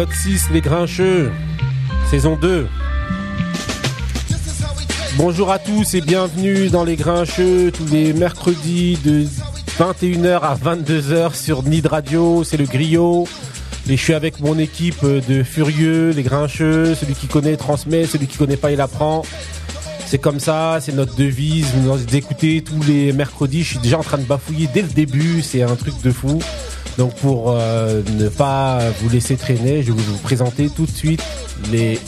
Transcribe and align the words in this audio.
Épisode 0.00 0.16
6, 0.16 0.50
Les 0.52 0.60
Grincheux, 0.62 1.30
saison 2.08 2.34
2. 2.34 2.66
Bonjour 5.18 5.50
à 5.50 5.58
tous 5.58 5.94
et 5.94 6.00
bienvenue 6.00 6.70
dans 6.70 6.84
Les 6.84 6.96
Grincheux 6.96 7.70
tous 7.70 7.84
les 7.84 8.14
mercredis 8.14 8.96
de 9.04 9.26
21h 9.78 10.40
à 10.40 10.54
22h 10.54 11.34
sur 11.34 11.64
Nid 11.64 11.86
Radio, 11.86 12.44
c'est 12.44 12.56
le 12.56 12.64
griot. 12.64 13.28
Et 13.90 13.98
je 13.98 14.02
suis 14.02 14.14
avec 14.14 14.40
mon 14.40 14.58
équipe 14.58 15.04
de 15.04 15.42
furieux, 15.42 16.12
les 16.12 16.22
grincheux, 16.22 16.94
celui 16.94 17.12
qui 17.14 17.26
connaît 17.26 17.58
transmet, 17.58 18.06
celui 18.06 18.26
qui 18.26 18.38
connaît 18.38 18.56
pas 18.56 18.70
il 18.70 18.80
apprend. 18.80 19.22
C'est 20.06 20.18
comme 20.18 20.40
ça, 20.40 20.78
c'est 20.80 20.94
notre 20.94 21.14
devise. 21.14 21.66
Vous 21.74 21.92
nous 21.92 22.16
écoutez 22.16 22.62
tous 22.62 22.82
les 22.88 23.12
mercredis. 23.12 23.64
Je 23.64 23.68
suis 23.72 23.78
déjà 23.80 23.98
en 23.98 24.02
train 24.02 24.18
de 24.18 24.24
bafouiller 24.24 24.68
dès 24.72 24.80
le 24.82 24.88
début. 24.88 25.42
C'est 25.42 25.62
un 25.62 25.76
truc 25.76 26.00
de 26.02 26.10
fou. 26.10 26.40
Donc 26.98 27.14
pour 27.16 27.54
euh, 27.56 28.02
ne 28.18 28.28
pas 28.28 28.80
vous 29.00 29.08
laisser 29.08 29.36
traîner, 29.36 29.82
je 29.82 29.92
vais 29.92 30.02
vous 30.02 30.18
présenter 30.18 30.68
tout 30.68 30.86
de 30.86 30.90
suite 30.90 31.22
les 31.70 31.98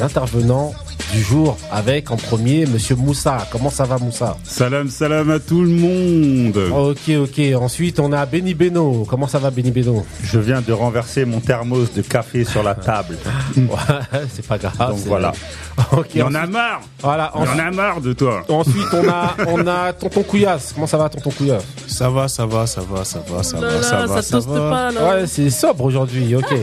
intervenants 0.00 0.72
du 1.12 1.20
jour 1.22 1.58
avec 1.70 2.10
en 2.10 2.16
premier 2.16 2.64
Monsieur 2.66 2.96
Moussa. 2.96 3.46
Comment 3.50 3.70
ça 3.70 3.84
va 3.84 3.98
Moussa? 3.98 4.36
Salam 4.44 4.88
salam 4.88 5.30
à 5.30 5.38
tout 5.38 5.62
le 5.62 5.68
monde. 5.68 6.56
Ok 6.56 7.10
ok. 7.20 7.40
Ensuite 7.60 8.00
on 8.00 8.12
a 8.12 8.24
Benny 8.24 8.54
Beno. 8.54 9.04
Comment 9.08 9.26
ça 9.26 9.38
va 9.38 9.50
Benny 9.50 9.70
Beno? 9.70 10.04
Je 10.22 10.38
viens 10.38 10.62
de 10.62 10.72
renverser 10.72 11.24
mon 11.24 11.40
thermos 11.40 11.92
de 11.94 12.02
café 12.02 12.44
sur 12.44 12.62
la 12.62 12.74
table. 12.74 13.16
Ouais, 13.56 14.20
c'est 14.32 14.46
pas 14.46 14.58
grave. 14.58 14.90
Donc 14.90 14.98
voilà. 15.06 15.32
Ok. 15.92 16.06
Il 16.14 16.18
y 16.18 16.22
en 16.22 16.34
a 16.34 16.46
marre. 16.46 16.80
Voilà. 17.00 17.32
Il 17.36 17.44
y 17.44 17.48
en 17.48 17.58
a 17.58 17.70
marre 17.70 18.00
de 18.00 18.12
toi. 18.12 18.42
Ensuite, 18.48 18.86
on 18.92 19.08
a, 19.08 19.34
on 19.48 19.66
a 19.66 19.92
Tonton 19.92 20.22
Couillasse. 20.22 20.72
Comment 20.74 20.86
ça 20.86 20.96
va, 20.96 21.08
Tonton 21.08 21.30
Couillasse? 21.30 21.64
Ça 21.86 22.08
va, 22.10 22.28
ça 22.28 22.46
va, 22.46 22.66
ça 22.66 22.80
va, 22.80 23.04
ça 23.04 23.18
va, 23.28 23.42
ça 23.42 23.56
va, 23.58 23.82
ça 23.82 24.06
va, 24.06 24.22
ça 24.22 24.40
va. 24.40 24.70
pas 24.70 24.90
là. 24.90 25.08
Ouais, 25.20 25.26
c'est 25.26 25.50
sobre 25.50 25.84
aujourd'hui, 25.84 26.34
ok. 26.36 26.48
Tout 26.48 26.56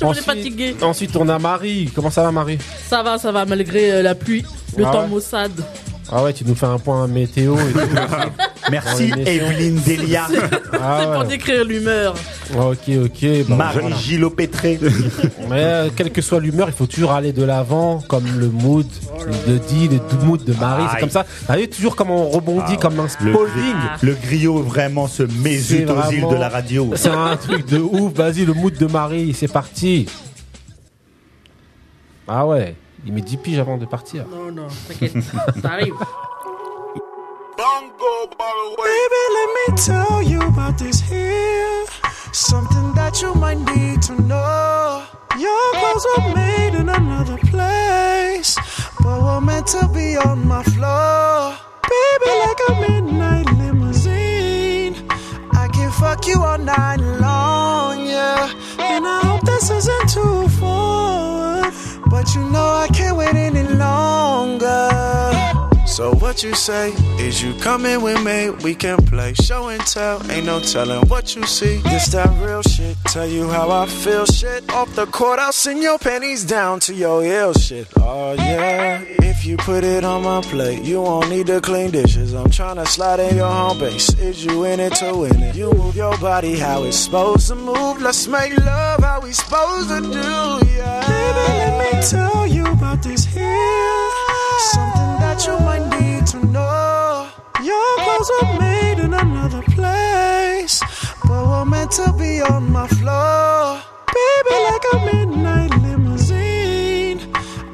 le 0.00 0.06
monde 0.06 0.16
est 0.16 0.20
fatigué. 0.22 0.76
ensuite, 0.82 1.16
on 1.16 1.28
a 1.28 1.38
Marie. 1.38 1.90
Comment 1.94 2.10
ça 2.10 2.22
va, 2.22 2.32
Marie? 2.32 2.58
Ça 2.88 3.02
va, 3.02 3.16
ça 3.18 3.30
va, 3.32 3.44
malgré 3.44 3.92
euh, 3.92 4.02
la 4.02 4.14
pluie, 4.14 4.44
le 4.76 4.84
Ah 4.86 4.90
temps 4.92 5.02
ouais? 5.02 5.08
maussade. 5.08 5.52
Ah 6.12 6.22
ouais, 6.22 6.32
tu 6.32 6.44
nous 6.44 6.54
fais 6.54 6.66
un 6.66 6.78
point 6.78 7.06
météo 7.06 7.56
et 7.56 7.72
tout. 7.72 7.78
Merci. 8.70 9.10
Evelyne 9.26 9.80
Delia, 9.86 10.26
Ah 10.72 11.00
C'est 11.02 11.12
pour 11.12 11.24
décrire 11.24 11.64
l'humeur. 11.64 12.14
Ok, 12.56 12.88
ok. 13.04 13.26
bon, 13.48 13.56
Marie 13.56 13.78
voilà. 13.80 13.96
Gillot 13.96 14.30
Pétré. 14.30 14.78
Mais 15.50 15.64
euh, 15.64 15.88
quelle 15.94 16.10
que 16.12 16.22
soit 16.22 16.40
l'humeur, 16.40 16.68
il 16.68 16.74
faut 16.74 16.86
toujours 16.86 17.12
aller 17.12 17.32
de 17.32 17.42
l'avant, 17.44 18.02
comme 18.08 18.24
le 18.38 18.48
mood 18.48 18.86
le 19.46 19.58
dit, 19.58 19.88
le 19.88 20.24
mood 20.24 20.42
de 20.44 20.52
Marie. 20.54 20.84
C'est 20.88 20.94
Aïe. 20.96 21.00
comme 21.00 21.10
ça. 21.10 21.22
Vous 21.22 21.46
savez 21.46 21.68
toujours 21.68 21.96
comment 21.96 22.26
on 22.26 22.30
rebondit 22.30 22.76
comme 22.78 22.98
un 23.00 23.04
Le, 23.04 23.08
spalding. 23.08 23.74
le 24.02 24.14
griot 24.14 24.62
vraiment 24.62 25.06
se 25.08 25.22
mésute 25.22 25.86
C'est 25.88 25.92
aux 25.92 26.10
îles 26.10 26.20
vraiment- 26.20 26.30
de 26.32 26.36
la 26.36 26.48
radio. 26.48 26.90
C'est 26.96 27.08
un 27.10 27.36
truc 27.36 27.66
de 27.66 27.78
ouf. 27.78 28.12
Vas-y, 28.14 28.44
le 28.44 28.52
mood 28.54 28.76
de 28.76 28.86
Marie, 28.86 29.34
c'est 29.34 29.52
parti. 29.52 30.06
Ah 32.26 32.46
ouais, 32.46 32.74
il 33.06 33.12
met 33.12 33.20
10 33.20 33.36
piges 33.36 33.58
avant 33.58 33.76
de 33.76 33.84
partir. 33.84 34.24
Non, 34.30 34.50
non, 34.50 34.68
t'inquiète, 34.88 35.12
ça 35.62 35.70
arrive. 35.72 35.92
Baby, 37.64 39.22
let 39.32 39.48
me 39.56 39.64
tell 39.76 40.22
you 40.22 40.42
about 40.42 40.76
this 40.76 41.00
here. 41.00 41.86
Something 42.30 42.92
that 42.92 43.22
you 43.22 43.34
might 43.34 43.58
need 43.58 44.02
to 44.02 44.20
know. 44.20 45.06
Your 45.38 45.72
clothes 45.72 46.06
were 46.12 46.34
made 46.34 46.74
in 46.74 46.90
another 46.90 47.38
place, 47.38 48.58
but 49.02 49.22
were 49.22 49.40
meant 49.40 49.66
to 49.68 49.88
be 49.88 50.14
on 50.18 50.46
my 50.46 50.62
floor. 50.62 51.56
Baby, 51.88 52.30
like 52.44 52.60
a 52.68 52.72
midnight 52.82 53.46
limousine. 53.56 54.96
I 55.52 55.66
can 55.72 55.90
fuck 55.90 56.26
you 56.26 56.42
all 56.42 56.58
night 56.58 57.00
long, 57.00 58.06
yeah. 58.06 58.52
And 58.78 59.06
I 59.06 59.20
hope 59.24 59.40
this 59.46 59.70
isn't 59.70 60.10
too 60.10 60.48
forward. 60.60 61.72
But 62.10 62.34
you 62.34 62.44
know 62.44 62.84
I 62.84 62.88
can't 62.92 63.16
wait 63.16 63.34
any 63.34 63.62
longer. 63.62 65.24
So 65.94 66.12
what 66.16 66.42
you 66.42 66.56
say 66.56 66.90
is 67.20 67.40
you 67.40 67.54
coming 67.60 68.02
with 68.02 68.20
me? 68.24 68.50
We 68.50 68.74
can 68.74 68.96
play 69.06 69.32
show 69.34 69.68
and 69.68 69.80
tell. 69.86 70.28
Ain't 70.28 70.44
no 70.44 70.58
telling 70.58 71.08
what 71.08 71.36
you 71.36 71.44
see. 71.44 71.76
This 71.82 72.08
that 72.08 72.30
real 72.44 72.62
shit. 72.62 72.96
Tell 73.04 73.28
you 73.28 73.48
how 73.48 73.70
I 73.70 73.86
feel. 73.86 74.26
Shit 74.26 74.68
off 74.72 74.92
the 74.96 75.06
court. 75.06 75.38
I'll 75.38 75.52
send 75.52 75.84
your 75.84 76.00
pennies 76.00 76.42
down 76.42 76.80
to 76.80 76.94
your 76.94 77.22
heel. 77.22 77.54
Shit. 77.54 77.86
Oh 77.96 78.32
yeah. 78.32 79.02
If 79.22 79.46
you 79.46 79.56
put 79.56 79.84
it 79.84 80.02
on 80.02 80.24
my 80.24 80.40
plate, 80.40 80.82
you 80.82 81.00
won't 81.00 81.30
need 81.30 81.46
to 81.46 81.60
clean 81.60 81.92
dishes. 81.92 82.34
I'm 82.34 82.48
tryna 82.48 82.88
slide 82.88 83.20
in 83.20 83.36
your 83.36 83.48
home 83.48 83.78
base. 83.78 84.12
Is 84.14 84.44
you 84.44 84.64
in 84.64 84.80
it 84.80 84.96
to 84.96 85.16
win 85.16 85.40
it? 85.44 85.54
You 85.54 85.72
move 85.74 85.94
your 85.94 86.18
body 86.18 86.58
how 86.58 86.82
it's 86.82 86.96
supposed 86.96 87.46
to 87.50 87.54
move. 87.54 88.02
Let's 88.02 88.26
make 88.26 88.56
love 88.56 88.98
how 88.98 89.20
we 89.20 89.30
supposed 89.30 89.90
to 89.90 90.00
do. 90.00 90.66
Yeah. 90.74 91.06
Baby, 91.06 91.52
let 91.60 91.94
me 91.94 92.02
tell 92.02 92.33
on 102.50 102.70
my 102.70 102.86
floor. 102.88 103.80
Baby, 104.14 104.56
like 104.70 104.84
a 104.92 104.96
midnight 105.06 105.70
limousine. 105.82 107.20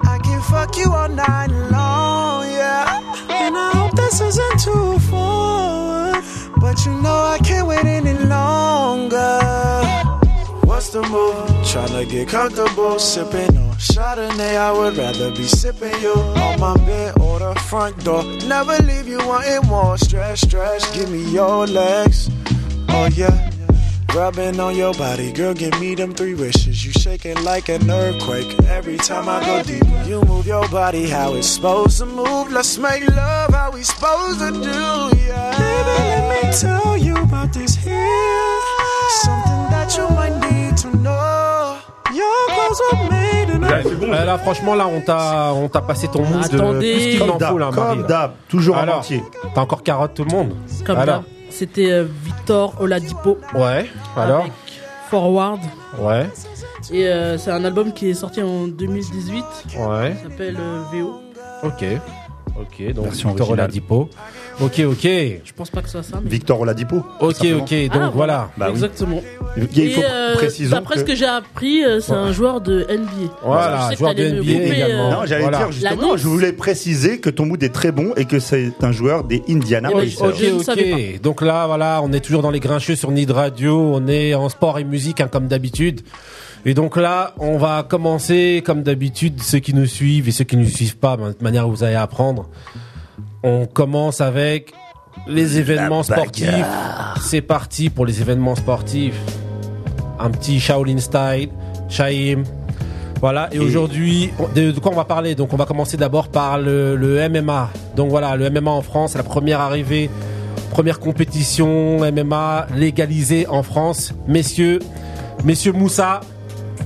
I 0.03 0.19
can 0.19 0.41
fuck 0.42 0.76
you 0.76 0.92
all 0.92 1.08
night 1.08 1.50
long, 1.70 2.47
yeah. 2.50 3.00
And 3.28 3.56
I 3.56 3.70
hope 3.75 3.97
this 3.97 4.20
isn't 4.20 4.60
too 4.60 4.98
forward, 5.10 6.22
but 6.60 6.84
you 6.86 6.92
know 7.03 7.16
I 7.34 7.38
can't 7.42 7.66
wait 7.66 7.84
any 7.84 8.14
longer. 8.14 9.41
What's 10.64 10.91
the 10.91 11.03
move? 11.03 11.34
Tryna 11.70 12.09
get 12.09 12.28
comfortable, 12.28 12.98
sipping 12.98 13.56
on 13.59 13.75
Chardonnay. 13.76 14.56
I 14.56 14.72
would 14.72 14.97
rather 14.97 15.30
be 15.30 15.44
sipping 15.44 16.00
you 16.00 16.14
on 16.14 16.60
my 16.60 16.75
bed 16.86 17.19
or 17.20 17.38
the 17.38 17.54
front 17.69 18.03
door. 18.04 18.25
Never 18.47 18.76
leave 18.82 19.06
you 19.06 19.19
wanting 19.26 19.69
more. 19.69 19.98
Stretch, 19.98 20.41
stretch, 20.41 20.82
give 20.94 21.10
me 21.10 21.22
your 21.30 21.66
legs. 21.66 22.30
Oh 22.88 23.09
yeah. 23.14 23.50
Rubbing 24.15 24.59
on 24.59 24.75
your 24.76 24.93
body, 24.94 25.31
girl, 25.32 25.54
give 25.54 25.78
me 25.81 25.94
them 25.94 26.12
three 26.12 26.34
wishes. 26.34 26.84
You 26.84 26.91
shaking 26.93 27.43
like 27.44 27.69
an 27.69 27.88
earthquake 27.88 28.53
every 28.69 28.97
time 28.97 29.28
I 29.28 29.44
go 29.47 29.62
deeper. 29.62 30.03
You 30.09 30.21
move 30.22 30.47
your 30.48 30.69
body 30.69 31.09
how 31.09 31.34
it's 31.34 31.47
supposed 31.47 31.98
to 32.00 32.06
move. 32.06 32.50
Let's 32.50 32.76
make 32.76 33.06
love 33.09 33.54
how 33.54 33.71
we 33.72 33.82
supposed 33.84 34.41
to 34.41 34.50
do, 34.50 35.16
yeah. 35.28 35.56
Baby, 35.56 35.97
let 36.10 36.44
me 36.44 36.53
tell 36.59 36.97
you 36.97 37.16
about 37.22 37.53
this 37.53 37.76
here. 37.76 38.59
Something 39.22 39.71
that 39.71 39.97
you 39.97 40.09
might 40.10 40.37
need 40.50 40.77
to 40.78 40.88
know. 40.98 41.78
Your 42.12 42.48
clothes 42.48 42.81
were 42.91 43.10
made 43.10 43.50
in 43.50 43.62
a 43.62 43.69
Euh, 43.71 44.25
là, 44.25 44.38
franchement, 44.38 44.75
là, 44.75 44.88
on 44.88 45.00
t'a, 45.00 45.53
on 45.54 45.69
t'a 45.69 45.81
passé 45.82 46.09
ton 46.09 46.25
mood. 46.25 46.44
Attendez. 46.44 46.59
euh, 46.75 46.78
plus 46.81 47.10
qu'il 47.10 47.19
Comme 47.21 47.31
en 47.31 47.32
faut, 47.34 47.38
d'hab, 47.38 47.59
là, 47.59 47.71
Marie. 47.71 47.77
comme 47.77 48.00
là. 48.03 48.06
d'hab, 48.09 48.32
toujours 48.48 48.77
en 48.77 48.81
Alors, 48.81 48.98
entier. 48.98 49.22
T'as 49.54 49.60
encore 49.60 49.84
carotte 49.84 50.15
tout 50.15 50.25
le 50.25 50.32
monde 50.32 50.56
Comme 50.84 50.98
Alors 50.98 51.21
d'hab. 51.21 51.25
C'était 51.50 51.91
euh, 51.91 52.06
Victor 52.25 52.75
Oladipo. 52.81 53.38
Ouais, 53.55 53.87
alors 54.16 54.41
Avec 54.43 54.53
Forward. 55.11 55.61
Ouais, 55.99 56.27
Et 56.93 57.06
euh, 57.09 57.37
c'est 57.37 57.50
un 57.50 57.65
album 57.65 57.93
qui 57.93 58.11
est 58.11 58.15
sorti 58.15 58.43
en 58.43 58.66
2018. 58.69 59.44
ouais, 59.78 60.16
Il 60.25 60.31
s'appelle 60.31 60.56
euh, 60.59 60.83
VO. 60.93 61.21
ok. 61.65 61.84
Ok, 62.59 62.93
donc 62.94 63.05
Version 63.06 63.28
Victor 63.31 63.49
originale. 63.49 63.65
Oladipo. 63.71 64.11
Ok, 64.61 64.81
ok. 64.81 65.03
Je 65.03 65.53
pense 65.56 65.71
pas 65.71 65.81
que 65.81 65.87
ce 65.87 65.93
soit 65.93 66.03
ça. 66.03 66.21
Mais... 66.22 66.28
Victor 66.31 66.61
Oladipo. 66.61 67.03
Ok, 67.21 67.37
simplement. 67.37 67.62
ok, 67.62 67.71
donc 67.88 68.03
Ah, 68.03 68.11
voilà. 68.15 68.50
Bah 68.59 68.66
oui. 68.66 68.72
Exactement. 68.72 69.22
Il 69.56 69.62
faut 69.93 70.00
Et 70.00 70.05
euh, 70.05 70.34
précisons 70.34 70.77
d'après 70.77 70.94
que- 70.97 71.00
ce 71.00 71.05
que 71.06 71.15
j'ai 71.15 71.25
appris, 71.27 71.83
euh, 71.84 72.00
c'est 72.00 72.12
un 72.12 72.33
joueur 72.33 72.60
de 72.60 72.83
NBA. 72.89 73.33
Voilà, 73.43 73.77
Je 73.77 73.83
sais 73.89 73.93
que 73.94 73.99
joueur 73.99 74.15
de 74.15 74.16
t'allais 74.22 74.33
me 74.33 74.43
NBA 74.43 74.53
couper, 74.53 74.75
également. 74.77 75.10
Non, 75.10 75.16
j'allais 75.27 75.43
Voilà. 75.43 75.59
dire 75.59 75.72
justement, 75.72 75.97
L'annonce. 76.03 76.21
je 76.21 76.28
voulais 76.28 76.53
préciser 76.53 77.21
que 77.21 77.31
ton 77.31 77.47
mood 77.47 77.62
est 77.62 77.69
très 77.72 77.93
bon 77.93 78.12
et 78.16 78.27
que 78.27 78.39
c'est 78.39 78.72
un 78.83 78.93
joueur 78.93 79.25
des 79.25 79.43
Indiana 79.49 79.91
Oui, 79.94 80.10
Pacers. 80.10 80.28
Ok, 80.28 80.34
Je 80.39 80.47
ne 80.47 81.15
ok. 81.15 81.21
Donc 81.22 81.42
là, 81.42 81.66
voilà, 81.66 82.01
on 82.03 82.13
est 82.13 82.21
toujours 82.21 82.42
dans 82.42 82.51
les 82.51 82.60
grincheux 82.60 82.97
sur 82.97 83.10
Nid 83.10 83.30
Radio. 83.30 83.78
On 83.95 84.07
est 84.09 84.34
en 84.34 84.48
sport 84.51 84.78
et 84.78 84.84
musique, 84.84 85.21
hein, 85.21 85.28
comme 85.30 85.47
d'habitude. 85.47 86.03
Et 86.66 86.74
donc 86.74 86.97
là, 86.97 87.33
on 87.39 87.57
va 87.57 87.83
commencer, 87.83 88.62
comme 88.65 88.83
d'habitude, 88.83 89.42
ceux 89.42 89.59
qui 89.60 89.72
nous 89.74 89.86
suivent 89.86 90.28
et 90.28 90.33
ceux 90.33 90.45
qui 90.45 90.57
ne 90.57 90.62
nous 90.62 90.68
suivent 90.68 90.98
pas, 90.98 91.16
ben, 91.16 91.30
de 91.30 91.42
manière, 91.42 91.66
vous 91.68 91.83
allez 91.84 91.95
apprendre. 91.95 92.48
On 93.42 93.66
commence 93.66 94.21
avec 94.21 94.72
les 95.27 95.59
événements 95.59 96.03
sportifs. 96.03 96.47
C'est 97.22 97.41
parti 97.41 97.89
pour 97.91 98.04
les 98.04 98.21
événements 98.21 98.54
sportifs. 98.54 99.18
Un 100.18 100.30
petit 100.30 100.60
Shaolin 100.60 100.98
Style, 100.98 101.48
Shaim. 101.89 102.42
Voilà, 103.21 103.48
et, 103.53 103.57
Et- 103.57 103.59
aujourd'hui, 103.59 104.30
de, 104.54 104.71
quoi 104.78 104.92
on 104.92 104.97
va 104.97 105.04
parler? 105.04 105.34
Donc 105.34 105.53
on 105.53 105.57
va 105.57 105.65
commencer 105.66 105.97
d'abord 105.97 106.28
par 106.28 106.59
le, 106.59 106.95
le 106.97 107.27
MMA. 107.28 107.71
Donc 107.97 108.10
voilà, 108.10 108.36
le 108.36 108.51
MMA 108.51 108.71
en 108.71 108.83
France, 108.83 109.15
la 109.15 109.22
première 109.22 109.60
arrivée, 109.60 110.10
première 110.71 111.01
compétition 111.01 111.98
MMA 112.12 112.66
légalisée 112.77 113.47
en 113.47 113.62
France. 113.62 114.12
Messieurs, 114.27 114.78
messieurs 115.45 115.72
Moussa, 115.72 116.21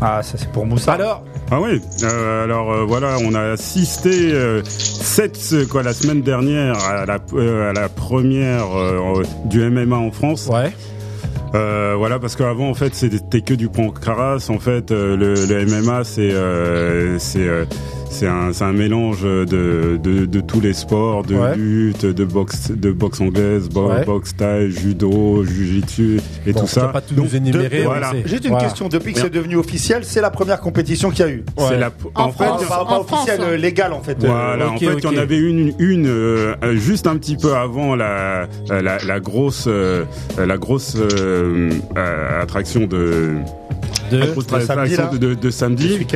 Ah, 0.00 0.23
ça 0.23 0.37
c'est 0.37 0.50
pour 0.50 0.67
Moussa. 0.67 0.93
alors 0.93 1.25
Ah 1.50 1.61
oui, 1.61 1.81
euh, 2.02 2.44
alors 2.44 2.73
euh, 2.73 2.85
voilà, 2.85 3.17
on 3.25 3.35
a 3.35 3.52
assisté 3.52 4.32
euh, 4.32 4.62
cette, 4.64 5.38
euh, 5.52 5.67
quoi, 5.67 5.82
la 5.82 5.93
semaine 5.94 6.23
dernière 6.23 6.76
à 6.85 7.06
la, 7.06 7.19
euh, 7.35 7.70
à 7.70 7.73
la 7.73 7.88
première 7.88 8.76
euh, 8.76 9.23
du 9.46 9.61
MMA 9.70 9.96
en 9.96 10.11
France. 10.11 10.49
Ouais, 10.52 10.73
Euh, 11.55 11.94
voilà, 11.96 12.19
parce 12.19 12.35
qu'avant, 12.35 12.69
en 12.69 12.75
fait, 12.75 12.94
c'était 12.96 13.41
que 13.41 13.55
du 13.55 13.69
pancraras. 13.69 14.49
En 14.50 14.58
fait, 14.58 14.91
euh, 14.91 15.17
le, 15.17 15.35
le 15.46 15.64
MMA, 15.67 16.02
c'est 16.02 16.32
euh, 16.32 17.17
c'est 17.20 17.47
euh, 17.47 17.64
c'est 18.14 18.64
un, 18.64 18.72
mélange 18.72 19.22
de, 19.22 19.44
de, 20.02 20.25
de 20.26 20.40
tous 20.40 20.61
les 20.61 20.72
sports, 20.72 21.25
de 21.25 21.34
Ouais. 21.34 21.56
lutte, 21.56 22.06
de 22.06 22.25
boxe, 22.25 22.70
de 22.70 22.93
boxe 22.93 23.20
anglaise, 23.20 23.69
bo- 23.69 23.88
Ouais. 23.88 24.05
boxe 24.05 24.37
thaï, 24.37 24.70
judo, 24.70 25.44
jujitsu 25.44 26.20
et 26.46 26.52
Bon, 26.52 26.61
tout 26.61 26.66
ça. 26.66 26.87
pas 26.88 27.00
tout 27.00 27.14
Donc, 27.14 27.26
nous 27.26 27.37
énumérer. 27.37 27.81
de- 27.81 27.84
voilà. 27.84 28.12
Juste 28.25 28.44
une 28.44 28.50
Voilà. 28.50 28.66
question, 28.66 28.88
depuis 28.88 29.12
que 29.12 29.20
c'est 29.20 29.31
devenu 29.32 29.56
officiel, 29.56 30.05
c'est 30.05 30.20
la 30.20 30.31
première 30.31 30.61
compétition 30.61 31.11
qu'il 31.11 31.26
y 31.26 31.28
a 31.28 31.32
eu. 31.32 31.44
Ouais. 31.58 31.76
La, 31.78 31.90
En 32.14 32.25
en 32.26 32.32
fait, 32.32 32.44
France. 32.44 32.64
Pas, 32.66 32.84
pas 32.84 32.84
En 32.84 33.00
officielle, 33.00 33.37
France, 33.37 33.46
hein. 33.49 33.52
euh, 33.52 33.56
légale 33.56 33.93
en 33.93 34.00
fait. 34.02 34.16
Voilà, 34.20 34.70
en 34.70 34.76
fait, 34.76 34.87
il 34.99 35.05
y 35.05 35.06
en 35.06 35.16
avait 35.20 35.38
une, 35.38 35.72
une 35.78 36.06
euh, 36.06 36.55
euh, 36.62 36.76
juste 36.76 37.06
un 37.06 37.16
petit 37.16 37.37
peu 37.37 37.55
avant 37.55 37.96
la, 37.96 38.46
la, 38.70 38.99
la 39.05 39.20
grosse, 39.20 39.64
euh, 39.66 40.05
la 40.38 40.56
grosse 40.56 40.96
euh, 40.96 41.70
euh, 41.96 42.43
attraction 42.43 42.87
de, 42.87 43.32
De- 44.11 44.19
la 44.19 44.27
grosse 44.27 44.47
de 44.47 44.51
samedi, 44.67 44.97
là 44.97 45.11
de, 45.19 45.35
de. 45.35 45.51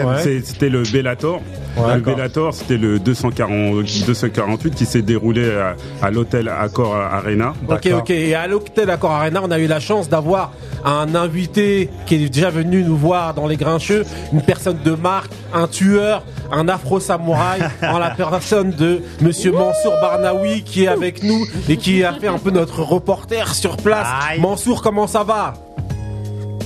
Ouais. 0.07 0.41
C'était 0.45 0.69
le 0.69 0.83
Bellator. 0.83 1.41
Ouais, 1.77 1.95
le. 1.97 2.01
Bellator, 2.01 2.55
c'était 2.55 2.77
le 2.77 2.99
240, 2.99 3.85
248 4.07 4.75
qui 4.75 4.85
s'est 4.87 5.03
déroulé 5.03 5.51
à, 5.51 5.77
à 6.05 6.11
l'hôtel 6.11 6.49
Accor 6.49 6.95
Arena. 6.95 7.55
Ok, 7.69 7.87
ok. 7.99 8.11
Et 8.11 8.35
à 8.35 8.47
l'Hôtel 8.47 8.91
Accor 8.91 9.11
Arena, 9.13 9.41
on 9.45 9.51
a 9.51 9.59
eu 9.59 9.67
la 9.67 9.81
chance 9.81 10.09
d'avoir 10.09 10.53
un 10.85 11.15
invité 11.15 11.89
qui 12.07 12.17
est 12.17 12.29
déjà 12.29 12.51
venu 12.51 12.83
nous 12.83 12.97
voir 12.97 13.35
dans 13.35 13.47
les 13.47 13.57
Grincheux, 13.57 14.05
une 14.33 14.43
personne 14.43 14.79
de 14.85 14.93
marque, 14.93 15.31
un 15.55 15.67
tueur, 15.67 16.23
un 16.53 16.69
afro-samouraï, 16.69 17.61
en 17.83 17.99
la 17.99 18.11
personne 18.11 18.71
de 18.71 19.01
Monsieur 19.21 19.53
Mansour 19.53 19.95
Barnaoui 20.01 20.63
qui 20.63 20.85
est 20.85 20.89
avec 20.89 21.23
nous 21.23 21.47
et 21.69 21.77
qui 21.77 22.03
a 22.05 22.13
fait 22.15 22.29
un 22.29 22.39
peu 22.39 22.51
notre 22.51 22.83
reporter 22.83 23.55
sur 23.55 23.77
place. 23.77 24.07
Aïe. 24.31 24.41
Mansour, 24.41 24.83
comment 24.83 25.07
ça 25.07 25.23
va? 25.25 25.55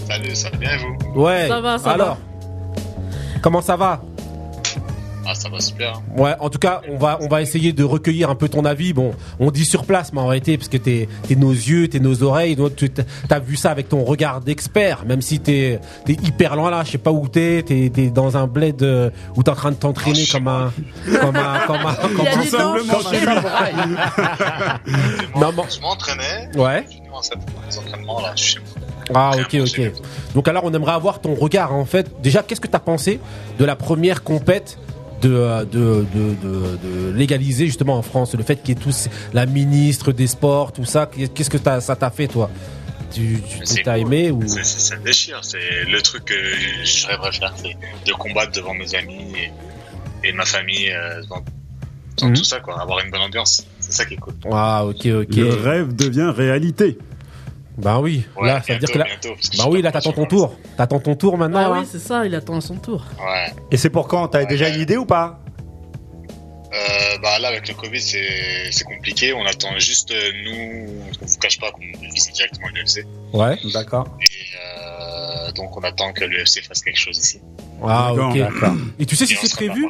Salut, 0.09 0.35
ça 0.35 0.51
va 0.51 0.57
bien 0.59 0.71
et 0.75 0.79
vous 0.79 1.21
Ouais. 1.21 1.47
Ça 1.49 1.61
va, 1.61 1.79
ça 1.79 1.91
Alors, 1.93 2.19
comment 3.43 3.61
ça 3.63 3.77
va 3.77 4.03
Ah, 5.27 5.35
ça 5.35 5.49
va 5.49 5.61
super. 5.61 5.95
hein. 5.97 6.03
Ouais, 6.21 6.35
en 6.41 6.51
tout 6.51 6.59
cas, 6.59 6.81
on 6.91 6.97
va 6.99 7.19
on 7.23 7.29
va 7.29 7.41
essayer 7.43 7.73
de 7.73 7.85
recueillir 7.85 8.29
un 8.29 8.35
peu 8.35 8.49
ton 8.49 8.65
avis. 8.65 8.93
Bon, 8.93 9.15
on 9.39 9.51
dit 9.53 9.65
sur 9.65 9.85
place, 9.85 10.13
mais 10.13 10.21
en 10.21 10.27
réalité, 10.27 10.59
parce 10.59 10.69
que 10.69 10.77
t'es 10.77 11.09
t'es 11.29 11.37
nos 11.37 11.53
yeux, 11.53 11.87
t'es 11.89 12.01
nos 12.01 12.23
oreilles, 12.25 12.57
donc 12.57 12.75
tu 12.77 12.91
t'as 12.91 13.39
vu 13.39 13.57
ça 13.57 13.71
avec 13.71 13.89
ton 13.89 14.03
regard 14.05 14.41
d'expert, 14.41 15.05
même 15.07 15.23
si 15.23 15.39
t'es 15.41 15.81
t'es 16.05 16.15
hyper 16.15 16.57
loin 16.57 16.71
là, 16.71 16.83
je 16.85 16.91
sais 16.91 16.99
pas 16.99 17.13
où 17.13 17.29
t'es, 17.29 17.63
t'es 17.65 17.91
t'es 17.95 18.09
dans 18.11 18.37
un 18.37 18.47
bled 18.49 18.83
euh, 18.83 19.11
où 19.37 19.43
t'es 19.45 19.51
en 19.51 19.55
train 19.55 19.71
de 19.71 19.77
t'entraîner 19.77 20.27
comme 20.31 20.49
un 20.49 20.73
comme 21.21 21.37
un 21.37 21.59
comme 21.67 21.77
un 21.87 21.95
comme 21.95 22.27
un-. 22.27 22.43
Simplement 22.45 23.01
chez 23.11 23.21
lui. 23.21 23.27
Non, 25.41 25.53
bon. 25.53 25.65
Je 25.75 25.81
m'entraînais. 25.81 26.51
Ouais. 26.57 26.85
Je 26.89 26.91
suis 26.91 27.03
en 27.79 27.83
entraînements 27.87 28.21
là, 28.21 28.33
je 28.37 28.43
suis 28.43 28.53
chez 28.55 28.61
moi. 28.61 28.82
Ah 29.15 29.33
ok 29.39 29.57
ok. 29.61 29.93
Donc 30.35 30.49
alors 30.49 30.65
on 30.65 30.73
aimerait 30.75 30.93
avoir 30.93 31.21
ton 31.21 31.35
regard 31.35 31.75
en 31.75 31.85
fait. 31.85 32.11
Déjà 32.23 32.43
qu'est-ce 32.43 32.61
que 32.61 32.69
t'as 32.69 32.79
pensé 32.79 33.21
de 33.59 33.65
la 33.65 33.77
première 33.77 34.23
compète 34.23 34.79
de, 35.23 35.33
euh, 35.33 35.65
de, 35.65 36.05
de, 36.15 36.35
de, 36.43 37.11
de 37.11 37.13
légaliser 37.17 37.67
justement 37.67 37.97
en 37.97 38.03
France 38.03 38.35
le 38.35 38.43
fait 38.43 38.57
qu'il 38.57 38.71
y 38.71 38.73
ait 38.81 38.83
tous 38.83 39.09
la 39.33 39.47
ministre 39.47 40.11
des 40.11 40.27
sports 40.27 40.73
tout 40.73 40.85
ça 40.85 41.09
qu'est-ce 41.35 41.49
que 41.51 41.59
ça 41.81 41.95
t'a 41.97 42.11
fait 42.11 42.27
toi? 42.27 42.51
Tu 43.13 43.41
t'as 43.85 43.93
cool. 43.99 44.01
aimé 44.15 44.31
ou 44.31 44.41
C'est- 44.49 44.65
c'est- 44.65 44.79
Ça 44.81 44.97
me 44.97 45.05
déchire. 45.05 45.39
C'est 45.43 45.85
le 45.87 46.01
truc 46.01 46.25
que 46.25 46.35
je 46.85 47.07
rêverais 47.07 47.31
faire, 47.33 47.53
c'est 47.57 47.77
de 48.07 48.13
combattre 48.15 48.53
devant 48.53 48.73
mes 48.75 48.95
amis 48.95 49.33
et, 50.25 50.29
et 50.29 50.33
ma 50.33 50.45
famille, 50.47 50.91
euh, 50.91 51.21
devant, 51.23 51.43
devant 52.17 52.31
Mhm. 52.31 52.37
tout 52.37 52.45
ça, 52.45 52.61
quoi. 52.61 52.81
Avoir 52.81 53.01
une 53.05 53.11
bonne 53.11 53.21
ambiance. 53.21 53.67
C'est 53.81 53.93
ça 53.93 54.05
qui 54.07 54.15
est 54.15 54.17
cool. 54.17 54.33
ah 54.51 54.87
ok 54.87 55.07
ok 55.07 55.37
Le 55.37 55.51
rêve 55.55 55.95
devient 55.95 56.33
réalité. 56.35 56.97
Bah 57.79 58.01
oui 58.01 58.25
Ouais, 58.37 58.49
là 58.49 58.63
ça 58.63 58.75
veut 58.75 58.79
dire 58.79 58.91
que 58.91 58.99
là 58.99 59.05
bientôt, 59.05 59.35
parce 59.35 59.49
que 59.49 59.57
bah 59.57 59.65
oui 59.71 59.81
là 59.83 59.91
t'attends 59.93 60.13
ton 60.13 60.23
sûr. 60.23 60.29
tour 60.29 60.55
t'attends 60.77 61.01
ton 61.01 61.15
tour 61.17 61.39
maintenant 61.39 61.73
Ah 61.75 61.79
oui, 61.81 61.87
c'est 61.91 61.99
ça, 61.99 62.27
il 62.27 62.35
attend 62.35 62.61
son 62.61 62.77
tour. 62.77 63.05
Ouais. 63.19 63.53
Et 63.71 63.77
c'est 63.77 63.91
pour 63.91 64.09
quand? 64.09 64.29
T'as 64.29 64.45
déjà 64.45 64.69
une 64.69 64.81
idée 64.81 64.97
ou 64.97 65.07
pas? 65.07 65.39
Euh, 66.75 67.19
bah 67.23 67.39
là, 67.39 67.49
avec 67.49 67.69
le 67.69 67.75
Covid, 67.75 68.01
c'est 68.01 68.71
c'est 68.71 68.85
compliqué. 68.85 69.35
On 69.35 69.45
attend 69.45 69.79
juste, 69.79 70.11
euh, 70.11 70.31
nous, 70.45 70.87
on 71.21 71.27
vous 71.27 71.37
cache 71.39 71.59
pas 71.61 71.71
qu'on 71.71 71.83
visite 72.15 72.35
directement 72.35 72.69
l'UFC. 72.69 73.05
ouais 73.35 73.59
D'accord. 73.75 74.07
Et 74.23 74.57
euh, 75.49 75.53
donc, 75.53 75.77
on 75.77 75.81
attend 75.83 76.13
que 76.15 76.25
l'UFC 76.25 76.63
fasse 76.67 76.81
quelque 76.81 76.99
chose 76.99 77.19
ici. 77.19 77.41
ah 77.83 78.09
D'accord, 78.15 78.31
ok 78.31 78.39
d'accord. 78.39 78.75
et 78.99 79.05
tu 79.05 79.17
sais 79.17 79.27
si 79.27 79.35
Et 79.35 79.37
c'est 79.37 79.55
prévu? 79.55 79.87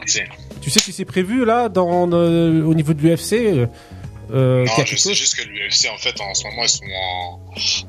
tu 0.60 0.70
sais 0.70 0.80
si 0.80 0.92
c'est 0.92 1.04
prévu 1.04 1.44
là 1.44 1.68
dans 1.68 2.10
euh, 2.12 2.64
au 2.64 2.74
niveau 2.74 2.94
de 2.94 3.00
l'UFC 3.02 3.68
euh, 4.30 4.64
Non, 4.64 4.84
je 4.84 4.96
sais 4.96 5.14
juste 5.14 5.34
que 5.36 5.42
l'UFC, 5.42 5.88
en 5.92 5.98
fait, 5.98 6.20
en 6.20 6.32
ce 6.34 6.44
moment, 6.44 6.62
ils 6.62 6.68
sont 6.68 6.84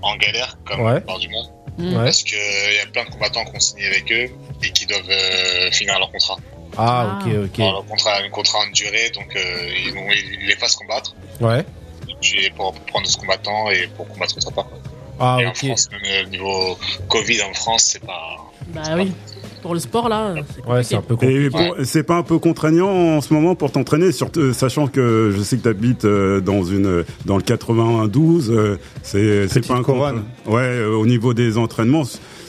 en, 0.01 0.09
en 0.09 0.15
galère, 0.18 0.57
comme 0.65 0.81
Ouais. 0.81 0.94
la 0.94 1.00
plupart 1.01 1.19
du 1.19 1.30
monde. 1.30 1.47
Mm. 1.77 1.94
Parce 1.95 2.24
qu'il 2.24 2.38
y 2.38 2.80
a 2.80 2.85
plein 2.91 3.06
de 3.06 3.09
combattants 3.09 3.45
qui 3.45 3.56
ont 3.56 3.59
signé 3.59 3.88
avec 3.88 4.12
eux 4.12 4.30
et 4.63 4.71
qui 4.71 4.85
doivent 4.85 5.09
euh, 5.09 5.71
finir 5.71 5.97
leur 5.97 6.12
contrat. 6.12 6.38
ah 6.77 7.19
ok 7.19 7.33
ok 7.45 7.59
Alors, 7.59 7.74
leur 7.74 7.85
contrat 7.85 8.12
a 8.13 8.21
un 8.24 8.30
contrat 8.30 8.59
en 8.59 8.71
durée, 8.71 9.09
donc 9.12 9.35
euh, 9.35 9.69
ils, 9.83 9.91
vont, 9.94 10.07
ils 10.12 10.45
les 10.47 10.56
fassent 10.56 10.75
combattre 10.75 11.15
ouais 11.41 11.65
et 12.21 12.50
pour, 12.51 12.74
pour 12.74 12.86
prendre 12.86 13.07
ce 13.07 13.18
combattant 13.18 13.69
et 13.71 13.88
pour 13.88 14.07
combattre 14.07 14.38
autre 14.38 14.51
part. 14.51 14.69
quoi. 14.69 14.79
ah 15.19 15.38
et 15.41 15.45
en 15.47 15.50
ok 15.50 15.57
France, 15.65 15.89
même 15.91 16.01
euh, 16.06 16.24
au 16.25 16.29
niveau 16.29 16.77
Covid 17.09 17.41
en 17.41 17.53
France, 17.56 17.83
c'est 17.94 18.06
pas. 18.06 18.38
Bah 18.68 18.81
oui. 18.95 19.12
Pour 19.63 19.74
le 19.74 19.80
sport 19.80 20.10
là, 20.10 20.36
c'est 20.56 20.65
ouais 20.69 20.83
c'est 20.83 20.95
un 20.95 21.01
peu 21.01 21.15
compliqué 21.15 21.45
Et 21.45 21.50
pour- 21.50 21.75
c'est 21.86 22.04
pas 22.04 22.18
un 22.18 22.24
peu 22.24 22.38
contraignant 22.38 22.89
en 22.89 23.21
ce 23.21 23.33
moment 23.33 23.56
pour 23.56 23.71
t'entraîner, 23.71 24.12
surtout 24.12 24.42
euh, 24.42 24.54
sachant 24.54 24.88
que 24.88 25.33
je 25.36 25.42
sais 25.42 25.57
que 25.57 25.63
t'habites 25.63 26.06
euh, 26.06 26.39
dans 26.42 26.63
une 26.63 27.04
dans 27.25 27.38
le 27.38 27.44
92, 27.44 28.51
euh, 28.51 28.77
c'est 29.01 29.48
c'est 29.48 29.60
Petite 29.62 29.68
pas 29.71 29.77
un 29.80 29.83
couronne. 29.83 30.24
contre- 30.44 30.56
Ouais, 30.56 30.62
euh, 30.62 30.95
au 30.95 31.06
niveau 31.07 31.33
des 31.33 31.57
entraînements, 31.57 32.04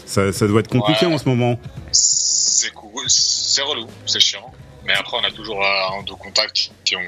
ça, 0.06 0.32
ça 0.32 0.46
doit 0.46 0.60
être 0.60 0.68
compliqué 0.68 1.06
Ouais. 1.06 1.14
en 1.14 1.18
ce 1.18 1.28
moment. 1.28 1.58
C'est 1.92 2.72
cool, 2.74 3.04
c'est 3.08 3.62
relou, 3.62 3.86
c'est 4.06 4.20
chiant. 4.20 4.50
Mais 4.86 4.92
après, 4.92 5.16
on 5.18 5.24
a 5.24 5.30
toujours 5.30 5.62
euh, 5.64 5.96
un 5.96 6.00
ou 6.00 6.04
deux 6.04 6.14
contacts 6.16 6.70
qui 6.84 6.96
ont, 6.96 7.00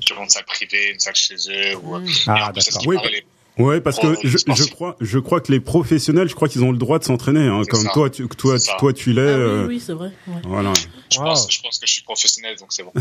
qui 0.00 0.12
ont 0.14 0.22
une 0.24 0.28
salle 0.28 0.44
privée, 0.44 0.92
une 0.92 0.98
salle 0.98 1.14
chez 1.14 1.34
eux. 1.34 1.76
Ou, 1.84 1.98
et 1.98 2.02
Ah, 2.26 2.48
en 2.48 2.52
plus, 2.52 2.58
à 2.58 2.62
ce 2.62 2.70
d'accord. 2.70 2.80
qui 2.82 2.88
Oui, 2.88 2.96
paraît, 2.96 3.10
les- 3.10 3.24
Ouais, 3.58 3.80
parce 3.80 3.98
que 3.98 4.06
Oh, 4.08 4.14
je, 4.22 4.36
je 4.36 4.64
crois 4.68 4.96
je 5.00 5.18
crois 5.18 5.40
que 5.40 5.50
les 5.50 5.60
professionnels, 5.60 6.28
je 6.28 6.34
crois 6.34 6.46
qu'ils 6.48 6.62
ont 6.62 6.72
le 6.72 6.76
droit 6.78 6.98
de 6.98 7.04
s'entraîner, 7.04 7.46
hein, 7.48 7.62
comme 7.70 7.80
ça. 7.84 7.90
toi 7.94 8.10
tu 8.10 8.28
toi 8.28 8.58
ça. 8.58 8.74
toi 8.78 8.92
tu 8.92 9.12
l'es. 9.14 9.22
Ah 9.22 9.24
oui, 9.24 9.40
euh, 9.40 9.66
oui, 9.66 9.80
c'est 9.80 9.94
vrai. 9.94 10.10
ouais. 10.28 10.34
Voilà. 10.44 10.72
je, 11.10 11.18
Wow. 11.18 11.24
pense, 11.24 11.50
je 11.50 11.60
pense 11.62 11.78
que 11.78 11.86
je 11.86 11.92
suis 11.94 12.02
professionnel, 12.02 12.56
donc 12.58 12.68
c'est 12.70 12.82
bon. 12.82 12.92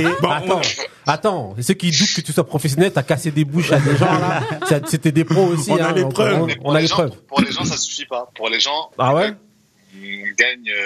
Et 0.00 0.06
attends, 0.26 0.60
attends, 1.06 1.54
et 1.58 1.62
ceux 1.62 1.74
qui 1.74 1.90
doutent 1.92 2.12
que 2.14 2.20
tu 2.22 2.32
sois 2.32 2.44
professionnel, 2.44 2.90
t'as 2.92 3.02
cassé 3.04 3.30
des 3.30 3.44
bouches 3.44 3.70
à 3.70 3.78
des 3.78 3.96
gens 3.96 4.18
là. 4.18 4.42
C'était 4.88 5.12
des 5.12 5.24
pros 5.24 5.46
aussi. 5.46 5.70
On 5.70 5.76
a 5.76 5.88
hein, 5.88 5.92
les 5.92 6.04
preuves. 6.06 6.56
On, 6.64 6.72
a 6.72 6.76
les 6.78 6.82
les 6.82 6.88
gens, 6.88 6.94
preuves. 6.96 7.16
Pour 7.28 7.40
les 7.40 7.52
gens, 7.52 7.64
ça 7.64 7.76
suffit 7.76 8.06
pas. 8.06 8.30
Pour 8.34 8.48
les 8.48 8.58
gens, 8.58 8.90
Ah 8.98 9.14
ouais? 9.14 9.32
on 9.94 10.34
gagne 10.36 10.68
euh, 10.68 10.84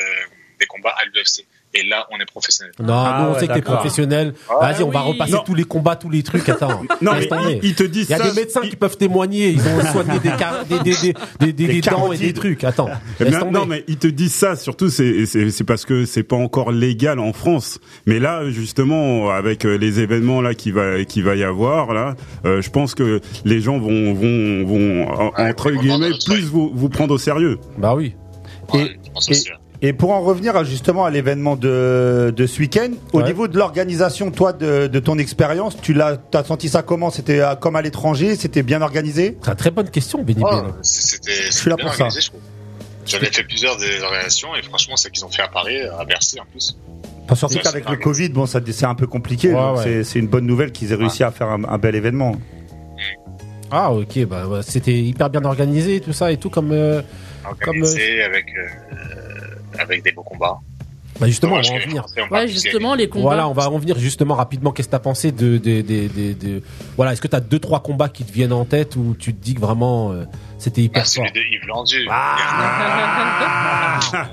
des 0.61 0.67
combats 0.67 0.95
à 0.99 1.05
l'UFC. 1.07 1.47
Et 1.79 1.87
là, 1.89 2.07
on 2.11 2.19
est 2.19 2.25
professionnel. 2.25 2.73
Non, 2.81 2.95
Ah 2.95 3.19
nous 3.21 3.29
on 3.29 3.33
ouais, 3.35 3.41
sait 3.41 3.49
que 3.49 3.53
t'es 3.53 3.61
professionnel. 3.63 4.35
Ah 4.49 4.73
Vas-y, 4.73 4.83
on 4.83 4.91
va 4.91 5.01
repasser 5.01 5.33
Non. 5.33 5.43
tous 5.45 5.55
les 5.55 5.65
combats, 5.65 5.97
tous 5.97 6.09
les 6.11 6.23
trucs. 6.23 6.49
Attends. 6.49 6.83
Non 7.03 7.13
mais 7.15 7.29
ils, 7.63 7.69
ils 7.71 7.75
te 7.75 7.83
disent 7.83 8.07
Il 8.09 8.13
y 8.13 8.15
a 8.15 8.19
ça. 8.19 8.31
des 8.31 8.41
médecins 8.41 8.61
ils- 8.65 8.71
qui 8.71 8.77
peuvent 8.77 8.97
témoigner. 8.97 9.51
Ils 9.51 9.61
ont 9.61 9.81
soigné 9.93 10.19
des, 10.21 10.31
car- 10.39 10.65
des, 10.65 10.79
des, 10.79 10.91
des, 10.91 11.13
des, 11.13 11.13
des- 11.41 11.53
des 11.53 11.67
Des 11.67 11.81
dents 11.83 12.13
et 12.13 12.17
des 12.19 12.33
trucs. 12.33 12.65
Attends. 12.65 12.89
Eh 13.21 13.31
tomber. 13.31 13.51
non, 13.51 13.67
mais 13.67 13.85
ils 13.89 13.99
te 13.99 14.07
disent 14.07 14.35
ça, 14.35 14.57
surtout, 14.57 14.89
c'est, 14.89 15.25
parce 15.67 15.85
que 15.85 16.05
c'est 16.07 16.23
pas 16.23 16.37
encore 16.37 16.73
légal 16.73 17.19
en 17.19 17.33
France. 17.33 17.79
Mais 18.07 18.19
là, 18.19 18.49
justement, 18.51 19.31
avec 19.31 19.65
euh, 19.67 19.77
les 19.77 20.01
événements 20.01 20.41
là 20.41 20.55
qui 20.55 20.71
va, 20.71 21.05
qui 21.05 21.21
va 21.23 21.37
y 21.37 21.45
avoir 21.45 21.93
là, 21.93 22.15
euh, 22.45 22.63
je 22.63 22.71
pense 22.71 22.95
que 22.95 23.21
les 23.45 23.61
gens 23.61 23.79
vont, 23.79 24.15
vont, 24.15 24.65
vont 24.65 25.09
entre 25.37 25.71
guillemets, 25.73 26.11
plus 26.27 26.45
vous, 26.45 26.71
vous 26.75 26.89
prendre 26.89 27.15
au 27.15 27.19
sérieux. 27.19 27.59
Bah 27.79 27.95
oui. 27.95 28.15
Et- 28.73 28.77
Ouais, 28.77 28.97
je 29.05 29.11
pense 29.13 29.31
et-. 29.31 29.53
Et 29.83 29.93
pour 29.93 30.11
en 30.13 30.21
revenir 30.23 30.57
à, 30.57 30.65
justement 30.65 31.05
à 31.05 31.11
l'événement 31.11 31.55
de, 31.57 32.33
de 32.35 32.47
ce 32.47 32.61
week-end, 32.61 32.89
au 33.13 33.19
Ouais. 33.19 33.25
niveau 33.25 33.47
de 33.49 33.59
l'organisation, 33.59 34.31
toi, 34.31 34.53
de, 34.53 34.87
de 34.87 34.99
ton 35.01 35.19
expérience, 35.19 35.77
tu 35.81 35.93
l'as, 35.93 36.17
t'as 36.17 36.45
senti 36.45 36.69
ça 36.69 36.83
comment? 36.83 37.11
C'était 37.11 37.41
euh, 37.41 37.55
comme 37.57 37.77
à 37.77 37.83
l'étranger 37.83 38.37
C'était 38.37 38.63
bien 38.63 38.81
organisé? 38.83 39.37
C'est 39.43 39.51
une 39.51 39.57
très 39.57 39.71
bonne 39.71 39.91
question, 39.91 40.23
Benny 40.23 40.43
Ben. 40.43 40.75
c'était 40.83 41.33
suis 41.51 41.69
là 41.71 41.77
bien 41.77 41.87
pour 41.87 41.95
ça. 41.95 42.05
organisé, 42.05 42.21
je 42.23 42.29
trouve. 42.31 42.41
J'avais 43.05 43.27
fait 43.27 43.45
plusieurs 43.45 43.77
des 43.77 44.01
organisations 44.03 44.49
et 44.57 44.63
franchement, 44.63 44.97
celles 44.97 45.13
qu'ils 45.13 45.25
ont 45.25 45.31
fait 45.31 45.43
à 45.43 45.49
Paris, 45.49 45.77
à 45.83 46.05
Bercy 46.05 46.41
en 46.41 46.45
plus. 46.51 46.77
Enfin, 47.25 47.35
surtout 47.35 47.55
Ouais, 47.57 47.61
qu'avec 47.63 47.89
le 47.91 47.97
Covid, 47.97 48.31
bon, 48.31 48.47
ça, 48.47 48.61
c'est 48.71 48.87
un 48.87 48.95
peu 48.95 49.07
compliqué. 49.07 49.49
Ouais, 49.49 49.55
donc 49.55 49.77
ouais. 49.79 49.83
c'est- 49.85 50.05
C'est 50.05 50.19
une 50.19 50.27
bonne 50.29 50.47
nouvelle 50.47 50.73
qu'ils 50.73 50.91
aient 50.93 50.97
réussi 50.97 51.23
à 51.23 51.31
faire 51.31 51.49
un, 51.49 51.63
un 51.65 51.79
bel 51.79 51.95
événement. 51.95 52.35
Ah 53.71 53.93
ok, 53.93 54.25
bah 54.27 54.47
ouais, 54.47 54.61
c'était 54.63 54.95
hyper 54.97 55.29
bien 55.29 55.45
organisé, 55.45 56.01
tout 56.01 56.13
ça 56.13 56.31
et 56.33 56.37
tout 56.37 56.51
comme. 56.51 56.71
euh, 56.73 57.03
Organisé 57.45 58.23
avec, 58.23 58.47
euh, 58.57 59.26
avec 59.79 60.03
des 60.03 60.13
beaux 60.13 60.23
combats. 60.23 60.59
Bah 61.19 61.27
justement, 61.29 61.55
on 61.57 61.63
va 61.63 61.75
en 61.75 61.79
venir. 61.79 62.05
Ouais, 62.31 62.47
justement, 62.47 62.95
les 62.95 63.09
combats. 63.09 63.23
Voilà, 63.23 63.49
on 63.49 63.53
va 63.55 63.71
en 63.71 63.79
venir 63.79 63.99
justement 63.99 64.35
rapidement. 64.35 64.71
Qu'est-ce 64.73 64.89
que 64.89 64.93
t'as 64.93 64.99
pensé 64.99 65.33
de, 65.33 65.57
de, 65.57 65.81
de, 65.81 66.09
de- 66.09 66.33
de- 66.35 66.63
voilà, 66.97 67.15
est-ce 67.15 67.23
que 67.23 67.29
t'as 67.29 67.41
deux 67.41 67.59
trois 67.59 67.81
combats 67.83 68.11
qui 68.11 68.23
te 68.25 68.31
viennent 68.33 68.53
en 68.53 68.67
tête 68.67 68.97
où 68.97 69.17
tu 69.19 69.33
te 69.35 69.43
dis 69.43 69.55
que 69.55 69.61
vraiment 69.61 70.13
euh, 70.13 70.25
c'était 70.59 70.81
Ah, 70.81 70.85
hyper 70.85 71.03
fort 71.07 71.25
celui 71.27 71.31
de 71.33 71.41
Yves 71.41 71.67
Landu. 71.67 72.09
Ah. 72.11 73.99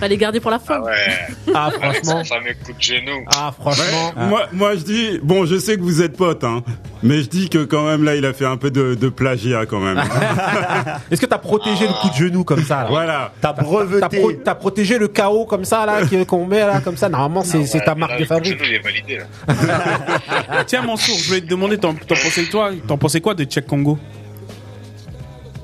Fallait 0.00 0.16
garder 0.16 0.40
pour 0.40 0.50
la 0.50 0.58
fin. 0.58 0.80
Ah 0.80 0.84
ouais, 0.84 1.18
Ah 1.54 1.66
avec 1.66 1.80
franchement, 2.04 2.24
son 2.24 2.34
fameux 2.34 2.54
coup 2.64 2.72
de 2.72 2.80
genou. 2.82 3.24
ah 3.34 3.52
franchement, 3.58 4.12
Moi, 4.16 4.46
moi, 4.52 4.74
je 4.76 4.80
dis, 4.82 5.18
bon, 5.22 5.44
je 5.46 5.58
sais 5.58 5.76
que 5.76 5.82
vous 5.82 6.02
êtes 6.02 6.16
potes, 6.16 6.44
hein, 6.44 6.62
mais 7.02 7.22
je 7.22 7.28
dis 7.28 7.48
que 7.48 7.64
quand 7.64 7.84
même 7.86 8.04
là, 8.04 8.14
il 8.16 8.24
a 8.26 8.32
fait 8.32 8.44
un 8.46 8.56
peu 8.56 8.70
de, 8.70 8.94
de 8.94 9.08
plagiat 9.08 9.66
quand 9.66 9.80
même. 9.80 9.98
est-ce 11.10 11.20
que 11.20 11.26
t'as 11.26 11.38
protégé 11.38 11.86
le 11.86 11.92
coup 11.94 12.08
de 12.08 12.14
genou 12.14 12.44
comme 12.44 12.62
ça 12.64 12.82
là 12.84 12.88
voilà. 12.88 13.32
T'as 13.40 13.52
T'as 13.52 13.62
breveté. 13.62 14.18
pro- 14.18 14.32
t'as 14.32 14.54
protégé 14.54 14.98
le 14.98 15.08
chaos 15.08 15.46
comme 15.46 15.64
ça 15.64 15.84
là 15.86 16.00
qu'on 16.26 16.46
met 16.46 16.60
là 16.60 16.80
comme 16.80 16.96
ça. 16.96 17.08
Normalement 17.08 17.42
c'est 17.44 17.64
c'est 17.66 17.80
ta 17.80 17.92
Ouais, 17.94 17.98
marque 18.00 18.10
là, 18.12 18.16
de 18.18 18.22
le 18.22 18.26
coup 18.28 18.34
fabrique. 18.34 18.58
genou, 18.58 18.64
il 18.68 18.74
est 18.74 18.78
validé, 18.78 19.16
là. 19.18 19.24
Ah, 20.50 20.64
Tiens, 20.64 20.82
Mansour, 20.82 21.16
je 21.18 21.28
voulais 21.28 21.40
te 21.40 21.46
demander, 21.46 21.78
t'en 21.78 21.94
t'en 21.94 22.14
pensais 22.14 22.44
quoi, 22.44 22.70
t'en 22.86 22.98
pensais 22.98 23.20
quoi 23.20 23.34
de 23.34 23.44
Tchèque 23.44 23.66
Congo? 23.66 23.98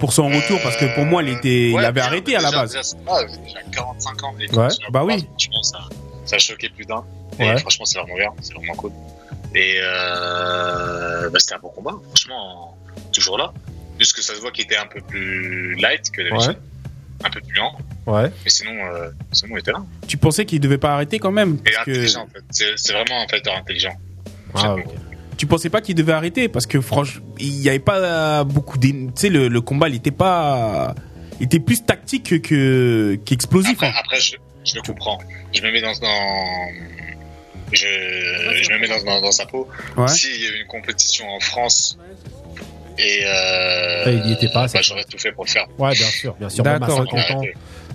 Pour 0.04 0.12
son 0.12 0.28
retour, 0.28 0.60
parce 0.62 0.76
que 0.76 0.94
pour 0.94 1.06
moi, 1.06 1.22
il 1.22 1.30
était, 1.30 1.70
il 1.70 1.78
avait 1.78 2.02
arrêté 2.02 2.36
à 2.36 2.42
la 2.42 2.50
base. 2.50 2.72
déjà, 2.72 2.82
c'est 2.82 3.02
pas- 3.06 3.24
Déjà 3.24 3.60
45 3.72 4.22
ans. 4.24 4.34
et 4.38 4.54
Ouais, 4.54 4.68
bah 4.90 5.02
oui. 5.02 5.26
Franchement, 5.30 5.62
ça, 5.62 5.78
ça 6.26 6.36
a 6.36 6.38
choqué 6.38 6.68
plus 6.68 6.84
d'un. 6.84 7.02
Et 7.38 7.56
franchement, 7.56 7.86
c'est 7.86 7.98
vraiment 7.98 8.14
bien. 8.16 8.28
C'est 8.42 8.52
vraiment 8.52 8.74
cool. 8.74 8.92
Et 9.54 9.76
euh, 9.80 11.30
bah, 11.30 11.38
c'était 11.38 11.54
un 11.54 11.58
bon 11.58 11.70
combat. 11.70 11.94
Franchement, 12.08 12.76
toujours 13.14 13.38
là. 13.38 13.54
Juste 13.98 14.14
que 14.14 14.20
ça 14.20 14.34
se 14.34 14.40
voit 14.42 14.50
qu'il 14.50 14.64
était 14.64 14.76
un 14.76 14.84
peu 14.84 15.00
plus 15.00 15.74
light 15.76 16.10
que 16.10 16.20
d'habitude. 16.20 16.58
Un 17.24 17.30
peu 17.30 17.40
plus 17.40 17.54
lent. 17.56 17.72
Ouais. 18.06 18.30
Mais 18.44 18.50
sinon, 18.50 18.72
euh, 18.72 19.08
sinon, 19.32 19.56
il 19.56 19.60
était 19.60 19.72
là. 19.72 19.82
Tu 20.06 20.18
pensais 20.18 20.44
qu'il 20.44 20.60
devait 20.60 20.76
pas 20.76 20.92
arrêter 20.92 21.18
quand 21.18 21.32
même? 21.32 21.56
Et 21.64 21.70
parce 21.70 21.86
que 21.86 21.90
intelligent, 21.92 22.24
en 22.24 22.26
fait. 22.26 22.74
C'est 22.76 22.92
vraiment 22.92 23.22
un 23.22 23.26
fighter 23.26 23.52
intelligent. 23.52 23.94
Ah. 24.54 24.76
Tu 25.36 25.46
pensais 25.46 25.70
pas 25.70 25.80
qu'il 25.80 25.94
devait 25.94 26.12
arrêter 26.12 26.48
parce 26.48 26.66
que 26.66 26.80
franchement, 26.80 27.22
il 27.38 27.60
y 27.60 27.68
avait 27.68 27.78
pas 27.78 28.44
beaucoup 28.44 28.78
de, 28.78 28.86
tu 28.88 29.10
sais, 29.16 29.28
le, 29.30 29.48
le 29.48 29.60
combat, 29.60 29.88
il 29.88 29.94
était 29.96 30.10
pas, 30.10 30.94
il 31.40 31.46
était 31.46 31.60
plus 31.60 31.84
tactique 31.84 32.24
que- 32.24 32.36
que 32.36 33.18
qu'explosif. 33.24 33.72
Après, 33.74 33.88
hein. 33.88 33.92
après 33.98 34.20
je, 34.20 34.36
je 34.64 34.74
le 34.76 34.82
comprends. 34.82 35.18
Je 35.52 35.60
me 35.62 35.70
mets 35.72 35.80
dans, 35.80 35.92
dans 35.92 36.68
je, 37.72 37.86
je 38.62 38.72
me 38.72 38.78
mets 38.78 38.88
dans, 38.88 39.02
dans, 39.02 39.20
dans 39.20 39.32
sa 39.32 39.46
peau. 39.46 39.68
Ouais. 39.96 40.08
S'il 40.08 40.42
y 40.42 40.46
avait 40.46 40.60
une 40.60 40.66
compétition 40.66 41.28
en 41.28 41.40
France 41.40 41.98
et 42.98 43.20
euh, 43.24 44.04
Ouais, 44.06 44.20
il 44.24 44.30
y 44.30 44.32
était 44.34 44.48
pas, 44.52 44.66
bah, 44.72 44.80
j'aurais 44.82 45.04
tout 45.04 45.18
fait 45.18 45.32
pour 45.32 45.44
le 45.44 45.50
faire. 45.50 45.66
Ouais, 45.78 45.92
bien 45.94 46.06
sûr, 46.06 46.34
bien 46.34 46.48
sûr. 46.48 46.62
Même 46.64 46.76
à 46.76 46.78
D'accord, 46.78 46.98
50 46.98 47.20
ok. 47.30 47.30
ans, 47.36 47.42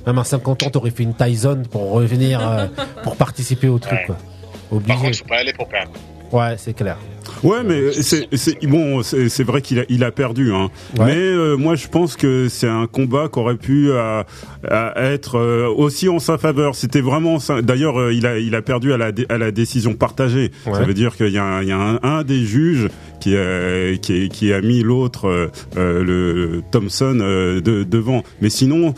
même 0.08 0.17
à 0.17 0.24
50 0.25 0.63
ans, 0.63 0.69
t'aurais 0.72 0.91
fait 0.91 1.03
une 1.03 1.15
Tyson 1.15 1.63
pour 1.72 1.91
revenir, 1.91 2.46
euh, 2.48 2.67
pour 3.03 3.15
participer 3.15 3.67
au 3.69 3.79
truc, 3.79 3.93
Ouais. 4.00 4.05
quoi. 4.08 4.15
Par 4.15 4.77
Obligé. 4.77 5.00
contre, 5.00 5.17
faut 5.17 5.25
pas 5.25 5.38
aller 5.39 5.53
pour 5.53 5.67
perdre. 5.69 5.91
Ouais, 6.31 6.55
c'est 6.57 6.74
clair. 6.74 6.98
Ouais, 7.43 7.63
mais 7.65 7.91
c'est 7.91 8.27
c'est 8.33 8.57
bon, 8.67 9.01
c'est 9.03 9.29
c'est 9.29 9.43
vrai 9.43 9.62
qu'il 9.62 9.79
a 9.79 9.83
il 9.89 10.03
a 10.03 10.12
perdu, 10.12 10.51
hein. 10.53 10.69
Ouais. 10.98 11.05
Mais 11.05 11.15
euh, 11.17 11.55
moi, 11.57 11.75
je 11.75 11.88
pense 11.88 12.15
que 12.15 12.48
c'est 12.50 12.67
un 12.67 12.86
combat 12.88 13.29
qui 13.31 13.39
aurait 13.39 13.55
pu 13.57 13.89
euh, 13.91 14.24
euh, 14.69 15.13
être 15.13 15.38
euh, 15.38 15.67
aussi 15.67 16.09
en 16.09 16.19
sa 16.19 16.38
faveur. 16.38 16.75
C'était 16.75 17.01
vraiment. 17.01 17.38
D'ailleurs, 17.62 18.00
euh, 18.00 18.13
il 18.13 18.25
a 18.25 18.38
il 18.39 18.55
a 18.55 18.62
perdu 18.62 18.93
à 18.93 18.98
la 18.98 19.12
dé- 19.12 19.25
à 19.29 19.38
la 19.38 19.51
décision 19.51 19.93
partagée. 19.93 20.51
Ouais. 20.65 20.74
Ça 20.74 20.81
veut 20.83 20.93
dire 20.93 21.15
qu'il 21.15 21.29
y 21.29 21.38
a 21.38 21.43
un, 21.43 21.62
il 21.62 21.67
y 21.69 21.71
a 21.71 21.77
un, 21.79 22.00
un 22.03 22.24
des 22.24 22.43
juges 22.43 22.89
qui 23.21 23.36
a 23.38 23.95
qui, 24.01 24.29
qui 24.29 24.51
a 24.53 24.62
mis 24.62 24.81
l'autre 24.81 25.27
euh, 25.27 25.48
euh, 25.77 26.03
le 26.03 26.62
Thompson 26.71 27.17
euh, 27.21 27.62
de, 27.62 27.83
devant. 27.83 28.24
Mais 28.41 28.50
sinon. 28.50 28.93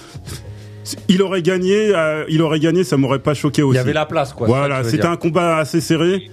Il 1.07 1.21
aurait 1.21 1.43
gagné, 1.43 1.95
euh, 1.95 2.25
il 2.27 2.41
aurait 2.41 2.59
gagné, 2.59 2.83
ça 2.83 2.97
m'aurait 2.97 3.19
pas 3.19 3.35
choqué 3.35 3.61
Il 3.61 3.65
aussi. 3.65 3.75
y 3.77 3.79
avait 3.79 3.93
la 3.93 4.07
place, 4.07 4.33
quoi. 4.33 4.47
Voilà, 4.47 4.83
c'était 4.83 5.05
un 5.05 5.15
combat 5.15 5.57
assez 5.57 5.79
serré. 5.79 6.23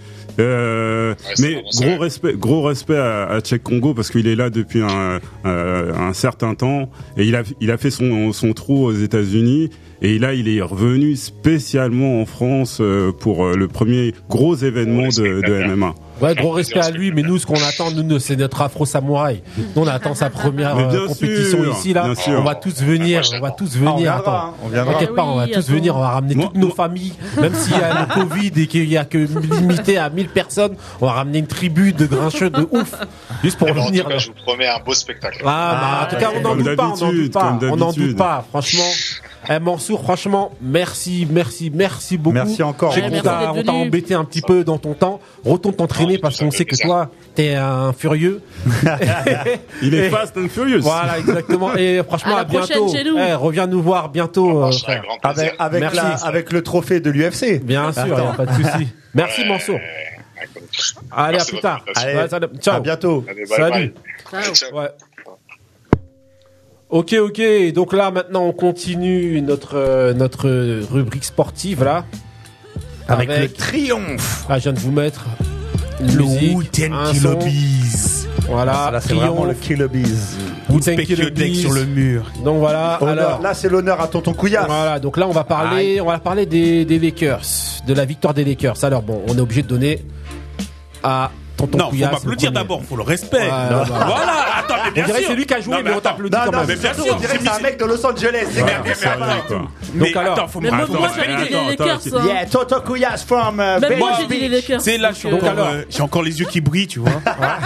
Euh, 0.40 1.14
mais 1.40 1.62
gros 1.80 1.98
respect, 1.98 2.34
gros 2.34 2.62
respect 2.62 2.96
à, 2.96 3.24
à 3.26 3.40
Tchèque 3.40 3.62
Congo 3.62 3.94
parce 3.94 4.10
qu'il 4.10 4.26
est 4.28 4.36
là 4.36 4.50
depuis 4.50 4.82
un, 4.82 5.20
euh, 5.46 5.94
un 5.94 6.12
certain 6.12 6.54
temps 6.54 6.90
et 7.16 7.24
il 7.24 7.34
a, 7.34 7.42
il 7.60 7.70
a 7.70 7.76
fait 7.76 7.90
son, 7.90 8.32
son 8.32 8.52
trou 8.52 8.84
aux 8.86 8.92
États-Unis 8.92 9.70
et 10.02 10.18
là 10.18 10.34
il 10.34 10.48
est 10.48 10.60
revenu 10.62 11.16
spécialement 11.16 12.20
en 12.20 12.26
France 12.26 12.78
euh, 12.80 13.12
pour 13.12 13.44
euh, 13.44 13.56
le 13.56 13.68
premier 13.68 14.14
gros 14.28 14.54
événement 14.54 15.08
de, 15.08 15.40
de 15.46 15.64
MMA. 15.74 15.94
Ouais, 16.20 16.34
gros 16.34 16.50
respect 16.50 16.80
à 16.80 16.90
lui, 16.90 17.12
mais 17.12 17.22
nous, 17.22 17.38
ce 17.38 17.46
qu'on 17.46 17.54
attend, 17.54 17.92
nous, 17.92 18.18
c'est 18.18 18.34
notre 18.34 18.60
afro 18.60 18.84
samouraï. 18.84 19.40
Nous, 19.56 19.82
on 19.82 19.86
attend 19.86 20.16
sa 20.16 20.30
première 20.30 20.76
euh, 20.76 20.88
bien 20.88 21.06
compétition 21.06 21.62
sûr, 21.62 21.72
ici, 21.72 21.92
là. 21.92 22.02
bien 22.06 22.16
sûr. 22.16 22.40
On 22.40 22.42
va 22.42 22.56
tous 22.56 22.82
venir, 22.82 23.22
Ah, 23.24 23.36
on 23.36 23.40
va 23.40 23.50
tous 23.52 23.70
Ah, 23.76 23.78
on 23.92 23.94
venir. 23.96 24.12
attends. 24.14 24.54
on 24.64 24.68
viendra. 24.68 24.92
T'inquiète 24.94 25.14
pas, 25.14 25.22
on 25.22 25.36
va 25.36 25.44
Oui, 25.44 25.52
tous 25.52 25.60
attends. 25.60 25.72
venir, 25.74 25.96
on 25.96 26.00
va 26.00 26.08
ramener 26.08 26.34
Moi- 26.34 26.46
toutes 26.46 26.56
nos 26.56 26.66
moi- 26.66 26.74
familles, 26.74 27.12
même 27.40 27.54
s'il 27.54 27.70
y 27.78 27.80
a 27.80 28.00
le 28.00 28.14
Covid 28.20 28.50
et 28.56 28.66
qu'il 28.66 28.88
y 28.90 28.96
a 28.96 29.04
que 29.04 29.18
limité 29.18 29.96
à 29.96 30.10
1000 30.10 30.28
personnes, 30.28 30.74
on 31.00 31.06
va 31.06 31.12
ramener 31.12 31.38
une 31.38 31.46
tribu 31.46 31.92
de 31.92 32.06
grincheux 32.06 32.50
de 32.50 32.66
ouf, 32.68 32.94
juste 33.44 33.56
pour 33.56 33.68
Eh 33.68 33.72
ben, 33.74 33.82
en 33.82 33.86
venir. 33.86 34.02
tout 34.02 34.10
cas, 34.10 34.18
je 34.18 34.26
vous 34.26 34.34
promets 34.44 34.66
un 34.66 34.80
beau 34.84 34.94
spectacle. 34.94 35.40
Ah, 35.46 35.78
bah, 35.80 36.04
en 36.04 36.10
tout 36.12 36.20
cas, 36.20 36.32
on 36.36 36.40
n'en 36.40 36.56
doute 36.56 36.74
pas, 36.74 36.88
on 36.88 36.96
n'en 36.96 37.12
doute 37.12 37.32
pas, 37.32 37.58
on 37.70 37.76
n'en 37.76 37.92
doute 37.92 38.16
pas, 38.16 38.44
franchement. 38.50 38.82
Eh, 39.50 39.60
Mansour, 39.88 40.02
franchement, 40.04 40.52
merci, 40.60 41.26
merci, 41.30 41.70
merci 41.74 42.18
beaucoup. 42.18 42.34
Merci 42.34 42.62
encore. 42.62 42.94
Ouais, 42.94 43.00
merci 43.08 43.20
on 43.26 43.62
t'a 43.62 43.72
embêté 43.72 44.12
un 44.14 44.24
petit 44.24 44.42
peu 44.42 44.62
dans 44.64 44.76
ton 44.78 44.92
temps. 44.92 45.18
Retourne 45.44 45.74
t'entraîner 45.74 46.18
parce 46.18 46.38
qu'on 46.38 46.50
sait 46.50 46.64
que 46.66 46.76
toi, 46.76 47.10
t'es 47.34 47.54
un 47.54 47.92
furieux. 47.94 48.42
Il 49.82 49.94
est 49.94 50.06
Et- 50.06 50.10
fast 50.10 50.36
and 50.36 50.48
furious. 50.48 50.80
Voilà, 50.82 51.18
exactement. 51.18 51.74
Et 51.76 52.02
franchement, 52.06 52.36
À 52.36 52.44
bientôt. 52.44 52.88
chez 52.94 53.02
nous. 53.04 53.16
Eh, 53.18 53.32
reviens 53.34 53.66
nous 53.66 53.82
voir 53.82 54.10
bientôt, 54.10 54.62
euh, 54.62 54.66
Avec 54.66 54.78
frère. 54.80 55.02
Avec, 55.22 55.54
avec, 55.58 55.80
Merci. 55.80 55.96
la, 55.96 56.14
avec 56.26 56.52
le 56.52 56.62
trophée 56.62 57.00
de 57.00 57.10
l'UFC. 57.10 57.60
Bien 57.62 57.90
sûr, 57.92 58.06
y 58.06 58.10
a 58.12 58.14
Attends. 58.16 58.34
pas 58.34 58.46
de 58.46 58.52
souci. 58.52 58.88
Merci, 59.14 59.40
Ouais, 59.42 59.48
Mansour. 59.48 59.78
Allez, 61.10 61.32
Merci 61.38 61.50
à 61.50 61.52
plus 61.54 61.60
tard. 61.62 61.84
salut. 61.94 62.46
Ciao. 62.60 62.74
À 62.76 62.80
bientôt. 62.80 63.24
Allez, 63.28 63.44
bye 63.46 63.56
Salut. 63.56 63.94
bye. 64.32 64.42
Ciao. 64.44 64.54
Ciao. 64.54 64.78
Ouais. 64.78 64.88
Ok, 66.90 67.14
ok. 67.20 67.42
Donc 67.74 67.92
là, 67.92 68.10
maintenant, 68.10 68.44
on 68.44 68.52
continue 68.52 69.40
notre 69.42 69.76
euh, 69.76 70.14
notre 70.14 70.48
rubrique 70.90 71.24
sportive 71.24 71.84
là. 71.84 72.04
Avec, 73.08 73.28
le 73.28 73.48
triomphe. 73.48 74.44
Ah, 74.48 74.58
je 74.58 74.64
viens 74.64 74.72
de 74.74 74.78
vous 74.80 74.92
mettre 74.92 75.24
une 76.00 76.14
Le 76.16 76.24
musique, 76.24 76.80
un 76.92 77.14
son. 77.14 77.38
Voilà, 78.50 78.90
Là, 78.92 79.00
c'est 79.00 79.14
vraiment 79.14 79.44
le 79.44 79.54
triomphe. 79.54 79.60
Killer 79.60 79.88
Bees. 79.88 80.36
Deck 81.30 81.34
Bees. 81.52 81.54
sur 81.60 81.72
le 81.72 81.84
mur. 81.86 82.30
Donc 82.44 82.58
voilà. 82.58 82.98
Honneur- 83.00 83.18
Alors, 83.28 83.42
Là, 83.42 83.54
c'est 83.54 83.68
l'honneur 83.68 84.00
à 84.00 84.08
tonton 84.08 84.32
Couillasse. 84.34 84.66
voilà. 84.66 85.00
Donc 85.00 85.16
là, 85.16 85.26
on 85.26 85.32
va 85.32 85.44
parler, 85.44 86.00
on 86.00 86.06
va 86.06 86.18
parler 86.18 86.44
des, 86.46 86.84
des 86.84 86.98
Lakers, 86.98 87.42
de 87.86 87.94
la 87.94 88.04
victoire 88.04 88.34
des 88.34 88.44
Lakers. 88.44 88.82
Alors 88.84 89.02
bon, 89.02 89.22
on 89.26 89.36
est 89.36 89.40
obligé 89.40 89.62
de 89.62 89.68
donner 89.68 90.02
à 91.02 91.30
tonton 91.58 91.76
Non, 91.78 91.84
faut 91.84 91.90
Couillasse 91.90 92.10
le 92.10 92.16
applaudir 92.16 92.50
premier. 92.50 92.54
d'abord, 92.62 92.82
faut 92.88 92.96
le 92.96 93.02
respect. 93.02 93.36
Ouais, 93.38 93.48
bah. 93.48 93.84
Voilà, 93.86 94.32
attends, 94.58 94.74
mais 94.84 94.88
On 94.88 94.92
bien 94.92 95.04
dirait 95.04 95.18
que 95.18 95.24
sûr. 95.24 95.28
c'est 95.30 95.36
lui 95.36 95.46
qui 95.46 95.54
a 95.54 95.60
joué, 95.60 95.74
Non, 95.74 95.80
mais, 95.84 95.90
on 95.90 95.92
attends. 95.98 96.00
t'applaudit 96.10 96.36
Non, 96.36 96.42
quand 96.46 96.52
non, 96.52 96.58
même. 96.58 96.66
mais 96.68 96.74
Mais 96.76 96.80
bien 96.80 96.94
sûr, 96.94 97.04
on 97.12 97.16
dirait 97.18 97.32
c'est 97.32 97.38
que 97.38 97.44
c'est 97.44 97.50
un 97.50 97.60
mec 97.60 97.78
de 97.78 97.84
Los 97.84 98.06
Angeles. 98.06 98.46
c'est 98.50 98.62
Mais, 98.62 98.70
quoi 98.70 98.80
mais, 98.84 98.94
mais, 98.94 99.06
attends. 99.32 99.68
Mais 99.94 100.16
alors- 100.16 100.32
attends, 100.34 100.48
faut 100.48 100.60
Mais 100.60 100.70
me 100.70 100.76
moi, 100.76 100.84
attends, 100.84 100.98
moi, 100.98 101.08
les 101.26 101.66
Lakers. 101.76 102.00
c'est- 102.00 102.14
hein. 102.14 102.20
Yeah, 102.26 102.46
Tonton 102.46 102.80
Couillasse 102.86 103.24
from 103.24 103.54
uh, 103.56 103.80
Même 103.80 103.98
moi, 103.98 104.10
j'ai 104.20 104.26
dit 104.26 104.40
les 104.40 104.48
Beach. 104.48 104.68
Lakers. 104.68 104.80
Sais, 104.80 104.98
là, 104.98 105.10
je 105.12 105.16
suis 105.16 105.30
Donc, 105.30 105.40
encore, 105.42 105.52
alors- 105.52 105.68
euh, 105.68 105.82
j'ai 105.90 106.02
encore 106.02 106.22
les 106.22 106.38
yeux 106.40 106.46
qui 106.46 106.60
brillent, 106.60 106.86
tu 106.86 107.00
vois. 107.00 107.10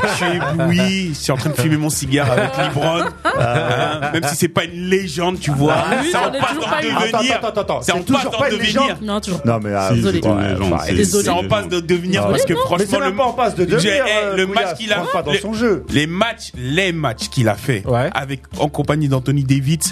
je 0.03 0.17
suis 0.17 0.37
ébloui, 0.37 1.09
je 1.11 1.19
suis 1.19 1.33
en 1.33 1.37
train 1.37 1.51
de 1.51 1.55
fumer 1.55 1.77
mon 1.77 1.91
cigare 1.91 2.31
avec 2.33 2.51
Libron. 2.57 3.01
Hein, 3.25 4.01
même 4.13 4.25
si 4.25 4.37
c'est 4.37 4.49
pas 4.49 4.65
une 4.65 4.89
légende, 4.89 5.39
tu 5.41 5.51
vois. 5.51 5.75
oui, 6.03 6.11
ça 6.11 6.21
on 6.25 6.29
en 6.31 6.33
est 6.35 6.39
passe 6.41 6.49
toujours 6.51 6.65
d'en 6.65 6.71
pas 6.71 6.83
une- 6.83 6.95
devenir. 6.95 7.37
Attends, 7.37 7.49
attends, 7.49 7.61
attends, 7.61 7.83
Ça 7.83 7.95
en 7.95 7.99
c'est 7.99 8.05
toujours 8.05 8.31
passe 8.31 8.41
pas 8.41 8.49
légende. 8.51 8.89
devenir. 8.89 8.97
Non, 9.15 9.21
toujours. 9.21 9.41
Non, 9.45 9.59
mais 9.63 9.71
ah, 9.75 9.89
Si, 9.93 10.03
c'est 10.03 10.09
une 10.09 10.15
légende, 10.15 10.39
Ouais, 10.39 10.79
c'est- 10.87 10.93
désolé. 10.95 11.05
c'est 11.05 11.23
Ça 11.31 11.33
une 11.39 11.47
en 11.47 11.49
passe 11.49 11.69
de 11.69 11.81
devenir 11.81 12.23
Ah 12.25 12.31
parce 12.31 12.45
que 12.45 12.53
mais 12.53 12.59
franchement, 12.61 12.87
c'est 12.91 12.99
même 13.01 13.11
le, 13.11 13.17
pas 13.17 13.25
en 13.25 13.33
passe 13.33 13.55
de 13.55 13.79
J'ai- 13.79 13.82
devenir. 13.85 14.05
eh, 14.07 14.25
euh, 14.27 14.37
le 14.37 14.47
match 14.47 14.77
qu'il 14.77 14.93
a, 14.93 15.01
pas 15.13 15.23
dans 15.23 15.33
les- 15.33 15.39
son 15.41 15.53
jeu. 15.53 15.85
les 15.91 16.07
matchs, 16.07 16.53
les 16.57 16.93
matchs 16.93 17.29
qu'il 17.29 17.49
a 17.49 17.55
fait 17.55 17.85
Ouais. 17.87 18.11
avec 18.15 18.43
en 18.59 18.69
compagnie 18.69 19.09
d'Anthony 19.09 19.45
David, 19.45 19.83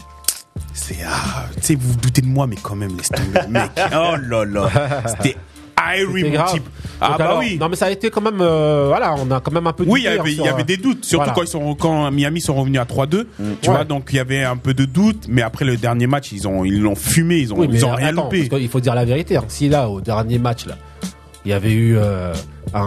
c'est 0.73 0.99
ah, 1.06 1.47
tu 1.56 1.61
sais 1.62 1.75
vous 1.75 1.92
vous 1.92 1.97
doutez 1.99 2.23
de 2.23 2.26
moi 2.26 2.47
mais 2.47 2.56
quand 2.62 2.76
même 2.76 2.97
laisse 2.97 3.09
tomber 3.11 3.47
mec. 3.49 3.70
Oh 3.94 4.14
là 4.28 4.44
là, 4.44 4.70
c'était 5.06 5.37
grave. 6.30 6.52
type. 6.52 6.64
Ah 7.00 7.14
bah 7.18 7.25
alors- 7.25 7.38
oui. 7.38 7.56
Non, 7.59 7.68
mais 7.70 7.76
ça 7.76 7.87
a 7.87 7.90
été 7.90 8.11
quand 8.11 8.20
même, 8.20 8.40
euh, 8.42 8.85
voilà, 8.88 9.14
on 9.14 9.30
a 9.30 9.40
quand 9.40 9.50
même 9.52 9.66
un 9.66 9.73
peu. 9.73 9.85
Oui, 9.87 10.00
il 10.02 10.04
y 10.04 10.09
avait, 10.09 10.30
il 10.32 10.35
sur, 10.37 10.44
y 10.44 10.49
avait 10.49 10.61
euh, 10.61 10.64
des 10.66 10.76
doutes, 10.76 11.04
surtout 11.06 11.16
voilà. 11.25 11.32
quand 11.32 11.42
ils 11.42 11.49
sont 11.49 11.75
quand 11.75 12.11
Miami 12.11 12.40
sont 12.42 12.54
revenus 12.54 12.78
à 12.80 12.85
3-2. 12.85 13.26
Tu 13.62 13.70
Ouais. 13.70 13.75
vois, 13.75 13.85
donc 13.85 14.09
il 14.12 14.16
y 14.16 14.18
avait 14.18 14.44
un 14.44 14.56
peu 14.59 14.75
de 14.75 14.85
doute, 14.85 15.25
mais 15.28 15.40
après 15.40 15.64
le 15.64 15.76
dernier 15.78 16.06
match, 16.06 16.32
ils 16.32 16.47
ont 16.47 16.64
ils 16.66 16.78
l'ont 16.80 16.94
fumé, 16.94 17.38
ils 17.38 17.54
ont 17.54 17.59
Oui, 17.61 17.68
ils 17.73 17.85
ont 17.87 17.94
rien 17.94 18.09
attends, 18.09 18.25
loupé. 18.25 18.47
parce 18.49 18.61
qu'il 18.61 18.68
faut 18.68 18.80
dire 18.80 18.94
la 18.94 19.06
vérité. 19.06 19.38
hein. 19.38 19.44
Si 19.49 19.70
là, 19.70 19.88
au 19.88 20.02
dernier 20.02 20.38
match, 20.38 20.66
là, 20.66 20.76
il 21.44 21.50
y 21.50 21.54
avait 21.54 21.73
eu 21.73 21.97
euh, 21.97 22.32
un, 22.75 22.80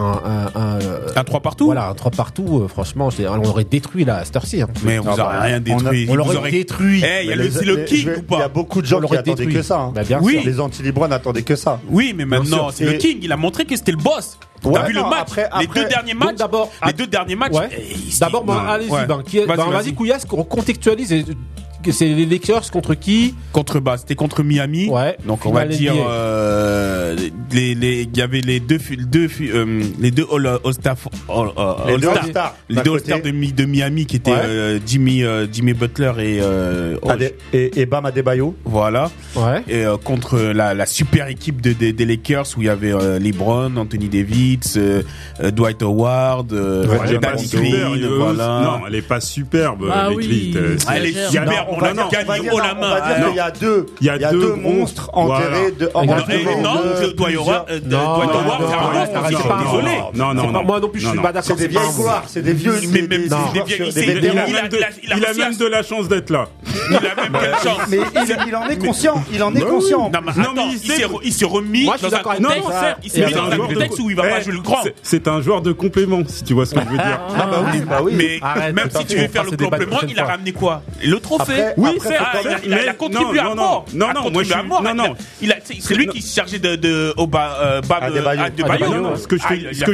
un, 0.54 0.60
un, 0.60 0.80
euh, 0.80 1.08
Un 1.16 1.24
3 1.24 1.40
partout. 1.40 1.66
voilà, 1.66 1.88
un 1.88 1.94
3 1.94 2.10
partout. 2.12 2.60
euh, 2.62 2.68
franchement, 2.68 3.10
je- 3.10 3.22
on 3.24 3.42
aurait 3.44 3.64
détruit 3.64 4.04
la 4.04 4.24
cette 4.24 4.36
heure-ci. 4.36 4.62
hein. 4.62 4.68
Mais 4.84 4.98
vous 4.98 5.08
Ah 5.08 5.12
aurez 5.12 5.22
bah, 5.22 5.40
rien 5.40 5.56
on 5.56 5.60
détruit. 5.60 6.04
On 6.08 6.10
Vous 6.12 6.16
l'aurait 6.16 6.36
aurez- 6.36 6.50
détruit. 6.52 7.02
Eh, 7.04 7.24
il 7.24 7.30
y 7.30 7.32
a 7.32 7.36
le, 7.36 7.50
c'est 7.50 7.68
ou 7.68 7.78
Il 7.88 8.38
y 8.38 8.42
a 8.42 8.48
beaucoup 8.48 8.80
de 8.80 8.86
gens 8.86 8.96
On 8.96 9.00
qui 9.00 9.02
l'aurait 9.02 9.18
attendaient 9.18 9.36
détruit. 9.46 9.54
que 9.54 9.62
ça. 9.62 9.78
hein. 9.80 9.92
Bah, 9.94 10.02
bien 10.04 10.20
Oui. 10.22 10.34
sûr. 10.34 10.42
Les 10.44 10.60
anti-libres 10.60 11.08
n'attendaient 11.08 11.42
que 11.42 11.56
ça. 11.56 11.80
Oui, 11.88 12.14
mais 12.16 12.24
maintenant, 12.24 12.68
sûr. 12.68 12.72
c'est 12.74 12.84
le 12.84 12.94
Et- 12.94 12.98
king. 12.98 13.18
Il 13.22 13.32
a 13.32 13.36
montré 13.36 13.64
que 13.64 13.76
c'était 13.76 13.92
le 13.92 13.98
boss. 13.98 14.38
T'as 14.62 14.70
Ouais, 14.70 14.86
vu 14.88 14.94
non, 14.94 15.04
le 15.04 15.10
match 15.10 15.20
après- 15.22 15.48
Les 15.58 15.64
après- 15.66 15.82
deux 15.82 15.88
derniers 15.88 16.12
Donc 16.14 16.24
matchs. 16.24 16.36
d'abord, 16.36 16.70
les 16.84 16.90
att- 16.90 16.96
deux 16.96 17.06
derniers 17.06 17.36
matchs. 17.36 17.52
Ouais. 17.52 17.68
eh, 17.76 17.82
il- 18.08 18.18
D'abord, 18.18 18.44
ben, 18.44 18.54
Ouais. 18.54 18.60
allez-y, 18.70 18.90
Ouais. 18.90 19.06
ben, 19.06 19.22
qui 19.22 19.38
est- 19.38 19.44
Vas-y, 19.46 19.56
ben, 19.58 19.64
vas-y. 19.64 19.74
vas-y, 19.84 19.94
Couillasse, 19.94 20.24
qu'on 20.24 20.42
contextualise. 20.44 21.12
et- 21.12 21.24
C'est 21.92 22.06
les 22.06 22.26
Lakers 22.26 22.70
contre 22.70 22.94
qui 22.94 23.34
Contre 23.52 23.80
bah, 23.80 23.96
c'était 23.96 24.14
contre 24.14 24.42
Miami. 24.42 24.88
Ouais. 24.88 25.16
Donc 25.26 25.46
on 25.46 25.52
va 25.52 25.64
dire 25.66 25.94
euh, 26.08 27.16
les 27.52 27.74
les 27.74 28.02
il 28.02 28.16
y 28.16 28.22
avait 28.22 28.40
les 28.40 28.60
deux 28.60 28.78
deux 28.98 29.28
euh, 29.42 29.82
les 29.98 30.10
deux 30.10 30.26
All, 30.32 30.46
All 30.64 30.74
Star 30.74 30.96
All, 31.28 31.48
euh, 31.56 31.74
Les 31.88 31.98
deux 31.98 32.08
All-Star. 32.08 32.24
All-Stars, 32.24 32.54
les 32.68 32.82
deux. 32.82 32.92
All 32.92 33.00
Stars 33.00 33.22
de, 33.22 33.30
Mi- 33.30 33.52
de 33.52 33.64
Miami 33.64 34.06
qui 34.06 34.16
étaient 34.16 34.30
Ouais. 34.32 34.38
euh, 34.44 34.78
Jimmy 34.86 35.22
euh, 35.22 35.46
Jimmy 35.52 35.74
Butler 35.74 36.12
et 36.18 36.38
euh, 36.40 36.96
et, 37.52 37.80
et 37.80 37.86
Bam 37.86 38.06
Adebayo. 38.06 38.56
voilà 38.64 39.10
Ouais. 39.36 39.62
et 39.68 39.84
euh, 39.84 39.96
contre 39.96 40.38
la, 40.38 40.74
la 40.74 40.86
super 40.86 41.28
équipe 41.28 41.60
de, 41.60 41.72
de- 41.72 41.90
des 41.92 42.04
Lakers 42.06 42.46
où 42.56 42.62
il 42.62 42.66
y 42.66 42.68
avait 42.68 42.92
euh, 42.92 43.18
LeBron, 43.18 43.76
Anthony 43.76 44.08
Davis, 44.08 44.78
Dwight 45.42 45.82
Howard, 45.82 46.52
euh, 46.52 46.86
Ouais, 46.86 46.98
Elle 47.06 47.14
est 47.14 47.18
pas 47.18 47.32
Danny 47.34 47.46
super, 47.46 47.90
Green, 47.90 48.06
voilà. 48.16 48.60
Non, 48.62 48.86
elle 48.86 48.94
est 48.96 49.02
pas 49.02 49.20
superbe, 49.20 49.90
Ah 49.92 50.10
oui. 50.12 50.54
Elle 50.92 51.06
est 51.06 51.10
Il 51.10 51.14
y 51.14 51.18
a- 51.18 51.28
super, 51.28 51.72
on, 51.76 51.80
va 51.80 51.86
a 51.88 51.92
dire- 51.92 51.96
la 52.00 52.04
hein. 52.04 53.26
qu'il 53.26 53.36
y 53.36 53.40
a 53.40 53.50
deux, 53.50 53.86
Il 54.00 54.06
y 54.06 54.10
a 54.10 54.30
deux 54.30 54.54
monstres 54.54 55.10
enterrés 55.12 55.72
de, 55.72 55.90
Non, 55.94 56.02
et 56.02 56.06
non, 56.06 56.14
de 56.14 57.12
Dwight 57.12 57.16
plusieurs- 57.16 57.42
Howard, 57.48 57.66
euh, 57.70 57.80
Non, 57.84 58.16
Dwight 58.16 58.30
Howard, 58.30 58.60
non, 58.60 58.68
c'est 58.68 58.74
un 58.74 59.30
non, 59.30 59.38
monstre, 59.38 59.66
isolé. 59.68 59.90
Non, 60.14 60.34
non, 60.34 60.50
non. 60.50 60.64
Moi 60.64 60.80
non 60.80 60.88
plus, 60.88 61.00
je 61.00 61.04
Non, 61.06 61.10
suis 61.12 61.16
non. 61.18 61.22
pas 61.22 61.32
d'accord. 61.32 61.56
C'est 61.56 61.62
des 61.62 61.68
vieilles 61.68 61.94
gloires, 61.96 62.24
c'est 62.26 62.42
des 62.42 62.52
vieux, 62.52 62.74
Mais- 62.88 63.02
même 63.02 63.08
de, 63.08 64.78
il 65.02 65.12
a- 65.12 65.34
même 65.34 65.56
de 65.56 65.66
la 65.66 65.82
chance 65.82 66.08
d'être 66.08 66.30
là. 66.30 66.48
Il 66.90 66.96
a 66.96 67.00
même 67.00 67.32
quelle 67.40 67.70
chance. 67.70 67.80
Mais 67.88 67.98
il, 68.46 68.56
en 68.56 68.68
est 68.68 68.78
conscient, 68.78 69.24
il 69.32 69.42
en 69.42 69.54
est 69.54 69.60
conscient. 69.60 70.10
Non, 70.10 70.20
mais 70.54 70.62
il 71.22 71.32
s'est 71.32 71.44
remis 71.44 71.86
dans 71.86 71.92
un 71.92 72.22
contexte, 72.22 72.70
il 73.04 73.10
s'est 73.10 73.20
Et 73.20 73.24
mis 73.26 73.32
c'est 73.32 73.36
dans 73.38 73.44
un 73.46 73.50
de 73.50 73.56
contexte 73.56 73.98
où 74.00 74.10
il 74.10 74.16
va 74.16 74.22
pas 74.22 74.28
Eh, 74.40 74.44
jouer 74.44 74.52
le 74.54 74.60
grand. 74.60 74.78
c'est- 75.02 75.24
un 75.28 75.40
joueur 75.40 75.62
de 75.62 75.72
complément, 75.72 76.20
si 76.26 76.44
tu 76.44 76.52
vois 76.54 76.66
ce 76.66 76.74
que 76.74 76.80
je 76.80 76.86
veux 76.86 76.96
dire. 76.96 77.20
Ah 77.38 77.46
bah 77.50 77.64
oui, 77.72 77.80
bah 77.88 78.00
oui. 78.02 78.12
Mais 78.14 78.72
même 78.72 78.88
si 78.94 79.04
tu 79.06 79.16
veux 79.16 79.28
faire 79.28 79.44
le 79.44 79.56
complément, 79.56 79.98
il 80.08 80.18
a 80.18 80.24
ramené 80.24 80.52
quoi 80.52 80.82
Le 81.02 81.18
trophée 81.20 81.63
Oui, 81.76 81.90
c'est 82.02 82.16
ah, 82.18 82.32
il 82.42 82.46
a- 82.48 82.50
même- 82.50 82.58
il 82.64 82.72
a- 82.74 82.82
il 82.82 82.88
a 82.88 82.92
mais- 82.92 82.96
contribué 82.96 83.40
non, 83.42 83.50
à 83.50 83.54
mort. 83.54 83.86
non, 83.94 84.06
non, 84.14 84.30
moi, 84.30 84.42
je 84.42 84.54
non, 84.54 84.94
non. 84.94 85.14
C'est 85.80 85.94
lui 85.94 86.06
qui 86.08 86.22
se 86.22 86.34
chargeait 86.34 86.58
de 86.58 86.76
de 86.76 87.14
au 87.16 87.26
bas 87.26 87.58
euh, 87.62 87.80
euh, 87.80 89.16
ce 89.16 89.26
que 89.26 89.36
je 89.36 89.42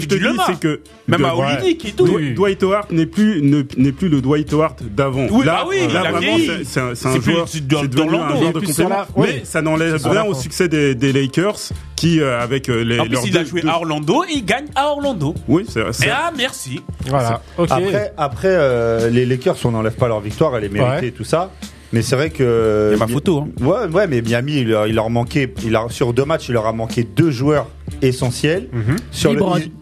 te, 0.06 0.14
Ah, 0.14 0.18
dis, 0.18 0.38
c'est 0.46 0.60
que 0.60 0.80
même 1.08 1.20
de- 1.20 1.24
à 1.24 1.36
Olynyk 1.36 1.84
et 1.84 1.92
tout. 1.92 2.06
Dw- 2.06 2.34
Dwight 2.34 2.62
Howard 2.62 2.90
n'est 2.92 3.06
plus 3.06 3.42
ne- 3.42 3.62
n'est 3.76 3.92
plus 3.92 4.08
le 4.08 4.20
Dwight 4.20 4.52
Howard 4.52 4.76
d'avant. 4.94 5.26
Oui, 5.30 5.44
là, 5.44 5.64
oui, 5.68 5.76
il 5.88 5.92
là 5.92 6.10
vraiment, 6.10 6.36
c'est- 6.64 6.80
un, 6.80 7.20
joueur, 7.20 7.48
c'est 7.48 7.66
devenu 7.66 8.16
un 8.16 8.36
joueur 8.36 8.52
de 8.52 8.60
complément. 8.60 9.04
Mais 9.16 9.42
ça 9.44 9.62
n'enlève 9.62 10.04
rien 10.06 10.24
au 10.24 10.34
succès 10.34 10.68
des 10.94 11.12
Lakers 11.12 11.56
qui, 12.00 12.20
euh, 12.20 12.40
avec 12.40 12.68
euh, 12.68 12.82
les 12.82 12.98
En 12.98 13.04
plus, 13.04 13.12
leurs 13.12 13.26
il 13.26 13.36
a 13.36 13.40
deux- 13.42 13.48
joué 13.48 13.60
deux- 13.62 13.68
à 13.68 13.76
Orlando 13.76 14.24
et 14.24 14.32
il 14.34 14.44
gagne 14.44 14.66
à 14.74 14.88
Orlando. 14.88 15.34
Oui, 15.48 15.64
c'est 15.68 15.80
c'est- 15.92 16.06
Et 16.06 16.10
ah, 16.10 16.32
merci. 16.36 16.80
Voilà. 17.06 17.42
Ok. 17.58 17.68
Après, 17.70 18.12
après 18.16 18.48
euh, 18.50 19.10
les 19.10 19.26
Lakers, 19.26 19.56
on 19.64 19.70
n'enlève 19.72 19.94
pas 19.96 20.08
leur 20.08 20.20
victoire, 20.20 20.56
elle 20.56 20.64
est 20.64 20.68
méritée, 20.68 21.06
Ouais. 21.06 21.10
tout 21.12 21.24
ça. 21.24 21.50
Mais 21.92 22.02
c'est 22.02 22.14
vrai 22.16 22.30
que. 22.30 22.90
Il 22.94 22.98
y 22.98 23.02
a 23.02 23.06
ma 23.06 23.12
photo, 23.12 23.40
hein. 23.40 23.48
Ouais, 23.64 23.86
ouais, 23.92 24.06
mais 24.06 24.22
Miami, 24.22 24.58
il 24.60 24.68
leur, 24.68 24.86
il 24.86 24.94
leur 24.94 25.10
manquait, 25.10 25.52
il 25.64 25.72
leur- 25.72 25.90
sur 25.90 26.12
deux 26.12 26.24
matchs, 26.24 26.48
il 26.48 26.52
leur 26.52 26.66
a 26.66 26.72
manqué 26.72 27.02
deux 27.04 27.30
joueurs 27.30 27.66
essentiels. 28.00 28.68
Sur 29.10 29.32
Lebron. 29.34 29.56
il- 29.58 29.72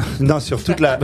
non, 0.20 0.40
sur 0.40 0.62
toute 0.62 0.80
la, 0.80 0.98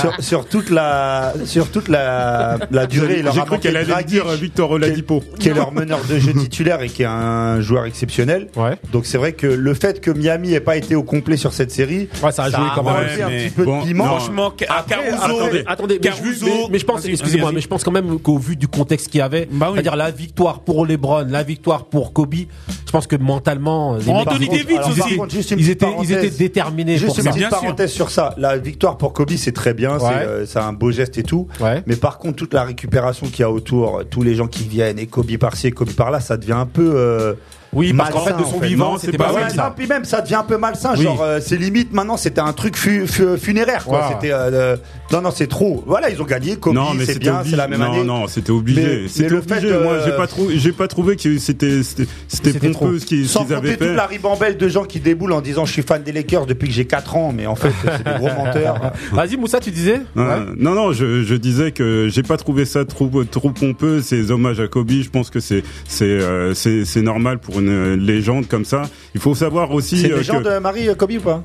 sur, 0.00 0.14
sur 0.22 0.46
toute 0.46 0.70
la, 0.70 1.32
sur 1.44 1.70
toute 1.70 1.88
la, 1.88 2.58
la 2.70 2.86
durée, 2.86 3.22
leur 3.22 3.34
J'ai 3.34 3.40
a 3.40 3.44
cru 3.44 3.58
qu'elle 3.58 3.76
allait 3.76 3.86
Dragic, 3.86 4.06
dire 4.08 4.26
euh, 4.26 4.36
Victor 4.36 4.70
Oladipo. 4.70 5.22
qui 5.38 5.48
est 5.48 5.54
leur 5.54 5.72
meneur 5.72 6.00
de 6.08 6.18
jeu 6.18 6.32
titulaire 6.32 6.80
et 6.82 6.88
qui 6.88 7.02
est 7.02 7.06
un 7.06 7.60
joueur 7.60 7.84
exceptionnel. 7.86 8.48
Ouais. 8.56 8.76
Donc 8.92 9.06
c'est 9.06 9.18
vrai 9.18 9.32
que 9.32 9.46
le 9.46 9.74
fait 9.74 10.00
que 10.00 10.10
Miami 10.10 10.54
ait 10.54 10.60
pas 10.60 10.76
été 10.76 10.94
au 10.94 11.02
complet 11.02 11.36
sur 11.36 11.52
cette 11.52 11.70
série, 11.70 12.08
Ouais, 12.22 12.32
ça 12.32 12.44
a 12.44 12.50
joué 12.50 12.58
quand 12.74 12.82
même. 12.82 12.94
Ouais, 12.94 13.22
un 13.22 13.28
petit 13.28 13.50
peu 13.50 13.64
bon, 13.64 13.80
de 13.80 13.86
piment. 13.86 14.04
non. 14.06 14.10
Franchement, 14.18 14.52
Après, 14.68 14.94
Caruso. 14.96 15.40
attendez. 15.40 15.64
Attendez, 15.66 16.00
mais 16.02 16.10
je, 16.10 16.16
Caruso. 16.16 16.46
mais, 16.46 16.66
mais 16.72 16.78
je 16.78 16.84
pense, 16.84 17.04
excusez-moi, 17.04 17.52
mais 17.52 17.60
je 17.60 17.68
pense 17.68 17.84
quand 17.84 17.90
même 17.92 18.18
qu'au 18.18 18.38
vu 18.38 18.56
du 18.56 18.68
contexte 18.68 19.08
qu'il 19.08 19.18
y 19.18 19.22
avait, 19.22 19.48
Bah 19.50 19.66
oui. 19.68 19.74
c'est-à-dire 19.74 19.96
la 19.96 20.10
victoire 20.10 20.60
pour 20.60 20.86
LeBron, 20.86 21.26
la 21.28 21.42
victoire 21.42 21.86
pour 21.86 22.12
Kobe, 22.12 22.34
je 22.34 22.90
pense 22.92 23.06
que 23.06 23.16
mentalement, 23.16 23.96
les 23.96 24.08
Anthony 24.10 24.40
mecs, 24.40 24.48
contre- 24.48 24.62
Davis 24.64 24.76
alors, 24.78 24.90
aussi. 24.90 25.16
contre, 25.16 25.34
ils 25.56 25.70
étaient, 25.70 25.86
ils 26.02 26.12
étaient 26.12 26.30
déterminés 26.30 26.96
Juste 26.98 27.18
une 27.18 27.24
petite 27.24 27.48
parenthèse 27.48 27.90
sur 27.92 28.10
ça. 28.10 28.19
La 28.36 28.58
victoire 28.58 28.96
pour 28.96 29.12
Kobe, 29.12 29.30
c'est 29.36 29.52
très 29.52 29.74
bien, 29.74 29.98
c'est 29.98 30.06
euh, 30.06 30.46
c'est 30.46 30.58
un 30.58 30.72
beau 30.72 30.90
geste 30.90 31.18
et 31.18 31.22
tout. 31.22 31.48
Ouais. 31.60 31.82
Mais 31.86 31.96
par 31.96 32.18
contre, 32.18 32.36
toute 32.36 32.54
la 32.54 32.64
récupération 32.64 33.26
qu'il 33.26 33.40
y 33.40 33.42
a 33.44 33.50
autour, 33.50 33.98
euh, 33.98 34.04
tous 34.04 34.22
les 34.22 34.34
gens 34.34 34.46
qui 34.46 34.64
viennent 34.64 34.98
et 34.98 35.06
Kobe 35.06 35.36
par-ci 35.38 35.68
et 35.68 35.72
Kobe 35.72 35.90
par-là, 35.92 36.20
ça 36.20 36.36
devient 36.36 36.52
un 36.52 36.66
peu. 36.66 36.92
euh, 36.94 37.34
Oui, 37.72 37.92
parce 37.92 38.10
qu'en 38.10 38.24
fait, 38.24 38.32
de 38.32 38.42
son 38.42 38.56
en 38.56 38.60
fait. 38.60 38.66
vivant, 38.66 38.98
c'était 38.98 39.12
c'est 39.12 39.18
pas 39.18 39.32
pas 39.32 39.48
ça. 39.48 39.72
puis 39.76 39.86
même 39.86 40.04
ça 40.04 40.20
devient 40.22 40.34
un 40.36 40.42
peu 40.42 40.56
malsain. 40.56 40.94
Oui. 40.96 41.04
Genre, 41.04 41.22
euh, 41.22 41.38
c'est 41.40 41.56
limite 41.56 41.92
maintenant, 41.92 42.16
c'était 42.16 42.40
un 42.40 42.52
truc 42.52 42.76
fu- 42.76 43.06
fu- 43.06 43.38
funéraire. 43.38 43.84
Quoi. 43.84 43.98
Ouais. 44.00 44.04
C'était 44.14 44.32
euh, 44.32 44.50
euh, 44.52 44.76
non, 45.12 45.20
non, 45.22 45.30
c'est 45.30 45.46
trop. 45.46 45.84
Voilà, 45.86 46.10
ils 46.10 46.20
ont 46.20 46.24
gagné. 46.24 46.56
Kobe, 46.56 46.74
Non, 46.74 46.94
mais 46.94 47.04
c'est 47.04 47.12
c'était 47.14 47.18
bien, 47.20 47.36
obligé. 47.38 47.50
c'est 47.52 47.56
la 47.56 47.68
même 47.68 47.78
non, 47.80 47.92
année. 47.92 48.04
non, 48.04 48.26
c'était 48.26 48.50
obligé. 48.50 49.06
C'était 49.08 49.22
mais 49.24 49.28
le 49.30 49.38
obligé. 49.38 49.60
fait, 49.68 49.82
Moi, 49.82 49.92
euh, 49.92 50.04
j'ai 50.04 50.16
pas 50.16 50.26
trouvé, 50.26 50.58
j'ai 50.58 50.72
pas 50.72 50.88
trouvé 50.88 51.16
que 51.16 51.38
c'était, 51.38 51.82
c'était, 51.84 52.58
pompeux 52.58 52.98
ce 52.98 53.06
qu'ils, 53.06 53.24
avaient 53.38 53.54
compter 53.56 53.76
toute 53.76 53.86
fait. 53.88 53.94
la 53.94 54.06
ribambelle 54.06 54.56
de 54.56 54.68
gens 54.68 54.84
qui 54.84 54.98
déboulent 54.98 55.32
en 55.32 55.40
disant 55.40 55.64
je 55.64 55.72
suis 55.72 55.82
fan 55.82 56.02
des 56.02 56.12
Lakers 56.12 56.46
depuis 56.46 56.66
que 56.68 56.74
j'ai 56.74 56.86
4 56.86 57.16
ans, 57.16 57.32
mais 57.36 57.46
en 57.46 57.54
fait 57.54 57.70
c'est 57.82 58.04
des 58.04 58.18
gros 58.18 58.30
menteurs. 58.36 58.92
Vas-y, 59.12 59.36
Moussa, 59.36 59.60
tu 59.60 59.70
disais? 59.70 60.00
Euh. 60.16 60.44
Non, 60.58 60.74
non, 60.74 60.92
je, 60.92 61.22
je 61.22 61.34
disais 61.36 61.70
que 61.70 62.08
j'ai 62.10 62.22
pas 62.24 62.36
trouvé 62.36 62.64
ça 62.64 62.84
trop, 62.84 63.08
trop 63.30 63.50
pompeux. 63.50 64.02
Ces 64.02 64.30
hommages 64.32 64.58
à 64.60 64.66
Kobe, 64.66 64.90
je 64.90 65.08
pense 65.08 65.30
que 65.30 65.38
c'est, 65.40 65.62
c'est, 65.86 66.04
euh, 66.04 66.52
c'est, 66.54 66.84
c'est 66.84 67.02
normal 67.02 67.38
pour 67.38 67.59
une 67.60 67.94
légende 67.96 68.48
comme 68.48 68.64
ça. 68.64 68.82
Il 69.14 69.20
faut 69.20 69.34
savoir 69.34 69.70
aussi 69.72 69.98
C'est 69.98 70.12
euh, 70.12 70.18
les 70.18 70.22
gens 70.24 70.42
que 70.42 70.54
de 70.54 70.58
Marie 70.58 70.88
euh, 70.88 70.94
Kobe 70.94 71.12
ou 71.12 71.20
pas? 71.20 71.42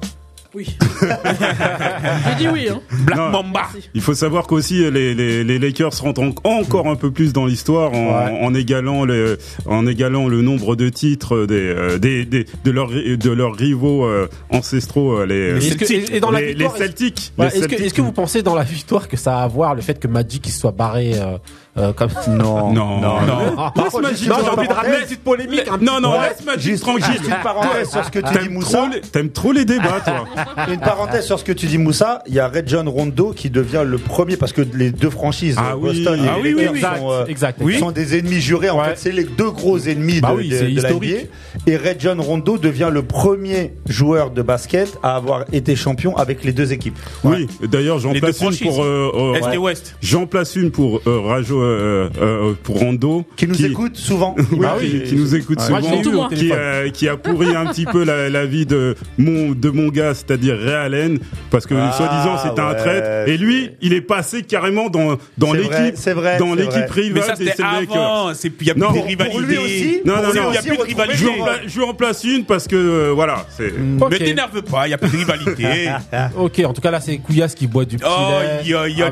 Oui. 0.54 0.78
J'ai 1.02 2.36
dit 2.36 2.48
oui. 2.52 2.68
Hein. 2.70 2.80
Black 3.06 3.18
Non. 3.18 3.30
Mamba. 3.30 3.64
il 3.94 4.00
faut 4.02 4.14
savoir 4.14 4.48
qu'aussi 4.48 4.90
les, 4.90 5.14
les, 5.14 5.44
les 5.44 5.60
Lakers 5.60 5.92
rentrent 6.00 6.22
en- 6.22 6.34
encore 6.60 6.88
un 6.88 6.96
peu 6.96 7.12
plus 7.12 7.34
dans 7.34 7.46
l'histoire 7.46 7.92
en, 7.94 8.06
Ouais. 8.06 8.40
en 8.42 8.54
égalant 8.54 9.04
le, 9.04 9.38
en 9.66 9.86
égalant 9.86 10.28
le 10.30 10.42
nombre 10.42 10.78
de 10.78 10.88
titres 10.88 11.46
des, 11.46 11.56
euh, 11.56 11.98
des, 11.98 12.24
des 12.26 12.46
de 12.64 12.72
leurs 12.72 12.90
de 12.90 13.30
leurs 13.32 13.54
rivaux 13.56 14.06
euh, 14.06 14.30
ancestraux 14.50 15.20
euh, 15.20 15.26
les, 15.26 15.76
que- 15.76 15.84
et- 15.92 16.20
la 16.22 16.40
les, 16.40 16.48
victoire, 16.54 16.74
les 16.74 16.80
Celtics. 16.80 17.34
Ouais, 17.38 17.48
Est-ce 17.48 17.94
que, 17.94 18.02
vous 18.02 18.12
pensez 18.14 18.42
dans 18.42 18.56
la 18.56 18.64
victoire 18.64 19.08
que 19.10 19.18
ça 19.18 19.40
a 19.40 19.44
à 19.44 19.48
voir 19.50 19.76
le 19.76 19.82
fait 19.82 20.00
que 20.00 20.08
Magic 20.08 20.48
il 20.48 20.52
soit 20.52 20.72
barré 20.72 21.14
euh, 21.16 21.38
euh, 21.78 21.94
comme 21.94 22.10
Non, 22.28 22.72
Non, 22.74 23.02
non. 23.02 23.56
Par 23.56 23.74
contre, 23.74 24.02
Magic, 24.02 24.30
non, 24.30 24.36
j'ai 24.44 24.50
envie 24.50 24.68
de 24.68 24.74
ramener 24.74 24.98
une 24.98 25.04
petite 25.04 25.24
polémique. 25.24 25.64
un 25.72 25.78
Non, 25.78 26.00
non, 26.00 26.12
peu. 26.14 26.28
laisse 26.30 26.46
Magic 26.46 26.62
Juste, 26.72 26.84
tranquille. 26.84 27.06
juste 27.12 27.26
une 27.28 27.44
parenthèse 27.44 27.90
sur 27.90 28.04
ce 28.06 28.12
que 28.12 28.20
tu 28.20 28.38
dis 28.40 28.50
Moussa. 28.50 28.90
t'aimes 29.12 29.30
trop 29.32 29.52
les 29.52 29.66
débats, 29.66 30.00
toi. 30.06 30.26
Une 30.72 30.80
parenthèse 30.80 31.26
sur 31.26 31.40
ce 31.40 31.44
que 31.44 31.52
tu 31.52 31.66
dis 31.68 31.78
Moussa. 31.78 32.22
Il 32.28 32.34
y 32.34 32.40
a 32.40 32.48
Red 32.48 32.68
John 32.68 32.88
Rondo 32.88 33.32
qui 33.36 33.50
devient 33.50 33.84
le 33.86 33.98
premier 33.98 34.38
parce 34.38 34.54
que 34.54 34.62
les 34.74 34.92
deux 34.92 35.10
franchises 35.10 35.56
Ah 35.60 35.76
oui. 35.78 36.04
Boston 36.04 36.24
et 36.24 36.28
Ah 36.30 36.38
les 36.42 36.54
oui, 36.54 36.68
oui, 36.72 36.82
sont, 36.82 37.12
euh, 37.12 37.26
Exact, 37.26 37.60
sont 37.80 37.92
des 37.92 38.18
ennemis 38.18 38.42
jurés. 38.42 38.70
En 38.70 38.80
Ouais. 38.80 38.90
fait, 38.90 38.98
c'est 38.98 39.12
les 39.12 39.24
deux 39.26 39.52
gros 39.52 39.78
ennemis 39.80 40.22
Bah 40.22 40.32
de, 40.32 40.36
oui, 40.38 40.50
de- 40.50 40.70
de 40.76 40.82
la. 40.82 40.92
NBA. 40.92 41.28
Et 41.68 41.78
Red 41.78 41.98
John 42.00 42.20
Rondo 42.20 42.58
devient 42.58 42.90
le 42.92 43.02
premier 43.04 43.74
joueur 43.88 44.32
de 44.32 44.42
basket 44.42 44.98
à 45.04 45.16
avoir 45.16 45.46
été 45.52 45.76
champion 45.76 46.16
avec 46.18 46.44
les 46.44 46.54
deux 46.54 46.72
équipes. 46.74 46.98
Oui, 47.24 47.48
d'ailleurs, 47.70 48.00
j'en 48.00 48.12
Les 48.14 48.20
place 48.22 48.40
deux 48.40 48.48
une 48.52 48.58
pour 48.60 48.84
euh, 48.84 49.12
euh, 49.42 49.50
Est 49.50 49.56
et 49.56 49.58
Ouest. 49.58 49.96
J'en 50.02 50.26
place 50.26 50.56
une 50.56 50.72
pour 50.72 51.02
euh, 51.08 51.20
Rajo, 51.22 51.62
euh, 51.66 52.10
euh, 52.22 52.54
pour 52.64 52.80
Rondo, 52.80 53.26
Qui 53.36 53.48
nous 53.48 53.66
écoute 53.66 53.96
souvent. 53.98 54.36
Oui, 54.52 54.58
Bah 54.60 54.76
qui, 54.80 54.86
oui. 54.86 55.04
qui 55.04 55.16
nous 55.16 55.36
écoute 55.36 55.60
souvent, 55.60 55.80
Moi. 56.14 56.30
qui, 56.34 56.52
euh, 56.52 56.90
qui 56.90 57.08
a 57.10 57.18
pourri 57.18 57.56
un 57.56 57.66
petit 57.68 57.86
peu 57.86 58.04
la, 58.04 58.30
la 58.30 58.46
vie 58.46 58.66
de 58.66 58.96
mon 59.18 59.52
de 59.52 59.70
mon 59.70 59.88
gars, 59.90 60.14
c'est-à-dire 60.14 60.58
Ray 60.58 60.74
Allen, 60.74 61.20
parce 61.50 61.66
que 61.66 61.74
Ah, 61.76 61.92
soi-disant 61.92 62.38
c'était 62.38 62.62
un 62.62 62.74
traître, 62.74 63.30
et 63.30 63.38
lui, 63.38 63.72
il 63.82 63.94
est 63.94 64.02
passé 64.02 64.44
carrément 64.44 64.90
dans 64.90 65.18
dans 65.38 65.54
l'équipe, 65.54 65.96
c'est 65.96 66.14
vrai, 66.14 66.38
dans 66.38 66.54
l'équipe 66.54 66.72
vrai. 66.74 67.10
Mais 67.14 67.22
rivale 67.22 67.24
ça, 67.58 67.68
avant. 67.68 68.34
C'est, 68.34 68.52
il 68.62 68.68
y 68.68 68.72
a 68.72 68.74
plus 68.74 68.82
Non, 68.82 68.92
de 68.92 69.00
rivalité. 69.00 69.26
pour 69.32 69.40
lui 69.42 69.58
aussi, 69.58 70.02
Non, 70.06 70.16
non, 70.18 70.22
non, 70.34 70.52
il 70.52 70.56
y 70.56 70.58
a 70.58 70.62
plus 70.62 70.78
de 70.78 70.82
rivalité. 70.84 71.26
je 71.68 71.78
lui 71.80 71.86
en 71.86 71.94
place 71.94 72.24
une 72.24 72.46
parce 72.46 72.68
que 72.68 72.76
euh, 72.76 73.12
voilà, 73.14 73.46
c'est 73.58 73.74
Ok. 74.00 74.12
Mais 74.12 74.18
t'énerve 74.20 74.62
pas, 74.62 74.88
il 74.88 74.92
y 74.92 74.94
a 74.94 74.98
plus 74.98 75.10
de 75.12 75.18
rivalité. 75.18 75.90
Ok, 76.38 76.62
en 76.66 76.74
tout 76.74 76.82
cas 76.82 76.92
là 76.92 77.00
c'est 77.00 77.18
Couillasse 77.18 77.56
qui 77.56 77.68
boit 77.68 77.86
du 77.86 77.98
petit 77.98 78.06
Oh, 78.08 78.40
lait 78.42 78.62
il 78.64 78.70
y 78.70 78.76
a, 78.76 78.88
il 78.88 78.98
y 78.98 79.02
a 79.04 79.12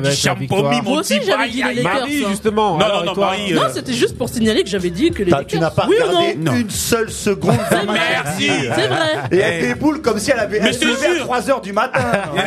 petit 1.02 1.20
j'avais 1.26 1.48
dit 1.50 1.62
les 1.62 1.82
Lakers. 1.82 2.06
Justement. 2.44 2.76
Non, 2.76 2.84
alors, 2.84 3.04
non, 3.04 3.14
non, 3.14 3.20
Marie, 3.22 3.52
euh, 3.52 3.56
Non, 3.56 3.62
c'était 3.72 3.94
juste 3.94 4.18
pour 4.18 4.28
signaler 4.28 4.62
que 4.64 4.68
j'avais 4.68 4.90
dit 4.90 5.10
que 5.10 5.22
les 5.22 5.30
T'as- 5.30 5.38
Lakers. 5.38 5.48
Tu 5.48 5.58
n'as 5.58 5.70
pas 5.70 5.86
oui 5.88 5.96
ou 5.98 6.06
regardé 6.06 6.34
non 6.36 6.52
une 6.54 6.68
seule 6.68 7.10
seconde. 7.10 7.56
d'un 7.70 7.84
match. 7.84 7.96
Merci. 8.24 8.50
C'est 8.74 8.86
vrai. 8.88 9.08
Et 9.32 9.38
elle 9.38 9.68
déboule 9.68 10.02
comme 10.02 10.18
si 10.18 10.30
elle 10.30 10.40
avait 10.40 10.60
Mais 10.60 10.66
elle 10.68 10.74
je 10.74 10.78
se 10.78 10.84
te 10.84 10.88
levait 10.88 11.06
à 11.06 11.14
jure. 11.14 11.24
3 11.24 11.50
heures 11.50 11.60
du 11.62 11.72
matin. 11.72 12.00
Eh, 12.36 12.40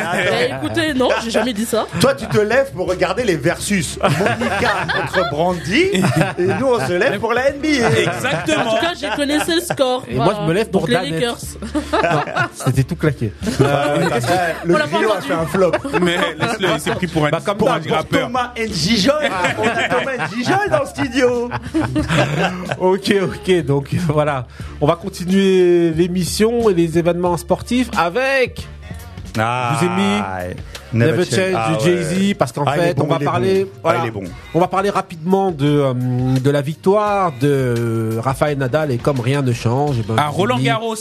attends. 0.52 0.56
écoutez, 0.64 0.94
non, 0.94 1.08
j'ai 1.24 1.30
jamais 1.30 1.52
dit 1.52 1.64
ça. 1.64 1.86
Toi, 2.00 2.14
tu 2.14 2.26
te 2.26 2.38
lèves 2.38 2.70
pour 2.72 2.88
regarder 2.88 3.24
les 3.24 3.36
versus. 3.36 3.98
Monica 4.02 4.70
contre 4.94 5.30
Brandy. 5.30 5.82
Et 6.38 6.46
nous, 6.60 6.66
on 6.66 6.86
se 6.86 6.92
lève 6.92 7.18
pour 7.18 7.32
la 7.32 7.50
NBA. 7.52 7.86
En 7.86 7.90
Exactement. 7.90 8.64
tout 8.76 8.80
cas, 8.80 8.92
j'ai 9.00 9.08
connaissé 9.16 9.54
le 9.54 9.60
score. 9.60 10.04
Et 10.08 10.14
moi, 10.14 10.34
je 10.40 10.46
me 10.46 10.52
lève 10.52 10.68
pour 10.70 10.82
Donc, 10.82 10.90
les 10.90 10.94
Danette. 10.96 11.12
Lakers. 11.14 11.38
C'était 12.54 12.84
tout 12.84 12.96
claqué. 12.96 13.32
Le 14.64 14.74
On 14.74 14.78
l'a 14.78 14.84
pas 14.86 14.90
griot 14.96 15.10
a 15.10 15.12
entendu. 15.16 15.26
fait 15.28 15.34
un 15.34 15.46
flop. 15.46 15.72
Mais 16.02 16.16
laisse-le, 16.16 16.68
il 16.74 16.80
s'est 16.80 16.90
pris 16.92 17.06
pour 17.06 17.26
un, 17.26 17.30
Bah, 17.30 17.40
comme 17.44 17.56
pour 17.56 17.70
un. 17.72 17.80
Thomas. 17.80 18.52
On 18.58 18.64
dit 18.66 18.96
Thomas 19.88 20.28
Njijol 20.28 20.70
dans 20.70 20.80
le 20.80 20.86
studio. 20.86 21.50
ok, 22.78 23.14
ok, 23.22 23.64
donc 23.64 23.94
voilà. 24.08 24.46
On 24.80 24.86
va 24.86 24.96
continuer 24.96 25.90
l'émission 25.90 26.68
et 26.70 26.74
les 26.74 26.98
événements 26.98 27.36
sportifs 27.36 27.88
avec 27.96 28.66
Ah, 29.38 29.78
Je 29.80 29.86
vous 29.86 29.92
ai 29.92 30.56
mis 30.92 31.00
Never, 31.00 31.24
Change 31.24 31.54
Ah, 31.54 31.72
ouais. 31.72 31.78
Jay-Z 31.84 32.34
parce 32.38 32.52
qu'en 32.52 32.64
Ah, 32.66 32.72
fait 32.74 32.94
bon, 32.94 33.04
on 33.04 33.06
va 33.06 33.18
parler 33.18 33.64
bon. 33.64 33.70
voilà, 33.82 33.98
Ah, 34.00 34.04
il 34.04 34.08
est 34.08 34.10
bon. 34.10 34.22
on 34.54 34.60
va 34.60 34.68
parler 34.68 34.90
rapidement 34.90 35.50
de 35.50 35.66
euh, 35.66 35.92
de 36.40 36.50
la 36.50 36.60
victoire 36.62 37.32
de 37.40 38.16
Rafael 38.22 38.56
Nadal 38.58 38.90
et 38.90 38.98
comme 38.98 39.20
rien 39.20 39.42
ne 39.42 39.52
change 39.52 39.96
eh 40.00 40.02
ben, 40.06 40.16
À 40.16 40.28
Roland 40.28 40.58
Garros, 40.58 40.94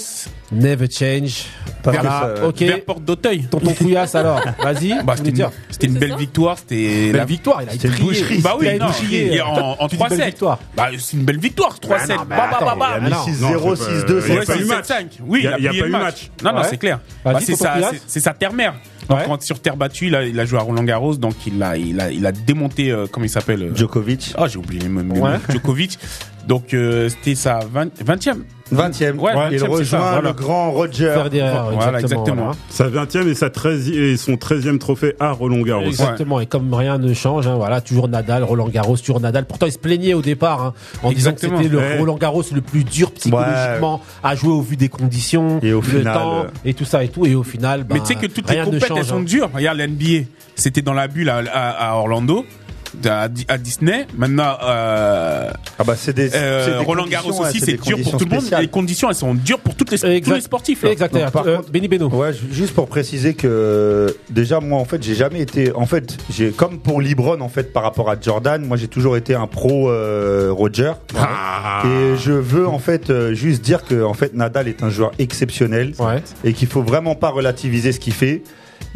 Never 0.51 0.87
Change 0.89 1.45
voilà 1.83 2.01
ça- 2.37 2.45
ok 2.47 2.59
vers 2.59 2.83
Porte 2.83 3.03
d'Auteuil. 3.03 3.43
tonton 3.49 3.73
Couillasse 3.73 4.15
alors 4.15 4.41
vas-y 4.61 4.93
Bah, 5.05 5.13
c'était 5.15 5.29
une, 5.29 5.47
c'était 5.69 5.87
une 5.87 5.97
belle 5.97 6.15
victoire, 6.15 6.57
c'était 6.57 7.11
belle 7.11 7.25
victoire 7.25 7.61
il 7.63 7.69
a 7.69 7.77
trié. 7.77 8.03
boucherie. 8.03 8.41
Bah 8.41 8.55
oui, 8.59 8.65
Il 8.67 8.81
a 8.81 8.85
non, 8.85 8.91
est 9.11 9.41
en, 9.41 9.75
en 9.79 9.87
Tu 9.87 9.95
dis 9.95 10.03
belle 10.03 10.19
3-7. 10.19 10.25
victoire 10.25 10.59
Bah, 10.75 10.87
c'est 10.97 11.17
une 11.17 11.23
belle 11.23 11.39
victoire, 11.39 11.77
3-7. 11.79 11.89
Ouais, 11.89 12.15
non, 12.15 12.25
mais 12.29 12.35
Bah, 12.35 12.49
bah, 12.51 12.57
bah, 12.61 12.75
bah. 12.77 12.87
Il 12.91 12.97
a 12.97 12.99
mis 13.05 13.09
non. 13.11 13.23
6-0, 13.23 13.69
Non, 13.69 13.75
c'est 13.75 13.85
pas- 13.85 13.91
6-2, 13.91 14.21
il 14.25 14.33
y 14.33 14.35
a 14.35 14.39
Ouais, 14.39 14.45
pas 14.45 14.53
c'est 14.53 14.59
eu 14.59 14.61
c'est 14.63 14.65
match. 14.67 14.85
7-5. 14.87 15.07
Oui, 15.25 15.39
Il 15.39 15.43
y 15.63 15.67
a- 15.67 15.71
pas 15.71 15.75
eu 15.87 15.89
match. 15.89 16.01
match. 16.03 16.31
Non, 16.43 16.51
non, 16.51 16.57
Ouais. 16.59 16.67
c'est 16.69 16.77
clair. 16.77 16.99
Bah, 17.23 17.39
sa, 17.39 17.75
c'est 18.07 18.19
sa 18.19 18.33
terre-mère. 18.33 18.73
Ouais. 19.09 19.23
Quand 19.25 19.41
sur 19.41 19.59
terre 19.59 19.77
battue, 19.77 20.07
il 20.07 20.15
a, 20.15 20.25
il 20.25 20.39
a 20.39 20.45
joué 20.45 20.59
à 20.59 20.61
Roland 20.61 20.83
Garros, 20.83 21.15
donc 21.15 21.35
il 21.45 21.61
a, 21.63 21.77
il 21.77 21.99
a, 21.99 22.11
il 22.11 22.25
a 22.25 22.31
démonté, 22.31 22.91
euh, 22.91 23.05
comment 23.09 23.25
il 23.25 23.29
s'appelle 23.29 23.63
euh, 23.63 23.75
Djokovic. 23.75 24.33
Ah, 24.37 24.47
j'ai 24.47 24.57
oublié 24.57 24.87
même 24.89 25.11
Ouais. 25.11 25.37
Djokovic. 25.49 25.97
Donc 26.47 26.73
euh, 26.73 27.09
c'était 27.09 27.35
sa 27.35 27.59
20, 27.59 28.01
20e. 28.03 28.37
20e. 28.73 29.17
Ouais, 29.17 29.31
il 29.51 29.57
20e, 29.57 29.59
c'est 29.59 29.59
ça, 29.59 29.67
rejoint 29.67 29.99
voilà. 29.99 30.21
le 30.21 30.33
grand 30.33 30.71
Roger. 30.71 31.13
Voilà, 31.15 31.99
exactement, 31.99 32.35
voilà. 32.35 32.51
Sa 32.69 32.89
20e 32.89 33.29
et, 33.29 33.33
sa 33.33 33.49
13 33.49 33.89
et 33.91 34.17
son 34.17 34.33
13e 34.33 34.77
trophée 34.77 35.15
à 35.19 35.31
Roland 35.31 35.61
Garros. 35.61 35.85
Exactement, 35.85 36.39
et 36.41 36.45
comme 36.47 36.73
rien 36.73 36.97
ne 36.97 37.13
change, 37.13 37.47
hein, 37.47 37.55
voilà, 37.55 37.79
toujours 37.81 38.07
Nadal, 38.09 38.43
Roland 38.43 38.67
Garros, 38.67 38.97
toujours 38.97 39.21
Nadal. 39.21 39.45
Pourtant, 39.45 39.67
il 39.67 39.71
se 39.71 39.77
plaignait 39.77 40.13
au 40.13 40.21
départ, 40.21 40.61
hein, 40.63 40.73
en 41.03 41.11
Exactement. 41.11 41.51
disant 41.59 41.59
que 41.59 41.63
c'était 41.63 41.75
le 41.75 41.77
Ouais. 41.77 41.97
Roland 41.99 42.17
Garros 42.17 42.43
le 42.53 42.61
plus 42.61 42.83
dur 42.83 43.11
psychologiquement 43.11 44.01
à 44.23 44.35
jouer 44.35 44.51
au 44.51 44.61
vu 44.61 44.75
des 44.75 44.89
conditions, 44.89 45.59
Et 45.61 45.71
au 45.73 45.81
le 45.81 45.87
final, 45.87 46.13
temps 46.13 46.39
euh, 46.39 46.47
et 46.65 46.73
tout 46.73 46.85
ça 46.85 47.03
et 47.03 47.09
tout. 47.09 47.25
Et 47.25 47.35
au 47.35 47.43
final, 47.43 47.83
bah, 47.83 47.95
Mais 47.95 47.99
tu 48.01 48.07
sais 48.07 48.15
que 48.15 48.27
toutes 48.27 48.49
les 48.49 48.57
elles 48.57 48.83
change. 48.85 49.03
sont 49.03 49.17
hein. 49.19 49.23
dures. 49.23 49.49
Regarde 49.53 49.77
l'NBA, 49.77 50.25
c'était 50.55 50.81
dans 50.81 50.93
la 50.93 51.07
bulle 51.07 51.29
à, 51.29 51.37
à, 51.37 51.91
à 51.91 51.95
Orlando, 51.95 52.45
à, 53.05 53.27
à 53.47 53.57
Disney. 53.57 54.07
Maintenant, 54.17 54.57
euh, 54.63 55.51
Ah 55.79 55.83
bah 55.83 55.95
c'est 55.97 56.13
des, 56.15 56.33
euh, 56.35 56.65
c'est 56.65 56.79
des 56.79 56.85
Roland 56.85 57.05
Garros 57.07 57.29
aussi, 57.31 57.59
ouais, 57.59 57.65
c'est 57.65 57.81
dur 57.81 57.97
pour 58.03 58.17
tout 58.17 58.25
le 58.25 58.29
monde. 58.31 58.39
spéciales. 58.41 58.61
Les 58.61 58.67
conditions, 58.67 59.09
elles 59.09 59.15
sont 59.15 59.33
dures 59.33 59.59
pour 59.59 59.75
toutes 59.75 59.91
les, 59.91 60.21
tous 60.21 60.33
les 60.33 60.41
sportifs. 60.41 60.83
là. 60.83 60.91
Exactement. 60.91 61.23
Donc, 61.23 61.31
par 61.31 61.47
Euh, 61.47 61.57
contre- 61.57 61.71
Benny 61.71 61.87
Beno. 61.87 62.09
Ouais, 62.09 62.31
juste 62.51 62.73
pour 62.73 62.87
préciser 62.87 63.33
que 63.33 64.15
déjà 64.29 64.59
moi 64.59 64.79
en 64.79 64.85
fait 64.85 65.01
j'ai 65.03 65.15
jamais 65.15 65.41
été 65.41 65.71
en 65.73 65.85
fait 65.85 66.17
j'ai 66.29 66.51
comme 66.51 66.79
pour 66.79 67.01
LeBron 67.01 67.41
en 67.41 67.49
fait 67.49 67.71
par 67.73 67.83
rapport 67.83 68.09
à 68.09 68.15
Jordan 68.19 68.65
moi 68.65 68.77
j'ai 68.77 68.87
toujours 68.87 69.17
été 69.17 69.35
un 69.35 69.47
pro 69.47 69.89
euh, 69.89 70.49
Roger 70.51 70.93
Ah. 71.17 71.83
et 71.85 72.15
je 72.17 72.31
veux 72.33 72.67
en 72.67 72.79
fait 72.79 73.11
juste 73.33 73.61
dire 73.61 73.83
que 73.83 74.03
en 74.03 74.13
fait 74.13 74.33
Nadal 74.33 74.67
est 74.67 74.83
un 74.83 74.89
joueur 74.89 75.11
exceptionnel 75.19 75.93
Ouais. 75.99 76.21
et 76.43 76.53
qu'il 76.53 76.67
faut 76.67 76.81
vraiment 76.81 77.15
pas 77.15 77.29
relativiser 77.29 77.91
ce 77.91 77.99
qu'il 77.99 78.13
fait. 78.13 78.41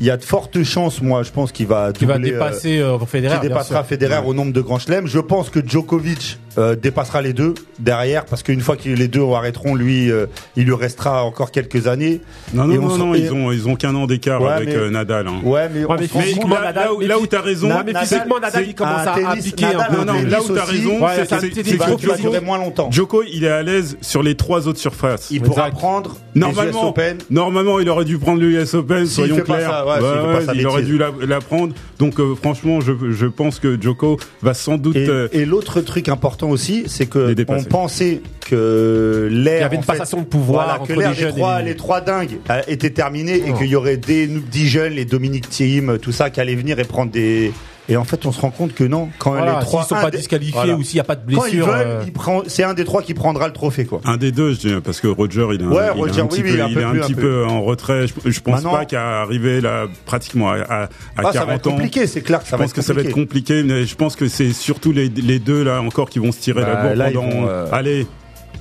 Il 0.01 0.07
y 0.07 0.09
a 0.09 0.17
de 0.17 0.23
fortes 0.23 0.61
chances 0.63 1.01
moi 1.01 1.21
je 1.23 1.31
pense 1.31 1.51
qu'il 1.51 1.67
va 1.67 1.91
Qui 1.93 2.05
va 2.05 2.15
doubler, 2.15 2.31
euh, 2.31 2.33
dépasser 2.33 2.79
euh, 2.79 2.97
Federer. 2.99 3.35
qui 3.39 3.47
dépassera 3.47 3.79
sûr. 3.81 3.87
Federer 3.87 4.19
au 4.25 4.33
nombre 4.33 4.51
de 4.51 4.59
grands 4.61 4.79
chelems. 4.79 5.05
Je 5.07 5.19
pense 5.19 5.49
que 5.51 5.59
Djokovic 5.65 6.39
euh, 6.57 6.75
dépassera 6.75 7.21
les 7.21 7.31
deux 7.33 7.53
derrière 7.79 8.25
parce 8.25 8.43
qu'une 8.43 8.59
fois 8.61 8.75
que 8.75 8.89
les 8.89 9.07
deux 9.07 9.23
arrêteront, 9.31 9.73
lui, 9.75 10.11
euh, 10.11 10.25
il 10.57 10.65
lui 10.65 10.73
restera 10.73 11.23
encore 11.23 11.51
quelques 11.51 11.87
années. 11.87 12.19
Non, 12.53 12.69
Et 12.69 12.77
non, 12.77 12.83
on 12.85 12.87
non, 12.89 12.97
non, 12.97 13.15
ils 13.15 13.31
ont, 13.31 13.51
ils 13.53 13.69
ont 13.69 13.75
qu'un 13.75 13.95
an 13.95 14.05
d'écart 14.07 14.41
Ouais, 14.41 14.49
avec 14.49 14.67
mais- 14.69 14.75
euh, 14.75 14.89
Nadal. 14.89 15.27
hein. 15.27 15.39
Ouais, 15.43 15.69
mais, 15.73 15.85
Ouais, 15.85 15.95
mais 15.99 16.05
rend 16.07 16.19
physiquement, 16.19 16.55
là, 16.55 16.61
Nadal- 16.73 16.83
là 16.85 16.93
où, 16.93 16.99
là 17.01 17.19
où 17.19 17.27
t'as 17.27 17.41
raison, 17.41 17.69
mais 17.85 17.93
physiquement, 17.93 18.39
Nadal, 18.39 18.63
c'est- 18.63 18.69
il 18.69 18.75
commence 18.75 19.07
à, 19.07 19.13
à 19.13 19.15
tennis- 19.19 19.45
piquer 19.45 19.65
un 19.65 19.71
Nadal, 19.73 19.87
peu. 19.91 20.03
Non, 20.03 20.13
là 20.27 20.41
où 20.41 20.47
t'as 20.55 20.65
raison, 20.65 20.99
c'est- 21.15 21.49
que 21.51 21.77
va 22.07 22.17
durer 22.17 22.41
moins 22.41 22.57
longtemps. 22.57 22.89
Djoko, 22.91 23.23
il 23.31 23.43
est 23.45 23.49
à 23.49 23.61
l'aise 23.63 23.97
sur 24.01 24.21
les 24.23 24.35
trois 24.35 24.67
autres 24.67 24.79
surfaces. 24.79 25.27
Il 25.31 25.41
pourra 25.41 25.69
prendre 25.69 26.17
les 26.35 26.41
US 26.41 26.47
Normalement, 26.47 26.89
Open. 26.89 27.17
normalement, 27.29 27.79
il 27.79 27.87
aurait 27.89 28.03
dû 28.05 28.17
prendre 28.17 28.41
le 28.41 28.47
US 28.51 28.73
Open, 28.73 29.05
soyons 29.05 29.35
fait 29.37 29.63
ouais, 29.99 30.45
pas 30.45 30.53
il 30.53 30.67
aurait 30.67 30.83
dû 30.83 30.97
la, 30.97 31.11
la 31.27 31.39
prendre. 31.39 31.73
Donc, 31.99 32.19
euh, 32.19 32.35
franchement, 32.35 32.79
je, 32.81 32.91
je 33.11 33.25
pense 33.25 33.59
que 33.59 33.79
Djoko 33.81 34.17
va 34.41 34.53
sans 34.53 34.77
doute. 34.77 34.95
Et, 34.95 35.07
euh, 35.07 35.27
et 35.31 35.45
l'autre 35.45 35.81
truc 35.81 36.07
important 36.09 36.49
aussi, 36.49 36.83
c'est 36.87 37.05
que 37.07 37.33
on 37.47 37.63
pensait 37.63 38.21
que 38.49 39.27
l'air, 39.31 39.57
Il 39.57 39.61
y 39.61 39.63
avait 39.63 39.75
une 39.77 39.81
fait, 39.83 39.87
passation 39.93 40.19
de 40.19 40.25
pouvoir 40.25 40.65
voilà, 40.65 40.81
entre 40.81 40.87
que 40.93 40.99
l'ère 40.99 41.09
les 41.11 41.15
des 41.15 41.21
jeunes 41.21 41.31
trois, 41.35 41.59
et 41.59 41.63
les- 41.63 41.69
les 41.71 41.75
trois 41.75 42.01
dingues 42.01 42.37
euh, 42.49 42.61
était 42.67 42.89
terminé 42.91 43.35
et 43.47 43.53
qu'il 43.53 43.67
y 43.67 43.75
aurait 43.75 43.97
des 43.97 44.27
dix 44.27 44.67
jeunes, 44.67 44.93
les 44.93 45.05
Dominique 45.05 45.49
Thiem, 45.49 45.97
tout 45.99 46.11
ça, 46.11 46.29
qui 46.29 46.39
allaient 46.39 46.55
venir 46.55 46.79
et 46.79 46.83
prendre 46.83 47.11
des. 47.11 47.51
Et 47.91 47.97
en 47.97 48.05
fait, 48.05 48.25
on 48.25 48.31
se 48.31 48.39
rend 48.39 48.51
compte 48.51 48.73
que 48.73 48.85
non, 48.85 49.09
quand 49.19 49.31
Voilà, 49.31 49.59
les 49.59 49.65
trois 49.65 49.81
s'ils 49.81 49.89
sont 49.89 49.95
un 49.95 50.01
pas 50.03 50.11
des- 50.11 50.17
disqualifiés 50.19 50.53
voilà. 50.53 50.75
ou 50.75 50.81
s'il 50.83 50.95
n'y 50.95 51.01
a 51.01 51.03
pas 51.03 51.15
de 51.15 51.21
quand 51.35 51.43
ils 51.45 51.51
blessure. 51.57 51.67
veulent, 51.67 51.85
euh, 51.85 52.03
prend, 52.13 52.41
c'est 52.47 52.63
un 52.63 52.73
des 52.73 52.85
trois 52.85 53.01
qui 53.01 53.13
prendra 53.13 53.47
le 53.47 53.53
trophée, 53.53 53.83
quoi. 53.83 53.99
Un 54.05 54.15
des 54.15 54.31
deux, 54.31 54.53
je 54.53 54.59
dirais, 54.59 54.79
parce 54.81 55.01
que 55.01 55.07
Roger, 55.09 55.45
il 55.53 55.61
est 55.61 55.65
un, 55.65 55.67
Ouais, 55.67 55.75
il 55.75 55.79
est 55.81 55.89
un 55.89 55.91
Roger, 55.91 56.21
oui, 56.21 56.27
petit 56.29 56.41
oui, 56.41 56.43
peu, 56.43 56.49
il 56.53 56.59
est 56.59 56.61
un 56.61 56.67
il 56.69 56.73
peu 56.75 56.79
est 56.79 56.83
un 56.85 56.91
plus, 56.91 56.99
petit 57.01 57.11
un 57.11 57.15
peu. 57.15 57.21
peu 57.21 57.45
en 57.47 57.61
retrait. 57.63 58.07
Je, 58.07 58.13
je 58.31 58.39
pense 58.39 58.53
Maintenant- 58.55 58.71
pas 58.71 58.85
qu'à 58.85 59.21
arriver 59.23 59.59
là, 59.59 59.87
pratiquement 60.05 60.51
à, 60.51 60.55
à, 60.55 60.83
à 60.83 60.87
Ah, 60.87 60.87
ça 61.17 61.21
va 61.23 61.29
être 61.29 61.33
40 61.63 61.67
ans. 61.67 61.71
compliqué, 61.71 62.07
c'est 62.07 62.21
clair 62.21 62.39
que 62.39 62.45
Je 62.45 62.51
ça 62.51 62.55
va 62.55 62.63
pense 62.63 62.71
être 62.71 62.75
que 62.77 62.81
ça 62.81 62.93
va 62.93 63.01
être 63.01 63.11
compliqué, 63.11 63.61
mais 63.63 63.85
je 63.85 63.95
pense 63.95 64.15
que 64.15 64.29
c'est 64.29 64.53
surtout 64.53 64.93
les, 64.93 65.09
les 65.09 65.39
deux 65.39 65.63
là 65.63 65.81
encore 65.81 66.09
qui 66.09 66.19
vont 66.19 66.31
se 66.31 66.39
tirer 66.39 66.61
la 66.61 66.75
Bah, 66.75 66.95
bourre 66.95 67.05
pendant, 67.13 67.29
vont, 67.41 67.47
euh, 67.49 67.65
allez, 67.73 68.07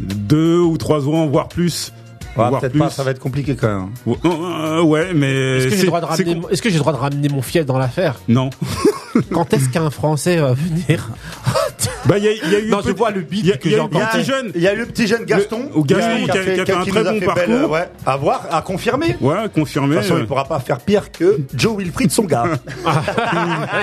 deux 0.01 0.59
ou 0.59 0.77
trois 0.77 1.07
ans, 1.09 1.27
voire 1.29 1.49
plus. 1.49 1.93
Ouais, 2.37 2.49
voire 2.49 2.61
peut-être 2.61 2.73
plus. 2.73 2.79
pas, 2.79 2.91
ça 2.91 3.03
va 3.03 3.11
être 3.11 3.19
compliqué 3.19 3.57
quand 3.57 3.67
même. 3.67 3.89
Ouais, 4.07 4.17
euh, 4.25 4.83
ouais, 4.83 5.09
mais 5.15 5.57
Est-ce 5.57 5.65
que 5.65 5.71
j'ai 5.71 5.77
c'est- 5.79 5.83
le 5.83 5.87
droit 5.89 6.01
de 6.01 6.07
c'est 6.07 6.23
ramener, 6.23 6.41
con- 6.41 6.49
est-ce 6.49 6.63
que 6.63 6.69
j'ai 6.69 6.75
le 6.77 6.81
droit 6.81 6.93
de 6.93 6.99
ramener 6.99 7.29
mon 7.29 7.43
fief 7.43 7.67
dans 7.67 7.77
l'affaire? 7.77 8.21
Non. 8.29 8.51
Quand 9.33 9.53
est-ce 9.53 9.69
qu'un 9.69 9.91
Français 9.91 10.37
va 10.37 10.53
venir 10.53 11.11
Bah, 12.07 12.19
il 12.19 12.25
y 12.25 12.29
a, 12.29 12.33
il 12.33 12.51
y 12.53 12.57
a 12.57 12.59
eu. 12.61 12.69
Non, 12.71 12.81
je 12.85 12.91
vois 12.93 13.11
le 13.11 13.21
beat 13.21 13.41
il 13.45 13.47
y 13.49 13.53
a- 13.53 13.57
que 13.57 13.69
il 13.69 13.73
y 13.73 13.75
a 13.75 13.77
j'ai 13.79 13.83
eu 13.83 13.85
encore. 13.87 14.03
un 14.03 14.07
petit 14.07 14.25
jeune. 14.25 14.53
Il 14.55 14.63
y 14.63 14.67
a 14.69 14.75
eu 14.75 14.79
le 14.79 14.87
petit 14.87 15.07
jeune 15.07 15.25
Gaston, 15.25 15.69
Le- 15.73 15.79
ou 15.79 15.85
Gaston 15.85 16.17
qui 16.25 16.31
a- 16.31 16.33
qui 16.33 16.39
a 16.39 16.43
fait 16.67 16.73
un 16.73 16.83
qui 16.85 16.91
très 16.91 17.05
bon 17.05 17.11
fait 17.11 17.19
belle, 17.21 17.27
parcours. 17.27 17.71
ouais, 17.71 17.89
à 18.07 18.17
voir, 18.17 18.47
à 18.51 18.63
confirmer. 18.63 19.17
Ouais, 19.21 19.35
confirmé. 19.55 19.89
De 19.97 20.01
toute 20.01 20.03
façon, 20.05 20.17
euh, 20.17 20.21
il 20.23 20.27
pourra 20.27 20.45
pas 20.45 20.59
faire 20.61 20.79
pire 20.81 21.13
que 21.13 21.41
Joe 21.55 21.77
Wilfried, 21.79 22.11
son 22.11 22.25
gars. 22.25 22.45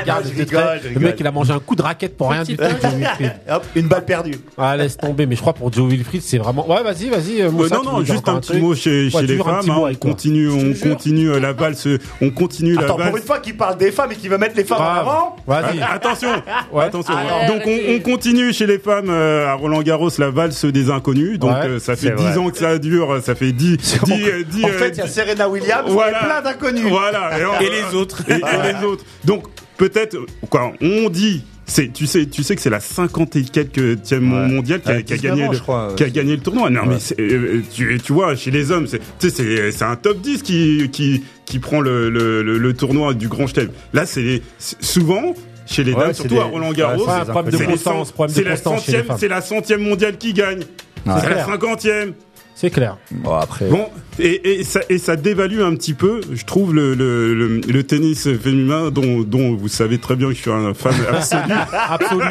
Regarde, 0.01 0.23
je 0.25 0.29
j'étais 0.29 0.55
rigole, 0.57 0.79
très- 0.79 0.89
je 0.89 0.93
Le 0.93 0.99
mec, 0.99 1.15
il 1.19 1.27
a 1.27 1.31
mangé 1.31 1.53
un 1.53 1.59
coup 1.59 1.75
de 1.75 1.81
raquette 1.81 2.17
pour 2.17 2.31
rien 2.31 2.43
du 2.43 2.57
tout. 2.57 2.63
Hop, 3.49 3.65
une 3.75 3.87
balle 3.87 4.05
perdue. 4.05 4.35
Ah, 4.57 4.75
laisse 4.75 4.97
tomber. 4.97 5.25
Mais 5.25 5.35
je 5.35 5.41
crois 5.41 5.53
pour 5.53 5.71
Joe 5.71 5.89
Wilfried, 5.89 6.21
c'est 6.21 6.37
vraiment. 6.37 6.67
Ouais, 6.69 6.83
vas-y, 6.83 7.09
vas-y. 7.09 7.41
euh, 7.41 7.47
Euh, 7.47 7.69
non, 7.69 7.83
non, 7.83 8.03
juste 8.03 8.27
un 8.27 8.39
petit 8.39 8.57
mot 8.57 8.75
chez, 8.75 9.09
les 9.21 9.37
femmes. 9.37 9.69
on 9.69 9.93
continue, 9.95 10.49
on 10.49 10.73
continue 10.73 11.29
euh, 11.31 11.39
la 11.39 11.53
valse, 11.53 11.87
on 12.21 12.29
continue 12.29 12.73
Attends, 12.77 12.97
la 12.97 13.05
pour 13.05 13.13
valse. 13.13 13.17
une 13.17 13.23
fois 13.27 13.39
qu'il 13.39 13.57
parle 13.57 13.77
des 13.77 13.91
femmes 13.91 14.11
et 14.11 14.15
qu'il 14.15 14.29
veut 14.29 14.37
mettre 14.37 14.55
les 14.55 14.63
femmes 14.63 14.79
en 14.81 14.83
Ah, 14.83 14.99
avant. 14.99 15.35
Vas-y. 15.47 15.79
Ah, 15.81 15.93
Attention, 15.93 16.29
Ouais. 16.71 16.83
attention. 16.85 17.15
Alors, 17.15 17.45
Donc 17.47 17.61
on, 17.65 17.77
on 17.95 17.99
continue 18.11 18.53
chez 18.53 18.65
les 18.65 18.79
femmes 18.79 19.09
euh, 19.09 19.47
à 19.47 19.53
Roland 19.53 19.81
Garros 19.81 20.09
la 20.17 20.29
valse 20.29 20.65
des 20.65 20.89
inconnus. 20.89 21.37
Donc 21.39 21.51
Ouais, 21.51 21.67
euh, 21.67 21.79
ça 21.79 21.95
fait 21.95 22.11
10 22.15 22.23
vrai. 22.23 22.37
ans 22.37 22.49
que 22.49 22.57
ça 22.57 22.77
dure, 22.77 23.19
ça 23.23 23.35
fait 23.35 23.51
10 23.51 23.77
10 23.77 23.99
euh, 24.11 24.43
10 24.49 24.63
En 24.65 24.67
fait, 24.69 24.89
il 24.89 24.97
y 24.97 25.01
a 25.01 25.07
Serena 25.07 25.49
Williams 25.49 25.89
Voilà. 25.89 26.21
et 26.21 26.25
plein 26.25 26.41
d'inconnus. 26.41 26.85
Voilà. 26.87 27.31
on- 27.59 27.61
Et 27.61 27.69
les 27.69 27.95
autres. 27.95 28.23
et, 28.29 28.33
et 28.33 28.73
les 28.73 28.85
autres. 28.85 29.03
Donc 29.25 29.43
peut-être 29.77 30.17
quoi, 30.49 30.71
on 30.81 31.09
dit 31.09 31.43
c'est 31.69 31.91
tu 31.91 32.07
sais 32.07 32.25
tu 32.27 32.43
sais 32.43 32.55
que 32.55 32.61
c'est 32.61 32.69
la 32.69 32.79
50 32.79 33.35
et 33.35 33.43
quelques 33.43 34.01
tième 34.01 34.31
Ouais. 34.31 34.47
mondiale 34.47 34.79
qui 34.79 34.89
a, 34.89 34.93
Ouais, 34.93 35.03
qui 35.03 35.13
a 35.13 35.17
19 35.17 35.35
gagné 35.35 35.47
ans, 35.47 35.51
le, 35.51 35.59
crois, 35.59 35.93
qui 35.97 36.03
a 36.05 36.09
gagné 36.09 36.35
le 36.37 36.41
tournoi. 36.41 36.69
Non 36.69 36.83
Ouais. 36.87 36.95
mais 37.19 37.23
euh, 37.23 37.61
tu, 37.73 37.99
tu 38.01 38.13
vois 38.13 38.35
chez 38.37 38.51
les 38.51 38.71
hommes 38.71 38.87
c'est 38.87 38.99
tu 39.19 39.29
sais 39.29 39.31
c'est 39.31 39.71
c'est 39.73 39.83
un 39.83 39.97
top 39.97 40.21
10 40.21 40.43
qui 40.43 40.89
qui 40.93 41.23
qui 41.45 41.59
prend 41.59 41.81
le 41.81 42.09
le, 42.09 42.41
le, 42.41 42.57
le 42.57 42.73
tournoi 42.73 43.13
du 43.13 43.27
Grand 43.27 43.47
Chelem. 43.47 43.69
Là 43.93 44.05
c'est- 44.05 44.41
souvent 44.79 45.33
chez 45.67 45.83
les 45.83 45.93
dames 45.93 46.07
c'est 46.07 46.13
surtout 46.15 46.35
des- 46.35 46.39
à 46.39 46.43
Roland 46.45 46.71
Garros 46.71 47.05
c'est 47.25 47.31
problème 47.31 47.51
de 47.53 47.57
c'est 47.57 47.63
les 47.65 47.71
constance, 47.73 48.07
cent- 48.07 48.13
problème 48.13 48.35
c'est 48.35 48.43
de 48.43 48.49
la 48.49 48.57
centième 48.57 49.05
femmes. 49.05 49.17
c'est 49.19 49.27
la 49.27 49.41
centième 49.41 49.81
mondiale 49.81 50.17
qui 50.17 50.33
gagne. 50.33 50.59
Ouais. 50.59 50.65
C'est 51.05 51.27
la 51.29 51.33
clair. 51.35 51.45
cinquantième. 51.45 52.13
C'est 52.59 52.71
clair. 52.71 52.97
Bon, 53.11 53.35
après. 53.35 53.65
Bon, 53.67 53.85
et, 54.17 54.59
et, 54.59 54.63
ça, 54.63 54.79
et 54.89 54.97
ça 54.97 55.15
dévalue 55.15 55.61
un 55.61 55.75
petit 55.75 55.93
peu, 55.93 56.21
je 56.33 56.43
trouve, 56.43 56.73
le, 56.73 56.95
le, 56.95 57.35
le, 57.35 57.57
le 57.59 57.83
tennis 57.83 58.27
féminin 58.35 58.89
dont, 58.89 59.21
dont 59.21 59.55
vous 59.55 59.67
savez 59.67 59.99
très 59.99 60.15
bien 60.15 60.29
que 60.29 60.33
je 60.33 60.41
suis 60.41 60.49
un 60.49 60.73
fan 60.73 60.91
absolu. 61.13 61.53
Absolu. 61.87 62.23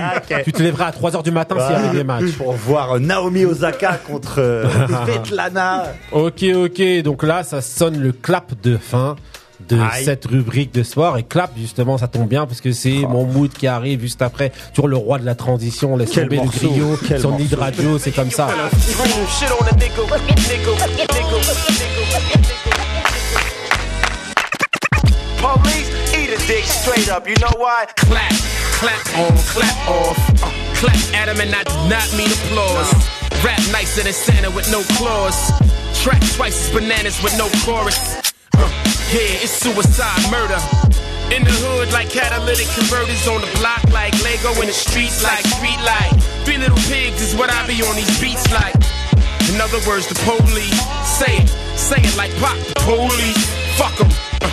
Tu 0.45 0.51
te 0.53 0.63
lèverais 0.65 0.87
à 0.87 0.91
3h 0.91 1.23
du 1.23 1.31
matin 1.31 1.55
s'il 1.61 1.77
y 1.77 1.79
avait 1.79 1.97
des 1.99 2.03
matchs. 2.03 2.33
Pour 2.39 2.55
voir 2.55 2.99
Naomi 2.99 3.45
Osaka 3.45 4.01
contre 4.05 4.41
euh, 4.41 4.65
Svetlana. 5.07 5.85
Ok, 6.11 6.45
ok. 6.57 7.03
Donc 7.05 7.23
là, 7.23 7.45
ça 7.45 7.61
sonne 7.61 8.01
le 8.01 8.11
clap 8.11 8.51
de 8.65 8.77
fin 8.77 9.15
de 9.69 9.79
Aïe. 9.81 10.05
cette 10.05 10.27
rubrique 10.27 10.73
de 10.73 10.83
sport. 10.83 11.17
Et 11.19 11.23
clap, 11.23 11.51
justement, 11.57 11.99
ça 11.99 12.09
tombe 12.09 12.29
bien 12.29 12.47
parce 12.47 12.61
que 12.61 12.73
c'est 12.73 13.01
mon 13.09 13.25
mood 13.25 13.51
qui 13.53 13.67
arrive 13.67 14.01
juste 14.01 14.23
après. 14.23 14.53
Toujours 14.75 14.89
le 14.89 14.97
roi 14.97 15.19
de 15.19 15.25
la 15.25 15.35
transition. 15.35 15.97
Laisse 15.97 16.11
Quel 16.13 16.25
tomber 16.29 16.37
morceau, 16.37 16.59
le 16.63 16.69
griot. 16.69 16.99
quel 17.07 17.21
Son 17.21 17.39
nid 17.39 17.47
de 17.49 17.57
radio, 17.57 17.99
c'est 17.99 18.13
comme 18.13 18.31
ça. 18.31 18.49
Shit 18.49 19.49
on 19.61 19.65
a 19.65 19.71
nigga, 19.73 20.03
nigga, 20.27 20.71
nigga. 21.13 22.47
Police, 25.41 25.91
eat 26.15 26.31
a 26.31 26.39
dick 26.47 26.65
straight 26.65 27.09
up. 27.11 27.29
You 27.29 27.35
know 27.37 27.53
why? 27.59 27.87
clap, 27.97 28.33
clap 28.81 29.19
on, 29.19 29.37
clap 29.53 29.89
off. 29.89 30.17
Clap 30.75 30.97
at 31.15 31.29
him 31.29 31.41
and 31.41 31.55
I 31.55 31.63
do 31.65 31.89
not 31.89 32.09
mean 32.17 32.31
applause. 32.31 32.93
Rap 33.45 33.61
nicer 33.73 34.03
than 34.03 34.13
Santa 34.13 34.51
with 34.51 34.71
no 34.73 34.83
claws. 34.97 35.37
Trap 36.03 36.21
twice 36.37 36.69
as 36.69 36.75
bananas 36.75 37.23
with 37.23 37.37
no 37.39 37.49
chorus. 37.65 38.26
Yeah, 39.13 39.43
it's 39.45 39.53
suicide 39.53 40.23
murder. 40.31 40.59
In 41.35 41.43
the 41.43 41.51
hood 41.63 41.93
like 41.93 42.11
catalytic 42.11 42.67
converters 42.75 43.27
on 43.27 43.41
the 43.41 43.51
block 43.59 43.83
like 43.91 44.15
Lego 44.23 44.51
in 44.63 44.67
the 44.67 44.75
streets 44.77 45.23
like 45.23 45.45
street 45.47 45.79
light. 45.83 46.15
Three 46.45 46.59
little 46.59 46.79
pigs 46.91 47.23
is 47.23 47.35
what 47.35 47.51
I 47.51 47.67
be 47.67 47.83
on 47.83 47.95
these 47.97 48.11
beats 48.21 48.47
like. 48.53 48.75
In 49.51 49.61
other 49.61 49.79
words, 49.87 50.07
the 50.07 50.19
police 50.27 50.79
say 51.07 51.39
it, 51.43 51.49
say 51.79 51.99
it 52.03 52.17
like 52.17 52.35
pop. 52.43 52.59
The 52.59 52.75
police, 52.83 53.43
fuck 53.79 53.95
'em. 54.01 54.11
Uh, 54.43 54.51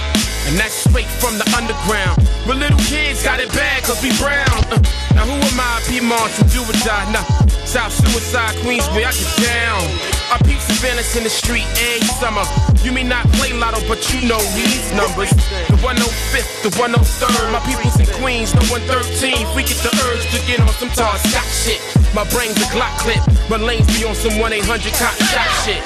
And 0.48 0.58
that's 0.60 0.74
straight 0.86 1.10
from 1.22 1.38
the 1.38 1.48
underground. 1.58 2.18
But 2.46 2.58
little 2.58 2.80
kids 2.92 3.24
got 3.24 3.40
it 3.40 3.48
bad 3.56 3.84
cause 3.84 4.04
we 4.04 4.12
brown. 4.20 4.52
Uh, 4.68 4.76
now 5.16 5.24
who 5.24 5.40
am 5.40 5.60
I? 5.60 5.80
P. 5.88 6.04
Marshall, 6.04 6.44
do 6.52 6.60
or 6.60 6.76
die. 6.84 7.08
Nah, 7.16 7.24
South 7.64 7.96
Suicide, 7.96 8.52
Queensway, 8.60 9.08
I 9.08 9.16
get 9.16 9.32
down. 9.40 9.80
I 10.28 10.36
peep 10.44 10.60
surveillance 10.60 11.16
in 11.16 11.24
the 11.24 11.30
street 11.32 11.64
every 11.80 12.04
summer. 12.20 12.44
You 12.84 12.92
may 12.92 13.04
not 13.04 13.24
play 13.40 13.54
lotto, 13.54 13.80
but 13.88 14.04
you 14.12 14.28
know 14.28 14.44
these 14.60 14.92
numbers. 14.92 15.32
The 15.72 15.80
105th, 15.80 16.68
the 16.68 16.72
103rd. 16.76 17.48
My 17.56 17.64
people's 17.64 17.96
in 17.96 18.12
Queens, 18.20 18.52
no 18.56 18.62
113. 18.68 19.48
We 19.56 19.64
get 19.64 19.80
the 19.80 19.96
urge 20.12 20.28
to 20.36 20.40
get 20.44 20.60
on 20.60 20.68
some 20.76 20.92
tall 20.92 21.16
Scott 21.24 21.48
shit. 21.48 21.80
My 22.12 22.28
brain's 22.28 22.60
a 22.60 22.68
Glock 22.76 22.92
clip. 23.00 23.24
My 23.50 23.56
lanes 23.56 23.88
be 23.96 24.04
on 24.04 24.16
some 24.16 24.38
1 24.38 24.52
800 24.52 24.92
cop 25.00 25.16
shot 25.32 25.48
shit. 25.64 25.80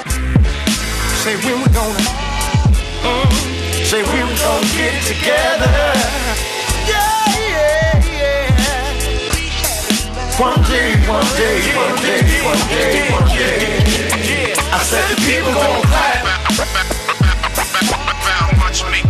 Say 1.22 1.38
where 1.38 1.54
we 1.54 1.70
gonna, 1.70 2.02
uh, 3.06 3.57
say 3.88 4.02
we 4.02 4.20
were 4.22 4.36
gonna 4.36 4.66
get 4.76 5.02
together. 5.02 5.72
Yeah, 6.84 7.24
yeah, 7.48 8.04
yeah. 8.04 8.60
One 10.38 10.60
day, 10.68 10.92
one 11.08 11.24
day, 11.40 11.56
one 11.74 11.96
day, 12.04 12.20
one 12.44 12.68
day, 12.68 13.08
one 13.16 13.28
day. 13.28 14.52
I 14.76 14.78
said 14.84 15.08
the 15.08 15.16
people 15.24 15.54
gonna 15.54 15.80
clap. 15.88 16.20
Watch 18.60 18.84
me. 18.92 19.07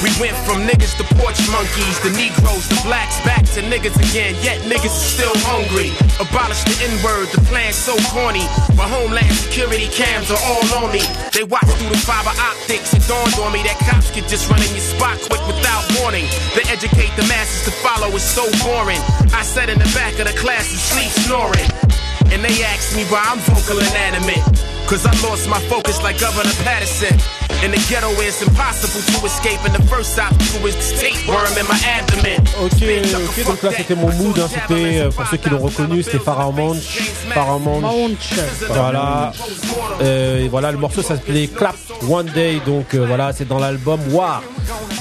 We 0.00 0.08
went 0.16 0.32
from 0.48 0.64
niggas 0.64 0.96
to 0.96 1.04
porch 1.20 1.36
monkeys, 1.52 2.00
the 2.00 2.08
Negroes, 2.16 2.64
the 2.72 2.80
blacks, 2.88 3.20
back 3.20 3.44
to 3.52 3.60
niggas 3.60 3.92
again. 4.00 4.32
Yet 4.40 4.64
niggas 4.64 4.96
is 4.96 5.04
still 5.12 5.36
hungry. 5.44 5.92
Abolish 6.16 6.64
the 6.64 6.88
N-word, 6.88 7.28
the 7.36 7.44
plan's 7.52 7.76
so 7.76 7.92
corny. 8.08 8.48
My 8.80 8.88
homeland 8.88 9.28
security 9.36 9.92
cams 9.92 10.32
are 10.32 10.40
all 10.40 10.64
on 10.80 10.88
me. 10.88 11.04
They 11.36 11.44
watch 11.44 11.68
through 11.76 11.92
the 11.92 12.00
fiber 12.00 12.32
optics. 12.32 12.96
It 12.96 13.04
dawned 13.04 13.36
on 13.44 13.52
me 13.52 13.60
that 13.68 13.76
cops 13.84 14.08
could 14.08 14.24
just 14.24 14.48
run 14.48 14.64
in 14.64 14.72
your 14.72 14.88
spot 14.88 15.20
quick 15.28 15.44
without 15.44 15.84
warning. 16.00 16.24
They 16.56 16.64
educate 16.72 17.12
the 17.20 17.28
masses 17.28 17.68
to 17.68 17.72
follow. 17.84 18.08
It's 18.16 18.24
so 18.24 18.48
boring. 18.64 19.04
I 19.36 19.44
sat 19.44 19.68
in 19.68 19.76
the 19.76 19.90
back 19.92 20.16
of 20.16 20.32
the 20.32 20.36
class 20.40 20.64
and 20.72 20.80
sleep 20.80 21.12
snoring. 21.28 21.68
And 22.32 22.40
they 22.40 22.56
asked 22.64 22.96
me 22.96 23.04
why 23.12 23.20
I'm 23.20 23.36
vocal 23.52 23.76
inanimate. 23.76 24.40
Cause 24.88 25.04
I 25.04 25.12
lost 25.20 25.44
my 25.44 25.60
focus 25.68 26.00
like 26.00 26.16
Governor 26.16 26.56
Patterson. 26.64 27.20
In 27.62 27.72
the 27.72 27.78
ghetto, 27.90 28.08
it's 28.22 28.40
impossible 28.40 29.02
to 29.20 29.26
escape. 29.26 29.60
And 29.66 29.74
the 29.74 29.82
first 29.88 30.18
obstacle 30.18 30.66
is 30.66 30.76
the 30.76 30.96
tapeworm 30.96 31.52
in 31.58 31.66
my 31.68 31.78
abdomen. 31.84 32.40
Ok, 32.58 32.82
ok, 33.28 33.44
donc 33.46 33.62
là 33.62 33.70
c'était 33.76 33.94
mon 33.94 34.10
mood, 34.12 34.38
hein, 34.38 34.48
c'était 34.48 34.98
euh, 35.00 35.10
pour 35.10 35.26
ceux 35.26 35.36
qui 35.36 35.50
l'ont 35.50 35.58
reconnu, 35.58 36.02
c'était 36.02 36.18
Pharaoh 36.18 36.52
Monch, 36.52 36.78
Pharaoh 37.34 37.58
Monch, 37.58 37.82
Monch. 37.82 38.32
voilà, 38.68 39.32
Euh, 40.02 40.44
et 40.44 40.48
voilà 40.48 40.72
le 40.72 40.78
morceau 40.78 41.02
ça 41.02 41.16
s'appelait 41.16 41.46
Clap 41.48 41.76
One 42.08 42.26
Day, 42.34 42.60
donc 42.64 42.94
euh, 42.94 43.04
voilà 43.06 43.32
c'est 43.34 43.46
dans 43.46 43.58
l'album 43.58 44.00
War, 44.10 44.42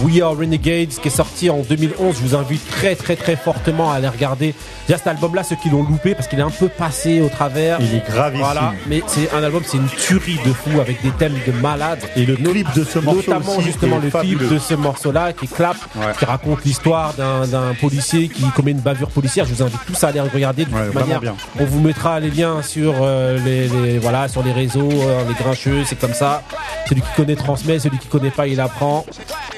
We 0.01 0.21
Are 0.21 0.35
Renegades 0.37 0.89
qui 1.01 1.07
est 1.07 1.11
sorti 1.11 1.49
en 1.49 1.59
2011. 1.59 2.15
Je 2.17 2.21
vous 2.21 2.35
invite 2.35 2.69
très 2.69 2.95
très 2.95 3.15
très 3.15 3.37
fortement 3.37 3.91
à 3.93 3.95
aller 3.95 4.09
regarder. 4.09 4.53
Déjà 4.87 4.97
cet 4.97 5.07
album-là, 5.07 5.43
ceux 5.43 5.55
qui 5.55 5.69
l'ont 5.69 5.83
loupé 5.83 6.13
parce 6.15 6.27
qu'il 6.27 6.39
est 6.39 6.43
un 6.43 6.49
peu 6.49 6.67
passé 6.67 7.21
au 7.21 7.29
travers. 7.29 7.79
Il 7.79 7.95
est 7.95 8.05
gravissime. 8.05 8.43
Voilà, 8.43 8.73
mais 8.87 9.01
c'est 9.07 9.31
un 9.33 9.43
album, 9.43 9.63
c'est 9.65 9.77
une 9.77 9.87
tuerie 9.87 10.39
de 10.45 10.51
fou 10.51 10.81
avec 10.81 11.01
des 11.01 11.11
thèmes 11.11 11.37
de 11.47 11.51
malade. 11.53 11.99
Et 12.17 12.25
le 12.25 12.35
clip 12.51 12.67
de 12.75 12.83
ce 12.83 12.99
morceau 12.99 13.31
Notamment 13.31 13.55
aussi 13.57 13.61
justement 13.67 13.95
le 13.97 14.01
clip 14.03 14.11
fabuleux. 14.11 14.47
de 14.49 14.59
ce 14.59 14.73
morceau-là 14.73 15.33
qui 15.33 15.47
clap, 15.47 15.77
Ouais. 15.95 16.13
qui 16.17 16.25
raconte 16.25 16.63
l'histoire 16.65 17.13
d'un 17.13 17.73
policier 17.79 18.29
qui 18.29 18.43
commet 18.51 18.71
une 18.71 18.79
bavure 18.79 19.09
policière. 19.09 19.45
Je 19.45 19.53
vous 19.53 19.63
invite 19.63 19.79
tous 19.85 20.03
à 20.03 20.07
aller 20.09 20.19
regarder 20.19 20.65
de 20.65 20.73
Ouais, 20.73 20.85
toute 20.85 20.95
manière. 20.95 21.19
bien. 21.21 21.35
On 21.59 21.65
vous 21.65 21.79
mettra 21.79 22.19
les 22.19 22.29
liens 22.29 22.61
sur 22.61 22.95
euh, 23.01 23.37
les, 23.43 23.67
les- 23.67 23.99
voilà 23.99 24.27
sur 24.27 24.43
les 24.43 24.51
réseaux, 24.51 24.89
euh, 24.91 25.23
les 25.27 25.33
grincheux, 25.33 25.83
c'est 25.85 25.99
comme 25.99 26.13
ça. 26.13 26.43
Celui 26.87 27.01
qui 27.01 27.07
connaît 27.15 27.35
transmet, 27.35 27.79
celui 27.79 27.97
qui 27.99 28.07
connaît 28.07 28.31
pas 28.31 28.47
il 28.47 28.59
apprend. 28.59 29.05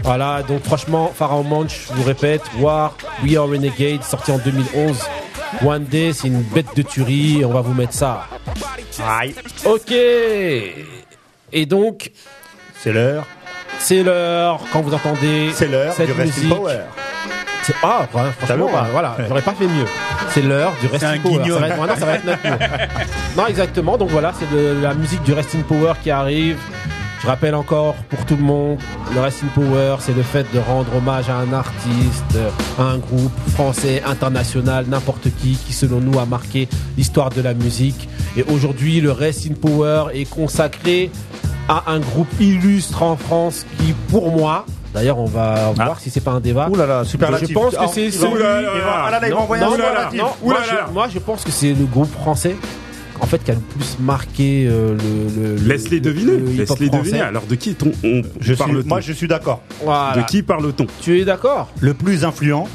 Voilà, 0.03 0.41
donc 0.43 0.63
franchement, 0.63 1.11
Pharaoh 1.15 1.43
Monch, 1.43 1.87
je 1.89 1.93
vous 1.93 2.03
répète, 2.03 2.41
War, 2.59 2.95
We 3.23 3.35
Are 3.37 3.47
Renegade, 3.47 4.03
sorti 4.03 4.31
en 4.31 4.37
2011. 4.39 4.97
One 5.65 5.83
Day, 5.83 6.11
c'est 6.13 6.27
une 6.27 6.41
bête 6.41 6.67
de 6.75 6.81
tuerie, 6.81 7.43
on 7.45 7.51
va 7.51 7.61
vous 7.61 7.73
mettre 7.73 7.93
ça. 7.93 8.27
Aïe, 9.05 9.35
Ok. 9.65 9.91
Et 11.53 11.65
donc, 11.65 12.11
c'est 12.81 12.91
l'heure. 12.93 13.25
c'est 13.79 14.03
l'heure 14.03 14.59
quand 14.71 14.81
vous 14.81 14.93
entendez 14.93 15.51
C'est 15.53 15.67
l'heure 15.67 15.93
cette 15.93 16.07
du 16.07 16.13
Resting 16.13 16.43
musique. 16.43 16.55
Power. 16.57 16.77
C'est- 17.63 17.73
Ah, 17.83 18.07
franchement, 18.11 18.55
vu 18.55 18.61
ou 18.63 18.67
pas 18.69 18.87
voilà, 18.91 19.15
j'aurais 19.27 19.41
pas 19.43 19.53
fait 19.53 19.67
mieux. 19.67 19.85
C'est 20.29 20.41
l'heure 20.41 20.73
du 20.81 20.87
Resting 20.87 21.07
un 21.09 21.19
Power. 21.19 21.37
guignol. 21.37 21.59
Ça 21.59 21.59
va 21.59 21.67
être, 21.67 21.79
ouais, 21.79 21.87
non, 21.87 21.95
ça 21.95 22.05
va 22.05 22.13
être 22.15 22.25
notre 22.25 22.49
mot. 22.49 22.55
non, 23.37 23.47
exactement. 23.47 23.97
Donc 23.97 24.09
voilà, 24.09 24.33
c'est 24.37 24.49
de 24.55 24.81
la 24.81 24.93
musique 24.95 25.21
du 25.23 25.33
Resting 25.33 25.61
Power 25.63 25.93
qui 26.01 26.09
arrive. 26.09 26.57
Je 27.21 27.27
rappelle 27.27 27.53
encore 27.53 27.93
pour 28.09 28.25
tout 28.25 28.35
le 28.35 28.41
monde, 28.41 28.79
le 29.13 29.21
Resting 29.21 29.49
Power, 29.49 29.97
c'est 29.99 30.15
le 30.15 30.23
fait 30.23 30.43
de 30.55 30.57
rendre 30.59 30.87
hommage 30.95 31.29
à 31.29 31.35
un 31.35 31.53
artiste, 31.53 32.35
à 32.79 32.81
un 32.81 32.97
groupe 32.97 33.31
français, 33.53 34.01
international, 34.07 34.85
n'importe 34.87 35.27
qui, 35.39 35.55
qui 35.55 35.71
selon 35.71 35.99
nous 35.99 36.17
a 36.19 36.25
marqué 36.25 36.67
l'histoire 36.97 37.29
de 37.29 37.43
la 37.43 37.53
musique. 37.53 38.09
Et 38.35 38.41
aujourd'hui, 38.51 39.01
le 39.01 39.11
Resting 39.11 39.53
Power 39.53 40.05
est 40.15 40.27
consacré 40.27 41.11
à 41.71 41.83
un 41.87 41.99
groupe 41.99 42.27
illustre 42.39 43.01
en 43.03 43.15
France 43.15 43.65
qui, 43.79 43.93
pour 44.09 44.31
moi, 44.31 44.65
d'ailleurs, 44.93 45.17
on 45.19 45.25
va 45.25 45.73
Ah. 45.79 45.85
voir 45.85 45.99
si 45.99 46.09
c'est 46.09 46.19
pas 46.21 46.31
un 46.31 46.39
débat. 46.39 46.67
Ouh 46.69 46.75
là 46.75 46.85
là, 46.85 47.03
superlatif. 47.05 47.49
Je 47.49 47.53
pense 47.53 47.75
que 47.75 47.87
c'est 47.91 48.09
moi, 50.93 51.07
je, 51.09 51.19
pense 51.19 51.43
que 51.43 51.51
c'est 51.51 51.73
le 51.73 51.85
groupe 51.85 52.11
français 52.11 52.55
en 53.19 53.25
fait 53.27 53.43
qui 53.43 53.51
a 53.51 53.53
le 53.53 53.59
plus 53.59 53.97
marqué 53.99 54.67
euh, 54.67 54.95
le, 54.97 55.41
le- 55.43 55.55
le- 55.55 55.67
Laisse-les 55.67 55.97
le- 55.97 56.01
deviner. 56.01 56.31
le 56.37 56.45
Laisse-les 56.53 56.89
deviner. 56.89 57.21
Alors 57.21 57.43
de 57.43 57.55
qui 57.55 57.77
on, 57.83 57.91
on 58.07 58.21
Je 58.39 58.53
suis, 58.53 58.55
parle-t-on 58.55 58.87
moi, 58.87 58.99
je 58.99 59.13
suis 59.13 59.27
d'accord. 59.27 59.61
Voilà. 59.83 60.15
De 60.21 60.25
qui 60.27 60.41
parle-t-on? 60.43 60.87
Tu 61.01 61.19
es 61.19 61.25
d'accord? 61.25 61.69
Le 61.79 61.93
plus 61.93 62.25
influent, 62.25 62.67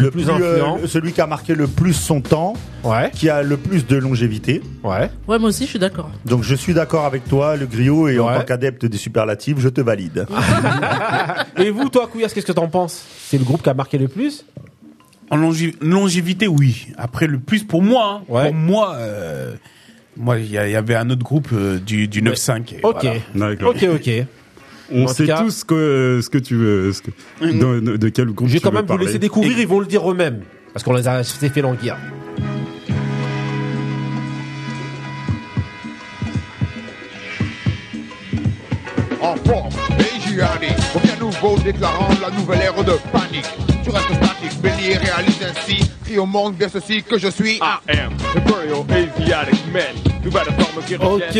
le 0.00 0.10
plus 0.10 0.24
plus, 0.24 0.30
euh, 0.32 0.62
influent. 0.62 0.78
celui 0.86 1.12
qui 1.12 1.20
a 1.20 1.26
marqué 1.26 1.54
le 1.54 1.66
plus 1.66 1.92
son 1.94 2.20
temps, 2.20 2.54
Ouais, 2.84 3.10
qui 3.12 3.28
a 3.28 3.42
le 3.42 3.56
plus 3.56 3.86
de 3.86 3.96
longévité. 3.96 4.62
ouais. 4.84 5.10
Ouais, 5.28 5.38
moi 5.38 5.48
aussi, 5.48 5.64
je 5.64 5.70
suis 5.70 5.78
d'accord. 5.78 6.10
Donc 6.24 6.42
je 6.42 6.54
suis 6.54 6.74
d'accord 6.74 7.04
avec 7.04 7.24
toi, 7.28 7.56
le 7.56 7.66
griot, 7.66 8.08
et 8.08 8.18
en 8.18 8.26
tant 8.34 8.44
qu'adepte 8.44 8.86
des 8.86 8.98
superlatifs, 8.98 9.58
je 9.58 9.68
te 9.68 9.80
valide. 9.80 10.26
Et 11.58 11.70
vous, 11.70 11.88
toi, 11.88 12.06
Couillasse, 12.06 12.32
qu'est-ce 12.34 12.46
que 12.46 12.52
t'en 12.52 12.68
penses? 12.68 13.02
C'est 13.28 13.38
le 13.38 13.44
groupe 13.44 13.62
qui 13.62 13.68
a 13.70 13.74
marqué 13.74 13.98
le 13.98 14.08
plus? 14.08 14.44
En 15.30 15.36
longi- 15.36 15.74
longévité, 15.80 16.46
oui. 16.46 16.88
Après, 16.96 17.26
le 17.26 17.38
plus 17.38 17.64
pour 17.64 17.82
moi, 17.82 18.20
hein. 18.20 18.24
Ouais. 18.28 18.44
pour 18.46 18.54
moi, 18.54 18.94
euh, 18.96 19.54
moi, 20.16 20.38
il 20.38 20.50
y, 20.50 20.56
avait 20.58 20.94
un 20.94 21.10
autre 21.10 21.24
groupe 21.24 21.48
euh, 21.52 21.78
du, 21.78 22.06
du 22.08 22.22
9-5. 22.22 22.74
et 22.74 22.80
Ok, 22.84 23.06
voilà. 23.34 23.54
Ok, 23.68 23.84
ok. 23.94 24.10
On 24.92 25.06
sait 25.08 25.26
cas- 25.26 25.38
tous 25.42 25.64
que, 25.64 26.20
ce 26.22 26.30
que 26.30 26.38
tu 26.38 26.54
veux, 26.56 26.92
ce 26.92 27.02
que, 27.02 27.10
de, 27.40 27.80
de- 27.80 27.96
de 27.96 28.08
quel 28.08 28.26
groupe 28.26 28.48
Je 28.48 28.54
vais 28.54 28.60
quand 28.60 28.72
même 28.72 28.86
vous 28.86 28.98
laisser 28.98 29.18
découvrir, 29.18 29.58
ils 29.58 29.66
vont 29.66 29.80
le 29.80 29.86
dire 29.86 30.08
eux-mêmes. 30.10 30.42
Parce 30.72 30.84
qu'on 30.84 30.94
les 30.94 31.08
a 31.08 31.22
fait 31.24 31.62
languir. 31.62 31.96
en 39.20 39.36
forme 39.36 39.72
et 39.98 40.20
Gianni 40.20 40.72
revient 40.94 41.18
nouveau 41.20 41.58
déclarant 41.58 42.08
la 42.20 42.30
nouvelle 42.30 42.60
ère 42.62 42.74
de 42.84 42.92
panique. 43.12 43.46
Tu 43.82 43.90
restes 43.90 44.14
statique, 44.14 44.60
Bélier 44.60 44.96
réalise 44.98 45.38
ainsi, 45.42 45.90
crie 46.06 46.18
au 46.18 46.26
monde 46.26 46.54
bien 46.54 46.68
ceci 46.68 47.02
que 47.02 47.18
je 47.18 47.28
suis 47.28 47.60
Ok. 51.00 51.38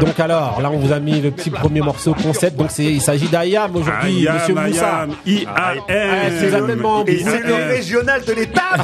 Donc 0.00 0.18
alors, 0.20 0.60
là, 0.60 0.70
on 0.70 0.78
vous 0.78 0.92
a 0.92 0.98
mis 0.98 1.20
le 1.20 1.30
petit 1.30 1.50
premier 1.50 1.80
morceau 1.80 2.14
concept. 2.14 2.56
Donc 2.56 2.70
c'est, 2.70 2.84
il 2.84 3.00
s'agit 3.00 3.28
d'Ayam 3.28 3.74
aujourd'hui, 3.74 4.26
Monsieur 4.32 4.54
Moussa. 4.54 5.06
I-A-M. 5.26 6.32
c'est 6.38 6.50
certainement 6.50 7.04
Et 7.06 7.18
c'est 7.18 7.42
le 7.42 7.54
régional 7.54 8.24
de 8.24 8.32
l'État 8.32 8.62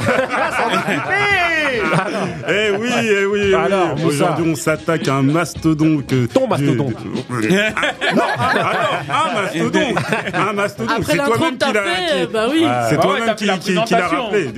Eh 2.49 2.71
oui, 2.71 2.89
eh 2.89 3.25
oui, 3.25 3.39
eh 3.41 3.45
oui. 3.45 3.53
Alors. 3.53 3.95
Aujourd'hui, 4.03 4.51
on 4.51 4.55
s'attaque 4.55 5.07
à 5.07 5.15
un 5.15 5.21
mastodonte 5.21 6.05
que. 6.07 6.25
Ton 6.25 6.47
mastodonte. 6.47 6.95
Ah, 6.97 8.13
non, 8.15 8.23
un 9.09 9.41
mastodonte. 9.41 9.97
Un 10.33 10.53
mastodonte. 10.53 10.97
Après 10.97 11.13
C'est 11.13 11.25
toi-même 11.25 11.57
qui 11.57 11.73
l'a. 11.73 12.89
C'est 12.89 12.99
toi-même 12.99 13.35
qui, 13.35 13.45
fait 13.45 13.51
la 13.51 13.57
qui, 13.57 13.73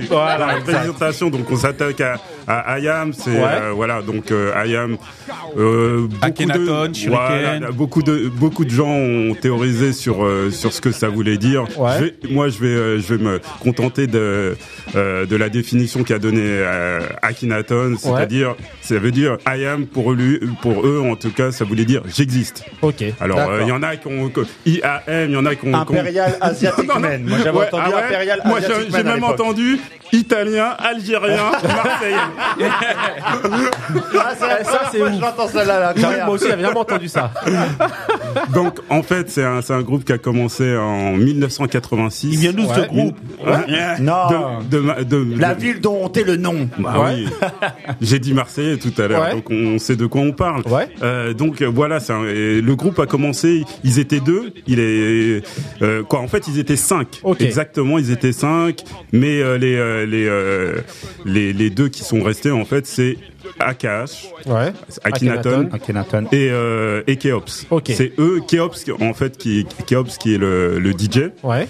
Voilà, 0.08 0.46
la 0.46 0.58
exact. 0.58 0.72
présentation. 0.78 1.30
Donc, 1.30 1.50
on 1.50 1.56
s'attaque 1.56 2.00
à, 2.00 2.16
à 2.46 2.72
Ayam. 2.74 3.12
C'est 3.12 3.30
Ouais. 3.30 3.38
euh, 3.62 3.72
voilà. 3.74 4.02
Donc, 4.02 4.30
euh, 4.30 4.52
Ayam. 4.54 4.96
Euh, 5.56 6.06
beaucoup 6.06 6.16
Akhenaton, 6.24 6.86
de, 6.88 7.08
voilà, 7.08 7.70
beaucoup 7.72 8.02
de 8.02 8.28
beaucoup 8.28 8.64
de 8.64 8.70
gens 8.70 8.88
ont 8.88 9.34
théorisé 9.34 9.92
sur 9.92 10.24
euh, 10.24 10.50
sur 10.50 10.72
ce 10.72 10.80
que 10.80 10.92
ça 10.92 11.08
voulait 11.08 11.38
dire. 11.38 11.64
Ouais. 11.78 11.90
Je 11.98 12.04
vais- 12.04 12.14
moi, 12.34 12.48
je 12.48 12.58
vais 12.58 12.66
euh, 12.68 12.98
je 13.00 13.14
vais 13.14 13.22
me 13.22 13.40
contenter 13.60 14.06
de 14.06 14.56
euh, 14.94 15.26
de 15.26 15.36
la 15.36 15.48
définition 15.48 16.04
qu'a 16.04 16.18
donnée 16.18 16.40
euh, 16.44 17.00
Akhenaton, 17.22 17.96
c'est-à-dire 17.98 18.54
ça 18.80 18.98
veut 18.98 19.10
dire 19.10 19.38
I 19.46 19.64
am 19.66 19.86
pour 19.86 20.12
lui 20.12 20.38
pour 20.62 20.86
eux 20.86 21.00
en 21.00 21.16
tout 21.16 21.30
cas, 21.32 21.50
ça 21.52 21.64
voulait 21.64 21.84
dire 21.84 22.02
j'existe. 22.14 22.64
Ok. 22.82 23.02
Alors, 23.20 23.38
euh, 23.40 23.58
il 23.62 23.68
y 23.68 23.72
en 23.72 23.82
a 23.82 23.96
qui 23.96 24.06
ont 24.08 24.30
IAM, 24.66 25.00
il 25.08 25.30
y 25.32 25.36
en 25.36 25.46
a 25.46 25.54
qui 25.56 25.66
ont. 25.66 25.74
Impérial 25.74 26.32
non. 26.86 27.00
Man. 27.00 27.24
Moi 27.24 27.38
j'avais 27.42 27.58
Ouais, 27.58 27.66
entendu 27.66 27.82
ah 27.86 27.90
ouais. 27.96 28.02
Impérial 28.04 28.40
Moi, 28.44 28.58
Asiatic 28.58 28.96
j'ai 28.96 29.02
même 29.02 29.24
entendu 29.24 29.78
italien, 30.12 30.74
algérien, 30.78 31.50
marseillais. 31.62 32.16
Ah, 34.18 34.32
c'est- 34.34 34.64
ça, 34.64 34.80
c'est 34.92 34.98
moi, 34.98 35.08
ouf. 35.08 35.14
je 35.16 35.20
l'entends 35.20 35.48
celle-là. 35.48 35.80
là. 35.94 36.24
Moi 36.24 36.34
aussi, 36.34 36.46
j'avais 36.48 36.62
jamais 36.62 36.78
entendu 36.78 37.08
ça. 37.08 37.32
Donc 38.54 38.78
en 38.88 39.02
fait, 39.02 39.30
c'est 39.30 39.44
un, 39.44 39.60
groupe 39.82 40.04
qui 40.04 40.12
a 40.12 40.18
commencé 40.18 40.76
en 40.76 41.12
1986. 41.16 42.28
Il 42.32 42.38
vient 42.38 42.52
d'où 42.52 42.64
ce 42.64 42.80
Ouais. 42.80 42.86
groupe 42.86 43.16
Non. 44.00 44.60
de, 44.62 44.76
de, 44.76 44.78
ma- 44.78 45.02
de- 45.04 45.26
La 45.38 45.54
ville 45.54 45.80
dont 45.80 45.98
on 46.04 46.12
est 46.12 46.24
le 46.24 46.36
nom. 46.36 46.68
Bah 46.78 46.94
oui. 47.04 47.26
J'ai 48.00 48.18
dit 48.18 48.34
Marseillais 48.34 48.76
tout 48.78 48.92
à 49.00 49.06
l'heure, 49.08 49.22
Ouais. 49.22 49.32
donc 49.32 49.50
on 49.50 49.78
sait 49.78 49.96
de 49.96 50.06
quoi 50.06 50.20
on 50.22 50.32
parle. 50.32 50.62
Ouais. 50.66 50.88
Euh, 51.02 51.32
donc 51.34 51.62
voilà, 51.62 52.00
c'est 52.00 52.12
un- 52.12 52.24
et 52.24 52.60
le 52.60 52.74
groupe 52.76 52.98
a 52.98 53.06
commencé. 53.06 53.64
Ils 53.84 53.98
étaient 53.98 54.20
deux. 54.20 54.52
Il 54.66 54.78
est 54.80 55.42
euh, 55.82 56.02
quoi 56.02 56.20
En 56.20 56.28
fait, 56.28 56.46
ils 56.48 56.58
étaient 56.58 56.76
cinq. 56.76 57.20
Exactement, 57.40 57.98
ils 57.98 58.10
étaient 58.10 58.32
cinq. 58.32 58.82
Mais 59.12 59.40
euh, 59.40 59.58
les, 59.58 59.69
euh, 59.76 60.06
les, 60.06 60.26
euh, 60.26 60.78
les 61.24 61.52
les 61.52 61.70
deux 61.70 61.88
qui 61.88 62.02
sont 62.04 62.22
restés 62.22 62.50
en 62.50 62.64
fait, 62.64 62.86
c'est 62.86 63.16
AKH, 63.58 64.28
Ouais. 64.46 64.72
Akhenaton 65.04 65.68
Akhenaton. 65.72 66.26
et 66.32 66.48
euh, 66.50 67.02
et 67.06 67.16
Keops. 67.16 67.66
C'est 67.86 68.12
eux, 68.18 68.40
Keops 68.46 68.90
en 69.00 69.12
fait 69.14 69.36
qui 69.36 69.66
Keops 69.86 70.16
qui 70.18 70.34
est 70.34 70.38
le, 70.38 70.78
le 70.78 70.92
DJ 70.92 71.30
Ouais. 71.42 71.66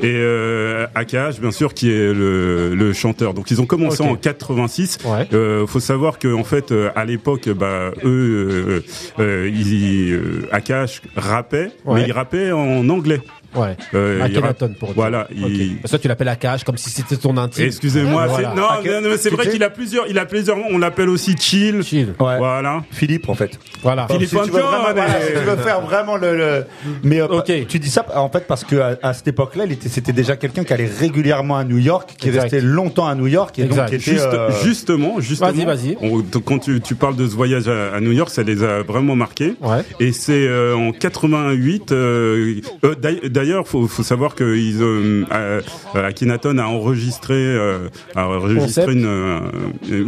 et 0.00 0.12
euh, 0.14 0.86
AKH 0.94 1.40
bien 1.40 1.50
sûr 1.50 1.72
qui 1.74 1.90
est 1.90 2.12
le, 2.12 2.74
le 2.74 2.92
chanteur. 2.92 3.34
Donc 3.34 3.50
ils 3.50 3.60
ont 3.60 3.66
commencé 3.66 4.02
en 4.02 4.16
86. 4.16 4.98
Ouais. 5.04 5.28
Euh, 5.32 5.66
faut 5.66 5.80
savoir 5.80 6.18
que 6.18 6.32
en 6.32 6.44
fait 6.44 6.72
euh, 6.72 6.90
à 6.94 7.04
l'époque 7.04 7.48
bah 7.50 7.90
eux 8.04 8.82
euh, 9.18 9.22
euh, 9.22 9.50
ils 9.52 10.12
euh, 10.12 10.48
AKH 10.52 11.02
rappait 11.16 11.70
Ouais. 11.84 12.00
mais 12.00 12.06
ils 12.08 12.12
rappaient 12.12 12.52
en 12.52 12.88
anglais. 12.88 13.20
Ouais. 13.54 13.76
Euh, 13.94 14.22
Akhenaton 14.22 14.74
pour 14.78 14.88
dire. 14.88 14.96
Voilà, 14.96 15.22
Ok. 15.30 15.36
il- 15.48 15.76
Parce 15.76 15.82
que 15.84 15.88
toi, 15.90 15.98
tu 15.98 16.08
l'appelles 16.08 16.28
Akash 16.28 16.64
comme 16.64 16.76
si 16.76 16.90
c'était 16.90 17.16
ton 17.16 17.36
intime. 17.36 17.64
Excusez-moi, 17.66 18.26
Voilà. 18.26 18.50
c'est- 18.50 18.56
non, 18.56 18.66
Ak- 18.68 19.02
non, 19.02 19.08
mais 19.10 19.16
c'est 19.16 19.30
vrai 19.30 19.48
qu'il 19.48 19.62
a 19.62 19.70
plusieurs, 19.70 20.06
il 20.08 20.18
a 20.18 20.26
plusieurs 20.26 20.56
noms. 20.56 20.66
On 20.70 20.78
l'appelle 20.78 21.08
aussi 21.08 21.36
Chill. 21.38 21.82
Chill. 21.82 22.14
Ouais. 22.20 22.38
Voilà. 22.38 22.82
Philippe, 22.90 23.28
en 23.28 23.34
fait. 23.34 23.58
Voilà. 23.82 24.06
Philippe 24.08 24.28
si 24.30 24.36
tu 24.36 24.50
veux 24.50 24.60
vraiment, 24.60 24.92
voilà, 24.92 25.20
si 25.20 25.32
tu 25.32 25.38
veux 25.38 25.56
faire 25.56 25.80
vraiment 25.80 26.16
le, 26.16 26.36
le- 26.36 26.64
mais 27.02 27.20
euh, 27.20 27.26
Ok. 27.28 27.52
tu 27.68 27.78
dis 27.78 27.90
ça 27.90 28.04
en 28.14 28.28
fait 28.28 28.46
parce 28.46 28.64
que 28.64 28.76
à, 28.76 28.96
à 29.02 29.12
cette 29.12 29.28
époque-là, 29.28 29.64
c'était 29.88 30.12
déjà 30.12 30.36
quelqu'un 30.36 30.64
qui 30.64 30.72
allait 30.72 30.86
régulièrement 30.98 31.56
à 31.56 31.64
New 31.64 31.78
York, 31.78 32.14
qui 32.18 32.28
Exact. 32.28 32.42
restait 32.42 32.60
longtemps 32.60 33.06
à 33.06 33.14
New 33.14 33.26
York 33.26 33.58
et 33.58 33.62
Exact. 33.62 33.76
donc 33.76 33.88
qui 33.90 33.94
était 33.96 34.10
Juste- 34.12 34.26
euh, 34.32 34.50
justement, 34.64 35.20
justement. 35.20 35.52
Vas-y, 35.52 35.64
vas-y. 35.64 36.42
quand 36.44 36.58
tu, 36.58 36.80
tu 36.80 36.94
parles 36.94 37.16
de 37.16 37.26
ce 37.26 37.34
voyage 37.34 37.68
à, 37.68 37.94
à 37.94 38.00
New 38.00 38.12
York, 38.12 38.30
ça 38.30 38.42
les 38.42 38.62
a 38.62 38.82
vraiment 38.82 39.16
marqués. 39.16 39.54
Ouais. 39.60 39.82
Et 40.00 40.12
c'est 40.12 40.46
euh, 40.46 40.74
en 40.76 40.92
88. 40.92 41.92
euh, 41.92 42.60
euh, 42.84 42.94
d'ail- 42.94 43.20
D'ailleurs, 43.44 43.68
faut, 43.68 43.86
faut 43.88 44.02
savoir 44.02 44.34
que 44.34 44.56
ils, 44.56 44.80
euh, 44.80 45.22
euh, 45.30 45.60
Akhenaton 45.94 46.56
a 46.56 46.64
enregistré, 46.64 47.34
euh, 47.34 47.90
a 48.16 48.26
enregistré 48.26 48.90
une, 48.90 49.04
euh, 49.04 49.40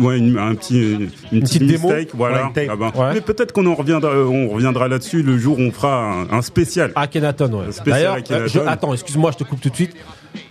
ouais, 0.00 0.16
une, 0.16 0.38
un 0.38 0.54
petit, 0.54 0.92
une, 0.92 1.40
petite 1.42 1.42
petite 1.42 1.66
démo. 1.66 1.88
mistake, 1.88 2.08
voilà. 2.14 2.50
Ouais. 2.56 2.66
Ah 2.70 2.76
ben, 2.76 2.92
Ouais. 2.96 3.12
Mais 3.12 3.20
peut-être 3.20 3.52
qu'on 3.52 3.66
en 3.66 3.74
reviendra, 3.74 4.08
euh, 4.08 4.24
on 4.24 4.48
reviendra 4.48 4.88
là-dessus 4.88 5.22
le 5.22 5.36
jour 5.36 5.58
où 5.58 5.60
on 5.62 5.70
fera 5.70 6.12
un, 6.12 6.30
un 6.30 6.40
spécial. 6.40 6.92
Akhenaton, 6.94 7.52
ouais. 7.52 7.72
Spécial 7.72 8.22
D'ailleurs, 8.26 8.56
euh, 8.56 8.66
attends, 8.66 8.94
excuse-moi, 8.94 9.32
je 9.32 9.36
te 9.36 9.44
coupe 9.44 9.60
tout 9.60 9.68
de 9.68 9.74
suite. 9.74 9.94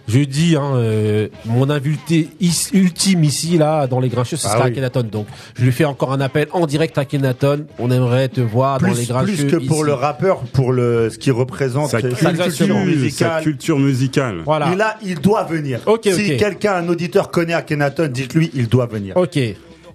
Je 0.07 0.19
dis, 0.19 0.55
hein, 0.55 0.73
euh, 0.75 1.27
mon 1.45 1.69
invité 1.69 2.29
is- 2.39 2.69
ultime 2.73 3.23
ici, 3.23 3.57
là, 3.57 3.87
dans 3.87 3.99
les 3.99 4.09
grincheux, 4.09 4.37
ce 4.37 4.47
Ah 4.47 4.51
sera 4.51 4.65
oui. 4.65 4.71
Akhenaton. 4.71 5.03
Donc, 5.03 5.27
je 5.57 5.63
lui 5.63 5.71
fais 5.71 5.85
encore 5.85 6.11
un 6.13 6.21
appel 6.21 6.47
en 6.51 6.65
direct 6.65 6.97
à 6.97 7.01
Akhenaton. 7.01 7.65
On 7.79 7.91
aimerait 7.91 8.29
te 8.29 8.41
voir 8.41 8.79
dans 8.79 8.87
les 8.87 9.05
grincheux. 9.05 9.33
plus 9.33 9.45
que 9.47 9.55
pour 9.67 9.77
ici. 9.77 9.85
le 9.85 9.93
rappeur, 9.93 10.39
pour 10.53 10.71
le 10.71 11.09
ce 11.09 11.17
qui 11.17 11.31
représente 11.31 11.89
Sa 11.89 11.99
sa 12.01 12.07
culture, 12.09 12.31
culture 12.45 12.67
sa 12.67 12.85
musicale. 12.85 13.43
culture 13.43 13.79
musicale. 13.79 14.41
Voilà. 14.45 14.71
Et 14.71 14.75
là, 14.75 14.97
il 15.03 15.19
doit 15.19 15.43
venir. 15.43 15.79
Ok, 15.85 16.07
si 16.11 16.37
quelqu'un, 16.37 16.75
un 16.75 16.87
auditeur 16.89 17.31
connaît 17.31 17.53
Akhenaton, 17.53 18.07
dites-lui, 18.11 18.51
il 18.53 18.67
doit 18.67 18.85
venir. 18.87 19.15
Ok. 19.17 19.39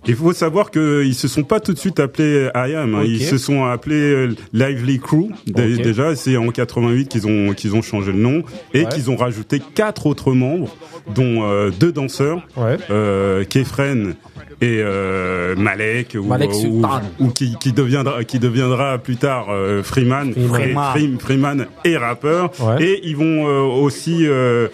Il 0.07 0.15
faut 0.17 0.33
savoir 0.33 0.71
qu'ils 0.71 1.15
se 1.15 1.29
sont 1.29 1.43
pas 1.43 1.61
tout 1.61 1.73
de 1.75 1.79
suite 1.79 2.01
appelés 2.01 2.49
I 2.55 2.75
Am, 2.75 2.95
hein. 2.95 3.01
Ok. 3.03 3.07
ils 3.09 3.23
se 3.23 3.37
sont 3.39 3.65
appelés 3.65 3.97
euh, 4.13 4.35
Lively 4.53 4.99
Crew. 4.99 5.29
Déjà, 5.47 6.17
c'est 6.17 6.37
en 6.39 6.49
88 6.49 7.09
qu'ils 7.09 7.27
ont 7.27 7.53
qu'ils 7.53 7.75
ont 7.75 7.83
changé 7.83 8.11
le 8.13 8.19
nom 8.19 8.43
et 8.73 8.81
Ouais. 8.85 8.89
qu'ils 8.89 9.11
ont 9.11 9.17
rajouté 9.17 9.61
quatre 9.75 10.07
autres 10.07 10.33
membres, 10.33 10.75
dont 11.15 11.43
euh, 11.45 11.71
deux 11.71 11.93
danseurs, 11.93 12.47
Ouais. 12.57 12.79
euh, 12.91 13.45
Kefren 13.45 14.15
et 14.63 14.81
euh, 14.83 15.55
Malek, 15.57 16.17
ou, 16.19 16.25
Malek 16.25 16.51
ou, 16.51 16.55
Sultan. 16.55 17.01
ou 17.19 17.29
qui, 17.29 17.57
qui 17.61 17.73
deviendra 17.73 18.25
qui 18.25 18.39
deviendra 18.39 18.99
plus 18.99 19.17
tard 19.17 19.49
euh, 19.51 19.83
Freeman, 19.83 20.33
Freeman. 20.33 20.93
et, 20.97 20.99
Freem- 20.99 21.19
Freeman 21.19 21.67
et 21.85 21.97
rappeur. 21.99 22.51
Ouais. 22.61 22.83
Et 22.83 23.01
ils 23.09 23.17
vont 23.17 23.47
euh, 23.49 23.61
aussi 23.63 24.27
euh, 24.27 24.69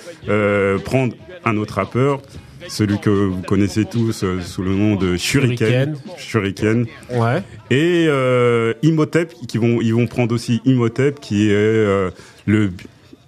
prendre 0.85 1.15
un 1.45 1.57
autre 1.57 1.75
rappeur. 1.75 2.21
Celui 2.69 2.99
que 2.99 3.11
vous 3.11 3.43
connaissez 3.43 3.85
tous 3.85 4.23
euh, 4.25 4.41
sous 4.41 4.63
le 4.63 4.75
nom 4.75 4.97
de 4.97 5.17
Shuriken. 5.17 5.97
Shuriken. 6.17 6.87
Ouais. 7.13 7.43
Et 7.71 8.07
euh, 8.09 8.75
Imhotep, 8.83 9.33
qui 9.47 9.59
vont, 9.59 9.81
ils 9.81 9.95
vont 9.95 10.07
prendre 10.07 10.35
aussi 10.35 10.61
Imhotep, 10.65 11.21
qui 11.21 11.49
est 11.51 11.55
euh, 11.55 12.11
le 12.47 12.71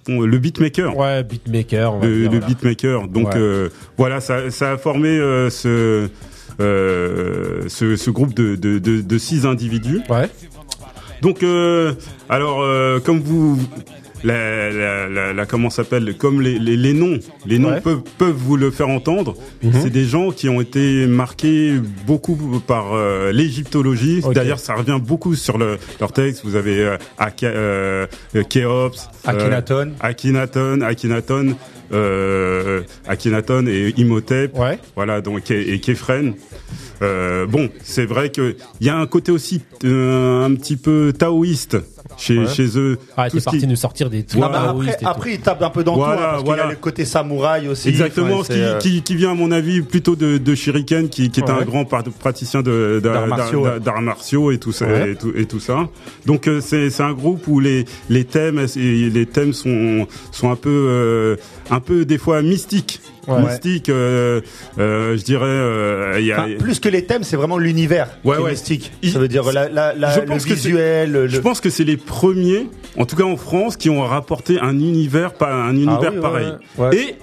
le 0.08 0.38
beatmaker. 0.38 0.96
Ouais, 0.96 1.22
beatmaker. 1.22 1.94
on 1.94 1.98
va 1.98 2.06
le, 2.06 2.12
dire, 2.22 2.30
le 2.32 2.38
voilà. 2.38 2.46
beatmaker. 2.46 3.08
Donc 3.08 3.28
Ouais. 3.28 3.36
euh, 3.36 3.68
voilà, 3.98 4.20
ça, 4.20 4.50
ça 4.50 4.72
a 4.72 4.76
formé 4.78 5.18
ce, 5.50 6.08
ce 6.58 7.96
ce 7.96 8.10
groupe 8.10 8.32
de, 8.34 8.56
de, 8.56 8.78
de, 8.78 9.00
de 9.02 9.18
six 9.18 9.44
individus. 9.44 10.00
Ouais. 10.08 10.30
Donc 11.20 11.44
alors 12.28 12.64
comme 13.02 13.20
vous 13.20 13.58
la, 14.24 14.70
la, 14.70 15.08
la, 15.08 15.32
la- 15.32 15.46
comment 15.46 15.70
s'appelle 15.70 16.16
comme 16.16 16.40
les, 16.40 16.58
les, 16.58 16.76
les 16.76 16.92
noms 16.92 17.18
les 17.46 17.58
noms 17.58 17.68
Ouais. 17.70 17.80
peuvent 17.80 18.00
peuvent 18.18 18.34
vous 18.36 18.56
le 18.56 18.70
faire 18.70 18.88
entendre 18.88 19.34
Mhm. 19.62 19.72
c'est 19.82 19.90
des 19.90 20.04
gens 20.04 20.30
qui 20.30 20.48
ont 20.48 20.60
été 20.60 21.06
marqués 21.06 21.74
beaucoup 22.06 22.36
par 22.66 22.92
euh, 22.94 23.30
l'égyptologie 23.32 24.22
d'ailleurs 24.34 24.58
ça 24.58 24.74
revient 24.74 24.98
beaucoup 25.02 25.34
sur 25.34 25.58
le, 25.58 25.78
leur 26.00 26.12
texte 26.12 26.42
vous 26.44 26.56
avez 26.56 26.80
euh, 26.80 26.96
Aka- 27.18 27.46
euh, 27.46 28.06
Khéops 28.48 29.08
euh, 29.26 29.30
Akhenaton. 29.30 29.92
Akhenaton 30.00 30.80
Akhenaton 30.80 31.54
euh, 31.92 32.82
Akhenaton 33.06 33.66
et 33.66 33.94
Imhotep 33.96 34.56
Ouais. 34.58 34.78
voilà 34.96 35.20
donc 35.20 35.50
et, 35.50 35.72
et 35.74 35.80
Kefren 35.80 36.34
euh, 37.00 37.46
bon, 37.46 37.70
c'est 37.84 38.06
vrai 38.06 38.30
que 38.30 38.56
il 38.80 38.86
y 38.88 38.90
a 38.90 38.96
un 38.96 39.06
côté 39.06 39.30
aussi 39.30 39.62
euh, 39.84 40.44
un 40.44 40.52
petit 40.56 40.76
peu 40.76 41.12
taoïste 41.16 41.76
chez 42.16 42.38
Ouais. 42.38 42.48
chez 42.48 42.76
eux. 42.76 42.98
Ah, 43.16 43.30
Tout 43.30 43.36
t'es 43.36 43.40
ce 43.40 43.44
parti 43.44 43.60
qui- 43.60 43.66
nous 43.68 43.76
sortir 43.76 44.10
des 44.10 44.24
trucs 44.24 44.42
Ah 44.44 44.48
bah 44.48 44.62
taoïstes 44.66 44.94
après, 44.94 45.06
après, 45.06 45.34
il 45.34 45.40
tape 45.40 45.62
un 45.62 45.70
peu 45.70 45.84
dans 45.84 45.94
Voilà, 45.94 46.16
tout, 46.16 46.22
hein, 46.22 46.26
parce 46.32 46.42
voilà. 46.44 46.62
qu'il 46.62 46.68
y 46.68 46.72
a 46.72 46.74
le 46.74 46.80
côté 46.80 47.04
samouraï 47.04 47.68
aussi. 47.68 47.88
Exactement, 47.90 48.38
Enfin, 48.40 48.44
ce 48.48 48.52
qui, 48.52 48.60
euh, 48.60 48.78
qui, 48.78 49.02
qui 49.02 49.14
vient 49.14 49.30
à 49.30 49.34
mon 49.34 49.52
avis 49.52 49.80
plutôt 49.82 50.16
de, 50.16 50.38
de 50.38 50.54
Shuriken, 50.56 51.08
qui, 51.08 51.30
qui 51.30 51.38
est 51.38 51.44
Ouais. 51.44 51.50
un 51.60 51.64
grand 51.64 51.84
praticien 51.84 52.62
D'arts 52.62 54.02
martiaux, 54.02 54.50
et 54.50 54.58
tout 54.58 54.72
ça 54.72 54.86
Ouais. 54.86 55.12
et, 55.12 55.14
tout, 55.14 55.32
et 55.36 55.46
tout 55.46 55.60
ça. 55.60 55.88
Donc 56.26 56.48
euh, 56.48 56.60
c'est 56.60 56.90
c'est 56.90 57.04
un 57.04 57.12
groupe 57.12 57.46
où 57.46 57.60
les 57.60 57.84
les 58.10 58.24
thèmes 58.24 58.66
les 58.76 59.26
thèmes 59.26 59.52
sont 59.52 60.08
sont 60.32 60.50
un 60.50 60.56
peu 60.56 60.68
euh, 60.68 61.36
un 61.78 61.80
peu 61.80 62.04
des 62.04 62.18
fois 62.18 62.42
mystiques. 62.42 63.00
Ouais. 63.28 63.40
Mystiques, 63.42 63.88
euh, 63.88 64.40
euh, 64.78 65.16
je 65.16 65.22
dirais. 65.22 65.44
euh, 65.46 66.16
il 66.18 66.26
y 66.26 66.32
a, 66.32 66.40
enfin, 66.44 66.54
plus 66.58 66.80
que 66.80 66.88
les 66.88 67.04
thèmes, 67.04 67.22
c'est 67.22 67.36
vraiment 67.36 67.56
l'univers 67.58 68.08
Ouais, 68.24 68.34
qui 68.34 68.40
est 68.40 68.44
ouais. 68.44 68.50
mystique. 68.50 68.92
Il- 69.02 69.12
Ça 69.12 69.18
veut 69.18 69.28
dire 69.28 69.44
la, 69.52 69.68
la, 69.68 69.94
la- 69.94 70.10
Je 70.14 70.20
le 70.20 70.26
pense 70.26 70.44
que 70.44 70.48
c'est- 70.50 70.68
visuel, 70.68 71.12
le, 71.12 71.28
Je 71.28 71.38
pense 71.38 71.60
que 71.60 71.70
c'est 71.70 71.84
les 71.84 71.96
premiers, 71.96 72.66
en 72.98 73.04
tout 73.06 73.16
cas 73.16 73.24
en 73.24 73.36
France, 73.36 73.76
qui 73.76 73.90
ont 73.90 74.02
rapporté 74.02 74.58
un 74.60 74.74
univers, 74.78 75.34
pas 75.34 75.52
un 75.52 75.74
univers 75.74 75.98
Ah 76.02 76.08
oui, 76.10 76.16
ouais, 76.16 76.20
pareil. 76.22 76.52
ouais. 76.78 76.96
Et 76.96 77.16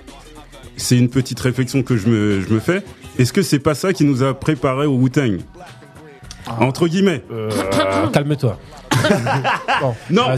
c'est 0.78 0.98
une 0.98 1.10
petite 1.10 1.40
réflexion 1.40 1.84
que 1.84 1.98
je 1.98 2.08
me, 2.08 2.40
je 2.42 2.54
me 2.54 2.60
fais. 2.60 2.84
Est-ce 3.20 3.34
que 3.34 3.42
c'est 3.42 3.60
pas 3.60 3.76
ça 3.76 3.92
qui 3.92 4.04
nous 4.06 4.24
a 4.24 4.34
préparé 4.40 4.86
au 4.86 4.96
Wu-Tang? 4.96 5.40
Entre 6.60 6.88
guillemets. 6.88 7.24
Euh, 7.32 7.50
calme-toi. 8.14 8.60
Bon, 9.82 9.94
Non. 10.10 10.30
Là, 10.30 10.38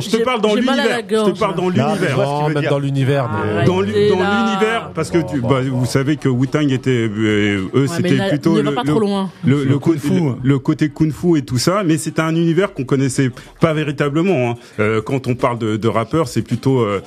je, 0.00 0.08
te 0.10 0.22
parle 0.24 0.40
dans 0.40 0.54
l'univers. 0.54 1.00
Je 1.08 1.30
te 1.30 1.38
parle 1.38 1.54
dans 1.54 1.68
l'univers. 1.68 2.16
Non, 2.16 2.48
même 2.48 2.64
dans 2.68 2.78
l'univers. 2.78 3.28
Dans, 3.66 3.80
l'univers, 3.80 4.90
parce 4.94 5.10
que 5.10 5.18
tu, 5.18 5.40
bah, 5.40 5.60
vous 5.70 5.86
savez 5.86 6.16
que 6.16 6.28
Wu-Tang 6.28 6.70
était, 6.70 6.90
euh, 6.90 7.68
eux, 7.74 7.82
Ouais, 7.82 7.86
c'était 7.88 8.28
plutôt 8.28 8.60
le, 8.60 8.72
pas 8.74 8.82
le- 8.82 8.90
trop 8.90 9.00
loin. 9.00 9.30
le, 9.44 9.64
Le 9.64 9.70
le 9.70 9.78
kung 9.78 9.98
fu. 9.98 10.08
le- 10.14 10.34
le 10.42 10.58
côté 10.58 10.88
kung 10.88 11.12
fu 11.12 11.38
et 11.38 11.42
tout 11.42 11.58
ça, 11.58 11.82
mais 11.84 11.98
c'était 11.98 12.22
un 12.22 12.34
univers 12.34 12.72
qu'on 12.72 12.84
connaissait 12.84 13.30
pas 13.60 13.74
véritablement. 13.74 14.50
hein. 14.50 14.54
Euh, 14.80 15.02
quand 15.02 15.26
on 15.26 15.34
parle 15.34 15.58
de, 15.58 15.76
de 15.76 15.88
rappeurs, 15.88 16.28
c'est 16.28 16.42
plutôt 16.42 16.80
euh, 16.80 17.00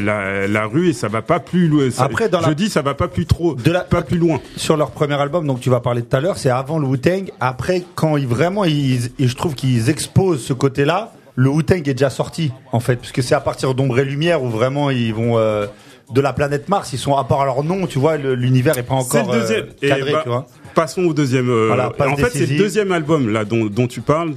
la, 0.00 0.46
la 0.48 0.66
rue 0.66 0.88
et 0.88 0.92
ça 0.92 1.08
va 1.08 1.22
pas 1.22 1.40
plus 1.40 1.68
loin. 1.68 1.90
Ça- 1.90 2.04
Après, 2.04 2.28
dans 2.28 2.40
je 2.40 2.48
la- 2.48 2.54
dis 2.54 2.68
ça 2.68 2.82
va 2.82 2.94
pas 2.94 3.08
plus 3.08 3.26
trop, 3.26 3.54
De 3.54 3.70
la- 3.70 3.80
pas 3.80 4.02
plus 4.02 4.18
loin. 4.18 4.40
sur 4.56 4.76
leur 4.76 4.90
premier 4.90 5.14
album, 5.14 5.46
donc 5.46 5.60
tu 5.60 5.70
vas 5.70 5.80
parler 5.80 6.02
tout 6.02 6.16
à 6.16 6.20
l'heure, 6.20 6.38
c'est 6.38 6.50
avant 6.50 6.78
le 6.78 6.86
Wu-Tang. 6.86 7.30
Après, 7.40 7.82
quand 7.94 8.16
ils 8.16 8.26
vraiment, 8.26 8.64
ils, 8.64 9.10
et 9.18 9.28
je 9.28 9.36
trouve 9.36 9.54
qu'ils 9.54 9.67
exposent 9.90 10.42
ce 10.44 10.52
côté-là, 10.52 11.12
le 11.36 11.48
Wu-Tang 11.50 11.78
est 11.88 11.94
déjà 11.94 12.10
sorti, 12.10 12.52
en 12.72 12.80
fait, 12.80 12.96
puisque 12.96 13.22
c'est 13.22 13.34
à 13.34 13.40
partir 13.40 13.74
d'Ombre 13.74 13.98
et 14.00 14.04
Lumière 14.04 14.42
où 14.42 14.48
vraiment 14.48 14.90
ils 14.90 15.14
vont 15.14 15.38
euh, 15.38 15.66
de 16.12 16.20
la 16.20 16.32
planète 16.32 16.68
Mars, 16.68 16.92
ils 16.92 16.98
sont 16.98 17.14
à 17.16 17.24
part 17.24 17.44
leur 17.44 17.62
nom, 17.62 17.86
tu 17.86 17.98
vois, 17.98 18.16
l'univers 18.16 18.76
est 18.78 18.82
pas 18.82 18.94
encore 18.94 19.32
le 19.32 19.40
deuxième. 19.40 19.66
euh, 19.84 19.88
cadré, 19.88 20.12
bah, 20.12 20.20
tu 20.24 20.28
vois. 20.30 20.46
Passons 20.74 21.02
au 21.04 21.12
deuxième. 21.14 21.48
euh, 21.50 21.66
Voilà, 21.68 21.92
en 22.08 22.16
fait, 22.16 22.30
c'est 22.30 22.46
le 22.46 22.56
deuxième 22.58 22.92
album 22.92 23.28
là 23.32 23.44
dont, 23.44 23.66
dont 23.66 23.86
tu 23.86 24.00
parles. 24.00 24.32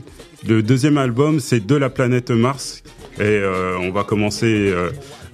Le 0.48 0.62
deuxième 0.64 0.98
album, 0.98 1.40
c'est 1.40 1.66
de 1.66 1.76
la 1.76 1.90
planète 1.90 2.30
Mars. 2.32 2.84
Et 3.20 3.24
euh, 3.24 3.78
on 3.82 3.92
va 3.92 4.04
commencer 4.04 4.74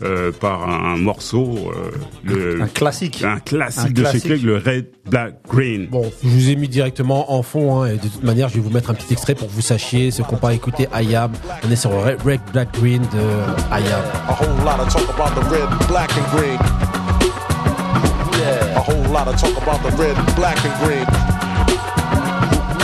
euh, 0.03 0.31
par 0.31 0.69
un, 0.69 0.97
morceau, 0.97 1.71
euh, 1.75 1.91
le, 2.23 2.61
Un 2.61 2.67
classique. 2.67 3.23
un 3.23 3.39
classique 3.39 3.87
Un 3.87 3.89
de 3.89 3.95
chez 3.95 4.01
classique. 4.03 4.23
Clegg, 4.23 4.43
le 4.43 4.57
Red, 4.57 4.85
Black, 5.09 5.35
Green. 5.49 5.87
Bon, 5.87 6.11
je 6.23 6.29
vous 6.29 6.49
ai 6.49 6.55
mis 6.55 6.67
directement 6.67 7.33
en 7.33 7.41
fond, 7.41 7.81
hein, 7.81 7.87
et 7.87 7.97
de 7.97 8.07
toute 8.07 8.23
manière, 8.23 8.49
je 8.49 8.55
vais 8.55 8.59
vous 8.59 8.69
mettre 8.69 8.89
un 8.91 8.93
petit 8.93 9.11
extrait 9.11 9.33
pour 9.33 9.47
que 9.47 9.53
vous 9.53 9.61
sachiez 9.61 10.11
ce 10.11 10.21
qu'on 10.21 10.37
peut 10.37 10.51
écouter 10.51 10.87
IAM. 10.93 11.31
On 11.67 11.71
est 11.71 11.75
sur 11.75 11.91
Red, 11.91 12.21
Red 12.23 12.41
Black 12.53 12.73
Green 12.79 13.01
de 13.01 13.77
IAM. 13.77 14.03
A 14.29 14.33
whole 14.33 14.65
lot 14.65 14.79
of 14.79 14.87
talk 14.89 15.09
about 15.09 15.33
the 15.35 15.49
red, 15.49 15.87
black, 15.87 16.11
and 16.15 16.37
green. 16.37 16.59
Yeah. 18.39 18.77
A 18.77 18.79
whole 18.79 19.11
lot 19.11 19.27
of 19.27 19.35
talk 19.39 19.57
about 19.61 19.81
the 19.83 19.91
red, 19.97 20.15
black, 20.35 20.57
and 20.63 20.73
green. 20.83 21.07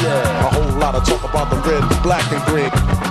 Yeah. 0.04 0.48
A 0.48 0.50
whole 0.50 0.80
lot 0.80 0.96
of 0.96 1.06
talk 1.06 1.24
about 1.24 1.50
the 1.52 1.58
red, 1.70 2.04
black, 2.04 2.26
and 2.32 2.44
green. 2.46 3.03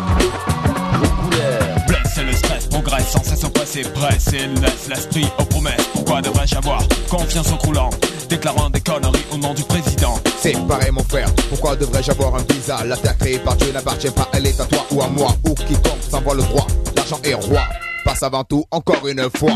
Progresse 2.73 3.11
sans 3.11 3.23
cesse 3.23 3.45
au 3.45 3.51
passé, 3.51 3.83
presse 3.83 4.29
et 4.33 4.47
laisse 4.61 4.89
l'esprit 4.89 5.27
aux 5.39 5.45
promesses. 5.45 5.87
Pourquoi 5.93 6.23
devrais-je 6.23 6.57
avoir 6.57 6.83
confiance 7.09 7.53
au 7.53 7.57
croulant, 7.57 7.91
déclarant 8.29 8.71
des 8.71 8.81
conneries 8.81 9.27
au 9.31 9.37
nom 9.37 9.53
du 9.53 9.63
président? 9.63 10.15
C'est 10.41 10.57
pareil 10.67 10.91
mon 10.91 11.05
frère, 11.05 11.29
pourquoi 11.51 11.77
devrais-je 11.77 12.11
avoir 12.11 12.35
un 12.37 12.45
visa? 12.49 12.83
La 12.85 12.97
terre 12.97 13.17
créée 13.19 13.39
par 13.39 13.57
Dieu 13.57 13.73
n'appartient 13.73 14.11
pas, 14.11 14.29
elle 14.33 14.47
est 14.47 14.59
à 14.59 14.65
toi 14.65 14.87
ou 14.91 15.03
à 15.03 15.09
moi. 15.09 15.37
Ou 15.45 15.55
quiconque 15.55 16.03
s'envoie 16.11 16.35
le 16.35 16.43
droit, 16.43 16.67
l'argent 16.97 17.21
est 17.23 17.35
roi. 17.35 17.63
Passe 18.05 18.23
avant 18.23 18.45
tout, 18.45 18.65
encore 18.71 19.07
une 19.07 19.29
fois. 19.37 19.53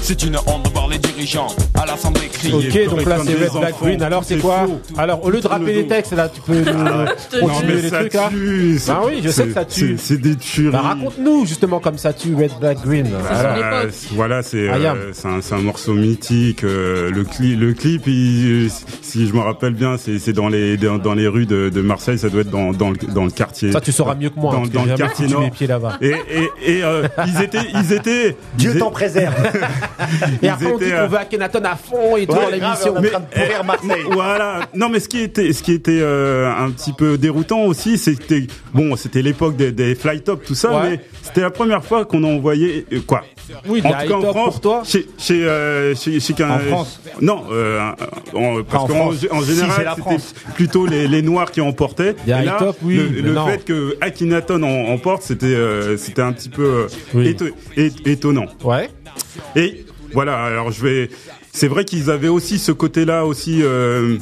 C'est 0.00 0.24
une 0.24 0.36
honte 0.46 0.72
les 0.92 0.98
dirigeants 0.98 1.48
à 1.80 1.86
l'Assemblée 1.86 2.28
crier. 2.28 2.86
Ok, 2.86 2.96
donc 2.96 3.06
là 3.06 3.16
c'est 3.24 3.34
Red 3.34 3.58
Black. 3.60 3.74
Green. 3.80 4.02
Alors 4.02 4.24
c'est 4.24 4.38
quoi. 4.38 4.66
Alors 4.96 5.24
au 5.24 5.30
lieu 5.30 5.40
de 5.40 5.46
rappeler 5.48 5.72
les 5.74 5.86
textes, 5.86 6.12
là 6.12 6.28
tu 6.28 6.40
peux 6.40 6.54
nous 6.54 6.64
Non, 6.64 7.06
continuer 7.40 7.82
les 7.82 7.90
trucs 7.90 8.14
là. 8.14 8.30
Bah 8.86 9.00
oui, 9.06 9.20
je 9.24 9.28
sais 9.30 9.46
que 9.46 9.52
ça 9.54 9.64
tue. 9.64 9.96
C'est 9.98 10.18
des 10.20 10.36
tueries. 10.36 10.70
Bah 10.72 10.80
raconte-nous 10.82 11.46
justement 11.46 11.80
comme 11.80 11.98
ça 11.98 12.12
tue 12.12 12.34
Red 12.34 12.52
Black 12.60 12.82
Green. 12.82 13.08
Voilà. 14.14 14.36
Euh, 14.38 14.42
c'est 14.42 14.68
Ah, 14.68 15.56
un, 15.56 15.60
morceau 15.62 15.94
mythique. 15.94 16.64
euh, 16.64 17.10
le, 17.10 17.24
cli- 17.24 17.56
le 17.58 17.72
clip, 17.72 18.04
si 19.02 19.26
je 19.26 19.32
me 19.32 19.40
rappelle 19.40 19.74
bien, 19.74 19.96
c'est 19.96 20.18
c'est 20.18 20.32
dans 20.32 20.48
les 20.48 20.76
dans, 20.76 21.14
les 21.14 21.28
rues 21.28 21.46
de, 21.46 21.80
Marseille. 21.82 22.18
Ça 22.18 22.28
doit 22.28 22.42
être 22.42 22.50
dans, 22.50 22.72
dans, 22.72 22.90
le, 22.90 22.96
dans 23.12 23.24
le 23.24 23.30
quartier. 23.30 23.72
Ça 23.72 23.80
tu 23.80 23.92
sauras 23.92 24.14
mieux 24.14 24.30
que 24.30 24.38
moi. 24.38 24.52
Dans, 24.72 24.84
le 24.84 24.96
quartier 24.96 25.26
nord. 25.28 25.40
mes 25.42 25.50
pieds 25.50 25.66
là-bas. 25.66 25.98
Et, 26.00 26.10
et, 26.10 26.78
et 26.78 26.84
euh, 26.84 27.06
ils 27.26 27.42
étaient, 27.42 27.66
ils 27.74 27.92
étaient. 27.92 28.36
Dieu 28.56 28.78
t'en 28.78 28.90
préserve. 28.90 29.34
Et 30.42 30.48
après 30.48 30.66
on 30.66 30.78
dit 30.84 30.90
qu'on 30.90 30.96
euh, 30.96 31.06
veut 31.06 31.18
Akhenaton 31.18 31.64
à 31.64 31.76
fond 31.76 32.16
et 32.16 32.26
tout 32.26 32.34
dans 32.34 32.48
l'émission. 32.48 32.94
on 32.96 33.02
est 33.02 33.08
en 33.08 33.10
train 33.10 33.20
de 33.20 33.26
pourrir 33.26 33.64
Marseille. 33.64 34.02
Voilà. 34.12 34.60
Non, 34.74 34.88
mais 34.88 35.00
ce 35.00 35.08
qui 35.08 35.20
était, 35.20 35.52
ce 35.52 35.62
qui 35.62 35.72
était 35.72 35.98
euh, 36.00 36.50
un 36.52 36.70
petit 36.70 36.92
peu 36.92 37.16
déroutant 37.18 37.62
aussi, 37.64 37.98
c'était 37.98 38.46
bon, 38.74 38.96
c'était 38.96 39.22
l'époque 39.22 39.56
des, 39.56 39.72
des 39.72 39.94
fly 39.94 40.20
top, 40.22 40.44
tout 40.44 40.54
ça, 40.54 40.82
mais 40.84 41.00
c'était 41.22 41.40
la 41.42 41.50
première 41.50 41.84
fois 41.84 42.04
qu'on 42.04 42.24
a 42.24 42.28
envoyé 42.28 42.86
euh, 42.92 43.00
quoi. 43.06 43.22
Oui, 43.68 43.82
En 43.84 43.88
tout 43.90 44.08
cas, 44.08 44.14
en 44.14 44.22
France, 44.32 44.44
pour 44.54 44.60
toi. 44.60 44.82
chez 44.84 45.06
chez 45.18 45.46
chez, 45.96 46.20
chez 46.20 46.32
qu'un- 46.32 46.50
En 46.50 46.58
France 46.60 47.00
Non, 47.20 47.44
en- 48.34 48.62
parce 48.62 48.84
en 48.84 48.86
qu'en 48.86 49.10
général, 49.42 49.86
c'était 49.96 50.00
France. 50.00 50.34
plutôt 50.54 50.86
les, 50.86 51.22
noirs 51.22 51.50
qui 51.50 51.60
emportaient. 51.60 52.14
Là, 52.26 52.56
top, 52.58 52.76
oui, 52.82 52.96
le, 52.96 53.20
le 53.20 53.34
fait 53.46 53.64
que 53.64 53.96
Akhenaton 54.00 54.62
en 54.62 54.92
emporte, 54.92 55.22
c'était 55.22 55.46
euh, 55.46 55.96
c'était 55.96 56.22
un 56.22 56.32
petit 56.32 56.48
peu 56.48 56.62
euh, 56.64 56.86
Oui. 57.14 57.28
éto- 57.34 57.50
é- 57.76 58.10
étonnant. 58.10 58.46
Ouais. 58.64 58.88
Et 59.56 59.84
voilà, 60.12 60.44
alors 60.44 60.70
je 60.70 60.82
vais. 60.82 61.10
C'est 61.54 61.68
vrai 61.68 61.84
qu'ils 61.84 62.10
avaient 62.10 62.28
aussi 62.28 62.58
ce 62.58 62.72
côté-là 62.72 63.26
aussi, 63.26 63.60
euh, 63.62 64.16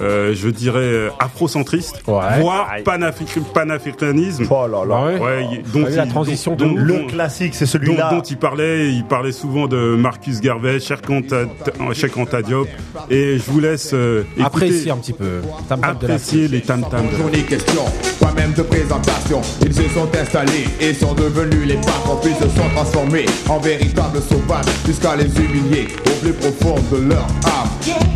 euh, 0.00 0.32
je 0.36 0.48
dirais 0.48 0.78
euh, 0.78 1.08
afrocentriste, 1.18 1.96
Ouais. 2.06 2.38
voire 2.40 2.68
panafric- 2.84 3.42
panafricanisme. 3.52 4.46
Oh 4.48 4.68
là 4.68 4.84
là. 4.84 5.04
Ouais. 5.06 5.18
Ouais, 5.20 5.62
dont 5.72 5.84
la 5.90 6.06
transition 6.06 6.54
dont- 6.54 6.64
de 6.66 6.70
dont- 6.70 6.76
Le 6.84 6.98
dont- 7.00 7.06
classique, 7.08 7.56
c'est 7.56 7.66
celui-là. 7.66 8.10
dont 8.12 8.20
il 8.20 8.36
parlait, 8.36 8.88
il 8.92 9.04
parlait 9.04 9.32
souvent 9.32 9.66
de 9.66 9.96
Marcus 9.96 10.40
Garvey, 10.40 10.78
Cheikh 10.78 11.10
Anta 11.10 12.42
Diop, 12.42 12.68
et 13.10 13.36
je 13.36 13.50
vous 13.50 13.58
laisse 13.58 13.90
euh, 13.92 14.20
écouter, 14.36 14.44
Apprécier 14.46 14.90
un 14.92 14.96
petit 14.98 15.12
peu. 15.12 15.40
Tam 15.68 15.80
tam 15.80 15.96
de 16.00 16.06
la 16.06 16.14
apprécier 16.14 16.46
les 16.46 16.60
tam 16.60 16.82
tam. 16.88 17.04
Journée 17.18 17.42
question, 17.42 17.82
pas 18.20 18.32
même 18.32 18.52
de 18.52 18.62
présentation 18.62 19.40
Ils 19.66 19.74
se 19.74 19.82
sont 19.88 20.08
installés 20.16 20.66
et 20.80 20.94
sont 20.94 21.14
devenus 21.14 21.66
les 21.66 21.74
patrons 21.74 22.16
Puis 22.22 22.32
se 22.34 22.44
sont 22.48 22.68
transformés 22.76 23.26
en 23.48 23.58
véritables 23.58 24.20
sauvages 24.20 24.64
Jusqu'à 24.86 25.16
les 25.16 25.24
humilier 25.36 25.88
au 26.06 26.10
plus 26.24 26.32
profond 26.32 26.75
de 26.90 27.08
leur 27.08 27.26
âme 27.44 27.68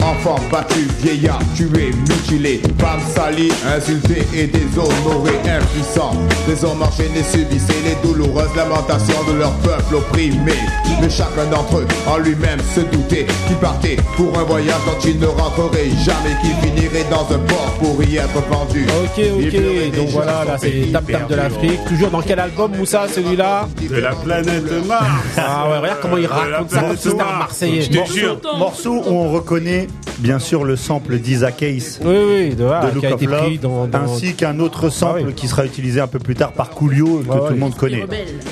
Enfants 0.02 0.40
battus, 0.50 0.88
vieillards 1.02 1.42
tués, 1.54 1.90
mutilés 2.08 2.62
Femmes 2.78 3.00
salies, 3.14 3.52
insultées 3.76 4.26
et 4.34 4.46
déshonorées 4.46 5.38
Impuissants, 5.44 6.16
des 6.46 6.64
hommes 6.64 6.82
enchaînés 6.82 7.22
subissaient 7.22 7.74
Les 7.84 7.96
douloureuses 8.08 8.54
lamentations 8.56 9.22
de 9.28 9.38
leur 9.38 9.52
peuple 9.58 9.96
opprimé 9.96 10.54
Mais 11.00 11.10
chacun 11.10 11.46
d'entre 11.50 11.78
eux 11.78 11.86
en 12.06 12.18
lui-même 12.18 12.60
se 12.74 12.80
doutait 12.80 13.26
Qu'il 13.46 13.56
partait 13.56 13.96
pour 14.16 14.36
un 14.38 14.44
voyage 14.44 14.80
dont 14.86 14.98
il 15.04 15.18
ne 15.18 15.26
rentrerait 15.26 15.90
jamais 16.04 16.36
Qu'il 16.42 16.54
finirait 16.56 17.06
dans 17.10 17.26
un 17.34 17.38
port 17.38 17.74
pour 17.78 18.02
y 18.02 18.16
être 18.16 18.42
pendu 18.48 18.86
Ok, 19.02 19.18
ok. 19.18 19.42
Donc 19.50 19.92
déjà 19.92 20.12
voilà, 20.12 20.44
là 20.44 20.56
c'est 20.58 20.92
Tam 20.92 21.04
Tam 21.04 21.26
de 21.28 21.34
l'Afrique. 21.34 21.84
Toujours 21.88 22.10
dans 22.10 22.22
quel 22.22 22.38
album, 22.38 22.72
Moussa, 22.76 23.06
celui-là? 23.12 23.68
De 23.80 23.96
la 23.96 24.10
planète 24.12 24.86
Mars. 24.86 25.04
Ah 25.36 25.68
ouais, 25.70 25.78
regarde 25.78 25.98
comment 26.02 26.16
il 26.16 26.26
raconte 26.26 26.70
ça 26.70 26.80
comme 26.80 26.88
planète 26.88 26.98
si 26.98 27.08
c'était 27.08 27.22
un 27.22 27.24
Mars. 27.24 27.38
Marseillais. 27.38 27.82
Je 27.82 27.90
te 27.90 28.12
jure. 28.12 28.40
Morceau 28.58 28.94
où 28.94 29.12
on 29.12 29.32
reconnaît 29.32 29.86
bien 30.20 30.38
sûr 30.38 30.64
le 30.64 30.76
sample 30.76 31.18
d'Isaac 31.18 31.62
Ace 31.62 31.98
Oui, 32.04 32.14
oui, 32.26 32.54
de, 32.54 32.64
ah, 32.64 32.86
de 32.86 32.94
Look 32.94 33.00
qui 33.00 33.06
a 33.06 33.14
of 33.14 33.22
été 33.22 33.26
pris 33.26 33.50
Love, 33.54 33.60
dans, 33.60 33.86
dans, 33.86 33.98
ainsi 34.14 34.34
qu'un 34.34 34.58
autre 34.60 34.88
sample 34.90 35.20
Ah 35.22 35.26
oui. 35.28 35.34
qui 35.34 35.48
sera 35.48 35.64
utilisé 35.64 36.00
un 36.00 36.06
peu 36.06 36.18
plus 36.18 36.34
tard 36.34 36.52
par 36.52 36.70
Coolio 36.70 37.18
que 37.26 37.32
tout 37.46 37.52
le 37.52 37.56
monde 37.56 37.74
connaît. 37.76 38.04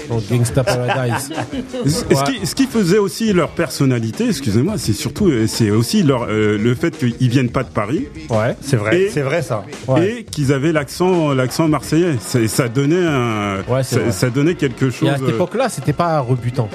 Dans 0.08 0.18
Gangsta 0.18 0.64
Paradise. 0.64 1.30
Et 1.84 1.88
Ce, 1.90 2.24
qui, 2.24 2.46
ce 2.46 2.54
qui 2.54 2.66
faisait 2.66 2.98
aussi 2.98 3.32
leur 3.32 3.50
personnalité, 3.50 4.28
excusez-moi, 4.28 4.74
c'est 4.78 4.92
surtout 4.92 5.28
euh, 5.28 5.46
c'est 5.46 5.70
aussi 5.70 6.02
leur 6.02 6.26
euh, 6.28 6.58
le 6.58 6.74
fait 6.74 6.96
qu'ils 6.96 7.28
viennent 7.28 7.50
pas 7.50 7.62
de 7.62 7.68
Paris 7.68 8.06
Ouais. 8.30 8.56
C'est 8.60 8.76
vrai, 8.76 9.02
Et- 9.02 9.10
c'est 9.10 9.22
vrai 9.22 9.42
ça. 9.42 9.64
Ouais. 9.86 10.10
et 10.20 10.24
qu'ils 10.24 10.52
avaient 10.52 10.72
l'accent 10.72 11.32
l'accent 11.34 11.68
marseillais. 11.68 12.16
Ça, 12.20 12.38
ça 12.48 12.68
donnait 12.68 13.04
un 13.06 13.58
Ouais, 13.68 13.82
c'est 13.82 14.10
ça, 14.12 14.30
donnait 14.30 14.54
quelque 14.54 14.86
Et 14.86 14.90
chose. 14.90 15.08
à 15.10 15.16
cette 15.16 15.24
euh, 15.24 15.30
époque-là, 15.30 15.68
c'était 15.68 15.92
pas 15.92 16.18
rebutant. 16.20 16.68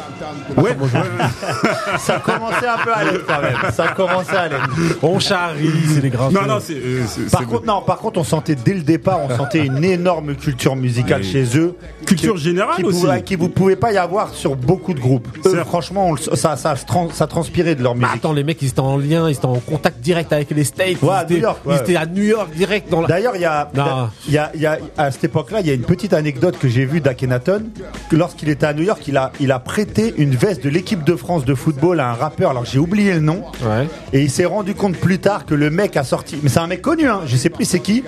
ouais, 0.58 0.64
ouais, 0.64 0.76
Ça 2.00 2.22
commençait 2.24 2.68
un 2.68 2.84
peu 2.84 2.92
à 2.94 3.04
l'aide 3.04 3.22
quand 3.28 3.42
même. 3.42 3.72
Ça 3.74 3.88
commençait 3.96 4.36
à 4.36 4.48
l'aide. 4.50 4.60
On 5.04 5.20
charrie, 5.20 5.70
c'est 5.94 6.02
les 6.02 6.10
grands. 6.10 6.32
non 6.32 6.42
non 6.48 6.58
c'est 6.62 6.74
euh, 6.76 7.04
c'est- 7.08 7.30
Par 7.32 7.42
c'est- 7.42 7.48
contre, 7.48 7.66
non, 7.66 7.82
par 7.82 7.98
contre, 7.98 8.20
on 8.20 8.24
sentait 8.24 8.56
dès 8.56 8.74
le 8.74 8.82
départ, 8.82 9.20
on 9.30 9.36
sentait 9.36 9.66
une 9.66 9.84
énorme 9.84 10.36
culture 10.36 10.76
musicale 10.76 11.22
Oui. 11.24 11.32
chez 11.32 11.58
eux. 11.58 11.76
Culture 12.06 12.36
qui- 12.36 12.42
générale 12.42 12.76
qui 12.78 12.84
aussi. 12.84 13.02
Pouvait, 13.02 13.22
qui 13.24 13.36
vous 13.36 13.50
pouvez 13.50 13.76
pas 13.76 13.92
y 13.94 13.98
avoir 13.98 14.34
sur 14.34 14.56
beaucoup 14.56 14.94
de 14.94 15.00
groupes. 15.00 15.28
Eux, 15.46 15.64
franchement, 15.66 16.10
on 16.10 16.18
ça, 16.18 16.56
ça, 16.58 16.76
ça 16.76 17.28
transpirait 17.28 17.76
de 17.76 17.84
leur 17.84 17.96
Mais 17.96 18.02
musique. 18.06 18.16
attends, 18.18 18.34
les 18.34 18.44
mecs, 18.44 18.62
ils 18.62 18.68
étaient 18.70 18.80
en 18.80 18.98
lien, 18.98 19.30
ils 19.30 19.34
étaient 19.34 19.46
en 19.46 19.56
contact 19.60 20.00
direct 20.02 20.32
avec 20.34 20.52
les 20.52 20.64
States. 20.64 21.02
Ouais, 21.02 21.10
ils, 21.22 21.24
étaient, 21.24 21.34
New 21.36 21.42
York, 21.42 21.60
ils 21.66 21.70
ouais. 21.70 21.78
étaient 21.80 21.96
à 21.96 22.06
New 22.06 22.24
York 22.24 22.50
direct 22.56 22.90
dans 22.90 23.02
la. 23.02 23.08
D'ailleurs, 23.08 23.36
il 23.36 23.42
y 23.42 23.46
a, 23.46 23.70
Non. 23.76 24.10
il 24.28 24.34
y 24.34 24.38
a, 24.38 24.52
il 24.56 24.62
y 24.62 24.66
a, 24.66 24.78
à 24.98 25.12
cette 25.12 25.24
époque-là, 25.26 25.62
il 25.62 25.68
y 25.68 25.72
a 25.72 25.74
une 25.74 25.82
petite 25.84 26.14
anecdote 26.14 26.58
que 26.60 26.68
j'ai 26.68 26.86
vue 26.86 27.02
d'Akhenaton. 27.02 27.64
Que 28.10 28.16
lorsqu'il 28.16 28.50
était 28.50 28.66
à 28.66 28.74
New 28.74 28.84
York, 28.84 29.02
il 29.08 29.18
a, 29.18 29.32
il 29.40 29.52
a 29.52 29.60
prêté 29.60 30.14
une 30.18 30.36
veste 30.36 30.64
de 30.64 30.70
l'équipe 30.70 31.04
de 31.04 31.16
France 31.16 31.46
de 31.46 31.56
football 31.56 32.00
à 32.00 32.10
un 32.10 32.14
rappeur. 32.14 32.50
Alors 32.52 32.66
j'ai 32.66 32.80
oublié 32.80 33.14
le 33.14 33.20
nom. 33.22 33.44
Ouais. 33.64 33.88
Et 34.12 34.22
il 34.22 34.30
s'est 34.30 34.46
rendu 34.46 34.73
compte 34.74 34.98
plus 34.98 35.20
tard 35.20 35.46
que 35.46 35.56
le 35.56 35.70
mec 35.70 35.98
a 35.98 36.04
sorti, 36.04 36.38
mais 36.44 36.50
c'est 36.50 36.60
un 36.60 36.68
mec 36.68 36.82
connu, 36.82 37.08
hein, 37.08 37.22
je 37.26 37.36
sais 37.36 37.50
plus 37.50 37.66
c'est 37.66 37.80
qui. 37.80 38.04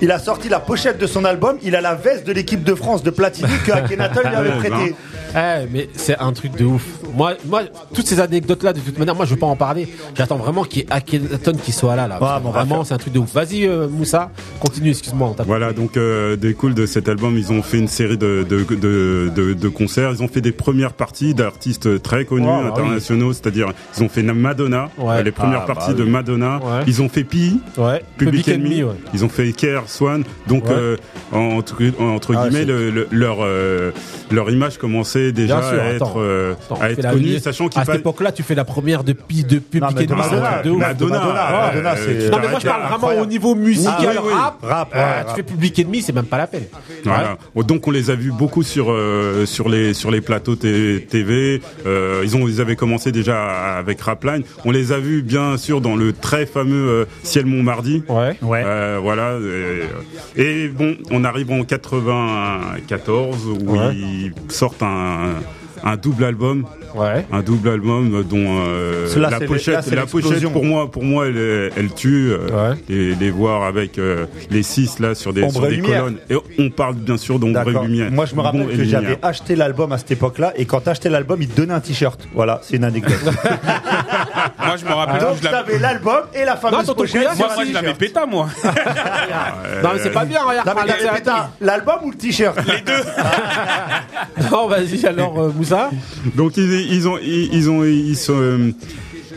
Il 0.00 0.10
a 0.10 0.18
sorti 0.18 0.48
la 0.48 0.60
pochette 0.60 0.98
de 0.98 1.06
son 1.06 1.24
album, 1.24 1.56
il 1.62 1.76
a 1.76 1.80
la 1.80 1.94
veste 1.94 2.26
de 2.26 2.32
l'équipe 2.32 2.64
de 2.64 2.74
France 2.74 3.02
de 3.02 3.10
Platini 3.10 3.50
que 3.66 3.72
Akhenaton 3.72 4.20
lui 4.20 4.34
avait 4.34 4.50
prêté. 4.58 4.94
Eh, 5.36 5.66
mais 5.72 5.88
c'est 5.94 6.18
un 6.18 6.32
truc 6.32 6.56
de 6.56 6.64
ouf. 6.64 6.84
Moi, 7.14 7.34
moi, 7.46 7.62
toutes 7.94 8.06
ces 8.08 8.18
anecdotes-là, 8.18 8.72
de 8.72 8.80
toute 8.80 8.98
manière, 8.98 9.14
moi, 9.14 9.24
je 9.26 9.30
veux 9.34 9.38
pas 9.38 9.46
en 9.46 9.54
parler. 9.56 9.88
J'attends 10.16 10.36
vraiment 10.38 10.64
qu'il 10.64 10.82
y 10.82 10.82
ait 10.82 10.86
Akhenaton 10.90 11.52
qui 11.52 11.70
soit 11.70 11.94
là, 11.96 12.08
là. 12.08 12.14
Ouais, 12.20 12.26
va 12.26 12.38
vraiment, 12.50 12.82
c'est 12.82 12.94
un 12.94 12.98
truc 12.98 13.12
de 13.12 13.18
ouf. 13.20 13.32
Vas-y, 13.32 13.66
euh, 13.66 13.86
Moussa, 13.88 14.30
continue, 14.58 14.90
excuse-moi. 14.90 15.34
Voilà, 15.46 15.72
donc 15.72 15.96
euh, 15.96 16.34
découle 16.36 16.74
de 16.74 16.86
cet 16.86 17.08
album, 17.08 17.36
ils 17.36 17.52
ont 17.52 17.62
fait 17.62 17.78
une 17.78 17.86
série 17.88 18.18
de, 18.18 18.44
de, 18.48 18.64
de, 18.64 19.30
de, 19.34 19.52
de 19.54 19.68
concerts, 19.68 20.10
ils 20.12 20.22
ont 20.22 20.28
fait 20.28 20.40
des 20.40 20.52
premières 20.52 20.94
parties 20.94 21.34
d'artistes 21.34 22.02
très 22.02 22.24
connus, 22.24 22.46
bah 22.46 22.68
internationaux, 22.68 23.32
c'est-à-dire 23.32 23.68
ils 23.96 24.02
ont 24.02 24.08
fait 24.08 24.22
Madonna, 24.22 24.88
Ouais. 24.98 25.22
les 25.22 25.30
premières 25.32 25.62
Ah, 25.64 25.66
bah 25.68 25.74
parties 25.74 25.89
de 25.94 26.04
Madonna, 26.04 26.60
ils 26.86 27.02
ont 27.02 27.08
fait 27.08 27.24
Pi. 27.24 27.60
Public, 28.16 28.48
Enemy, 28.48 28.84
ils 29.14 29.24
ont 29.24 29.28
fait 29.28 29.52
Care, 29.52 29.88
Swan, 29.88 30.24
donc 30.46 30.64
euh, 30.68 30.96
entre, 31.32 32.34
Ah, 32.36 32.48
guillemets, 32.48 32.64
leur, 33.10 33.38
euh, 33.40 33.90
leur 34.30 34.50
image 34.50 34.78
commençait 34.78 35.32
déjà 35.32 35.58
à 35.58 35.92
être, 35.92 36.18
euh, 36.20 36.54
à 36.80 36.90
être 36.90 37.10
connue, 37.10 37.38
sachant 37.38 37.68
qu'il 37.68 37.80
À 37.80 37.84
cette 37.84 37.96
époque-là, 37.96 38.32
tu 38.32 38.42
fais 38.42 38.54
la 38.54 38.64
première 38.64 39.04
de, 39.04 39.12
Pi- 39.12 39.44
de 39.44 39.58
Public 39.58 39.96
Enemy, 39.96 40.08
Madonna, 40.78 41.96
c'est- 41.96 42.30
Non, 42.30 42.38
mais 42.40 42.48
moi, 42.48 42.58
je 42.60 42.66
parle 42.66 42.82
vraiment 43.00 43.22
au 43.22 43.26
niveau 43.26 43.54
musical, 43.54 44.16
Ah, 44.18 44.22
oui. 44.24 44.32
rap. 44.62 44.94
Tu 45.28 45.34
fais 45.36 45.42
Public 45.42 45.78
Enemy, 45.78 46.02
c'est 46.02 46.12
même 46.14 46.24
pas 46.26 46.38
la 46.38 46.46
peine. 46.46 46.64
Donc 47.70 47.86
on 47.86 47.90
les 47.90 48.10
a 48.10 48.14
vus 48.14 48.32
beaucoup 48.32 48.62
sur 48.62 48.94
sur 49.44 49.68
les 49.68 49.94
sur 49.94 50.10
les 50.10 50.20
plateaux 50.20 50.56
TV. 50.56 51.60
Ils 51.86 52.36
ont 52.36 52.48
ils 52.48 52.60
avaient 52.60 52.76
commencé 52.76 53.12
déjà 53.12 53.76
avec 53.78 54.00
Rapline. 54.00 54.42
On 54.64 54.70
les 54.70 54.92
a 54.92 54.98
vus 54.98 55.22
bien 55.22 55.56
sûr 55.70 55.80
dans 55.80 55.94
le 55.94 56.12
très 56.12 56.46
fameux 56.46 56.88
euh, 56.88 57.04
Ciel 57.22 57.46
Montmardi. 57.46 58.02
Ouais. 58.08 58.36
Ouais. 58.42 58.62
Euh, 58.66 58.98
voilà. 59.00 59.36
Et, 60.36 60.66
bon, 60.66 60.96
on 61.12 61.22
arrive 61.22 61.52
en 61.52 61.62
94 61.62 63.46
où 63.46 63.70
Ouais. 63.70 63.94
ils 63.94 64.32
sortent 64.48 64.82
un 64.82 65.34
un 65.82 65.96
double 65.96 66.24
album. 66.24 66.66
Ouais. 66.94 67.24
Un 67.32 67.40
double 67.42 67.68
album 67.70 68.22
dont 68.28 68.58
euh, 68.66 69.06
Là, 69.16 69.30
la 69.30 69.38
là, 69.38 69.46
pochette, 69.46 69.90
la 69.92 70.06
pochette 70.06 70.42
pour 70.52 70.64
moi, 70.64 70.90
pour 70.90 71.04
moi, 71.04 71.26
elle, 71.26 71.88
tue. 71.96 72.32
euh, 72.32 72.70
Ouais. 72.70 72.76
Et 72.90 73.14
les 73.14 73.30
voir 73.30 73.62
avec 73.62 73.98
euh, 73.98 74.26
les 74.50 74.62
six 74.62 74.98
là 74.98 75.14
sur 75.14 75.32
des, 75.32 75.48
sur 75.48 75.60
colonnes. 75.62 76.18
Et 76.28 76.34
on 76.58 76.68
parle 76.70 76.96
bien 76.96 77.16
sûr 77.16 77.38
d'ombre 77.38 77.62
et 77.66 77.86
lumière. 77.86 78.10
Moi, 78.10 78.26
je 78.26 78.34
me 78.34 78.40
rappelle 78.40 78.66
que 78.76 78.84
j'avais 78.84 79.18
acheté 79.22 79.56
l'album 79.56 79.92
à 79.92 79.98
cette 79.98 80.10
époque-là, 80.10 80.52
et 80.56 80.64
quand 80.64 80.80
t'achetais 80.80 81.08
l'album, 81.08 81.40
il 81.40 81.48
te 81.48 81.56
donnait 81.56 81.74
un 81.74 81.80
t-shirt. 81.80 82.20
Voilà, 82.34 82.60
c'est 82.62 82.76
une 82.76 82.84
anecdote. 82.84 83.12
Moi, 84.66 84.76
je 84.76 84.84
me 84.84 84.92
rappelle. 84.92 85.20
Donc, 85.20 85.36
je 85.38 85.44
l'avais- 85.44 85.56
t'avais 85.56 85.78
l'album 85.78 86.20
et 86.34 86.44
la 86.44 86.56
fameuse 86.56 86.80
tonton 86.86 86.94
pochette. 87.02 87.22
Sur 87.30 87.36
moi, 87.38 87.48
un 87.52 87.54
moi, 87.54 87.64
je 87.64 87.72
l'avais 87.72 87.86
t-shirt. 87.94 87.98
péta, 87.98 88.26
moi. 88.26 88.48
Non, 88.64 89.90
mais 89.94 89.98
c'est 90.02 90.10
pas 90.10 90.24
bien, 90.24 90.42
regarde. 90.44 90.66
Non, 90.66 90.74
mais 90.76 91.20
t'avais 91.22 91.42
l'album 91.60 91.96
ou 92.04 92.10
le 92.10 92.16
t-shirt 92.16 92.56
Les 92.66 92.80
deux. 92.82 92.92
Non, 94.50 94.66
vas-y, 94.68 95.04
alors, 95.06 95.38
euh, 95.38 95.52
Moussa. 95.54 95.90
Donc 96.34 96.56
ils, 96.56 96.92
ils 96.92 97.08
ont 97.08 97.18
ils, 97.18 97.52
ils 97.54 97.70
ont 97.70 97.84
ils 97.84 98.16
sont 98.16 98.34
euh, 98.36 98.72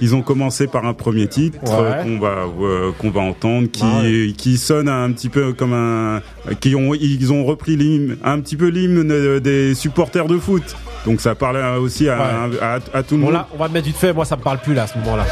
ils 0.01 0.15
ont 0.15 0.21
commencé 0.21 0.67
par 0.67 0.85
un 0.85 0.93
premier 0.93 1.27
titre 1.27 1.57
Ouais. 1.63 1.69
euh, 1.71 2.03
qu'on 2.03 2.19
va 2.19 2.35
euh, 2.61 2.91
qu'on 2.97 3.09
va 3.11 3.21
entendre 3.21 3.67
qui 3.71 3.83
Ouais. 3.83 4.33
qui 4.35 4.57
sonne 4.57 4.87
un 4.89 5.11
petit 5.11 5.29
peu 5.29 5.53
comme 5.53 5.73
un 5.73 6.21
qui 6.59 6.75
ont 6.75 6.93
ils 6.93 7.31
ont 7.33 7.43
repris 7.45 7.75
l'hymne 7.75 8.17
un 8.23 8.39
petit 8.39 8.55
peu 8.55 8.67
l'hymne 8.67 9.11
euh, 9.11 9.39
des 9.39 9.75
supporters 9.75 10.25
de 10.27 10.37
foot. 10.37 10.75
Donc 11.05 11.19
ça 11.21 11.35
parle 11.35 11.57
aussi 11.77 12.07
à, 12.09 12.17
Ouais. 12.17 12.57
à, 12.61 12.79
à 12.97 13.03
tout 13.03 13.15
le 13.15 13.21
Bon, 13.21 13.25
monde. 13.27 13.33
là, 13.33 13.47
on 13.53 13.57
va 13.57 13.67
le 13.67 13.73
mettre 13.73 13.87
vite 13.87 13.97
fait. 13.97 14.13
Moi, 14.13 14.25
ça 14.25 14.35
me 14.37 14.41
parle 14.41 14.59
plus, 14.59 14.73
là, 14.73 14.83
à 14.83 14.87
ce 14.87 14.97
moment-là. 14.99 15.25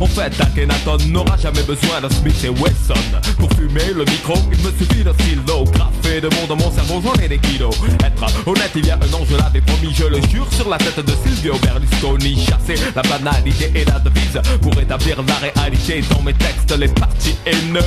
En 0.00 0.06
fait 0.06 0.32
Akhenaton 0.40 0.98
n'aura 1.08 1.36
jamais 1.36 1.62
besoin 1.62 2.00
d'un 2.00 2.10
Smith 2.10 2.44
et 2.44 2.48
Wesson 2.48 2.94
Pour 3.38 3.50
fumer 3.54 3.92
le 3.94 4.04
micro 4.04 4.34
il 4.52 4.58
me 4.58 4.70
suffit 4.78 5.02
d'un 5.02 5.12
stylo. 5.14 5.64
Graffé 5.72 6.20
de 6.20 6.28
mots 6.28 6.46
dans 6.48 6.56
mon 6.56 6.70
cerveau 6.70 7.02
j'en 7.02 7.22
ai 7.22 7.28
des 7.28 7.38
kilos. 7.38 7.74
Être 8.04 8.48
honnête 8.48 8.70
il 8.76 8.86
y 8.86 8.90
a 8.90 8.94
un 8.96 9.14
an 9.14 9.24
je 9.28 9.36
l'avais 9.36 9.60
promis. 9.60 9.92
Je 9.94 10.04
le 10.04 10.20
jure 10.28 10.46
sur 10.52 10.68
la 10.68 10.78
tête 10.78 11.04
de 11.04 11.12
Silvio 11.24 11.54
Berlusconi 11.62 12.36
Chasser 12.46 12.80
la 12.94 13.02
banalité 13.02 13.72
et 13.74 13.84
la 13.84 13.98
devise 13.98 14.40
Pour 14.62 14.78
établir 14.80 15.22
la 15.26 15.34
réalité 15.34 16.02
dans 16.10 16.22
mes 16.22 16.34
textes 16.34 16.76
Les 16.78 16.88
partis 16.88 17.36
haineux. 17.46 17.80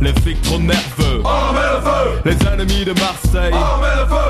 Les 0.00 0.12
flics 0.20 0.42
trop 0.42 0.58
nerveux. 0.58 1.22
Les 2.24 2.36
ennemis 2.46 2.84
de 2.84 2.92
Marseille. 2.92 3.54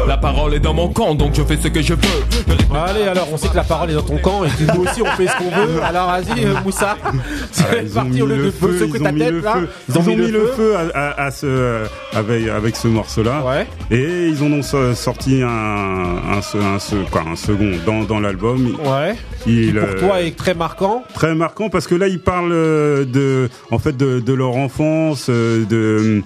La 0.07 0.17
parole 0.17 0.55
est 0.55 0.61
dans 0.61 0.75
mon 0.75 0.89
camp 0.89 1.15
donc 1.15 1.35
je 1.35 1.43
fais 1.43 1.59
ce 1.61 1.69
que 1.69 1.83
je 1.83 1.95
veux. 1.95 2.25
Le 2.49 2.55
Allez, 2.77 3.03
alors, 3.03 3.29
on 3.33 3.37
sait 3.37 3.49
que 3.49 3.57
la 3.57 3.65
parole 3.65 3.91
est 3.91 3.95
dans 3.95 4.03
ton 4.03 4.19
camp 4.19 4.45
et 4.45 4.49
que 4.49 4.73
nous 4.73 4.83
aussi, 4.83 5.01
on 5.03 5.17
fait 5.17 5.27
ce 5.27 5.37
qu'on 5.37 5.51
veut. 5.51 5.83
Alors, 5.83 6.09
vas-y, 6.09 6.45
Moussa. 6.63 6.97
Ah, 7.05 7.11
C'est 7.51 7.83
ils 7.85 7.91
ont 7.91 7.95
parti 7.95 8.11
mis 8.11 8.23
au 8.23 8.27
lieu 8.27 8.37
le 8.37 8.45
de 8.47 8.51
secouer 8.79 8.89
ils 8.99 9.03
ta 9.03 9.09
ont 9.09 9.13
mis 9.13 9.19
tête, 9.21 9.31
le 9.33 9.41
là. 9.41 9.53
feu. 9.55 9.69
Ils 9.89 9.99
ont 9.99 10.03
mis 10.03 10.17
le 10.31 10.47
feu 10.49 10.75
à, 10.95 11.31
ce, 11.31 11.85
avec, 12.13 12.49
avec 12.49 12.77
ce 12.77 12.89
morceau-là. 12.89 13.43
Ouais. 13.45 13.67
Et 13.91 14.29
ils 14.29 14.43
en 14.43 14.53
ont 14.53 14.63
so- 14.63 14.95
sorti 14.95 15.43
un, 15.43 15.49
un, 15.49 16.79
second 16.79 17.71
dans, 17.87 18.03
dans 18.05 18.21
l'album. 18.21 18.77
Ouais. 18.85 19.15
Qui, 19.43 19.73
pour 19.73 19.83
euh, 19.83 19.99
toi, 20.01 20.21
est 20.23 20.37
très 20.37 20.55
marquant. 20.55 21.03
très 21.15 21.35
marquant 21.35 21.69
parce 21.69 21.87
que 21.87 21.95
là 21.95 22.09
ils 22.09 22.21
parlent 22.21 22.53
euh, 22.53 23.05
de 23.05 23.49
en 23.71 23.79
fait 23.79 23.95
de, 23.97 24.21
de 24.21 24.33
leur 24.33 24.57
enfance 24.57 25.27
euh, 25.29 25.65
de 25.67 26.23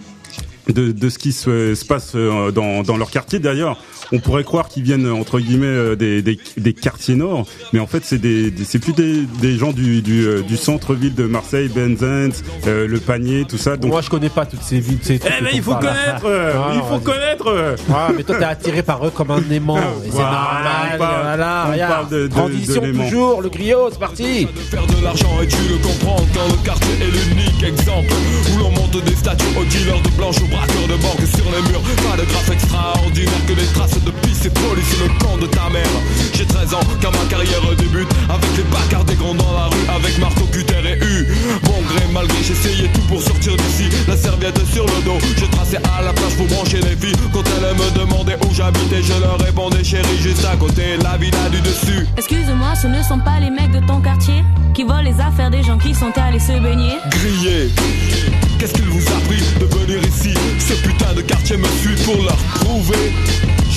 de, 0.73 0.93
de 0.93 1.09
ce 1.09 1.19
qui 1.19 1.33
se, 1.33 1.75
se 1.75 1.85
passe 1.85 2.15
dans, 2.15 2.83
dans 2.83 2.97
leur 2.99 3.11
quartier 3.11 3.39
d'ailleurs 3.39 3.79
on 4.13 4.19
pourrait 4.21 4.45
croire 4.45 4.69
qu'ils 4.69 4.83
viennent 4.83 5.11
entre 5.11 5.41
guillemets 5.41 5.67
euh, 5.67 5.97
des, 5.97 6.23
des, 6.23 6.39
des 6.57 6.73
quartiers 6.73 7.15
nord 7.15 7.47
mais 7.73 7.81
en 7.81 7.87
fait 7.87 8.05
c'est 8.05 8.19
des, 8.19 8.51
des- 8.51 8.65
c'est 8.65 8.79
plus 8.79 8.93
des, 8.93 9.23
des 9.41 9.57
gens 9.59 9.73
du, 9.73 10.03
du, 10.03 10.27
euh, 10.27 10.43
du 10.43 10.57
centre-ville 10.57 11.15
de 11.15 11.25
Marseille 11.25 11.69
Benzens 11.69 12.43
euh, 12.67 12.87
le 12.87 13.01
panier 13.01 13.45
tout 13.49 13.59
ça 13.59 13.77
donc 13.77 13.91
Moi, 13.93 14.01
je 14.03 14.11
connais 14.11 14.29
pas 14.29 14.47
toutes 14.47 14.63
ces 14.63 14.81
villes. 14.81 14.99
Ces 15.03 15.19
trucs 15.19 15.33
eh 15.39 15.43
ben, 15.43 15.51
dont 15.51 15.57
il 15.57 15.63
faut 15.63 15.73
parle. 15.73 15.87
connaître 15.87 16.25
euh, 16.27 16.53
Ah, 16.57 16.71
il 16.73 16.79
non, 16.79 16.85
faut 16.85 16.99
connaître 17.01 17.47
euh. 17.49 17.77
Ah, 17.93 18.09
mais 18.17 18.23
toi, 18.25 18.37
t'es 18.39 18.45
attiré 18.45 18.83
par 18.83 19.05
eux 19.07 19.11
comme 19.11 19.31
un 19.31 19.43
aimant. 19.51 19.77
Et 19.79 19.81
c'est 20.07 20.11
Voilà, 20.11 20.31
normal. 20.31 20.91
on 20.95 20.99
parle- 20.99 21.23
voilà, 21.23 21.65
on 21.69 21.73
regarde. 21.73 21.93
parle 21.93 22.09
de- 22.11 22.23
de- 22.27 22.29
Transition 22.29 22.81
de 22.83 22.87
l'aimant. 22.87 23.05
toujours, 23.05 23.43
le 23.43 23.49
griot, 23.49 23.89
c'est 23.93 23.99
parti. 23.99 24.47
de 24.47 24.61
faire 24.61 24.87
de 24.87 25.05
l'argent 25.05 25.31
et 25.43 25.47
tu 25.47 25.57
le 25.69 25.77
comprends 25.79 26.17
quand 26.35 26.49
le 26.49 26.65
quartier 26.65 26.95
est 27.01 27.11
l'unique 27.29 27.63
exemple 27.63 28.13
où 28.55 28.59
l'on 28.59 28.71
monte 28.71 29.05
des 29.05 29.15
statues 29.17 29.45
aux 29.59 29.65
dealers 29.65 30.01
de 30.03 30.11
blanches 30.17 30.39
aux 30.43 30.47
braqueurs 30.49 30.89
de 30.89 31.03
banque 31.03 31.27
sur 31.37 31.45
les 31.47 31.63
murs 31.71 31.83
pas 32.09 32.17
de 32.17 32.25
graphe 32.27 32.51
extraordinaire 32.51 33.47
que 33.47 33.53
des 33.53 33.67
traces 33.75 33.98
de 34.05 34.11
pisse 34.23 34.47
et 34.47 34.51
de 34.51 34.59
police 34.59 34.93
et 34.95 35.03
le 35.05 35.25
camp 35.25 35.37
de 35.39 35.47
ta 35.47 35.69
mère 35.71 35.87
j'ai 36.35 36.47
13 36.47 36.75
ans 36.75 36.81
quand 37.03 37.13
ma 37.13 37.25
carrière 37.29 37.61
débute 37.77 38.09
avec 38.29 38.57
les 38.57 38.63
bacards 38.65 39.05
des 39.05 39.15
grands 39.15 39.35
dans 39.35 39.53
la 39.53 39.67
rue 39.67 39.87
avec 39.97 40.19
Marco 40.19 40.45
Cutter 40.53 40.83
et 40.85 40.99
U 41.05 41.27
bon 41.65 41.81
gré 41.89 42.05
malgré 42.13 42.43
j'essayais 42.43 42.89
tout 42.95 43.03
pour 43.09 43.23
sortir 43.23 43.57
d'ici 43.57 43.89
la 44.07 44.17
serviette 44.17 44.61
sur 44.73 44.87
le 44.87 45.03
dos 45.05 45.19
je 45.37 45.45
traçais 45.47 45.81
à 45.99 46.03
la 46.03 46.13
plage 46.13 46.35
pour 46.37 46.47
brancher 46.47 46.81
les 46.81 46.97
filles 46.97 47.17
quand 47.33 47.43
elles 47.57 47.75
me 47.77 47.99
demandaient 47.99 48.39
où 48.49 48.55
j'habitais 48.55 49.03
je 49.03 49.21
leur 49.21 49.39
répondais 49.39 49.85
chérie 49.85 50.19
juste 50.21 50.45
à 50.45 50.57
côté 50.57 50.97
la 51.03 51.17
villa 51.17 51.49
du 51.51 51.61
dessus 51.61 52.07
Excuse-moi, 52.17 52.75
ce 52.75 52.87
ne 52.87 53.03
sont 53.03 53.19
pas 53.21 53.39
les 53.41 53.51
mecs 53.51 53.71
de 53.71 53.85
ton 53.87 54.01
quartier 54.01 54.43
qui 54.75 54.83
volent 54.83 55.03
les 55.03 55.21
affaires 55.21 55.51
des 55.51 55.63
gens 55.63 55.79
qui 55.79 55.95
sont 55.95 56.13
allés 56.17 56.39
se 56.39 56.53
baigner. 56.61 56.95
grillé. 57.11 57.71
Qu'est-ce 58.59 58.75
qu'il 58.75 58.85
vous 58.87 59.07
a 59.07 59.21
pris 59.27 59.43
de 59.61 59.67
venir 59.67 60.01
ici? 60.03 60.35
Ce 60.59 60.75
putain 60.75 61.15
de 61.15 61.23
quartier 61.23 61.57
me 61.57 61.69
suit 61.81 61.97
pour 62.05 62.17
leur 62.23 62.37
prouver. 62.61 63.13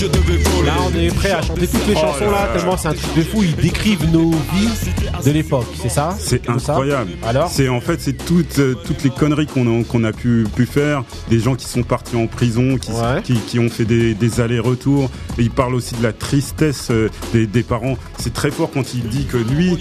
Je 0.01 0.07
devais 0.07 0.37
voler. 0.37 0.65
Là, 0.65 0.73
on 0.91 0.97
est 0.97 1.13
prêt 1.15 1.29
à 1.29 1.43
chanter 1.43 1.67
toutes 1.67 1.85
les 1.87 1.93
Oh 1.95 1.99
chansons 1.99 2.25
là 2.25 2.31
là, 2.31 2.47
là. 2.47 2.53
tellement 2.57 2.75
c'est 2.75 2.87
un 2.87 2.93
truc 2.93 3.15
de 3.15 3.21
fou. 3.21 3.43
Ils 3.43 3.55
décrivent 3.55 4.09
nos 4.11 4.31
vies 4.31 5.23
de 5.23 5.29
l'époque, 5.31 5.67
c'est 5.79 5.89
ça? 5.89 6.15
C'est 6.19 6.43
comme 6.43 6.59
ça? 6.59 6.71
incroyable. 6.71 7.11
Alors? 7.23 7.49
C'est 7.51 7.69
en 7.69 7.81
fait 7.81 8.01
c'est 8.01 8.13
toutes 8.25 8.57
euh, 8.57 8.73
toutes 8.83 9.03
les 9.03 9.11
conneries 9.11 9.45
qu'on 9.45 9.81
a 9.81 9.83
qu'on 9.83 10.03
a 10.03 10.11
pu 10.11 10.45
pu 10.55 10.65
faire, 10.65 11.03
des 11.29 11.39
gens 11.39 11.53
qui 11.53 11.65
sont 11.67 11.83
partis 11.83 12.15
en 12.15 12.25
prison, 12.25 12.77
qui 12.79 12.91
Ouais. 12.91 13.21
qui, 13.23 13.35
qui 13.35 13.59
ont 13.59 13.69
fait 13.69 13.85
des, 13.85 14.15
des 14.15 14.41
allers-retours. 14.41 15.11
Et 15.37 15.43
il 15.43 15.51
parle 15.51 15.75
aussi 15.75 15.93
de 15.95 16.01
la 16.03 16.13
tristesse 16.13 16.87
euh, 16.89 17.09
des, 17.31 17.45
des 17.45 17.61
parents. 17.63 17.95
C'est 18.17 18.33
très 18.33 18.49
fort 18.49 18.71
quand 18.73 18.95
il 18.95 19.03
dit 19.07 19.25
que 19.25 19.37
lui 19.37 19.77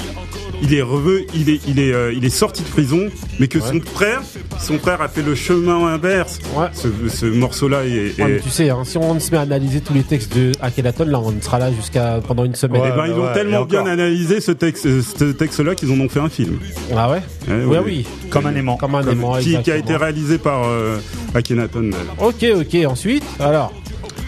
il 0.62 0.74
est 0.74 0.82
revenu, 0.82 1.26
il 1.34 1.48
est 1.50 1.60
il 1.68 1.78
est 1.78 1.92
euh, 1.92 2.12
il 2.14 2.24
est 2.24 2.28
sorti 2.30 2.62
de 2.62 2.68
prison, 2.68 3.08
mais 3.38 3.48
que 3.48 3.60
son 3.60 3.80
frère 3.80 4.22
son 4.58 4.78
frère 4.78 5.00
a 5.02 5.08
fait 5.08 5.22
le 5.22 5.34
chemin 5.34 5.86
inverse. 5.86 6.38
Ouais. 6.56 6.66
Ce, 6.72 6.88
ce 7.08 7.26
morceau 7.26 7.68
là 7.68 7.84
est, 7.84 7.90
Ouais, 7.90 8.12
mais 8.18 8.30
est- 8.36 8.40
tu 8.40 8.50
sais, 8.50 8.68
hein, 8.70 8.82
si 8.84 8.98
on 8.98 9.18
se 9.18 9.30
met 9.30 9.38
à 9.38 9.42
analyser 9.42 9.80
tous 9.80 9.94
les 9.94 10.02
textes 10.02 10.36
de 10.36 10.52
Akhenaton, 10.60 11.04
là, 11.06 11.18
on 11.20 11.34
sera 11.40 11.58
là 11.58 11.72
jusqu'à 11.72 12.20
pendant 12.26 12.44
une 12.44 12.54
semaine. 12.54 12.82
eh 12.86 12.90
ben, 12.96 13.06
ils 13.06 13.12
ont 13.12 13.32
tellement 13.32 13.64
bien 13.64 13.86
analysé 13.86 14.40
ce 14.40 14.52
texte, 14.52 14.84
ce 15.02 15.24
texte-là 15.32 15.74
qu'ils 15.74 15.90
en 15.92 16.00
ont 16.00 16.08
fait 16.08 16.20
un 16.20 16.28
film. 16.28 16.58
Ah 16.96 17.10
ouais 17.10 17.22
Eh 17.48 17.64
Ouais, 17.64 17.78
oui. 17.78 17.82
oui. 17.86 18.06
Comme 18.30 18.46
un 18.46 18.54
aimant. 18.54 18.76
Comme 18.76 18.94
un 18.94 19.02
Comme- 19.02 19.12
aimant, 19.12 19.38
qui, 19.38 19.56
qui 19.62 19.70
a 19.70 19.76
été 19.76 19.96
réalisé 19.96 20.38
par 20.38 20.64
euh, 20.68 20.98
Akhenaton. 21.34 21.90
Ok, 22.18 22.44
ok. 22.54 22.76
Ensuite, 22.86 23.24
alors, 23.38 23.72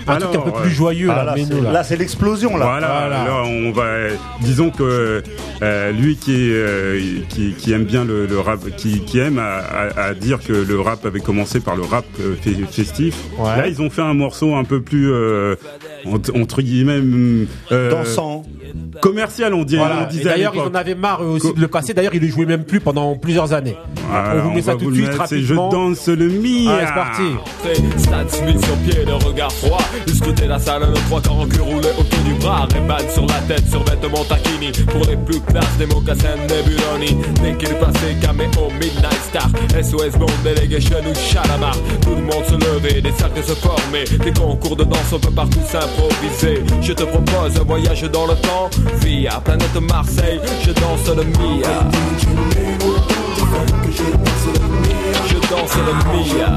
un 0.06 0.14
Alors, 0.14 0.30
truc 0.32 0.42
un 0.46 0.50
peu 0.50 0.60
plus 0.62 0.70
joyeux 0.70 1.08
Ah, 1.10 1.16
là, 1.16 1.24
là, 1.24 1.32
mais 1.36 1.44
c'est- 1.44 1.54
nous 1.54 1.62
là. 1.62 1.72
là, 1.72 1.84
c'est 1.84 1.96
l'explosion 1.96 2.56
là. 2.56 2.64
Voilà, 2.66 2.86
Voilà. 2.88 3.24
là 3.24 3.42
on 3.46 3.70
va, 3.72 3.84
disons 4.40 4.70
que 4.70 5.22
euh, 5.62 5.92
lui 5.92 6.16
qui, 6.16 6.50
euh, 6.52 7.00
qui 7.28 7.52
qui 7.56 7.72
aime 7.72 7.84
bien 7.84 8.04
le, 8.04 8.26
le 8.26 8.40
rap, 8.40 8.60
qui, 8.76 9.00
qui 9.00 9.18
aime 9.18 9.38
à, 9.38 9.58
à- 9.58 10.00
à 10.08 10.14
dire 10.14 10.40
que 10.42 10.52
le 10.52 10.80
rap 10.80 11.04
avait 11.06 11.20
commencé 11.20 11.60
par 11.60 11.76
le 11.76 11.82
rap 11.82 12.04
euh, 12.20 12.34
fe- 12.44 12.66
festif. 12.70 13.14
Ouais. 13.38 13.56
Là 13.56 13.68
ils 13.68 13.80
ont 13.82 13.90
fait 13.90 14.02
un 14.02 14.14
morceau 14.14 14.54
un 14.54 14.64
peu 14.64 14.80
plus 14.80 15.10
euh, 15.12 15.54
entre, 16.34 16.62
guillemets 16.62 17.00
euh, 17.70 17.90
Dansant. 17.90 18.44
commercial 19.00 19.54
on, 19.54 19.62
dit, 19.64 19.76
Voilà. 19.76 20.04
on 20.06 20.10
disait 20.10 20.24
d'ailleurs, 20.24 20.52
ils 20.54 20.60
en 20.60 20.74
avaient 20.74 20.94
marre 20.94 21.20
aussi 21.22 21.52
de 21.52 21.60
le 21.60 21.68
passer. 21.68 21.94
D'ailleurs, 21.94 22.14
ils 22.14 22.20
le 22.22 22.28
jouaient 22.28 22.46
même 22.46 22.64
plus 22.64 22.80
pendant 22.80 23.14
plusieurs 23.16 23.52
années. 23.52 23.76
Voilà, 24.10 24.34
on 24.44 24.48
vous 24.48 24.50
met 24.54 24.62
ça 24.62 24.74
tout 24.74 24.90
de 24.90 24.94
suite 24.96 25.06
c'est 25.26 25.40
je 25.40 25.54
rapidement. 25.54 25.68
danse 25.70 26.08
le 26.08 26.28
Mia. 26.28 26.72
Allez, 26.74 26.86
c'est 26.86 26.94
parti. 26.94 27.22
Stan 27.98 28.28
Smith 28.28 28.64
sur 28.64 28.74
pied, 28.78 29.04
le 29.04 29.14
regard 29.14 29.52
froid. 29.52 29.78
Scrutait 30.14 30.46
la 30.46 30.58
salle, 30.58 30.82
le 30.82 30.94
trois 31.08 31.20
quarts 31.20 31.40
en 31.40 31.46
cul 31.46 31.60
roulé 31.60 31.88
autour 31.98 32.20
du 32.20 32.34
bras. 32.34 32.66
Reban 32.72 32.98
sur 33.12 33.26
la 33.26 33.40
tête, 33.48 33.68
sur 33.68 33.82
vêtements 33.84 34.24
taquini. 34.24 34.72
Pour 34.86 35.04
les 35.06 35.16
plus 35.16 35.40
classes, 35.40 35.76
des 35.78 35.86
mocassins 35.86 36.36
Nebuloni. 36.48 37.16
Dès 37.42 37.56
qu'il 37.56 37.74
passait, 37.76 38.14
caméo, 38.20 38.70
Midnight 38.80 39.20
Star. 39.28 39.48
SOS 39.82 40.18
Bond, 40.18 40.26
Delegation 40.44 40.98
ou 41.00 41.14
Chalamar. 41.14 41.76
Tout 42.02 42.14
le 42.14 42.22
monde 42.22 42.44
se 42.46 42.54
levait, 42.54 43.00
des 43.00 43.12
cercles 43.12 43.42
se 43.42 43.54
formaient. 43.54 44.04
Des 44.04 44.32
concours 44.32 44.76
de 44.76 44.84
danse, 44.84 45.12
on 45.12 45.18
peut 45.18 45.30
partout 45.30 45.60
s'improviser. 45.66 46.62
Je 46.80 46.92
te 46.92 47.04
propose 47.04 47.56
un 47.60 47.64
voyage 47.64 48.02
dans 48.02 48.26
le 48.26 48.34
temps. 48.34 48.70
Via 49.00 49.40
planète 49.40 49.80
Marseille, 49.80 50.40
je 50.64 50.72
danse 50.72 51.08
le 51.16 51.24
Mia. 51.24 51.88
Je 55.28 55.34
danse 55.48 55.76
le 55.76 55.92
Mia. 56.12 56.56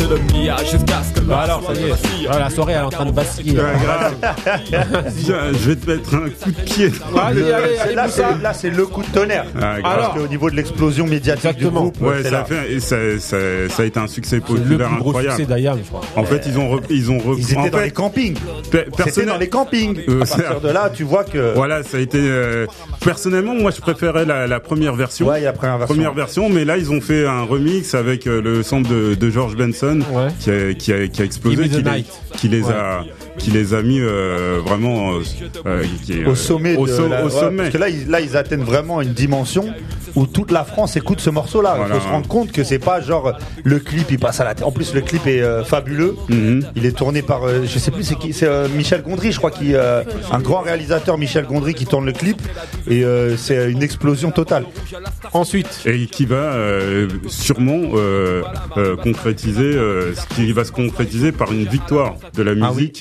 jusqu'à 0.00 1.02
ce 1.02 1.12
que 1.14 1.24
Bah 1.24 1.40
alors, 1.40 1.62
ça 1.66 1.72
y 1.80 1.84
est. 1.84 1.92
Ah, 2.30 2.38
la 2.38 2.50
soirée, 2.50 2.72
elle 2.74 2.80
est 2.80 2.84
en 2.84 2.90
train 2.90 3.04
de. 3.06 3.12
Tiens, 5.24 5.36
je 5.52 5.68
vais 5.70 5.76
te 5.76 5.90
mettre 5.90 6.14
un 6.14 6.28
coup 6.28 6.50
de 6.50 6.60
pied. 6.62 6.90
dans 7.14 7.20
Allez, 7.20 7.40
le- 7.40 7.54
allez, 7.54 7.76
allez, 7.78 7.94
Là, 7.94 8.08
c'est- 8.08 8.22
là, 8.42 8.52
c'est 8.54 8.70
le 8.70 8.86
coup 8.86 9.02
de 9.02 9.06
tonnerre. 9.08 9.44
Ah, 9.60 9.80
grave. 9.80 9.96
Parce 10.00 10.18
qu'au 10.18 10.26
niveau 10.28 10.50
de 10.50 10.56
l'explosion 10.56 11.06
médiatique 11.06 11.44
Exactement. 11.44 11.86
du 11.86 11.90
groupe, 11.98 12.02
Ouais, 12.02 12.22
ça, 12.22 12.28
a 12.28 12.30
là. 12.32 12.44
fait, 12.44 12.72
et 12.72 12.80
ça, 12.80 12.96
ça, 13.18 13.36
ça 13.68 13.82
a 13.82 13.86
été 13.86 13.98
un 14.00 14.06
succès 14.06 14.40
C'est 14.46 14.52
le 14.52 14.60
populaire 14.60 14.88
plus 14.88 14.98
gros 14.98 15.08
incroyable. 15.10 15.36
succès 15.36 15.48
d'Ayam, 15.48 15.78
je 15.82 15.88
crois. 15.88 16.00
En 16.16 16.24
fait, 16.24 16.42
ils 16.46 16.58
ont 16.58 16.68
repris, 16.70 16.94
ils 16.94 17.10
ont 17.10 17.18
repris. 17.18 17.42
Ils 17.42 17.50
étaient 17.52 17.56
en 17.58 17.68
dans 17.68 17.80
les 17.80 17.90
campings. 17.90 18.36
C'était 18.64 18.84
personnel- 18.96 19.28
dans 19.28 19.38
les 19.38 19.48
campings. 19.48 19.98
Euh, 20.08 20.22
à 20.22 20.26
partir 20.26 20.60
de 20.60 20.68
là, 20.70 20.90
tu 20.92 21.04
vois 21.04 21.24
que. 21.24 21.52
Voilà, 21.54 21.82
ça 21.82 21.98
a 21.98 22.00
été. 22.00 22.18
euh, 22.20 22.66
personnellement, 23.04 23.54
moi, 23.54 23.70
je 23.74 23.80
préférais 23.80 24.24
la, 24.24 24.46
la 24.46 24.60
première 24.60 24.94
version. 24.94 25.28
Ouais, 25.28 25.40
il 25.40 25.44
y 25.44 25.46
a 25.46 25.52
la 25.52 25.56
première 25.56 25.78
version. 25.78 25.94
Première 25.94 26.14
version, 26.14 26.48
mais 26.48 26.64
là, 26.64 26.76
ils 26.78 26.90
ont 26.90 27.00
fait 27.00 27.26
un 27.26 27.42
remix 27.44 27.94
avec 27.94 28.26
euh, 28.26 28.40
le 28.40 28.62
sample 28.62 28.88
de, 28.88 29.14
de 29.14 29.30
George 29.30 29.56
Benson 29.56 29.81
Ouais. 29.82 30.28
qui, 30.38 30.50
a, 30.50 30.74
qui, 30.74 30.92
a, 30.92 31.08
qui 31.08 31.22
a 31.22 31.24
explosé, 31.24 31.68
qui, 31.68 31.82
les, 32.48 32.60
qui 32.60 32.66
a, 32.70 33.04
qui 33.38 33.50
les 33.50 33.74
a 33.74 33.82
mis 33.82 33.98
euh, 34.00 34.60
vraiment 34.64 35.14
euh, 35.14 35.22
euh, 35.66 35.84
qui 36.04 36.12
est, 36.20 36.24
au 36.26 36.30
euh, 36.30 36.34
sommet 36.34 36.76
au, 36.76 36.86
so- 36.86 37.08
la- 37.08 37.22
au 37.22 37.26
ouais, 37.26 37.30
sommet. 37.30 37.56
parce 37.58 37.70
que 37.70 37.78
là 37.78 37.88
ils, 37.88 38.08
là 38.08 38.20
ils 38.20 38.36
atteignent 38.36 38.62
vraiment 38.64 39.00
une 39.00 39.12
dimension 39.12 39.66
où 40.14 40.26
toute 40.26 40.50
la 40.50 40.64
France 40.64 40.96
écoute 40.96 41.20
ce 41.20 41.30
morceau 41.30 41.62
là 41.62 41.74
Voilà. 41.76 41.94
il 41.94 42.00
faut 42.00 42.06
se 42.06 42.10
rendre 42.12 42.28
compte 42.28 42.52
que 42.52 42.62
c'est 42.64 42.78
pas 42.78 43.00
genre 43.00 43.32
le 43.64 43.78
clip 43.78 44.10
il 44.10 44.18
passe 44.18 44.40
à 44.40 44.44
la 44.44 44.54
télé 44.54 44.66
en 44.66 44.70
plus 44.72 44.92
le 44.94 45.00
clip 45.00 45.26
est 45.26 45.40
euh, 45.40 45.64
fabuleux 45.64 46.14
Mhm. 46.28 46.64
il 46.76 46.84
est 46.86 46.92
tourné 46.96 47.22
par 47.22 47.44
euh, 47.48 47.62
je 47.64 47.78
sais 47.78 47.90
plus 47.90 48.04
c'est 48.04 48.16
qui 48.18 48.32
c'est 48.34 48.46
euh, 48.46 48.68
Michel 48.68 49.02
Gondry 49.02 49.32
je 49.32 49.38
crois 49.38 49.50
qui 49.50 49.74
euh, 49.74 50.02
un 50.30 50.38
grand 50.40 50.60
réalisateur 50.60 51.16
Michel 51.16 51.46
Gondry 51.46 51.72
qui 51.74 51.86
tourne 51.86 52.04
le 52.04 52.12
clip 52.12 52.40
et 52.88 53.04
euh, 53.04 53.36
c'est 53.38 53.70
une 53.70 53.82
explosion 53.82 54.30
totale 54.30 54.64
Ensuite, 55.32 55.80
et 55.86 56.06
qui 56.06 56.26
va 56.26 56.34
euh, 56.36 57.08
sûrement 57.28 57.80
euh, 57.94 58.42
euh, 58.76 58.96
concrétiser, 58.96 59.62
euh, 59.64 60.14
ce 60.14 60.26
qui 60.34 60.52
va 60.52 60.64
se 60.64 60.72
concrétiser 60.72 61.32
par 61.32 61.52
une 61.52 61.64
victoire 61.64 62.16
de 62.34 62.42
la 62.42 62.52
Ah 62.66 62.72
oui. 62.74 62.92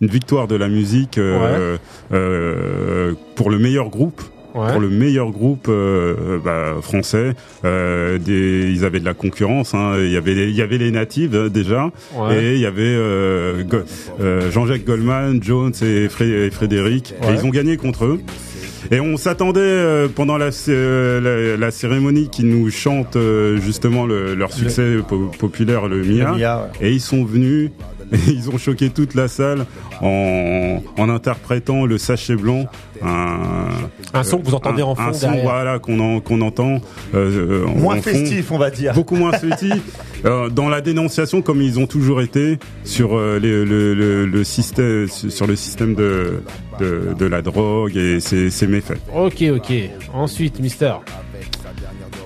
Une 0.00 0.08
victoire 0.08 0.46
de 0.48 0.56
la 0.56 0.68
musique 0.68 1.18
euh, 1.18 1.76
euh, 2.12 3.12
pour 3.34 3.50
le 3.50 3.58
meilleur 3.58 3.88
groupe. 3.90 4.20
Ouais. 4.54 4.72
Pour 4.72 4.80
le 4.80 4.88
meilleur 4.88 5.30
groupe 5.30 5.66
euh, 5.68 6.38
bah, 6.42 6.76
français, 6.80 7.34
euh, 7.64 8.18
des, 8.18 8.72
ils 8.72 8.84
avaient 8.84 8.98
de 8.98 9.04
la 9.04 9.12
concurrence. 9.14 9.74
Hein, 9.74 9.92
il 9.98 10.10
y 10.10 10.16
avait 10.16 10.34
les, 10.34 10.48
il 10.48 10.56
y 10.56 10.62
avait 10.62 10.78
les 10.78 10.90
natives 10.90 11.36
euh, 11.36 11.48
déjà, 11.48 11.90
Ouais. 12.16 12.42
et 12.42 12.54
il 12.54 12.60
y 12.60 12.66
avait 12.66 12.96
Go- 13.68 13.84
Jean-Jacques 14.50 14.84
Goldman, 14.84 15.40
Jones 15.42 15.74
et, 15.82 16.08
Fré- 16.08 16.46
et 16.46 16.50
Frédéric, 16.50 17.14
Ouais. 17.22 17.34
et 17.34 17.34
ils 17.38 17.44
ont 17.46 17.50
gagné 17.50 17.76
contre 17.76 18.06
eux. 18.06 18.20
Et 18.90 19.00
on 19.00 19.16
s'attendait 19.18 20.06
pendant 20.14 20.38
la, 20.38 20.50
cé- 20.50 20.72
la, 21.20 21.56
la 21.56 21.70
cérémonie 21.70 22.28
qu'ils 22.30 22.48
nous 22.48 22.70
chantent 22.70 23.18
justement 23.62 24.06
le- 24.06 24.34
leur 24.34 24.52
succès 24.52 24.96
po- 25.06 25.30
populaire, 25.38 25.88
le 25.88 26.02
Mia. 26.02 26.32
Le 26.32 26.38
Mia, 26.38 26.70
Et 26.80 26.90
ils 26.92 27.00
sont 27.00 27.22
venus, 27.24 27.70
ils 28.28 28.48
ont 28.50 28.58
choqué 28.58 28.90
toute 28.90 29.14
la 29.14 29.28
salle 29.28 29.66
en, 30.00 30.82
en 30.96 31.08
interprétant 31.08 31.86
le 31.86 31.98
sachet 31.98 32.36
blanc. 32.36 32.66
Un, 33.02 33.68
Un 34.12 34.22
son 34.24 34.38
que 34.38 34.46
vous 34.46 34.54
entendez 34.54 34.82
un- 34.82 34.86
en 34.86 34.94
fond 34.96 35.02
un 35.02 35.12
son, 35.12 35.26
derrière. 35.28 35.44
voilà, 35.44 35.78
qu'on 35.78 36.00
en- 36.00 36.20
qu'on 36.20 36.40
entend. 36.40 36.80
euh, 37.14 37.64
en- 37.66 37.70
moins 37.78 37.94
en 37.98 38.02
fond 38.02 38.10
festif 38.10 38.50
on 38.50 38.58
va 38.58 38.70
dire 38.70 38.92
beaucoup 38.92 39.14
moins 39.14 39.32
festif 39.38 39.80
euh, 40.24 40.48
dans 40.48 40.68
la 40.68 40.80
dénonciation 40.80 41.40
comme 41.42 41.62
ils 41.62 41.78
ont 41.78 41.86
toujours 41.86 42.20
été 42.22 42.58
sur 42.84 43.16
euh, 43.16 43.38
les- 43.38 43.64
le, 43.64 43.94
le, 43.94 44.26
le 44.26 44.44
système 44.44 45.06
sur 45.08 45.46
le 45.46 45.54
système 45.56 45.94
de 45.94 46.42
de, 46.80 47.14
de 47.18 47.26
la 47.26 47.42
drogue 47.42 47.96
et 47.96 48.20
ses, 48.20 48.50
ses 48.50 48.66
méfaits. 48.68 48.98
ok, 49.14 49.44
ok. 49.56 49.72
Ensuite, 50.14 50.60
Mister. 50.60 50.92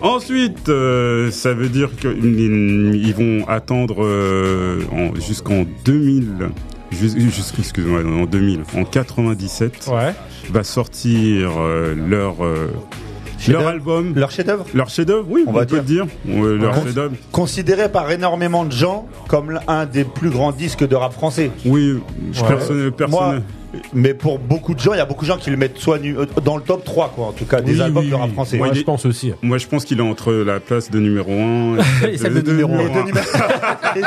Ensuite, 0.03 0.69
euh, 0.69 1.31
ça 1.31 1.55
veut 1.55 1.69
dire 1.69 1.91
qu'ils 1.97 2.95
ils 2.95 3.15
vont 3.15 3.47
attendre 3.49 4.05
euh, 4.05 4.81
en- 4.93 5.15
jusqu'en 5.21 5.65
2000 5.85 6.51
jus- 6.91 7.19
jusqu'- 7.31 7.61
excuse-moi, 7.61 8.01
en 8.05 8.27
2000, 8.27 8.63
en 8.77 8.85
97, 8.85 9.89
Ouais. 9.93 10.13
va 10.51 10.65
sortir 10.65 11.53
euh, 11.59 11.95
leur 11.95 12.45
euh, 12.45 12.69
leur 13.49 13.67
album, 13.67 14.13
leur 14.15 14.31
chef-d'œuvre 14.31 14.67
leur 14.75 14.89
chef-d'œuvre, 14.89 15.27
oui, 15.29 15.45
On 15.47 15.51
on, 15.51 15.53
va 15.53 15.67
peut 15.67 15.77
le 15.77 15.83
dire, 15.83 16.07
Ouais, 16.27 16.57
leur 16.59 16.75
chef-d'œuvre. 16.75 17.15
considéré 17.33 17.91
par 17.91 18.11
énormément 18.11 18.65
de 18.65 18.73
gens 18.73 19.07
comme 19.29 19.59
un 19.69 19.85
des 19.87 20.05
plus 20.05 20.31
grands 20.31 20.53
disques 20.53 20.87
de 20.87 20.95
rap 20.97 21.13
français 21.13 21.51
Oui, 21.65 21.99
je 22.33 22.41
Ouais. 22.43 22.49
personne, 22.49 22.91
personne. 22.93 23.19
Moi, 23.19 23.35
mais 23.95 24.15
pour 24.15 24.39
beaucoup 24.39 24.75
de 24.75 24.81
gens, 24.81 24.93
il 24.95 24.99
y 24.99 25.01
a 25.01 25.05
beaucoup 25.07 25.25
de 25.25 25.31
gens 25.31 25.39
qui 25.39 25.51
le 25.51 25.57
mettent 25.57 25.79
soit 25.79 25.99
nu- 25.99 26.17
euh, 26.19 26.27
dans 26.45 26.57
le 26.57 26.63
top 26.63 26.85
3, 26.85 27.13
quoi, 27.15 27.27
en 27.29 27.33
tout 27.33 27.45
cas, 27.47 27.61
des 27.61 27.75
Oui, 27.77 27.81
albums 27.83 28.05
oui, 28.05 28.11
de 28.11 28.15
rap 28.15 28.33
français. 28.33 28.59
Ouais, 28.59 28.67
Moi, 28.69 28.75
je 28.75 28.83
pense 28.83 29.07
aussi. 29.07 29.33
Moi, 29.43 29.59
je 29.59 29.67
pense 29.67 29.85
qu'il 29.85 29.99
est 29.99 30.03
entre 30.03 30.33
la 30.33 30.61
place 30.61 30.91
de 30.91 30.99
numéro 30.99 31.31
1 31.33 31.77
Et 32.09 32.19
celle 32.19 32.35
de 32.35 32.41
de 32.41 32.53
numéro- 32.53 32.73
Et 33.97 34.03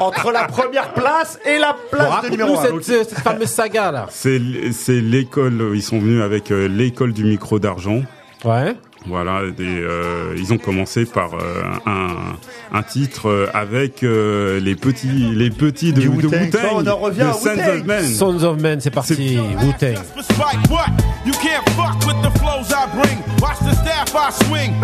Entre 0.00 0.32
la 0.32 0.44
première 0.44 0.92
place 0.94 1.38
et 1.46 1.58
la 1.58 1.76
place 1.90 2.24
de 2.24 2.30
numéro 2.30 2.54
Raconte-nous 2.54 2.78
1. 2.80 2.82
cette, 2.82 3.08
cette 3.10 3.18
fameuse 3.20 3.48
saga 3.48 3.90
là. 3.92 4.06
C'est 4.10 4.40
c'est 4.72 5.00
l'école. 5.00 5.72
Ils 5.74 5.82
sont 5.82 5.98
venus 5.98 6.22
avec 6.22 6.50
euh, 6.50 6.68
l'école 6.68 7.12
du 7.12 7.24
micro 7.24 7.58
d'argent. 7.58 8.02
Ouais. 8.44 8.74
Voilà, 9.06 9.42
des, 9.56 9.64
euh, 9.64 10.34
ils 10.36 10.52
ont 10.52 10.58
commencé 10.58 11.06
par 11.06 11.34
euh, 11.34 11.62
un, 11.86 12.36
un 12.72 12.82
titre 12.82 13.28
euh, 13.28 13.46
avec 13.54 14.02
euh, 14.02 14.60
les 14.60 14.74
petits, 14.74 15.32
les 15.34 15.50
petits 15.50 15.92
de, 15.92 16.02
de 16.02 16.28
Oh, 16.28 16.68
on 16.74 16.86
en 16.86 16.96
revient 16.96 17.22
à 17.22 17.32
Sons 17.32 17.58
of 17.58 17.84
Men. 17.84 18.04
Sons 18.04 18.42
of 18.44 18.60
Men, 18.60 18.80
c'est 18.80 18.90
parti. 18.90 19.38
Wu-Tang. 19.38 19.96
Spike 20.20 20.70
what? 20.70 20.88
You 21.24 21.32
can't 21.32 21.66
fuck 21.70 21.96
with 22.06 22.20
the 22.22 22.38
flows 22.38 22.72
I 22.72 22.86
bring. 22.92 23.18
Watch 23.40 23.58
the 23.60 23.74
staff 23.76 24.14
I 24.14 24.30
swing. 24.44 24.74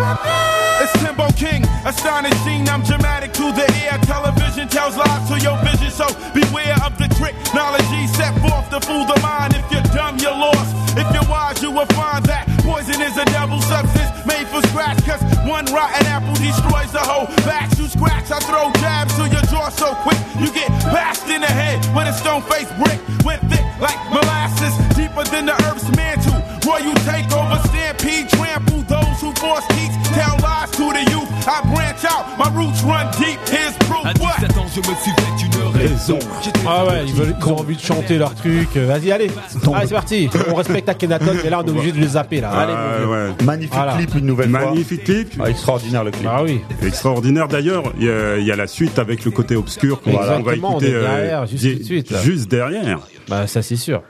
It's 0.81 0.93
Timbo 1.03 1.27
King, 1.37 1.63
astonishing. 1.85 2.67
I'm 2.69 2.83
dramatic 2.83 3.33
to 3.33 3.51
the 3.51 3.67
ear. 3.83 3.99
Television 4.07 4.67
tells 4.69 4.97
lies 4.97 5.27
to 5.29 5.39
your 5.39 5.57
vision, 5.63 5.91
so 5.91 6.07
beware 6.33 6.75
of 6.85 6.97
the 6.97 7.07
trick. 7.19 7.35
Knowledge 7.53 8.09
set 8.15 8.33
forth 8.39 8.69
to 8.71 8.79
fool 8.81 9.05
the 9.05 9.19
mind. 9.21 9.53
If 9.55 9.69
you're 9.71 9.83
dumb, 9.93 10.17
you're 10.19 10.31
lost. 10.31 10.75
If 10.97 11.07
you're 11.13 11.29
wise, 11.29 11.61
you 11.61 11.71
will 11.71 11.85
find 11.87 12.23
that 12.25 12.47
poison 12.63 13.01
is 13.01 13.17
a 13.17 13.25
devil 13.25 13.59
substance 13.61 14.14
made 14.25 14.47
for 14.47 14.61
scratch. 14.69 14.99
Cause 15.05 15.21
one 15.47 15.65
rotten 15.73 16.05
apple 16.07 16.33
destroys 16.35 16.91
the 16.91 16.99
whole 17.03 17.27
batch. 17.45 17.77
You 17.79 17.87
scratch, 17.87 18.31
I 18.31 18.39
throw 18.39 18.71
jabs 18.81 19.15
to 19.17 19.23
your 19.29 19.45
jaw 19.51 19.69
so 19.69 19.93
quick. 20.05 20.17
You 20.39 20.51
get 20.53 20.69
bashed 20.93 21.27
in 21.29 21.41
the 21.41 21.47
head 21.51 21.79
with 21.95 22.07
a 22.07 22.13
stone 22.13 22.41
faced 22.43 22.73
brick. 22.81 22.99
Went 23.23 23.41
thick 23.49 23.65
like 23.81 23.97
molasses, 24.11 24.73
deeper 24.95 25.23
than 25.29 25.45
the 25.47 25.55
earth's 25.69 25.89
mantle. 25.95 26.39
Royal 26.65 26.93
takeover, 27.05 27.57
stampede, 27.69 28.29
trample 28.29 28.81
those 28.89 29.17
who 29.21 29.31
force 29.41 29.65
teach. 29.77 29.93
Tell 30.13 30.37
lies 30.41 30.71
to 30.71 30.85
the 30.93 31.03
youth. 31.11 31.29
I 31.47 31.61
branch 31.73 32.03
out, 32.05 32.25
my 32.37 32.49
roots 32.55 32.81
run 32.83 33.05
deep. 33.19 33.39
Here's 33.49 33.75
proof. 33.85 34.05
À 34.05 34.13
What? 34.19 34.39
17 34.39 34.57
ans, 34.57 34.67
je 34.73 34.81
me 34.81 34.95
suis 35.01 35.11
fait 35.11 35.45
une 35.45 35.54
raison. 35.87 36.19
Ah 36.67 36.85
ouais, 36.85 37.03
ils, 37.07 37.13
veulent, 37.13 37.35
ils 37.39 37.45
ont 37.47 37.57
envie 37.59 37.75
de 37.75 37.81
chanter 37.81 38.17
leur 38.17 38.33
truc. 38.35 38.69
Euh, 38.77 38.85
Vas-y, 38.87 39.11
allez. 39.11 39.29
Allez, 39.73 39.87
c'est 39.87 39.93
parti. 39.93 40.29
On 40.49 40.55
respecte 40.55 40.87
Akhenaton, 40.89 41.33
mais 41.43 41.49
là, 41.49 41.61
on 41.63 41.67
est 41.67 41.69
obligé 41.71 41.91
de 41.91 41.99
les 41.99 42.07
zapper 42.07 42.41
là. 42.41 42.49
Allez, 42.51 42.73
Ah, 42.75 42.87
mon 42.91 42.97
vieux. 42.97 43.07
ouais. 43.29 43.43
Magnifique 43.43 43.73
Voilà. 43.73 43.93
clip 43.97 44.15
une 44.15 44.25
nouvelle 44.25 44.49
Magnifique 44.49 45.03
clip. 45.03 45.35
fois. 45.35 45.45
Ah, 45.47 45.49
extraordinaire 45.49 46.03
le 46.03 46.11
clip. 46.11 46.27
Ah 46.29 46.43
oui. 46.43 46.61
Extraordinaire 46.83 47.47
d'ailleurs, 47.47 47.83
il 47.99 48.05
y, 48.05 48.09
a- 48.09 48.37
il 48.37 48.45
y 48.45 48.51
a 48.51 48.55
la 48.55 48.67
suite 48.67 48.99
avec 48.99 49.25
le 49.25 49.31
côté 49.31 49.55
obscur 49.55 50.01
qu'on 50.01 50.11
va- 50.11 50.17
on 50.17 50.21
va 50.21 50.37
Exactement, 50.39 50.69
on 50.75 50.79
écouter 50.79 50.91
est 50.91 51.01
derrière, 51.01 51.45
juste 51.47 51.63
di- 51.63 51.73
tout 51.73 51.79
de 51.79 51.83
suite, 51.85 52.11
là. 52.11 52.21
juste 52.21 52.47
derrière. 52.49 52.99
Bah, 53.27 53.47
ça, 53.47 53.61
c'est 53.61 53.75
sûr. 53.75 54.01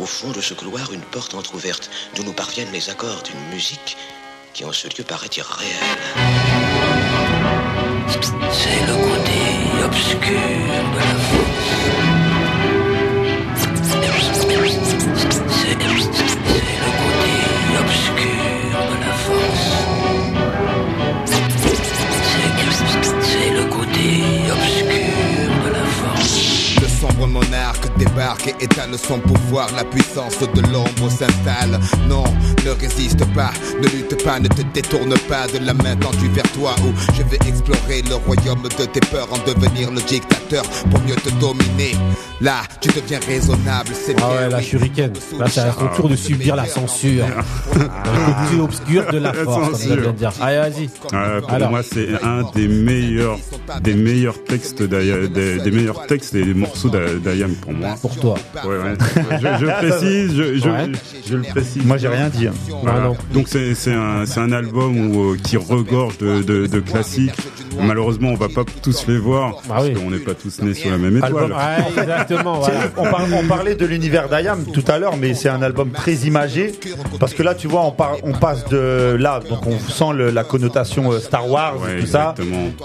Au 0.00 0.04
fond 0.04 0.30
de 0.30 0.40
ce 0.42 0.52
couloir, 0.54 0.92
une 0.92 1.00
porte 1.00 1.34
entr'ouverte, 1.34 1.90
d'où 2.14 2.22
nous 2.24 2.32
parviennent 2.34 2.68
les 2.72 2.90
accords 2.90 3.22
d'une 3.24 3.54
musique 3.54 3.96
qui 4.52 4.64
en 4.64 4.72
ce 4.72 4.88
lieu 4.88 5.04
paraît 5.04 5.28
irréelle. 5.36 6.86
C'est 8.52 8.86
le 8.86 8.94
côté 8.94 9.15
obscur. 9.86 10.40
C'est 15.48 15.74
le 15.74 16.04
côté 17.00 17.32
obscur 17.82 18.78
de 18.90 18.96
la 19.04 19.12
force. 19.24 19.68
C'est 23.22 23.50
le 23.58 23.64
côté 23.76 24.08
obscur 24.56 25.50
de 25.64 25.70
la 25.72 25.84
force. 25.98 26.34
Le 26.82 26.88
sombre 26.88 27.26
monarque 27.26 27.85
débarque 27.98 28.48
et 28.48 28.64
étale 28.64 28.96
son 28.98 29.18
pouvoir. 29.18 29.68
La 29.76 29.84
puissance 29.84 30.38
de 30.40 30.60
l'ombre 30.72 31.08
s'installe. 31.10 31.78
Non, 32.08 32.24
ne 32.64 32.70
résiste 32.70 33.24
pas, 33.34 33.50
ne 33.82 33.88
lutte 33.88 34.22
pas, 34.24 34.38
ne 34.40 34.48
te 34.48 34.62
détourne 34.74 35.14
pas 35.28 35.46
de 35.48 35.64
la 35.64 35.74
main 35.74 35.96
tendue 35.96 36.28
vers 36.28 36.50
toi. 36.52 36.74
Où 36.84 36.92
je 37.14 37.22
vais 37.22 37.38
explorer 37.48 38.02
le 38.08 38.14
royaume 38.16 38.62
de 38.62 38.84
tes 38.84 39.00
peurs, 39.00 39.28
en 39.32 39.38
devenir 39.50 39.90
le 39.90 40.00
dictateur 40.02 40.62
pour 40.90 41.00
mieux 41.02 41.16
te 41.16 41.30
dominer. 41.40 41.92
Là, 42.40 42.56
tu 42.80 42.88
deviens 42.88 43.18
raisonnable, 43.26 43.90
c'est 43.94 44.14
Ah 44.20 44.28
ouais, 44.30 44.38
bien, 44.40 44.48
la 44.48 44.62
shuriken. 44.62 45.12
Là, 45.38 45.46
c'est 45.48 45.60
à 45.60 45.72
son 45.72 45.86
tour 45.96 46.08
de 46.08 46.16
subir 46.16 46.54
la 46.56 46.66
censure. 46.66 47.24
Le 47.74 47.80
côté 47.80 48.60
obscur 48.60 49.06
de 49.12 49.18
la 49.18 49.32
force, 49.32 49.70
comme 49.70 49.74
ça 49.78 49.86
vient 49.96 50.12
de 50.12 50.16
dire. 50.16 50.32
Allez, 50.40 50.58
vas-y. 50.58 50.88
Euh, 51.14 51.40
pour 51.40 51.50
Alors. 51.50 51.70
moi, 51.70 51.80
c'est 51.82 52.08
un 52.22 52.42
des 52.54 52.68
meilleurs, 52.68 53.38
des 53.80 53.94
meilleurs 53.94 54.42
textes, 54.44 54.82
des, 54.82 55.28
des 55.28 55.70
meilleurs 55.70 56.06
textes 56.06 56.34
et 56.34 56.44
des 56.44 56.54
morceaux 56.54 56.90
d'A- 56.90 57.14
d'Ayam 57.14 57.52
pour 57.54 57.72
moi. 57.72 57.85
Pour 58.00 58.16
toi. 58.16 58.34
Ouais, 58.64 58.76
ouais. 58.76 58.94
Je, 59.40 59.46
je 59.66 59.66
précise, 59.88 60.34
je, 60.36 60.58
je, 60.58 60.68
Ouais. 60.68 60.92
je 61.28 61.36
le 61.36 61.42
précise. 61.42 61.84
Moi, 61.84 61.96
j'ai 61.96 62.08
rien 62.08 62.28
dit. 62.28 62.46
hein. 62.48 62.52
Voilà. 62.82 63.12
Donc 63.32 63.46
c'est 63.48 63.74
c'est 63.74 63.92
un, 63.94 64.26
c'est 64.26 64.40
un 64.40 64.52
album 64.52 65.14
où, 65.14 65.32
euh, 65.32 65.36
qui 65.42 65.56
regorge 65.56 66.18
de, 66.18 66.42
de, 66.42 66.66
de 66.66 66.80
classiques. 66.80 67.32
Malheureusement, 67.80 68.30
on 68.30 68.36
va 68.36 68.48
pas 68.48 68.62
tous 68.82 69.06
les 69.06 69.18
voir 69.18 69.56
Ah 69.70 69.80
oui. 69.82 69.90
parce 69.92 70.04
qu'on 70.04 70.10
n'est 70.10 70.18
pas 70.18 70.34
tous 70.34 70.62
nés 70.62 70.72
sur 70.74 70.90
la 70.90 70.98
même 70.98 71.16
étoile. 71.18 71.54
Exactement. 71.98 72.60
Voilà. 72.60 72.80
On, 72.96 73.02
par- 73.04 73.26
on 73.32 73.46
parlait 73.46 73.74
de 73.74 73.84
l'univers 73.86 74.28
d'Ayam 74.28 74.64
tout 74.72 74.84
à 74.88 74.98
l'heure, 74.98 75.16
mais 75.16 75.34
c'est 75.34 75.48
un 75.48 75.62
album 75.62 75.90
très 75.90 76.14
imagé 76.14 76.72
parce 77.20 77.34
que 77.34 77.42
là, 77.42 77.54
tu 77.54 77.66
vois, 77.68 77.82
on, 77.84 77.90
par- 77.92 78.16
on 78.22 78.32
passe 78.32 78.64
de 78.68 79.16
là, 79.18 79.40
donc 79.48 79.66
on 79.66 79.78
sent 79.78 80.12
le- 80.16 80.30
la 80.30 80.44
connotation 80.44 81.12
euh, 81.12 81.18
Star 81.20 81.48
Wars, 81.50 81.74
Ouais, 81.82 82.00
tout 82.00 82.06
ça. 82.06 82.34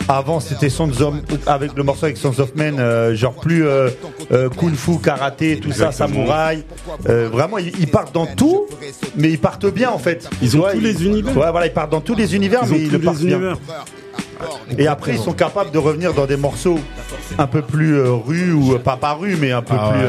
Avant, 0.09 0.39
c'était 0.39 0.69
Sons 0.69 0.89
of 1.01 1.13
avec 1.47 1.71
le 1.75 1.83
morceau 1.83 2.05
avec 2.05 2.17
Sons 2.17 2.39
of 2.39 2.55
Men, 2.55 2.79
euh, 2.79 3.15
genre 3.15 3.33
plus 3.33 3.65
euh, 3.65 3.89
euh, 4.31 4.49
kung 4.49 4.73
fu, 4.75 4.90
karaté, 4.97 5.59
tout 5.59 5.71
ça, 5.71 5.91
samouraï. 5.91 6.63
Euh, 7.09 7.29
vraiment, 7.31 7.57
ils, 7.57 7.71
ils 7.79 7.87
partent 7.87 8.13
dans 8.13 8.25
tout, 8.25 8.65
mais 9.15 9.29
ils 9.29 9.39
partent 9.39 9.65
bien 9.71 9.89
en 9.91 9.97
fait. 9.99 10.29
Ils 10.41 10.57
ont 10.57 10.63
Ouais, 10.63 10.71
tous 10.73 10.77
ils- 10.79 10.83
les 10.83 11.05
univers. 11.05 11.37
Ouais, 11.37 11.51
voilà, 11.51 11.67
ils 11.67 11.73
partent 11.73 11.91
dans 11.91 12.01
tous 12.01 12.15
les 12.15 12.35
univers, 12.35 12.61
Ils 12.65 12.71
mais 12.71 12.79
ils 12.79 12.91
le 12.91 12.99
partent 12.99 13.19
bien. 13.21 13.39
Et 14.77 14.87
après, 14.87 15.13
ils 15.13 15.19
sont 15.19 15.33
capables 15.33 15.71
de 15.71 15.77
revenir 15.77 16.13
dans 16.13 16.25
des 16.25 16.37
morceaux 16.37 16.79
un 17.37 17.47
peu 17.47 17.61
plus 17.61 17.95
euh, 17.95 18.11
rue 18.13 18.51
ou 18.53 18.73
euh, 18.73 18.79
pas 18.79 18.97
par 18.97 19.19
rue, 19.19 19.35
mais 19.39 19.51
un 19.51 19.61
peu 19.61 19.75
Ah 19.77 19.91
plus. 19.91 20.01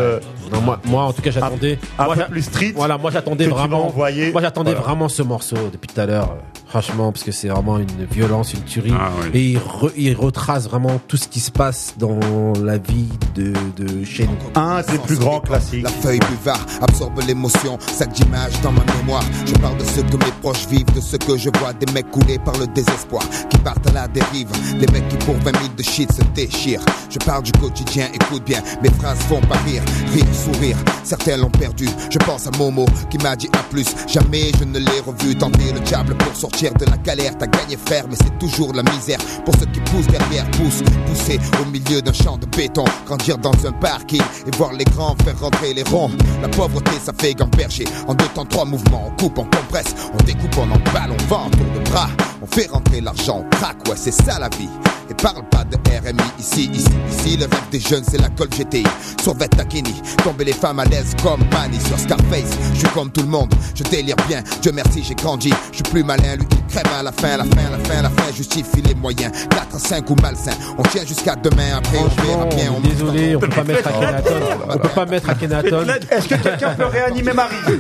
Non, 0.53 0.61
moi, 0.61 0.81
moi, 0.85 1.03
en 1.05 1.13
tout 1.13 1.23
cas, 1.23 1.31
j'attendais. 1.31 1.79
un 1.99 2.05
moi, 2.05 2.17
peu 2.17 2.25
plus 2.31 2.43
street. 2.43 2.73
Voilà, 2.75 2.99
moi 2.99 3.11
j'attendais 3.11 3.47
vraiment. 3.47 3.93
Moi 3.97 4.11
j'attendais 4.41 4.73
Voilà. 4.73 4.87
vraiment 4.87 5.09
ce 5.09 5.23
morceau 5.23 5.57
depuis 5.73 5.89
tout 5.93 6.01
à 6.01 6.07
l'heure. 6.07 6.37
Franchement, 6.67 7.13
parce 7.13 7.23
que 7.23 7.33
c'est 7.33 7.49
vraiment 7.49 7.79
une 7.79 8.07
violence, 8.11 8.55
une 8.55 8.63
tuerie. 8.63 8.95
Ah. 8.99 9.11
Et 9.35 9.51
il, 9.51 9.59
re- 9.59 9.93
il 9.95 10.15
retrace 10.17 10.67
vraiment 10.71 10.99
tout 11.07 11.19
ce 11.19 11.29
qui 11.29 11.39
se 11.41 11.51
passe 11.51 11.95
dans 11.99 12.19
la 12.65 12.79
vie 12.79 13.11
de, 13.35 13.53
de 13.77 14.05
chez 14.07 14.25
nous. 14.27 14.37
Un 14.59 14.81
des 14.81 14.99
plus 14.99 15.19
grands 15.19 15.41
classiques. 15.41 15.83
La 15.83 15.91
feuille 15.91 16.21
buvard 16.31 16.65
absorbe 16.81 17.21
l'émotion, 17.27 17.77
sac 17.93 18.11
d'images 18.15 18.59
dans 18.63 18.73
ma 18.73 18.83
mémoire. 18.97 19.23
Je 19.45 19.53
parle 19.55 19.77
de 19.77 19.85
ce 19.85 20.01
que 20.01 20.17
mes 20.17 20.33
proches 20.41 20.67
vivent, 20.69 20.91
de 20.95 21.01
ce 21.03 21.17
que 21.19 21.37
je 21.37 21.51
vois, 21.59 21.75
des 21.75 21.93
mecs 21.93 22.11
coulés 22.11 22.39
par 22.39 22.57
le 22.59 22.67
désespoir, 22.69 23.23
qui 23.51 23.59
partent 23.59 23.87
à 23.89 23.93
la 23.93 24.09
dérive. 24.09 24.49
Les 24.81 24.87
mecs 24.87 25.07
qui 25.09 25.17
pour 25.27 25.35
20 25.35 25.45
000 25.53 25.55
de 25.77 25.83
shit 25.83 26.11
se 26.11 26.23
déchirent. 26.35 26.81
Je 27.11 27.19
parle 27.19 27.43
du 27.43 27.53
quotidien, 27.53 28.07
écoute 28.15 28.45
bien, 28.47 28.63
mes 28.83 28.89
phrases 28.93 29.19
font 29.19 29.43
pas 29.43 29.59
rire, 29.67 29.83
rire, 30.15 30.25
sourire. 30.43 30.77
Certains 31.05 31.37
l'ont 31.37 31.51
perdu. 31.51 31.89
Je 32.11 32.19
pense 32.19 32.47
à 32.47 32.51
Momo 32.59 32.87
qui 33.11 33.19
m'a 33.19 33.37
dit 33.37 33.49
à 33.53 33.63
plus. 33.71 33.87
Jamais 34.07 34.51
je 34.59 34.65
ne 34.65 34.79
l'ai 34.79 35.01
revu 35.01 35.37
tenter 35.37 35.73
le 35.73 35.81
diable 35.81 36.15
pour 36.17 36.35
sortir 36.35 36.73
de 36.75 36.85
la 36.87 36.97
galère. 36.99 37.37
T'as 37.39 37.47
gagné 37.47 37.77
frère, 37.77 38.05
mais 38.09 38.17
c'est 38.17 38.39
toujours 38.39 38.73
la 38.73 38.83
misère. 38.83 39.19
Pour 39.45 39.55
ceux 39.57 39.67
qui 39.67 39.81
poussent 39.81 40.07
derrière, 40.07 40.49
poussent, 40.53 40.83
pousser 41.07 41.39
au 41.61 41.65
milieu 41.71 42.03
d'un 42.03 42.13
champ 42.13 42.37
de 42.37 42.47
béton, 42.47 42.85
grandir 43.07 43.39
dans 43.39 43.55
un 43.67 43.73
parking 43.73 44.23
et 44.47 44.57
voir 44.57 44.73
les 44.73 44.85
grands 44.85 45.17
faire 45.25 45.39
rentrer 45.39 45.75
les 45.75 45.83
ronds. 45.85 46.11
La 46.41 46.49
pauvreté, 46.49 46.93
ça 47.03 47.13
fait 47.19 47.35
gamberger. 47.35 47.85
En 48.07 48.15
deux 48.15 48.29
temps, 48.35 48.45
trois 48.45 48.65
mouvements, 48.65 49.09
on 49.09 49.23
coupe, 49.23 49.39
on 49.39 49.45
compresse, 49.45 49.95
on 50.13 50.23
découpe, 50.25 50.57
on 50.59 50.71
emballe, 50.71 51.11
on 51.11 51.27
vend, 51.27 51.51
tour 51.51 51.67
de 51.75 51.91
bras. 51.91 52.09
On 52.43 52.47
fait 52.49 52.69
rentrer 52.73 53.01
l'argent, 53.01 53.45
ouais, 53.87 53.95
c'est 53.95 54.11
ça 54.11 54.41
la 54.41 54.49
vie. 54.49 54.69
Et 55.09 55.15
parle 55.15 55.49
pas 55.49 55.63
de 55.63 55.77
RMI 55.77 56.23
ici, 56.41 56.69
ici, 56.73 56.89
ici. 57.09 57.37
Le 57.37 57.45
rêve 57.45 57.69
des 57.71 57.79
jeunes, 57.79 58.03
c'est 58.03 58.21
la 58.21 58.31
colle 58.31 58.49
GTI. 58.49 58.83
Sur 59.23 59.37
Takini, 59.39 59.95
tomber 60.25 60.47
les 60.47 60.53
femmes 60.53 60.81
à 60.81 60.85
l'aise 60.85 61.15
comme 61.23 61.41
Manny 61.53 61.79
sur 61.81 61.97
Scarface. 61.99 62.59
Je 62.75 62.79
suis 62.81 62.89
comme 62.89 63.13
tout 63.13 63.23
le 63.23 63.29
monde, 63.29 63.55
je 63.77 63.85
délire 63.85 64.17
bien. 64.27 64.43
Dieu 64.61 64.73
merci, 64.73 65.05
j'ai 65.05 65.15
grandi. 65.15 65.53
Je 65.71 65.77
suis 65.77 65.85
plus 65.85 66.03
malin, 66.03 66.35
lui, 66.35 66.47
il 66.73 66.81
crève 66.81 66.99
à 66.99 67.03
la 67.03 67.13
fin, 67.13 67.37
la 67.37 67.45
fin, 67.45 67.71
la 67.71 67.79
fin, 67.85 68.03
la 68.03 68.09
fin. 68.11 68.33
Justifie 68.35 68.83
les 68.83 68.95
moyens. 68.95 69.33
4 69.51 69.77
à 69.77 69.79
5 69.79 70.11
ou 70.11 70.15
malsain. 70.23 70.53
On 70.79 70.83
tient 70.85 71.05
jusqu'à 71.05 71.37
demain, 71.37 71.77
après 71.79 71.99
on 71.99 72.05
verra 72.23 72.45
bien. 72.47 72.59
Franchement, 72.67 72.81
désolé, 72.83 73.37
on 73.37 73.41
peut 73.41 73.49
pas 73.49 73.65
mettre 73.65 73.89
Akhenaton. 73.89 74.35
On 74.71 74.79
peut 74.79 74.89
pas 74.89 75.07
mettre 75.07 75.31
Akhenaton. 75.31 75.87
Est-ce 76.11 76.29
que 76.29 76.35
quelqu'un 76.37 76.71
peut 76.71 76.87
réanimer 76.87 77.33
Marie 77.33 77.57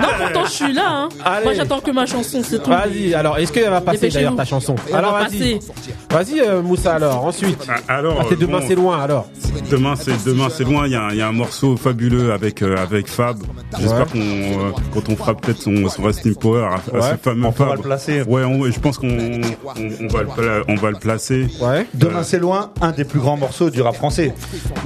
Non, 0.00 0.08
pourtant, 0.18 0.44
je 0.46 0.50
suis 0.50 0.72
là. 0.72 1.08
Hein. 1.24 1.40
Moi, 1.44 1.54
j'attends 1.54 1.80
que 1.80 1.90
ma 1.90 2.06
chanson, 2.06 2.42
c'est 2.44 2.62
tout. 2.62 2.70
Vas-y, 2.70 3.14
alors 3.14 3.38
est-ce 3.38 3.52
qu'elle 3.52 3.70
va 3.70 3.80
passer 3.80 4.08
d'ailleurs 4.08 4.36
ta 4.36 4.44
chanson 4.44 4.74
Alors 4.92 5.12
va 5.12 5.24
vas-y. 5.24 5.58
Vas-y 6.10 6.40
euh, 6.40 6.62
Moussa 6.62 6.94
alors, 6.94 7.24
ensuite. 7.24 7.66
Ah, 7.68 7.94
Alors, 7.96 8.18
Ah, 8.30 8.34
demain 8.38 8.58
bon, 8.60 8.64
c'est 8.66 8.74
loin 8.74 9.00
alors. 9.02 9.26
Demain 9.70 9.94
c'est 9.96 10.24
demain 10.24 10.48
c'est 10.50 10.64
loin. 10.64 10.86
Il 10.86 10.92
y, 10.92 10.96
a, 10.96 11.02
un- 11.04 11.10
il 11.10 11.16
y 11.16 11.22
a 11.22 11.28
un 11.28 11.32
morceau 11.32 11.76
fabuleux 11.76 12.32
avec 12.32 12.62
euh, 12.62 12.76
avec 12.76 13.08
Fab. 13.08 13.38
J'espère 13.78 14.00
Ouais. 14.00 14.06
qu'on 14.12 14.18
euh, 14.18 14.70
quand 14.92 15.08
on 15.08 15.16
fera 15.16 15.34
peut-être 15.34 15.60
son 15.62 15.88
son 15.88 16.02
Resting 16.02 16.34
Power 16.34 16.64
à, 16.64 16.96
à 16.98 17.10
ce 17.12 17.16
fameux 17.22 17.46
on 17.46 17.52
Fab. 17.52 17.76
le 17.76 17.82
placer. 17.82 18.22
Ouais, 18.22 18.44
on- 18.44 18.64
je 18.70 18.78
pense 18.80 18.98
qu'on 18.98 19.08
on, 19.08 19.40
on 19.76 20.06
va 20.08 20.22
le 20.22 20.28
pla- 20.28 20.62
on 20.68 20.74
va 20.74 20.90
le 20.90 20.96
placer. 20.98 21.46
Ouais. 21.60 21.86
Demain 21.94 22.22
c'est 22.22 22.38
loin, 22.38 22.70
un 22.80 22.90
des 22.92 23.04
plus 23.04 23.20
grands 23.20 23.36
morceaux 23.36 23.70
du 23.70 23.80
rap 23.82 23.94
français. 23.94 24.34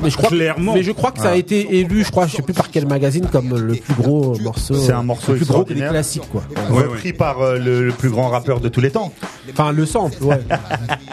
Mais 0.03 0.11
je 0.11 0.17
crois 0.17 0.29
Clairement. 0.31 0.75
mais 0.75 0.83
je 0.83 0.93
crois 0.93 1.11
que 1.13 1.19
ça 1.21 1.29
a 1.31 1.33
Ah. 1.33 1.37
été 1.37 1.79
élu, 1.79 2.05
je 2.05 2.11
crois, 2.11 2.27
je 2.27 2.37
sais 2.37 2.43
plus 2.43 2.55
par 2.55 2.71
quel 2.71 2.87
magazine 2.87 3.27
comme 3.31 3.57
le 3.59 3.75
plus 3.75 3.95
gros 3.95 4.37
morceau. 4.41 4.75
C'est 4.75 4.93
un 4.93 5.03
morceau 5.03 5.33
le 5.33 5.39
plus 5.39 5.47
gros 5.47 5.65
que 5.65 5.73
classiques 5.75 6.29
quoi. 6.31 6.43
Ouais, 6.71 6.83
repris 6.85 7.13
par 7.13 7.41
euh, 7.41 7.59
le, 7.59 7.85
le 7.87 7.93
plus 7.93 8.11
grand 8.11 8.29
rappeur 8.29 8.61
de 8.61 8.69
tous 8.69 8.81
les 8.81 8.91
temps. 8.91 9.13
Enfin 9.53 9.73
le 9.73 9.87
sample, 9.87 10.23
ouais. 10.25 10.41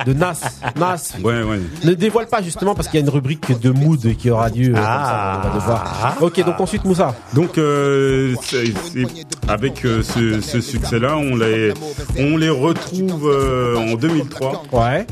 De 0.05 0.13
Nas, 0.13 0.39
Nas. 0.80 1.13
Ouais, 1.24 1.43
ouais. 1.43 1.59
Ne 1.84 1.93
dévoile 1.93 2.28
pas 2.28 2.41
justement 2.41 2.76
parce 2.76 2.88
qu'il 2.88 2.99
y 2.99 3.03
a 3.03 3.05
une 3.05 3.11
rubrique 3.13 3.59
de 3.61 3.69
mood 3.71 4.15
qui 4.17 4.30
aura 4.30 4.49
lieu. 4.49 4.71
euh, 4.71 4.76
comme 4.76 4.84
ça, 4.84 5.41
on 5.43 5.47
va 5.47 5.55
devoir. 5.55 6.17
Ok, 6.21 6.43
donc 6.45 6.59
ensuite 6.59 6.84
Moussa. 6.86 7.15
Donc 7.34 7.57
euh, 7.57 8.36
avec 9.47 9.86
euh, 9.86 10.01
ce, 10.03 10.41
ce 10.41 10.61
on 11.18 11.36
les 11.36 11.74
on 12.20 12.38
les 12.38 12.49
retrouve 12.49 13.30
euh, 13.30 13.76
en 13.78 13.95
2003. 13.95 14.64
Ouais. 14.72 15.05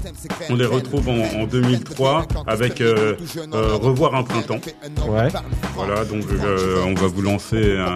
On 0.49 0.56
les 0.56 0.66
retrouve 0.66 1.08
en, 1.10 1.41
en 1.41 1.45
2003 1.45 2.26
avec 2.47 2.82
euh, 2.82 3.16
euh, 3.54 3.74
Revoir 3.82 4.16
un 4.16 4.24
printemps. 4.24 4.60
Ouais. 5.08 5.28
Voilà, 5.76 6.04
donc 6.06 6.24
euh, 6.32 6.84
on 6.86 6.93
va 6.93 7.08
vous 7.08 7.22
lancer 7.22 7.78
un. 7.78 7.95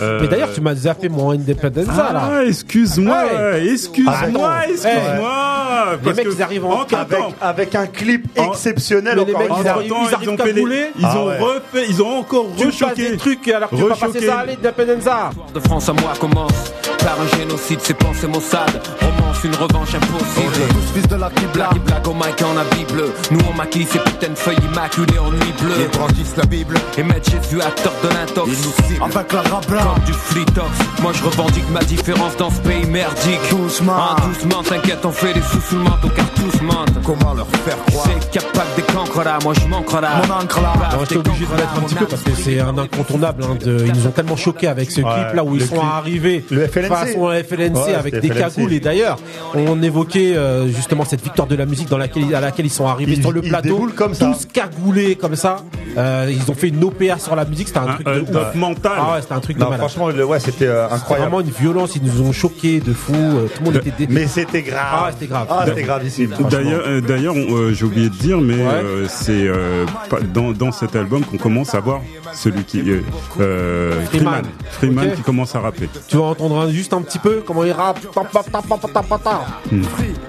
euh, 0.00 0.18
Mais 0.22 0.28
d'ailleurs, 0.28 0.52
tu 0.52 0.60
m'as 0.60 0.74
zappé 0.74 1.08
mon 1.08 1.30
Independenza 1.30 2.12
là. 2.12 2.30
Ah, 2.32 2.44
excuse-moi, 2.44 3.24
excuse-moi, 3.62 4.50
Ah, 4.50 4.68
excuse-moi. 4.68 5.84
Les 5.92 5.98
parce 6.04 6.16
mecs, 6.16 6.26
ils 6.36 6.42
arrivent 6.42 6.64
en 6.66 6.82
Avec, 6.82 7.20
avec 7.40 7.74
un 7.74 7.86
clip 7.86 8.26
En- 8.38 8.48
exceptionnel 8.52 9.14
Mais 9.16 9.24
les 9.24 9.32
mecs, 9.32 9.42
ils 9.60 9.68
arrivent- 9.68 9.92
Entre-temps, 9.92 10.18
ils 10.22 10.28
ont 10.30 10.36
fait 10.36 10.52
cagouler. 10.52 10.84
Ils 10.98 11.04
Ah 11.04 11.18
ont 11.18 11.26
ouais. 11.28 11.38
refait, 11.38 11.86
ils 11.88 12.02
ont 12.02 12.18
encore 12.18 12.46
Tu 12.56 12.66
me 12.66 12.70
passes 12.70 12.80
rechoqué. 12.82 13.10
des 13.10 13.16
trucs 13.16 13.48
alors 13.48 13.70
que 13.70 13.76
tu 13.76 13.82
vas 13.82 13.94
passer 13.96 14.26
ça 14.26 14.38
à 14.38 14.46
l'Independenza. 14.46 15.30
de 15.54 15.60
France 15.60 15.88
à 15.88 15.92
moi 15.92 16.12
commence 16.20 16.72
par 17.04 17.16
un 17.20 17.36
génocide, 17.38 17.78
c'est 17.82 17.94
pensées 17.96 18.26
Mossad. 18.26 18.80
Romance, 19.00 19.44
une 19.44 19.54
revanche 19.54 19.94
impossible. 19.94 20.68
Tous 20.70 20.94
fils 20.98 21.08
de 21.08 21.16
la 21.16 21.28
Kibla, 21.30 21.68
Blague, 21.70 21.82
blague 21.84 22.08
au 22.08 22.14
mic 22.14 22.42
en 22.42 22.56
habit 22.56 22.84
bleu. 22.92 23.12
Nous 23.30 23.40
on 23.50 23.54
maquille 23.56 23.86
ces 23.86 23.98
putains 23.98 24.30
de 24.30 24.34
feuilles 24.34 24.56
immaculées 24.72 25.18
en 25.18 25.30
nuit 25.30 25.54
bleue. 25.60 25.74
ils 25.80 25.98
brandissent 25.98 26.36
la 26.36 26.44
Bible, 26.46 26.76
Et 26.98 27.02
mettre 27.02 27.30
Jésus 27.30 27.60
à 27.60 27.70
tort 27.70 27.92
de 28.02 28.08
l'intox. 28.08 28.48
ils 28.48 28.66
nous 28.66 28.88
ciblent. 28.88 29.02
Avec 29.04 29.32
la 29.32 29.42
rabla, 29.42 29.82
Comme 29.82 30.04
du 30.04 30.12
flitox. 30.12 30.68
Moi 31.02 31.12
je 31.12 31.22
revendique 31.24 31.68
ma 31.70 31.80
différence 31.80 32.36
dans 32.36 32.50
ce 32.50 32.60
pays 32.60 32.86
merdique. 32.86 33.40
Doucement. 33.50 33.92
Ah, 33.96 34.16
doucement, 34.26 34.62
t'inquiète, 34.62 35.04
on 35.04 35.10
fait 35.12 35.34
des 35.34 35.42
sous 35.42 35.60
sous 35.60 35.76
le 35.76 35.82
manteau 35.82 36.08
car 36.14 36.26
tous 36.34 36.60
mentent. 36.62 37.02
comment 37.04 37.34
leur 37.34 37.46
faire 37.64 37.76
croire? 37.86 38.06
C'est 38.06 38.30
capable 38.30 38.68
des 38.76 38.82
cancres 38.82 39.24
là, 39.24 39.38
moi 39.42 39.52
je 39.60 39.66
manquerai 39.68 40.00
là. 40.00 40.10
Mon 40.26 40.34
encre 40.34 40.60
là. 40.60 40.72
J'étais 41.00 41.16
obligé 41.18 41.44
de 41.46 41.50
mettre 41.52 41.74
un 41.76 41.80
petit 41.82 41.94
peu 41.94 42.06
parce 42.06 42.22
que 42.22 42.30
c'est 42.34 42.60
un 42.60 42.76
incontournable. 42.78 43.44
hein, 43.44 43.56
de, 43.64 43.84
ils 43.86 43.92
nous 43.92 44.06
ont 44.06 44.10
tellement 44.10 44.36
choqués 44.36 44.68
avec 44.68 44.90
ce 44.90 45.00
Ouais, 45.00 45.12
clip 45.12 45.34
là 45.34 45.44
où 45.44 45.54
ils 45.54 45.62
sont 45.66 45.74
clip. 45.76 45.84
arrivés 45.92 46.44
Le 46.50 46.66
FLNC. 46.66 46.88
Façon 46.94 47.28
FLNC 47.30 47.76
Ouais, 47.86 47.94
avec 47.94 48.14
des 48.20 48.28
FLNC. 48.28 48.38
cagoules. 48.38 48.72
Et 48.72 48.80
d'ailleurs, 48.80 49.18
on 49.54 49.82
évoquait 49.82 50.36
euh, 50.36 50.66
justement 50.68 51.04
cette 51.04 51.22
victoire 51.22 51.48
de 51.48 51.54
la 51.56 51.66
musique 51.66 51.88
dans 51.88 51.98
laquelle, 51.98 52.34
à 52.34 52.40
laquelle 52.40 52.66
ils 52.66 52.70
sont 52.70 52.86
arrivés 52.86 53.12
Ils- 53.14 53.20
sur 53.22 53.32
le 53.32 53.40
ils 53.42 53.48
plateau. 53.48 53.88
comme 53.96 54.14
ça. 54.14 54.26
Tous 54.26 54.46
cagoulés 54.52 55.16
comme 55.16 55.36
ça. 55.36 55.56
Euh, 55.96 56.28
ils 56.30 56.50
ont 56.50 56.54
fait 56.54 56.68
une 56.68 56.82
OPA 56.82 57.18
sur 57.18 57.36
la 57.36 57.44
musique. 57.44 57.68
C'était 57.68 57.78
un, 57.78 57.88
Un 57.88 57.94
truc 57.94 58.06
de 58.30 58.36
ouf. 58.38 58.54
mental. 58.54 58.92
Ah 58.96 59.14
ouais, 59.14 59.22
c'était 59.22 59.34
un 59.34 59.40
truc 59.40 59.56
de 59.56 59.62
Non, 59.62 59.70
malade. 59.70 59.86
franchement, 59.86 60.08
le- 60.08 60.24
ouais, 60.24 60.40
c'était 60.40 60.66
euh, 60.66 60.84
C'était 60.84 60.94
incroyable. 60.96 61.30
vraiment 61.30 61.40
une 61.48 61.52
violence. 61.54 61.94
Ils 61.96 62.02
nous 62.02 62.20
ont 62.26 62.32
choqués 62.32 62.80
de 62.80 62.92
fou. 62.92 63.12
euh, 63.14 63.46
Tout 63.46 63.60
le 63.60 63.64
monde 63.66 63.76
était 63.76 63.92
dé... 64.06 64.12
Mais 64.12 64.26
c'était 64.26 64.62
grave. 64.62 64.82
Ah, 64.92 65.10
c'était 65.12 65.26
grave. 65.26 65.46
Ah, 65.50 65.64
c'était 65.66 65.82
gravissime. 65.82 66.34
D'ailleurs, 66.50 66.82
euh, 66.86 67.00
d'ailleurs, 67.00 67.34
euh, 67.36 67.72
j'ai 67.72 67.84
oublié 67.84 68.08
de 68.08 68.14
dire, 68.14 68.40
mais 68.40 68.54
Ouais. 68.54 68.62
euh, 68.72 69.06
c'est 69.08 69.46
euh, 69.46 69.84
dans, 70.32 70.50
dans 70.52 70.72
cet 70.72 70.96
album 70.96 71.22
qu'on 71.24 71.36
commence 71.38 71.74
à 71.74 71.80
voir 71.80 72.00
celui 72.32 72.64
qui 72.64 72.82
Freeman. 72.82 74.04
Freeman, 74.10 74.42
Freeman 74.70 75.08
Ok. 75.08 75.14
qui 75.14 75.22
commence 75.22 75.54
à 75.54 75.60
rapper. 75.60 75.88
Tu 76.08 76.16
vas 76.16 76.24
entendre 76.24 76.58
un- 76.60 76.70
juste 76.70 76.83
un 76.92 77.02
petit 77.02 77.18
peu 77.18 77.42
comment 77.46 77.64
il 77.64 77.72
rappe. 77.72 78.00
Ta, 78.12 79.18
ta. 79.18 79.40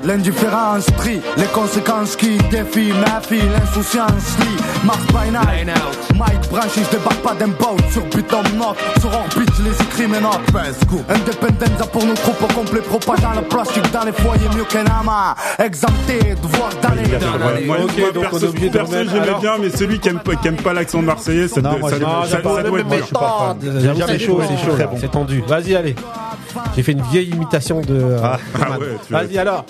L'indifférence 0.03 0.85
pris, 0.91 1.19
les 1.37 1.45
conséquences 1.45 2.15
qui 2.15 2.37
défient 2.51 2.93
ma 2.93 3.19
fille, 3.21 3.41
l'insouciance 3.57 4.37
lit, 4.39 4.57
Mars 4.85 4.99
by 5.07 5.31
night. 5.31 5.67
Mike 6.15 6.49
branché, 6.49 6.81
je 6.85 6.97
débarque 6.97 7.21
pas 7.21 7.33
d'un 7.33 7.47
boat 7.47 7.75
sur 7.91 8.03
Butom 8.05 8.43
Knock, 8.55 8.77
sur 8.99 9.09
orbite, 9.09 9.49
je 9.57 9.63
les 9.63 9.81
écris 9.81 10.07
mes 10.07 10.19
notes. 10.21 10.39
Independenza 11.09 11.85
pour 11.91 12.05
nos 12.05 12.13
troupes 12.13 12.43
au 12.43 12.53
complet, 12.53 12.79
propageant 12.81 13.31
le 13.35 13.41
plastique 13.41 13.91
dans 13.91 14.03
les 14.03 14.11
foyers, 14.13 14.47
mieux 14.55 14.63
qu'un 14.65 14.85
ama. 14.85 15.35
Exempté 15.59 16.19
de 16.41 16.47
voir 16.55 16.69
d'aller. 16.81 17.03
Moi, 17.65 17.77
perso, 18.21 18.39
j'aimais 19.09 19.39
bien, 19.41 19.51
mais 19.59 19.69
celui 19.71 19.99
qui 19.99 20.09
aime, 20.09 20.19
pas- 20.19 20.35
qui 20.35 20.47
aime 20.47 20.55
pas 20.57 20.73
l'accent 20.73 21.01
marseillais, 21.01 21.47
ça, 21.47 21.61
Non, 21.61 21.71
doit- 21.79 21.89
être 22.37 22.47
c'est 23.59 23.87
bien 23.93 24.07
chaud, 24.19 24.39
les 24.39 24.47
c'est 24.47 24.63
chaud, 24.65 24.71
c'est 24.99 25.11
tendu. 25.11 25.43
Vas-y, 25.47 25.75
allez. 25.75 25.95
J'ai 26.75 26.83
fait 26.83 26.91
une 26.93 27.01
vieille 27.03 27.29
imitation 27.29 27.81
de. 27.81 27.93
euh, 27.93 28.19
Ah. 28.23 28.37
Ah 28.55 28.79
ouais, 28.79 28.85
tu 29.05 29.11
vois. 29.13 29.23
Vas-y 29.23 29.37
alors. 29.37 29.65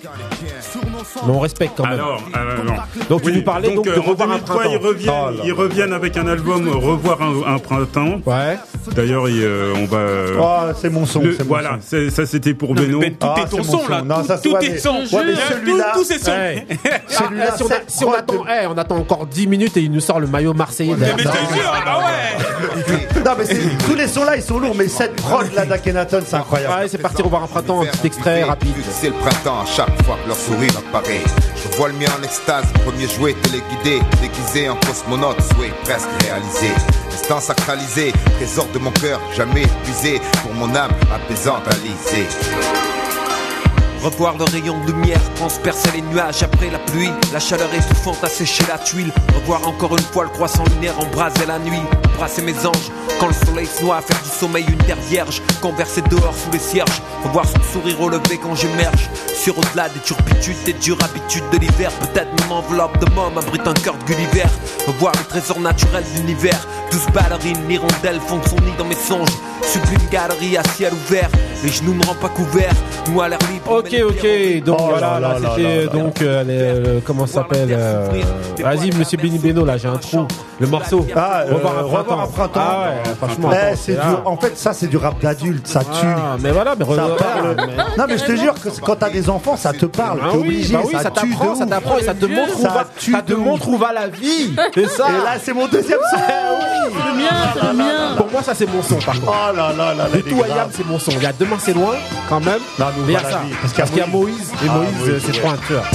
Mais 1.28 1.32
on 1.34 1.40
respecte 1.40 1.74
quand 1.78 1.84
même. 1.86 1.94
Alors, 1.94 2.22
euh, 2.36 2.64
non. 2.64 2.74
Donc, 3.10 3.22
tu 3.24 3.32
nous 3.34 3.42
parlais 3.44 3.74
donc, 3.74 3.86
de 3.86 3.92
euh, 3.92 4.00
Revoir 4.00 4.30
un 4.32 4.34
2003, 4.38 4.56
ils 4.66 4.70
printemps. 4.80 4.88
reviennent, 4.88 5.14
Oh 5.26 5.30
là 5.32 5.44
ils 5.46 5.54
reviennent 5.54 5.94
avec 5.94 6.18
un 6.18 6.28
album 6.28 6.68
euh, 6.68 6.72
Revoir 6.76 7.22
un, 7.22 7.56
un 7.56 7.60
printemps. 7.60 8.20
Ouais. 8.26 8.58
D'ailleurs, 8.96 9.28
il, 9.30 9.42
euh, 9.44 9.74
on 9.78 9.86
va. 9.86 9.98
euh, 9.98 10.38
Ah, 10.42 10.68
c'est 10.80 10.90
mon 10.90 11.06
son, 11.06 11.22
le- 11.22 11.34
c'est 11.34 11.44
mon 11.44 11.50
voilà, 11.50 11.80
son. 11.82 12.10
ça 12.10 12.26
c'était 12.26 12.54
pour 12.54 12.74
Beno. 12.76 13.00
Ben, 13.00 13.14
tout 13.16 13.28
Ah, 13.28 13.42
est 13.42 13.50
ton 13.50 13.58
mon 13.58 13.64
son, 13.64 13.88
là. 13.88 14.00
son. 14.00 14.06
Non, 14.06 14.24
ça, 14.24 14.38
tout 14.38 14.56
est 14.58 14.78
son. 14.78 14.96
ouais, 14.96 15.06
mais 15.26 15.34
Tout- 15.34 15.40
celui-là- 15.50 15.92
Tous 15.96 16.04
ces 16.04 16.20
sons. 16.20 16.32
Hey. 16.32 16.66
Celui-là, 17.08 17.56
si 17.56 17.64
on, 17.64 17.68
a- 17.68 17.70
cette 17.70 17.84
si 17.92 18.04
on 18.04 18.08
prod 18.10 18.20
attend, 18.20 18.46
on 18.74 18.78
attend 18.78 18.98
encore 18.98 19.26
10 19.26 19.48
minutes 19.48 19.78
et 19.78 19.82
il 19.82 19.92
nous 19.92 20.00
sort 20.02 20.20
le 20.20 20.28
maillot 20.28 20.54
marseillais 20.54 20.96
Mais 20.98 21.06
derrière. 21.06 21.18
je 21.20 21.24
te 21.50 21.54
jure, 21.54 21.74
ah 21.86 22.00
ouais. 22.00 23.05
Non, 23.26 23.32
mais 23.38 23.46
c'est- 23.46 23.78
tous 23.88 23.96
les 23.96 24.08
sons 24.08 24.24
là, 24.24 24.36
ils 24.36 24.44
sont 24.44 24.60
lourds, 24.60 24.76
mais 24.76 24.88
cette 24.88 25.16
prod 25.16 25.52
là 25.54 25.66
d'Akhenaton, 25.66 26.22
c'est 26.26 26.36
incroyable. 26.36 26.82
Ouais, 26.82 26.88
c'est 26.88 26.98
parti, 27.00 27.22
revoir 27.24 27.44
un 27.44 27.48
printemps, 27.48 27.82
un 27.82 27.86
petit 27.86 28.08
extrait 28.08 28.44
rapide. 28.44 28.76
C'est 29.02 29.08
le 29.08 29.14
printemps 29.14 29.62
à 29.62 29.66
chaque 29.66 30.04
fois 30.04 30.18
que 30.24 30.28
leur 30.28 30.38
sourire 30.38 30.72
apparaît. 30.78 31.22
Je 31.56 31.76
vois 31.78 31.88
le 31.88 31.96
mien 31.96 32.06
en 32.20 32.24
extase, 32.24 32.66
premier 32.86 33.08
jouet 33.08 33.34
téléguidé, 33.42 34.00
déguisé 34.22 34.70
en 34.70 34.76
cosmonaute, 34.76 35.42
souhait 35.54 35.74
presque 35.84 36.08
réalisé. 36.22 36.70
Instant 37.12 37.40
sacralisé, 37.40 38.14
trésor 38.38 38.68
de 38.74 38.78
mon 38.80 38.92
cœur, 38.92 39.20
jamais 39.36 39.64
épuisé, 39.64 40.22
pour 40.44 40.54
mon 40.54 40.76
âme 40.76 40.92
apaisante 41.14 41.64
alisée. 41.72 42.28
Revoir 44.06 44.38
le 44.38 44.44
rayon 44.44 44.80
de 44.86 44.92
lumière 44.92 45.20
transpercer 45.34 45.90
les 45.96 46.02
nuages 46.04 46.44
après 46.44 46.70
la 46.70 46.78
pluie. 46.78 47.10
La 47.34 47.40
chaleur 47.40 47.74
étouffante 47.74 48.24
a 48.24 48.30
séché 48.30 48.64
la 48.68 48.78
tuile. 48.78 49.12
Revoir 49.34 49.68
encore 49.68 49.98
une 49.98 50.04
fois 50.04 50.26
le 50.26 50.30
croissant 50.30 50.64
lunaire 50.76 50.94
embraser 51.00 51.48
la 51.48 51.58
nuit. 51.58 51.82
Brasser 52.16 52.44
mes 52.44 52.54
anges 52.68 52.92
quand 53.20 53.30
le 53.30 53.34
soleil 53.34 53.66
se 53.66 53.84
noie. 53.84 54.02
Faire 54.02 54.22
du 54.22 54.30
sommeil 54.30 54.66
une 54.70 54.78
terre 54.78 55.02
vierge. 55.10 55.42
Converser 55.60 56.04
dehors 56.04 56.36
sous 56.36 56.52
les 56.52 56.60
cierges. 56.60 57.02
Revoir 57.24 57.46
son 57.48 57.64
sourire 57.74 57.98
relevé 57.98 58.38
quand 58.38 58.54
j'émerge. 58.54 59.10
Sur 59.34 59.58
au-delà 59.58 59.90
des 59.90 60.00
turpitudes, 60.02 60.64
des 60.66 60.74
dures 60.74 61.04
habitudes 61.04 61.50
de 61.52 61.58
l'hiver. 61.58 61.90
Peut-être 61.94 62.30
même 62.42 62.52
enveloppe 62.52 63.00
de 63.00 63.12
môme 63.12 63.40
abrite 63.40 63.68
un 63.68 63.74
cœur 63.74 63.96
de 63.96 64.04
Gulliver. 64.04 64.46
Revoir 64.86 65.14
le 65.18 65.26
trésor 65.26 65.60
naturel 65.60 66.04
de 66.04 66.20
l'univers. 66.20 66.68
Douze 66.92 67.08
ballerines, 67.12 67.68
l'hirondelle 67.68 68.20
font 68.28 68.40
son 68.48 68.58
nid 68.58 68.74
dans 68.78 68.86
mes 68.86 68.94
songes. 68.94 69.34
Sublime 69.64 70.08
galerie 70.12 70.58
à 70.58 70.64
ciel 70.76 70.94
ouvert. 70.94 71.30
Les 71.64 71.72
genoux 71.72 71.94
me 71.94 72.06
rendent 72.06 72.20
pas 72.20 72.30
couverts. 72.30 72.76
Nous 73.10 73.20
à 73.22 73.30
l'air 73.30 73.40
libre. 73.52 73.72
Ok, 73.80 73.95
ok, 74.04 74.64
donc 74.64 74.78
Oh 74.80 74.86
voilà, 74.90 75.00
là 75.02 75.20
là, 75.20 75.20
là 75.34 75.40
là 75.40 75.50
c'était 75.56 75.76
là 75.78 75.82
là. 75.86 75.92
donc, 75.92 76.22
euh, 76.22 76.44
les- 76.44 76.80
le- 76.96 77.02
comment 77.02 77.26
ça 77.28 77.34
s'appelle 77.42 77.68
euh, 77.72 78.10
Vas-y, 78.60 78.92
monsieur 78.96 79.18
Benny 79.18 79.38
Beno, 79.40 79.66
là, 79.66 79.78
j'ai 79.78 79.88
un 79.88 79.98
trou. 79.98 80.26
Le 80.60 80.68
morceau. 80.68 81.06
Ah, 81.16 81.42
euh, 81.48 81.54
revoir 81.56 81.78
un 81.78 81.82
Revoir 81.82 82.04
printemps. 82.06 82.22
un 82.22 82.28
printemps. 82.28 82.62
Ah 82.64 82.86
ouais, 83.06 83.14
franchement. 83.18 83.50
Eh, 83.52 83.76
c'est 83.76 83.94
du- 83.94 84.00
en 84.26 84.38
fait, 84.38 84.58
ça, 84.58 84.72
c'est 84.74 84.88
du 84.88 84.96
rap 84.98 85.20
d'adulte, 85.22 85.68
ça 85.68 85.82
tue. 85.82 85.90
Ah, 86.06 86.38
mais 86.40 86.52
voilà, 86.52 86.76
mais 86.80 86.86
Ça 86.86 86.92
revoir- 86.92 87.18
parle. 87.18 87.56
mais- 87.58 87.84
Non, 87.98 88.06
mais 88.08 88.18
je 88.18 88.24
te 88.24 88.36
jure 88.38 88.54
que 88.54 88.70
quand 88.82 88.96
t'as 88.96 89.10
des 89.10 89.30
enfants, 89.30 89.58
ça 89.58 89.74
te 89.74 89.86
parle. 89.86 90.20
Ah 90.24 90.28
T'es 90.32 90.38
oui, 90.38 90.44
obligé, 90.48 90.74
bah 90.74 90.82
oui, 90.86 90.94
ça 90.94 91.12
tue 91.12 91.28
de 91.28 91.34
t'apprend, 91.34 91.56
ça 91.56 91.66
t'apprend 91.66 91.98
et 91.98 92.04
ça 92.04 92.14
te 92.14 92.26
montre 92.26 92.58
où 92.58 92.62
Ça 92.62 92.70
va, 92.70 92.84
tue 92.98 93.12
ça 93.12 93.22
te 93.22 93.34
montre 93.34 93.68
où 93.68 93.78
va 93.78 93.92
la 93.92 94.08
vie. 94.08 94.56
C'est 94.74 94.88
ça. 94.90 95.08
Et 95.10 95.24
là, 95.26 95.32
c'est 95.44 95.54
mon 95.54 95.68
deuxième 95.68 96.00
son. 96.10 96.18
C'est 96.18 97.10
le 97.12 97.18
mien, 97.18 97.30
c'est 97.54 97.68
le 97.68 97.74
mien. 97.74 98.16
Pour 98.16 98.32
moi, 98.32 98.42
ça 98.42 98.54
c'est 98.56 98.72
mon 98.74 98.82
son, 98.82 98.96
par 98.96 99.20
contre. 99.20 99.34
Oh 99.52 99.56
là 99.56 99.74
là 99.78 99.94
là 99.94 100.06
tout 100.14 100.42
c'est 100.72 100.86
mon 100.88 101.00
son. 101.00 101.12
Il 101.12 101.22
y 101.22 101.26
a 101.26 101.34
Demain 101.38 101.58
c'est 101.60 101.74
loin, 101.74 101.96
quand 102.30 102.40
même. 102.40 102.60
Non, 102.80 102.86
mais 103.06 103.14
ça. 103.16 103.42
Parce 103.86 103.94
qu'il 103.94 104.00
y 104.00 104.04
a 104.04 104.08
Moïse. 104.08 104.52
Et 104.52 104.68
Ah, 104.68 104.78
Moïse, 104.80 105.22
c'est 105.24 105.32
trop 105.34 105.50
un 105.50 105.58
tueur. 105.58 105.86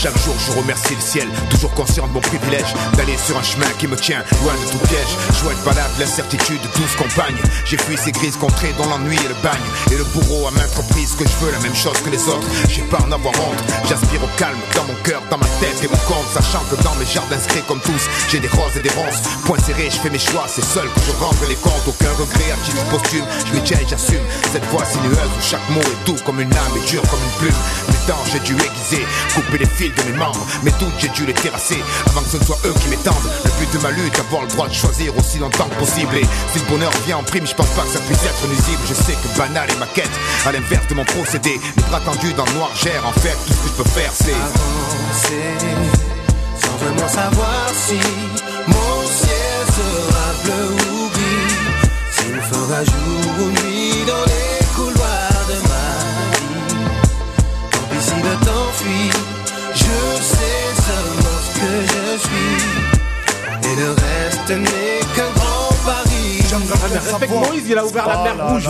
Chaque 0.00 0.16
jour 0.24 0.34
je 0.38 0.52
remercie 0.52 0.94
le 0.94 1.00
ciel, 1.02 1.28
toujours 1.50 1.74
conscient 1.74 2.06
de 2.08 2.12
mon 2.12 2.20
privilège 2.20 2.72
D'aller 2.96 3.18
sur 3.18 3.36
un 3.36 3.42
chemin 3.42 3.68
qui 3.78 3.86
me 3.86 3.96
tient 3.96 4.24
loin 4.42 4.54
de 4.54 4.70
tout 4.72 4.78
piège. 4.88 5.12
Joie 5.42 5.52
de 5.52 5.60
balade, 5.60 5.92
l'incertitude, 5.98 6.60
douce 6.74 6.96
compagne 6.96 7.36
J'ai 7.66 7.76
fui 7.76 7.98
ces 7.98 8.10
grises 8.10 8.38
contrées 8.38 8.72
dont 8.78 8.88
l'ennui 8.88 9.16
et 9.16 9.28
le 9.28 9.36
bagne. 9.42 9.60
Et 9.92 9.98
le 9.98 10.04
bourreau 10.04 10.48
à 10.48 10.52
maintes 10.52 10.74
reprises 10.74 11.12
que 11.16 11.28
je 11.28 11.44
veux 11.44 11.52
la 11.52 11.58
même 11.60 11.74
chose 11.74 12.00
que 12.00 12.08
les 12.08 12.28
autres. 12.28 12.48
J'ai 12.70 12.80
pas 12.88 12.96
en 13.04 13.12
avoir 13.12 13.34
honte, 13.44 13.60
j'aspire 13.90 14.24
au 14.24 14.30
calme 14.38 14.56
dans 14.74 14.84
mon 14.84 14.96
cœur, 15.04 15.20
dans 15.28 15.36
ma 15.36 15.48
tête 15.60 15.76
et 15.84 15.88
mon 15.88 16.00
compte 16.08 16.32
Sachant 16.32 16.64
que 16.70 16.82
dans 16.82 16.94
mes 16.94 17.04
jardins 17.04 17.36
inscrits 17.36 17.64
comme 17.68 17.80
tous, 17.80 18.08
j'ai 18.30 18.40
des 18.40 18.48
roses 18.48 18.76
et 18.76 18.80
des 18.80 18.96
ronces 18.96 19.20
Point 19.44 19.58
serré, 19.58 19.90
je 19.90 20.00
fais 20.00 20.08
mes 20.08 20.18
choix, 20.18 20.46
c'est 20.48 20.64
seul 20.64 20.88
que 20.88 21.00
je 21.04 21.12
rendre 21.22 21.44
les 21.46 21.56
comptes 21.56 21.84
Aucun 21.86 22.12
regret 22.16 22.52
à 22.52 22.58
titre 22.64 22.84
posthume, 22.88 23.28
je 23.44 23.52
m'y 23.52 23.60
tiens 23.62 23.76
et 23.76 23.86
j'assume. 23.86 24.24
Cette 24.50 24.64
voix 24.72 24.86
sinueuse 24.86 25.28
où 25.36 25.42
chaque 25.42 25.68
mot 25.68 25.84
est 25.84 26.06
doux 26.06 26.16
comme 26.24 26.40
une 26.40 26.48
lame 26.48 26.72
et 26.80 26.88
dur 26.88 27.02
comme 27.10 27.20
une 27.20 27.36
plume 27.36 27.60
J'ai 28.32 28.40
dû 28.40 28.54
aiguiser, 28.54 29.06
couper 29.34 29.58
les 29.58 29.66
fils 29.66 29.94
de 29.94 30.10
mes 30.10 30.16
membres 30.16 30.46
Mes 30.62 30.70
doutes 30.72 30.94
j'ai 30.98 31.08
dû 31.08 31.26
les 31.26 31.34
terrasser 31.34 31.78
avant 32.06 32.22
que 32.22 32.30
ce 32.30 32.36
ne 32.38 32.44
soit 32.44 32.58
eux 32.64 32.74
qui 32.80 32.88
m'étendent. 32.88 33.30
Le 33.44 33.50
but 33.58 33.72
de 33.72 33.78
ma 33.82 33.90
lutte, 33.90 34.18
avoir 34.18 34.42
le 34.42 34.48
droit 34.48 34.68
de 34.68 34.74
choisir 34.74 35.16
aussi 35.16 35.38
longtemps 35.38 35.68
que 35.68 35.76
possible. 35.76 36.16
Et 36.16 36.26
si 36.52 36.58
le 36.58 36.66
bonheur 36.70 36.92
vient 37.06 37.18
en 37.18 37.22
prime, 37.22 37.46
je 37.46 37.54
pense 37.54 37.68
pas 37.70 37.82
que 37.82 37.92
ça 37.92 38.00
puisse 38.00 38.22
être 38.24 38.48
nuisible. 38.48 38.82
Je 38.88 38.94
sais 38.94 39.14
que 39.14 39.38
banal 39.38 39.70
est 39.70 39.78
ma 39.78 39.86
quête, 39.86 40.10
à 40.46 40.52
l'inverse 40.52 40.86
de 40.88 40.94
mon 40.94 41.04
procédé. 41.04 41.60
Les 41.76 41.82
bras 41.84 42.00
tendus 42.00 42.32
dans 42.34 42.44
le 42.46 42.52
noir 42.52 42.70
gèrent 42.74 43.06
en 43.06 43.12
fait 43.12 43.36
tout 43.46 43.52
ce 43.52 43.58
que 43.58 43.68
je 43.68 43.82
peux 43.82 43.90
faire 43.90 44.12
c'est 44.12 44.34
avancer 44.34 45.90
sans 46.56 46.76
vraiment 46.84 47.08
savoir 47.08 47.68
si 47.74 47.98
mon 48.66 49.06
ciel 49.06 49.60
sera 49.76 50.26
bleu 50.44 50.64
ou 50.92 51.10
gris, 51.10 51.54
s'il 52.10 52.40
fera 52.40 52.84
jour 52.84 53.34
ou 53.40 53.50
nuit 53.50 53.69
que 62.20 62.26
je 62.26 62.28
suis, 62.28 63.70
et 63.70 63.76
le 63.76 63.90
reste 63.90 64.50
Ah, 66.92 66.98
respecte 67.10 67.32
Moïse, 67.32 67.62
il 67.68 67.78
a 67.78 67.84
ouvert 67.84 68.06
la 68.08 68.18
Oh 68.20 68.24
mer 68.24 68.36
là 68.36 68.44
rouge. 68.46 68.64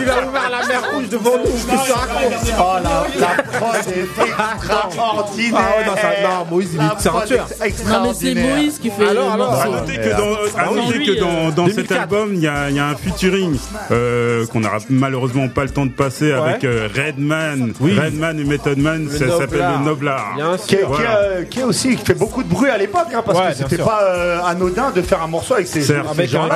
Il 0.00 0.08
a 0.10 0.26
ouvert 0.26 0.50
la 0.50 0.66
mer 0.66 0.82
rouge 0.92 1.08
devant 1.08 1.36
nous. 1.38 1.44
Qu'est-ce 1.44 1.66
que 1.66 1.86
tu 1.86 1.92
racontes? 1.92 2.32
Oh 2.58 2.74
la, 2.82 3.20
la 3.20 3.42
prod 3.42 3.74
est 3.88 4.00
extraordinaire. 4.00 5.60
Ah 5.60 5.78
ouais, 5.78 6.22
non, 6.22 6.46
Moïse, 6.50 6.70
il 6.74 6.80
est- 6.80 7.08
un 7.08 7.20
tueur. 7.26 7.46
Non, 7.86 8.02
mais 8.02 8.14
c'est. 8.14 8.34
Moïse 8.34 8.78
qui 8.78 8.90
fait 8.90 9.08
Alors, 9.08 9.32
alors, 9.32 9.52
À 9.54 9.66
morceau. 9.66 9.80
noter 9.80 9.96
que 9.96 10.10
dans, 10.10 10.58
à 10.58 10.74
noter 10.74 11.04
que 11.04 11.20
dans, 11.20 11.50
dans 11.50 11.66
cet 11.66 11.76
2004. 11.76 12.00
album, 12.02 12.30
il 12.34 12.40
y 12.40 12.48
a, 12.48 12.70
il 12.70 12.76
y 12.76 12.78
a 12.78 12.86
un 12.88 12.96
featuring 12.96 13.56
euh, 13.90 14.46
qu'on 14.46 14.60
n'aura 14.60 14.78
malheureusement 14.88 15.48
pas 15.48 15.62
le 15.64 15.70
temps 15.70 15.86
de 15.86 15.92
passer 15.92 16.32
avec 16.32 16.64
euh, 16.64 16.88
Redman, 16.94 17.72
Oui. 17.80 17.98
Redman 17.98 18.38
et 18.38 18.44
Method 18.44 18.78
Man. 18.78 19.08
Le 19.10 19.18
Ça 19.18 19.38
s'appelle 19.38 19.64
le 19.84 20.56
Qui 20.66 20.74
est, 20.76 20.80
est, 20.80 20.84
euh, 20.84 21.44
qui 21.44 21.60
est 21.60 21.64
aussi 21.64 21.96
qui 21.96 22.04
fait 22.04 22.14
beaucoup 22.14 22.42
de 22.42 22.48
bruit 22.48 22.70
à 22.70 22.78
l'époque 22.78 23.08
hein, 23.14 23.22
parce 23.24 23.38
Ouais, 23.38 23.48
que 23.50 23.54
c'était 23.68 23.82
pas 23.82 24.00
euh, 24.02 24.40
anodin 24.44 24.90
de 24.90 25.02
faire 25.02 25.22
un 25.22 25.26
morceau 25.26 25.54
avec 25.54 25.66
ces 25.66 25.90
Avec 25.92 26.34
un 26.34 26.48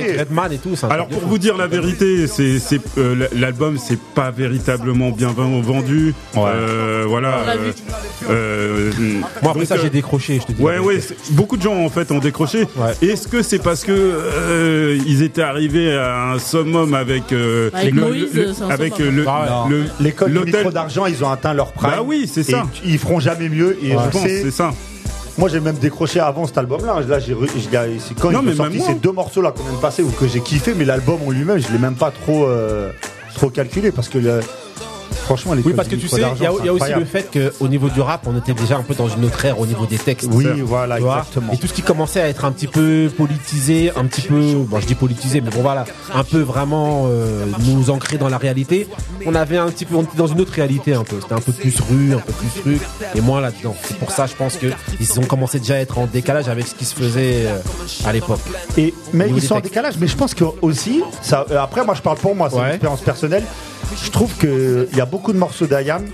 ça, 0.00 0.04
avec. 0.06 0.18
Redman 0.20 0.52
et 0.52 0.58
tout. 0.58 0.74
un 0.82 0.88
Alors 0.88 1.08
pour 1.08 1.20
vous 1.26 1.38
dire 1.38 1.56
la 1.56 1.66
vérité, 1.66 2.26
c'est 2.26 2.58
euh, 2.98 3.26
l'album 3.34 3.76
c'est 3.78 3.98
pas 3.98 4.30
véritablement 4.30 5.10
bien 5.10 5.28
vendu. 5.32 6.14
Euh, 6.36 7.04
voilà. 7.06 7.38
Euh, 8.30 8.90
Moi, 8.98 9.28
après 9.42 9.52
donc, 9.60 9.64
ça, 9.68 9.74
euh, 9.74 9.78
j'ai 9.82 9.90
décroché, 9.90 10.38
je 10.40 10.46
te 10.46 10.52
dis. 10.52 10.62
Ouais, 10.62 10.78
ouais, 10.78 11.00
beaucoup 11.32 11.56
de 11.56 11.62
gens 11.62 11.76
en 11.84 11.88
fait 11.88 12.10
ont 12.12 12.18
décroché. 12.18 12.66
Ouais. 12.76 13.08
Est-ce 13.08 13.28
que 13.28 13.42
c'est 13.42 13.58
parce 13.62 13.84
que 13.84 13.92
euh, 13.92 14.98
ils 15.06 15.22
étaient 15.22 15.42
arrivés 15.42 15.92
à 15.96 16.30
un 16.32 16.38
summum 16.38 16.94
avec 16.94 17.32
euh, 17.32 17.70
Avec 17.72 17.94
le- 17.94 18.00
Moïse, 18.02 18.54
avec 18.68 18.94
summum. 18.96 19.24
le, 19.70 19.84
L'école 20.00 20.28
du 20.30 20.34
l'hôtel- 20.34 20.54
micro 20.56 20.70
d'argent, 20.72 21.06
ils 21.06 21.22
ont 21.24 21.30
atteint 21.30 21.54
leur 21.54 21.72
prime. 21.72 21.90
Bah 21.90 22.02
oui, 22.04 22.30
c'est 22.32 22.42
ça. 22.42 22.66
Et 22.84 22.90
ils 22.90 22.98
feront 22.98 23.20
jamais 23.20 23.48
mieux. 23.48 23.76
Et 23.82 23.92
Je 23.92 23.96
je 23.98 24.10
pense, 24.10 24.22
c'est 24.26 24.50
ça. 24.50 24.72
Moi 25.38 25.48
j'ai 25.48 25.60
même 25.60 25.76
décroché 25.76 26.20
avant 26.20 26.46
cet 26.46 26.58
album-là. 26.58 27.00
Là, 27.06 27.18
j'ai, 27.18 27.34
re- 27.34 27.48
j'ai- 27.56 27.98
c'est 27.98 28.14
quand 28.18 28.30
Non, 28.30 28.40
ils 28.42 28.46
mais 28.46 28.52
ont 28.52 28.56
sorti 28.56 28.72
même 28.72 28.78
moi. 28.78 28.88
ces 28.88 28.94
deux 28.94 29.12
morceaux-là 29.12 29.52
qu'on 29.52 29.62
vient 29.62 29.72
de 29.72 29.78
passer 29.80 30.02
ou 30.02 30.10
que 30.10 30.26
j'ai 30.26 30.40
kiffé, 30.40 30.74
mais 30.74 30.84
l'album 30.84 31.18
en 31.26 31.30
lui-même, 31.30 31.58
je 31.58 31.70
l'ai 31.72 31.78
même 31.78 31.94
pas 31.96 32.10
trop, 32.10 32.44
euh, 32.46 32.90
trop 33.34 33.50
calculé 33.50 33.90
parce 33.92 34.08
que 34.08 34.18
le- 34.18 34.40
franchement, 35.12 35.52
Oui, 35.52 35.58
l'école 35.58 35.74
parce 35.74 35.88
que 35.88 35.96
tu 35.96 36.08
sais, 36.08 36.16
il 36.16 36.42
y 36.42 36.46
a, 36.46 36.50
y 36.66 36.70
aussi 36.70 36.92
le 36.92 37.04
fait 37.04 37.28
qu'au 37.58 37.68
niveau 37.68 37.88
du 37.88 38.00
rap, 38.00 38.26
on 38.26 38.36
était 38.36 38.54
déjà 38.54 38.76
un 38.76 38.82
peu 38.82 38.94
dans 38.94 39.08
une 39.08 39.24
autre 39.24 39.44
ère 39.44 39.58
au 39.60 39.66
niveau 39.66 39.86
des 39.86 39.98
textes. 39.98 40.28
Oui, 40.32 40.46
voilà, 40.62 40.98
exactement. 40.98 41.52
Et 41.52 41.56
tout 41.56 41.66
ce 41.66 41.72
qui 41.72 41.82
commençait 41.82 42.20
à 42.20 42.28
être 42.28 42.44
un 42.44 42.52
petit 42.52 42.66
peu 42.66 43.10
politisé, 43.16 43.92
un 43.96 44.04
petit 44.06 44.22
peu, 44.22 44.54
bon, 44.56 44.80
je 44.80 44.86
dis 44.86 44.94
politisé, 44.94 45.40
mais 45.40 45.50
bon 45.50 45.62
voilà, 45.62 45.84
un 46.14 46.24
peu 46.24 46.40
vraiment 46.40 47.04
euh, 47.08 47.44
nous 47.60 47.90
ancrer 47.90 48.18
dans 48.18 48.28
la 48.28 48.38
réalité. 48.38 48.86
On 49.26 49.34
avait 49.34 49.56
un 49.58 49.68
petit 49.68 49.84
peu, 49.84 49.96
on 49.96 50.02
était 50.02 50.16
dans 50.16 50.26
une 50.26 50.40
autre 50.40 50.52
réalité 50.52 50.94
un 50.94 51.04
peu. 51.04 51.16
C'était 51.20 51.34
un 51.34 51.40
peu 51.40 51.52
plus 51.52 51.74
rue, 51.80 52.14
un 52.14 52.18
peu 52.18 52.32
plus 52.32 52.60
truc, 52.60 52.80
et 53.14 53.20
moins 53.20 53.40
là-dedans. 53.40 53.74
C'est 53.82 53.98
pour 53.98 54.10
ça, 54.10 54.26
je 54.26 54.34
pense 54.34 54.56
que 54.56 54.66
ils 55.00 55.18
ont 55.20 55.24
commencé 55.24 55.58
déjà 55.58 55.74
à 55.74 55.78
être 55.78 55.98
en 55.98 56.06
décalage 56.06 56.48
avec 56.48 56.66
ce 56.66 56.74
qui 56.74 56.84
se 56.84 56.94
faisait 56.94 57.46
euh, 57.46 57.58
à 58.04 58.12
l'époque. 58.12 58.40
Et 58.76 58.94
mais 59.12 59.28
ils 59.34 59.42
sont 59.42 59.56
en 59.56 59.60
décalage. 59.60 59.94
Mais 59.98 60.06
je 60.06 60.16
pense 60.16 60.34
que 60.34 60.44
aussi, 60.62 61.02
ça. 61.22 61.46
euh, 61.50 61.58
après, 61.60 61.84
moi, 61.84 61.94
je 61.94 62.02
parle 62.02 62.18
pour 62.18 62.34
moi, 62.34 62.48
c'est 62.50 62.58
une 62.58 62.66
expérience 62.66 63.00
personnelle. 63.00 63.44
Je 64.04 64.10
trouve 64.10 64.34
que 64.36 64.88
il 64.92 64.98
y 64.98 65.00
a 65.00 65.06
beaucoup 65.06 65.32
de 65.32 65.38
morceaux 65.38 65.66
d'Ayam. 65.66 66.04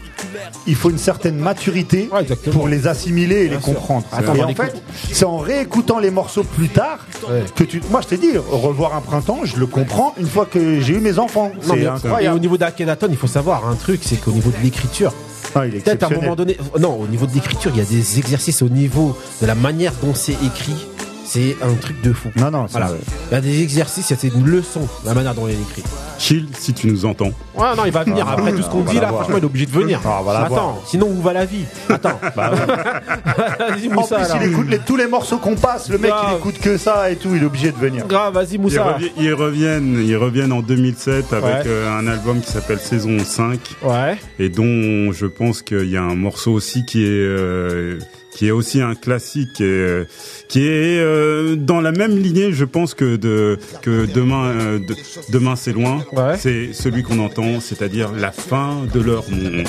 Il 0.67 0.75
faut 0.75 0.91
une 0.91 0.99
certaine 0.99 1.37
maturité 1.37 2.09
Ouais, 2.13 2.25
pour 2.53 2.69
les 2.69 2.87
assimiler 2.87 3.45
et 3.45 3.49
Bien 3.49 3.59
les 3.59 3.63
sûr. 3.65 3.75
comprendre. 3.75 4.05
Attends, 4.13 4.35
et 4.35 4.43
en 4.45 4.55
fait, 4.55 4.83
c'est 5.11 5.25
en 5.25 5.39
réécoutant 5.39 5.99
les 5.99 6.11
morceaux 6.11 6.45
plus 6.45 6.69
tard 6.69 6.99
Ouais. 7.29 7.45
que 7.55 7.65
tu. 7.65 7.81
Moi, 7.91 8.01
je 8.03 8.09
t'ai 8.09 8.17
dit, 8.19 8.33
revoir 8.37 8.95
un 8.97 9.01
printemps, 9.01 9.41
je 9.45 9.57
le 9.57 9.67
comprends 9.67 10.15
une 10.19 10.27
fois 10.27 10.47
que 10.47 10.81
j'ai 10.81 10.95
eu 10.95 11.01
mes 11.01 11.19
enfants. 11.19 11.53
C'est 11.61 11.75
mais- 11.75 11.83
et 11.83 11.87
au 11.89 11.91
incroyable. 11.93 12.41
niveau 12.41 12.57
d'Akhenaton, 12.57 13.09
il 13.11 13.17
faut 13.17 13.27
savoir 13.27 13.67
un 13.69 13.75
truc, 13.75 14.01
c'est 14.05 14.17
qu'au 14.17 14.33
niveau 14.33 14.51
de 14.51 14.63
l'écriture, 14.63 15.13
Ah, 15.55 15.63
Peut-être 15.69 16.05
à 16.05 16.07
un 16.07 16.11
moment 16.21 16.35
donné, 16.35 16.57
non, 16.81 16.99
au 16.99 17.07
niveau 17.07 17.27
de 17.27 17.35
l'écriture, 17.35 17.73
il 17.75 17.79
y 17.79 17.83
a 17.83 17.85
des 17.85 18.19
exercices 18.19 18.63
au 18.63 18.71
niveau 18.71 19.19
de 19.43 19.47
la 19.47 19.55
manière 19.55 19.93
dont 20.03 20.15
c'est 20.15 20.33
écrit. 20.33 20.87
C'est 21.33 21.57
un 21.63 21.73
truc 21.75 22.01
de 22.03 22.13
fou. 22.13 22.29
Non, 22.37 22.51
non, 22.51 22.67
c'est 22.67 22.73
voilà. 22.73 22.89
vrai. 22.89 22.99
Il 23.31 23.35
y 23.35 23.37
a 23.37 23.41
des 23.41 23.63
exercices, 23.63 24.13
c'est 24.19 24.29
une 24.29 24.47
leçon, 24.47 24.87
la 25.07 25.15
manière 25.15 25.35
dont 25.35 25.49
il 25.49 25.55
est 25.55 25.61
écrit. 25.63 25.83
Chill, 26.19 26.47
si 26.53 26.73
tu 26.75 26.87
nous 26.89 27.05
entends. 27.07 27.31
Ouais, 27.57 27.75
non, 27.77 27.85
il 27.87 27.91
va 27.93 28.05
venir. 28.05 28.25
Ah, 28.29 28.33
Après 28.35 28.53
tout 28.53 28.63
ce 28.63 28.69
qu'on 28.69 28.83
dit 28.83 28.95
là, 29.01 29.09
voir. 29.09 29.23
franchement, 29.23 29.39
il 29.39 29.43
est 29.43 29.47
obligé 29.47 29.67
de 29.67 29.71
venir. 29.73 30.01
Ah, 30.05 30.21
Attends, 30.45 30.49
voir. 30.55 30.75
sinon 30.87 31.09
où 31.09 31.21
va 31.23 31.33
la 31.33 31.45
vie 31.47 31.65
Attends. 31.89 32.21
Vas-y, 32.37 33.89
En 33.89 33.95
Moussa. 33.95 34.17
plus, 34.17 34.25
alors. 34.27 34.37
il 34.43 34.53
écoute 34.53 34.67
les- 34.69 34.79
tous 34.79 34.97
les 34.97 35.07
morceaux 35.07 35.39
qu'on 35.39 35.55
passe. 35.57 35.89
Le 35.89 35.99
mec, 35.99 36.13
il 36.31 36.37
écoute 36.37 36.59
que 36.59 36.77
ça 36.77 37.11
et 37.11 37.17
tout. 37.17 37.31
Il 37.35 37.43
est 37.43 37.47
obligé 37.47 37.73
de 37.73 37.77
venir. 37.77 38.07
Grave, 38.07 38.35
vas-y, 38.35 38.55
Ils, 38.55 38.61
Moussa. 38.61 38.99
revi- 38.99 39.11
ils 39.19 39.33
reviennent, 39.35 40.03
ils 40.05 40.17
reviennent 40.17 40.53
en 40.53 40.61
2007 40.61 41.33
avec 41.33 41.45
Ouais. 41.45 41.63
euh, 41.67 41.99
un 41.99 42.07
album 42.07 42.41
qui 42.41 42.51
s'appelle 42.53 42.79
Saison 42.79 43.19
5 43.19 43.59
Ouais. 43.83 44.17
et 44.39 44.49
dont 44.49 45.13
je 45.13 45.27
pense 45.27 45.63
qu'il 45.63 45.89
y 45.91 45.97
a 45.97 46.03
un 46.03 46.15
morceau 46.15 46.53
aussi 46.53 46.85
qui 46.85 47.03
est 47.05 47.09
euh, 47.09 47.99
qui 48.35 48.49
est 48.49 48.51
aussi 48.51 48.81
un 48.81 48.95
classique 48.95 49.61
et 49.61 49.65
euh, 49.65 50.05
qui 50.49 50.61
est 50.67 50.99
euh, 50.99 51.55
dans 51.57 51.81
la 51.81 51.93
même 51.93 52.17
lignée, 52.19 52.53
je 52.53 52.65
pense 52.65 52.95
que 52.95 53.17
de 53.17 53.59
que 53.83 54.07
demain 54.07 54.45
euh, 54.47 54.79
de- 54.79 54.97
demain 55.31 55.55
c'est 55.57 55.73
loin. 55.73 56.05
Ouais. 56.13 56.37
C'est 56.39 56.73
celui 56.73 57.03
qu'on 57.03 57.19
entend, 57.19 57.61
c'est-à-dire 57.61 58.13
la 58.13 58.33
fin 58.33 58.87
de 58.93 59.01
leur 59.01 59.29
monde. 59.31 59.65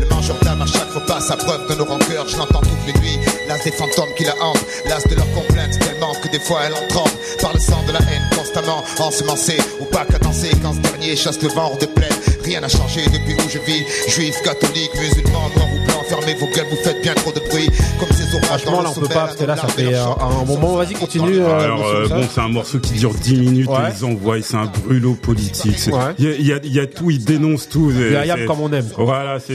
le 0.00 0.06
mangeur 0.08 0.36
d'âme 0.42 0.62
à 0.62 0.66
chaque 0.66 0.90
repas, 0.92 1.20
sa 1.20 1.36
preuve 1.36 1.68
de 1.68 1.74
nos 1.74 1.84
rancœurs. 1.84 2.26
Je 2.28 2.36
l'entends 2.36 2.60
toutes 2.60 2.86
les 2.94 3.00
nuits, 3.00 3.18
l'as 3.48 3.62
des 3.62 3.70
fantômes 3.72 4.12
qui 4.16 4.24
la 4.24 4.34
hantent. 4.42 4.64
L'as 4.88 5.02
de 5.08 5.14
leurs 5.14 5.30
complaintes 5.32 5.78
tellement 5.78 6.12
que 6.22 6.28
des 6.30 6.40
fois 6.40 6.60
elle 6.66 6.72
en 6.74 6.88
trempe. 6.88 7.12
Par 7.40 7.52
le 7.52 7.60
sang 7.60 7.82
de 7.86 7.92
la 7.92 8.00
haine 8.00 8.22
constamment 8.36 8.82
ensemencé. 8.98 9.56
Ou 9.80 9.84
pas 9.84 10.04
cadencé 10.06 10.48
quand 10.62 10.72
ce 10.72 10.80
dernier 10.80 11.16
chasse 11.16 11.40
le 11.42 11.48
vent 11.48 11.66
hors 11.72 11.78
de 11.78 11.86
plaine. 11.86 12.08
Rien 12.48 12.60
n'a 12.62 12.68
changé 12.68 13.02
depuis 13.04 13.34
où 13.34 13.48
je 13.48 13.58
vis. 13.58 13.84
Juif, 14.08 14.40
catholique, 14.42 14.90
musulman, 14.98 15.50
noir 15.54 15.68
ou 15.74 15.86
blanc. 15.86 16.02
Fermez 16.08 16.34
vos 16.34 16.46
gueules, 16.46 16.64
vous 16.70 16.76
faites 16.76 17.02
bien 17.02 17.12
trop 17.12 17.30
de 17.32 17.40
bruit. 17.40 17.68
Comme 18.00 18.08
ces 18.16 18.34
orages 18.34 18.62
Franchement, 18.62 18.80
là, 18.82 18.90
on 18.96 19.00
peut 19.00 19.06
pas, 19.08 19.14
parce 19.26 19.36
que 19.36 19.44
là, 19.44 19.56
ça 19.56 19.68
fait 19.68 19.92
euh, 19.92 20.04
un 20.20 20.44
moment. 20.46 20.76
Vas-y, 20.76 20.94
continue. 20.94 21.40
euh, 21.40 21.60
Alors 21.60 21.86
euh, 21.86 22.02
Moussa. 22.04 22.14
bon, 22.14 22.26
c'est 22.34 22.40
un 22.40 22.48
morceau 22.48 22.78
qui 22.78 22.94
dure 22.94 23.12
10 23.12 23.36
minutes. 23.36 23.68
Ouais. 23.68 23.76
Ils 23.98 24.04
envoient, 24.06 24.40
c'est 24.40 24.56
un 24.56 24.64
brûlot 24.86 25.12
politique. 25.20 25.88
Ouais. 25.92 26.14
Il 26.18 26.24
y, 26.24 26.28
a, 26.28 26.34
il 26.36 26.46
y 26.46 26.52
a- 26.54 26.60
il 26.64 26.72
y 26.72 26.80
a 26.80 26.86
tout, 26.86 27.10
ils 27.10 27.22
dénoncent 27.22 27.68
tout. 27.68 27.92
Du 27.92 27.98
c'est- 28.14 28.46
comme 28.46 28.60
on 28.60 28.72
aime. 28.72 28.88
Voilà, 28.96 29.38
c'est 29.40 29.54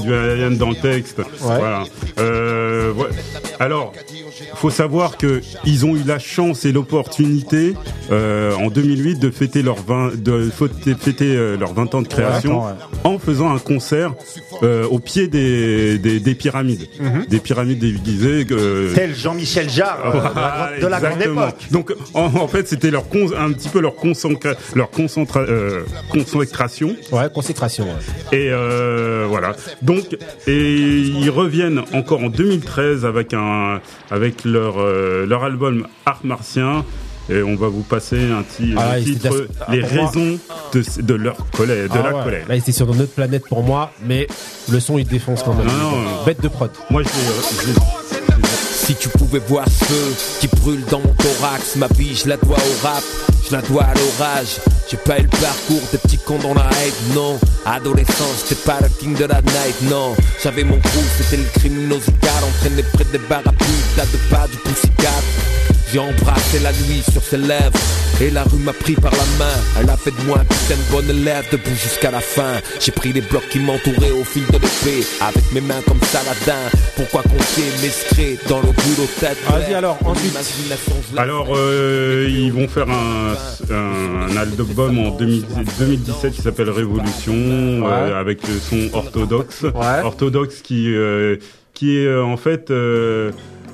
du 0.00 0.12
Hayam 0.12 0.56
dans 0.56 0.70
le 0.70 0.76
texte. 0.76 1.20
Voilà. 1.38 1.84
Euh. 2.18 2.92
Alors, 3.60 3.92
faut 4.56 4.70
savoir 4.70 5.16
que 5.16 5.40
ils 5.64 5.84
ont 5.86 5.94
eu 5.96 6.02
la 6.06 6.18
chance 6.18 6.64
et 6.64 6.72
l'opportunité 6.72 7.74
euh, 8.10 8.54
en 8.56 8.68
2008 8.68 9.18
de 9.18 9.30
fêter 9.30 9.62
leur 9.62 9.76
20 9.76 10.22
de 10.22 10.50
fêter, 10.50 10.94
fêter, 10.94 11.36
euh, 11.36 11.56
leurs 11.56 11.74
20 11.74 11.94
ans 11.94 12.02
de 12.02 12.08
création 12.08 12.60
Ouais, 12.64 12.70
ouais. 12.70 12.98
en 13.04 13.18
faisant 13.18 13.54
un 13.54 13.58
concert 13.58 14.14
euh, 14.62 14.86
au 14.86 14.98
pied 14.98 15.28
des 15.28 15.98
des, 15.98 16.20
des 16.20 16.34
pyramides, 16.34 16.86
des 17.28 17.38
pyramides 17.38 17.78
déguisées. 17.78 18.46
Tel 18.94 19.14
Jean-Michel 19.14 19.68
Jarre 19.70 20.12
de 20.80 20.86
la- 20.86 21.00
grande 21.00 21.22
époque. 21.22 21.56
Donc 21.70 21.92
en, 22.14 22.24
en 22.24 22.48
fait 22.48 22.68
c'était 22.68 22.90
leur 22.90 23.08
con- 23.08 23.30
un 23.36 23.52
petit 23.52 23.68
peu 23.68 23.80
leur 23.80 23.94
concentra- 23.96 24.54
leur 24.74 24.90
concentra- 24.90 25.44
concentration 26.10 26.96
Ouais, 27.12 27.28
consécration. 27.32 27.84
ouais. 28.32 28.38
et 28.38 28.50
voilà. 29.28 29.54
Donc 29.82 30.16
et 30.46 30.76
ils 30.76 31.30
reviennent 31.30 31.82
encore 31.92 32.22
en 32.22 32.28
2013 32.28 33.04
avec 33.04 33.34
un 33.34 33.80
avec 34.10 34.23
leur 34.44 34.74
euh, 34.78 35.26
leur 35.26 35.44
album 35.44 35.86
Art 36.06 36.20
Martien. 36.24 36.84
Et 37.30 37.42
on 37.42 37.56
va 37.56 37.68
vous 37.68 37.80
passer 37.82 38.18
un, 38.30 38.42
ti- 38.42 38.74
Ah 38.76 39.00
titre, 39.00 39.46
les 39.70 39.80
moi- 39.80 39.88
raisons 39.88 40.38
de, 40.74 41.02
de 41.02 41.14
leur 41.14 41.36
colère, 41.52 41.88
de 41.88 41.94
Ah 41.98 42.02
la 42.10 42.16
ouais. 42.18 42.22
colère. 42.24 42.46
Là, 42.46 42.54
il 42.56 42.58
était 42.58 42.70
sur 42.72 42.86
notre 42.94 43.12
planète 43.14 43.44
pour 43.48 43.62
moi, 43.62 43.92
mais 44.04 44.26
le 44.70 44.78
son, 44.78 44.98
il 44.98 45.06
défonce 45.06 45.42
quand 45.42 45.54
même. 45.54 45.66
Non, 45.66 45.72
non. 46.02 46.24
Bête 46.26 46.42
de 46.42 46.48
prod. 46.48 46.70
Moi, 46.90 47.02
je 47.02 47.08
l'ai- 47.08 47.72
Si 48.86 48.94
tu 48.96 49.08
pouvais 49.08 49.38
voir 49.38 49.66
ce 49.66 49.84
feu 49.84 50.14
qui 50.40 50.48
brûle 50.60 50.84
dans 50.90 50.98
mon 50.98 51.14
thorax, 51.14 51.76
ma 51.76 51.86
vie 51.88 52.14
je 52.14 52.28
la 52.28 52.36
dois 52.36 52.58
au 52.58 52.86
rap, 52.86 53.02
je 53.48 53.56
la 53.56 53.62
dois 53.62 53.84
à 53.84 53.94
l'orage. 53.94 54.60
J'ai 54.90 54.98
pas 54.98 55.18
eu 55.18 55.22
le 55.22 55.28
parcours 55.28 55.80
des 55.90 55.96
petits 55.96 56.18
cons 56.18 56.38
dans 56.38 56.52
la 56.52 56.68
haine, 56.82 57.14
non. 57.14 57.38
Adolescence, 57.64 58.44
j'étais 58.46 58.60
pas 58.60 58.80
le 58.82 58.88
king 59.00 59.16
de 59.16 59.24
la 59.24 59.40
night, 59.40 59.88
non. 59.88 60.14
J'avais 60.42 60.64
mon 60.64 60.78
crew, 60.78 61.00
c'était 61.16 61.38
le 61.38 61.48
criminosical, 61.58 62.44
entraîné 62.46 62.82
près 62.92 63.04
des 63.04 63.18
barres 63.26 63.40
à 63.46 63.52
là 63.96 64.04
de 64.04 64.18
pas 64.30 64.46
du 64.48 64.58
poussicat. 64.58 65.63
J'ai 65.94 66.00
embrassé 66.00 66.58
la 66.58 66.72
nuit 66.72 67.04
sur 67.08 67.22
ses 67.22 67.36
lèvres 67.36 67.78
Et 68.20 68.28
la 68.28 68.42
rue 68.42 68.58
m'a 68.58 68.72
pris 68.72 68.94
par 68.94 69.12
la 69.12 69.24
main. 69.38 69.54
Elle 69.78 69.88
a 69.88 69.96
fait 69.96 70.10
de 70.10 70.26
moi 70.26 70.38
un 70.40 70.44
putain 70.44 70.74
de 70.74 70.90
bonne 70.90 71.08
élève 71.08 71.44
Debout 71.52 71.70
jusqu'à 71.70 72.10
la 72.10 72.18
fin. 72.18 72.54
J'ai 72.80 72.90
pris 72.90 73.12
les 73.12 73.20
blocs 73.20 73.48
qui 73.48 73.60
m'entouraient 73.60 74.10
au 74.10 74.24
fil 74.24 74.44
de 74.48 74.54
l'épée 74.54 75.06
Avec 75.20 75.52
mes 75.52 75.60
mains 75.60 75.80
comme 75.86 76.00
Saladin. 76.02 76.58
Pourquoi 76.96 77.22
confier 77.22 77.66
mes 77.80 77.90
secrets 77.90 78.36
dans 78.48 78.58
le 78.58 78.72
boulot 78.72 79.08
tête 79.20 79.38
Vas-y 79.48 79.74
alors, 79.74 79.96
ensuite. 80.04 80.36
Alors, 81.16 81.54
euh, 81.56 82.28
ils 82.28 82.52
vont 82.52 82.66
faire 82.66 82.90
un, 82.90 83.34
un, 83.70 84.32
un 84.32 84.36
album 84.36 84.98
en 84.98 85.10
2000 85.16 85.44
2017 85.78 86.32
qui 86.32 86.42
s'appelle 86.42 86.70
Révolution, 86.70 87.34
euh, 87.36 88.20
avec 88.20 88.40
le 88.48 88.58
son 88.58 88.92
orthodoxe. 88.96 89.64
Orthodoxe 90.02 90.60
qui, 90.60 90.92
euh, 90.92 91.36
qui 91.72 91.98
est 91.98 92.06
euh, 92.06 92.24
en 92.24 92.36
fait, 92.36 92.72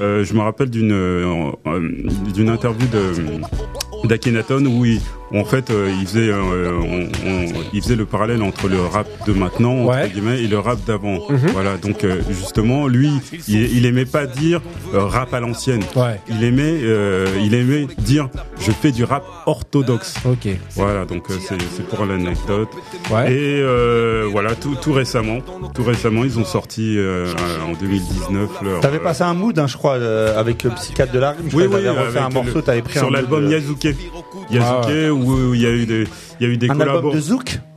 je 0.00 0.32
me 0.34 0.40
rappelle 0.40 0.70
d'une 0.70 0.92
euh, 0.92 1.52
euh, 1.66 1.90
d'une 2.34 2.48
interview 2.48 2.86
de 2.88 4.08
d'Akhenaton 4.08 4.64
où 4.66 4.84
il, 4.84 5.00
en 5.32 5.44
fait, 5.44 5.70
euh, 5.70 5.90
il 6.00 6.06
faisait, 6.06 6.28
euh, 6.28 6.72
on- 6.80 7.28
on- 7.28 7.52
il 7.72 7.82
faisait 7.82 7.96
le 7.96 8.06
parallèle 8.06 8.42
entre 8.42 8.68
le 8.68 8.80
rap 8.80 9.06
de 9.26 9.32
maintenant 9.32 9.84
entre 10.04 10.12
guillemets 10.12 10.42
et 10.42 10.46
le 10.48 10.58
rap 10.58 10.78
d'avant. 10.86 11.18
Mhm. 11.28 11.38
Voilà, 11.52 11.76
donc 11.76 12.04
euh, 12.04 12.20
justement, 12.30 12.86
lui, 12.88 13.10
il, 13.48 13.76
il 13.76 13.86
aimait 13.86 14.04
pas 14.04 14.26
dire 14.26 14.60
euh, 14.94 15.04
rap 15.04 15.32
à 15.34 15.40
l'ancienne. 15.40 15.82
Il 16.28 16.42
aimait, 16.44 16.80
euh, 16.82 17.26
il 17.42 17.54
aimait 17.54 17.86
dire 17.98 18.28
je 18.60 18.72
fais 18.72 18.90
du 18.92 19.04
rap 19.04 19.24
orthodoxe. 19.46 20.14
Ok. 20.24 20.48
Voilà, 20.74 21.04
donc 21.04 21.30
euh, 21.30 21.34
c'est 21.48 21.86
pour 21.88 22.04
l'anecdote. 22.06 22.68
Et 23.28 23.60
euh, 23.62 24.26
voilà, 24.30 24.54
tout, 24.54 24.76
tout 24.80 24.92
récemment, 24.92 25.38
tout 25.74 25.84
récemment, 25.84 26.24
ils 26.24 26.38
ont 26.38 26.44
sorti 26.44 26.96
euh, 26.98 27.26
en 27.68 27.72
2019 27.80 28.48
leur. 28.62 28.80
T'avais 28.80 28.98
passé 28.98 29.22
un 29.22 29.34
mood, 29.34 29.58
hein, 29.58 29.66
je 29.66 29.76
crois, 29.76 29.94
euh, 29.94 30.38
avec 30.38 30.62
le 30.64 30.70
psychiatre 30.70 31.12
de 31.12 31.18
la 31.18 31.30
rime. 31.32 31.48
Oui, 31.52 31.66
crois 31.66 31.78
que 31.80 31.84
oui, 31.84 31.88
refait 31.88 32.18
un 32.18 32.28
morceau, 32.30 32.56
le- 32.56 32.62
t'avais 32.62 32.82
pris 32.82 32.98
sur 32.98 33.10
l'album 33.10 33.48
Yazuke. 33.50 33.94
Yazuke 34.50 35.10
où 35.22 35.54
il 35.54 35.60
y 35.60 35.66
a 35.66 35.70
eu 35.70 35.86
des, 35.86 36.04
il 36.40 36.46
y 36.46 36.50
a 36.50 36.52
eu 36.52 36.56
des 36.56 36.68
Un 36.68 36.80
album 36.80 36.86
collabos. 36.86 37.12
de 37.14 37.20
Zouk 37.20 37.58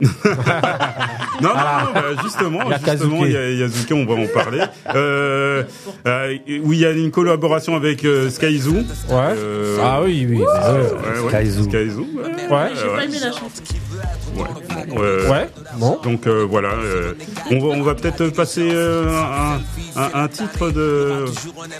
Non, 1.40 1.48
non, 1.48 1.54
non, 1.54 1.92
bah, 1.94 2.02
justement, 2.22 2.60
Il 2.64 2.70
y 2.70 2.74
a 2.74 2.78
justement, 2.92 3.24
il 3.24 3.32
y 3.32 3.36
a 3.36 3.50
Yazuke, 3.50 3.92
on 3.92 4.04
va 4.06 4.14
en 4.14 4.26
parler. 4.26 4.60
Euh, 4.94 5.64
euh, 6.06 6.36
où 6.62 6.72
il 6.72 6.78
y 6.78 6.86
a 6.86 6.92
une 6.92 7.10
collaboration 7.10 7.74
avec 7.76 8.04
euh, 8.04 8.30
Skyzoo. 8.30 8.74
Ouais. 9.10 9.34
Ah 9.82 10.00
oui, 10.02 10.26
oui. 10.30 10.36
Ouais, 10.38 10.44
ouais. 10.44 11.20
ouais, 11.24 11.28
Skyzoo. 11.42 11.64
Skyzoo, 11.64 12.06
ouais. 12.16 12.54
Ouais. 12.54 12.70
J'ai 12.74 12.88
pas 12.88 13.04
aimé 13.04 13.16
la 13.20 13.32
chanson. 13.32 13.62
Ouais. 14.36 14.44
Euh, 14.96 15.28
Ouais, 15.30 15.48
bon. 15.76 15.98
Donc 16.02 16.26
euh, 16.26 16.46
voilà, 16.48 16.68
euh, 16.70 17.14
on 17.50 17.58
va, 17.58 17.66
on 17.76 17.82
va 17.82 17.94
peut-être 17.94 18.28
passer 18.30 18.68
euh, 18.72 19.10
un, 19.96 20.00
un, 20.00 20.24
un 20.24 20.28
titre 20.28 20.70
de. 20.70 21.24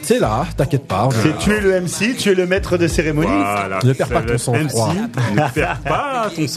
C'est 0.02 0.18
là, 0.18 0.46
t'inquiète 0.56 0.86
pas. 0.86 1.08
C'est 1.22 1.36
tu 1.38 1.52
es 1.52 1.60
le 1.60 1.80
MC, 1.80 2.16
tu 2.16 2.30
es 2.30 2.34
le 2.34 2.46
maître 2.46 2.76
de 2.76 2.88
cérémonie. 2.88 3.28
Voilà. 3.30 3.78
Ne 3.84 3.92
perds 3.92 4.08
pas 4.08 4.22
ton 4.22 4.32
va 4.32 4.38
sang-froid. 4.38 4.92
MC, 4.94 5.34
Ne 5.34 5.48
perds 5.54 5.78
pas 5.80 6.28
ton 6.34 6.48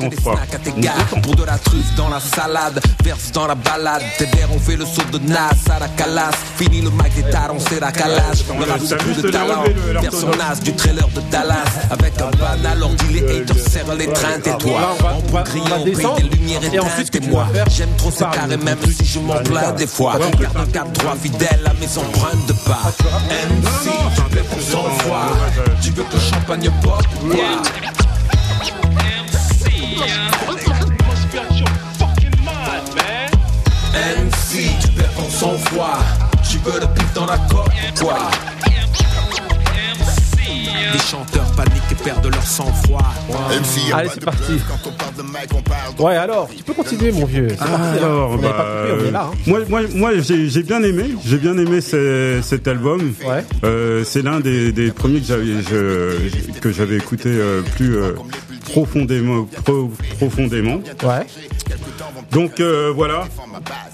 tes 0.63 0.71
gars 0.81 0.91
Pour 1.23 1.35
de 1.35 1.43
la 1.43 1.57
truffe 1.57 1.95
dans 1.95 2.09
la 2.09 2.19
salade 2.19 2.79
Verse 3.03 3.31
dans 3.31 3.47
la 3.47 3.55
balade 3.55 4.01
Tes 4.17 4.25
verres 4.25 4.51
ont 4.53 4.59
fait 4.59 4.75
le 4.75 4.85
saut 4.85 5.01
de 5.11 5.19
Nas 5.19 5.49
à 5.69 5.79
la 5.79 5.88
calasse 5.89 6.35
Fini 6.57 6.81
le 6.81 6.89
mic 6.91 7.13
des 7.15 7.29
tarons 7.29 7.57
c'est 7.59 7.79
la 7.79 7.91
calage 7.91 8.43
Le 8.47 8.65
rap 8.71 8.79
de 9.21 9.29
talent. 9.31 9.63
Personnage 10.01 10.59
du 10.61 10.73
trailer 10.73 11.07
de 11.09 11.21
Dallas 11.31 11.65
Avec 11.91 12.13
un 12.21 12.31
banal 12.38 12.83
ordi 12.83 13.05
les 13.13 13.39
haters 13.41 13.57
serrent 13.57 13.95
les 13.95 14.07
trains 14.07 14.39
Et 14.45 14.49
Là, 14.49 14.55
toi 14.55 14.95
on 15.27 15.31
va- 15.33 15.43
en 15.43 15.79
on 16.23 16.26
des 16.28 16.36
lumières 16.36 16.73
Et 16.73 16.80
ensuite, 16.80 17.09
que 17.09 17.23
moi 17.30 17.47
j'aime 17.69 17.89
trop 17.97 18.11
carrés 18.11 18.57
de 18.57 18.63
Même 18.63 18.78
si 18.91 19.05
je 19.05 19.19
m'en 19.19 19.36
plains 19.36 19.71
des 19.73 19.88
fois. 19.88 20.17
Garde 20.39 20.57
un 20.57 20.65
cap 20.65 20.91
droit 20.93 21.15
fidèle 21.21 21.61
à 21.65 21.73
mes 21.73 21.97
empreintes 21.97 22.45
de 22.47 22.53
pas. 22.53 22.91
MC 23.30 23.89
tu 24.15 24.36
fais 24.36 24.43
pour 24.43 24.59
froid 25.01 25.28
Tu 25.82 25.91
veux 25.91 26.03
que 26.03 26.13
le 26.13 26.19
champagne 26.19 26.69
pop 26.82 27.03
ou 27.23 27.30
quoi? 27.30 27.43
MC, 33.97 34.69
tu 34.80 34.88
perds 34.89 35.13
ton 35.15 35.30
sang-froid. 35.30 35.97
Tu 36.49 36.57
veux 36.59 36.80
le 36.80 36.88
pif 36.88 37.13
dans 37.13 37.25
la 37.25 37.38
coque 37.38 37.67
ou 37.67 38.05
quoi? 38.05 38.17
Des 40.93 40.99
chanteurs 40.99 41.51
paniquent 41.55 41.91
et 41.91 41.95
perdent 42.03 42.27
leur 42.31 42.43
sang-froid. 42.43 43.13
Allez, 43.93 44.09
c'est 44.13 44.23
parti. 44.23 44.53
Ouais, 45.99 46.15
alors, 46.15 46.49
tu 46.55 46.63
peux 46.63 46.73
continuer, 46.73 47.11
mon 47.11 47.25
vieux. 47.25 47.47
Hein. 47.59 47.65
Alors, 47.97 48.37
bah, 48.37 48.49
pas 48.53 48.63
coupé, 48.63 49.03
on 49.03 49.07
est 49.07 49.11
là. 49.11 49.29
hein. 49.31 49.37
moi, 49.45 49.59
moi, 49.67 49.81
moi, 49.93 50.11
j'ai 50.19 50.47
j'ai 50.49 50.63
bien 50.63 50.81
aimé, 50.83 51.05
j'ai 51.25 51.37
bien 51.37 51.57
aimé 51.57 51.81
ce- 51.81 52.39
cet 52.41 52.67
album. 52.67 53.13
Euh, 53.63 54.03
c'est 54.05 54.21
l'un 54.21 54.39
des, 54.39 54.71
des 54.71 54.91
premiers 54.91 55.19
que 55.19 55.25
j'avais, 55.27 55.45
je- 55.69 56.59
que 56.61 56.71
j'avais 56.71 56.95
écouté 56.97 57.29
euh, 57.29 57.61
plus 57.75 57.97
euh, 57.97 58.13
profondément, 58.70 59.45
pro- 59.65 59.91
profondément. 60.18 60.76
Ouais. 61.03 61.26
Donc 62.32 62.59
euh, 62.59 62.91
voilà, 62.95 63.24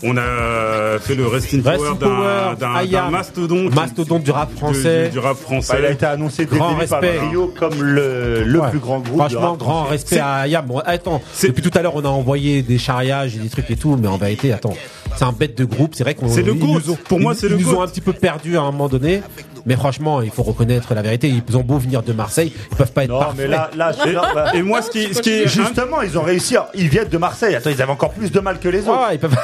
on 0.04 0.18
a 0.18 1.00
fait 1.00 1.16
le 1.16 1.28
Rest 1.28 1.54
in 1.54 1.62
Rest 1.64 1.84
Power 2.00 2.56
d'un- 2.60 3.10
mastodonte. 3.10 3.74
Mastodonte 3.76 4.24
du 4.24 4.32
rap 4.32 4.52
français. 4.56 5.06
Du, 5.06 5.12
du 5.12 5.20
rap 5.20 5.38
français. 5.38 5.74
Bah, 5.74 5.80
il 5.80 5.86
a 5.86 5.92
été 5.92 6.06
annoncé 6.06 6.46
Grand 6.46 6.74
début 6.76 6.88
par 6.88 7.02
respect. 7.02 7.20
Rio 7.20 7.54
comme 7.58 7.82
le, 7.82 8.44
le 8.44 8.60
Ouais. 8.60 8.70
plus 8.70 8.80
grand 8.80 9.00
groupe. 9.00 9.18
Franchement, 9.18 9.52
rap 9.52 9.58
grand 9.60 9.74
français. 9.86 9.92
respect 9.92 10.20
à 10.20 10.34
Ayam. 10.40 10.66
Bon, 10.66 10.80
attends, 10.86 11.22
depuis 11.42 11.62
tout 11.62 11.72
à 11.78 11.82
l'heure, 11.82 11.96
on 11.96 12.04
a 12.06 12.10
envoyé 12.10 12.62
des 12.62 12.78
charriages 12.78 13.36
et 13.36 13.40
des 13.40 13.50
trucs 13.50 13.70
et 13.70 13.76
tout, 13.76 13.98
mais 14.00 14.08
en 14.08 14.18
vérité, 14.18 14.52
attends, 14.54 14.76
c'est 15.16 15.24
un 15.26 15.32
bête 15.32 15.58
de 15.58 15.66
groupe. 15.66 15.94
C'est 15.96 16.04
vrai 16.04 16.16
qu'on 16.16 16.28
C'est 16.30 16.42
le 16.44 16.54
ont- 16.54 16.80
Pour 17.08 17.20
moi, 17.20 17.36
c'est 17.36 17.50
le 17.50 17.58
Ils 17.60 17.66
nous 17.66 17.74
ont 17.76 17.82
un 17.82 17.88
petit 17.88 18.02
peu 18.02 18.14
perdu 18.14 18.58
à 18.58 18.62
un 18.62 18.72
moment 18.72 18.90
donné, 18.90 19.22
mais 19.66 19.76
franchement, 19.76 20.22
il 20.22 20.30
faut 20.32 20.44
reconnaître 20.44 20.94
la 20.94 21.02
vérité. 21.02 21.34
Ils 21.48 21.58
ont 21.58 21.62
beau 21.64 21.78
venir 21.78 22.04
de 22.04 22.14
Marseille, 22.14 22.52
ils 22.72 22.76
peuvent 22.78 22.92
pas 22.92 23.04
être 23.04 23.10
Non, 23.12 23.20
parfaits. 23.20 23.38
mais 23.38 23.48
là, 23.48 23.70
là, 23.76 23.92
Et- 24.06 24.12
là, 24.12 24.22
bah, 24.34 24.52
et 24.54 24.62
moi, 24.62 24.82
ce 24.82 24.90
qui- 24.90 25.14
ce 25.14 25.22
qui 25.22 25.30
est- 25.32 25.48
justement, 25.48 26.02
ils 26.02 26.18
ont 26.18 26.24
réussi. 26.24 26.56
Ils 26.76 26.90
viennent 26.90 27.08
de 27.10 27.18
Marseille. 27.18 27.56
Attends, 27.56 27.70
ils 27.70 27.82
avaient 27.82 27.92
encore 27.92 28.14
plus 28.14 28.32
de 28.32 28.40
mal 28.40 28.60
que 28.60 28.70
les 28.70 28.82
autres. 28.88 29.08
Ouais, 29.08 29.16
ils 29.16 29.20
peuvent. 29.20 29.36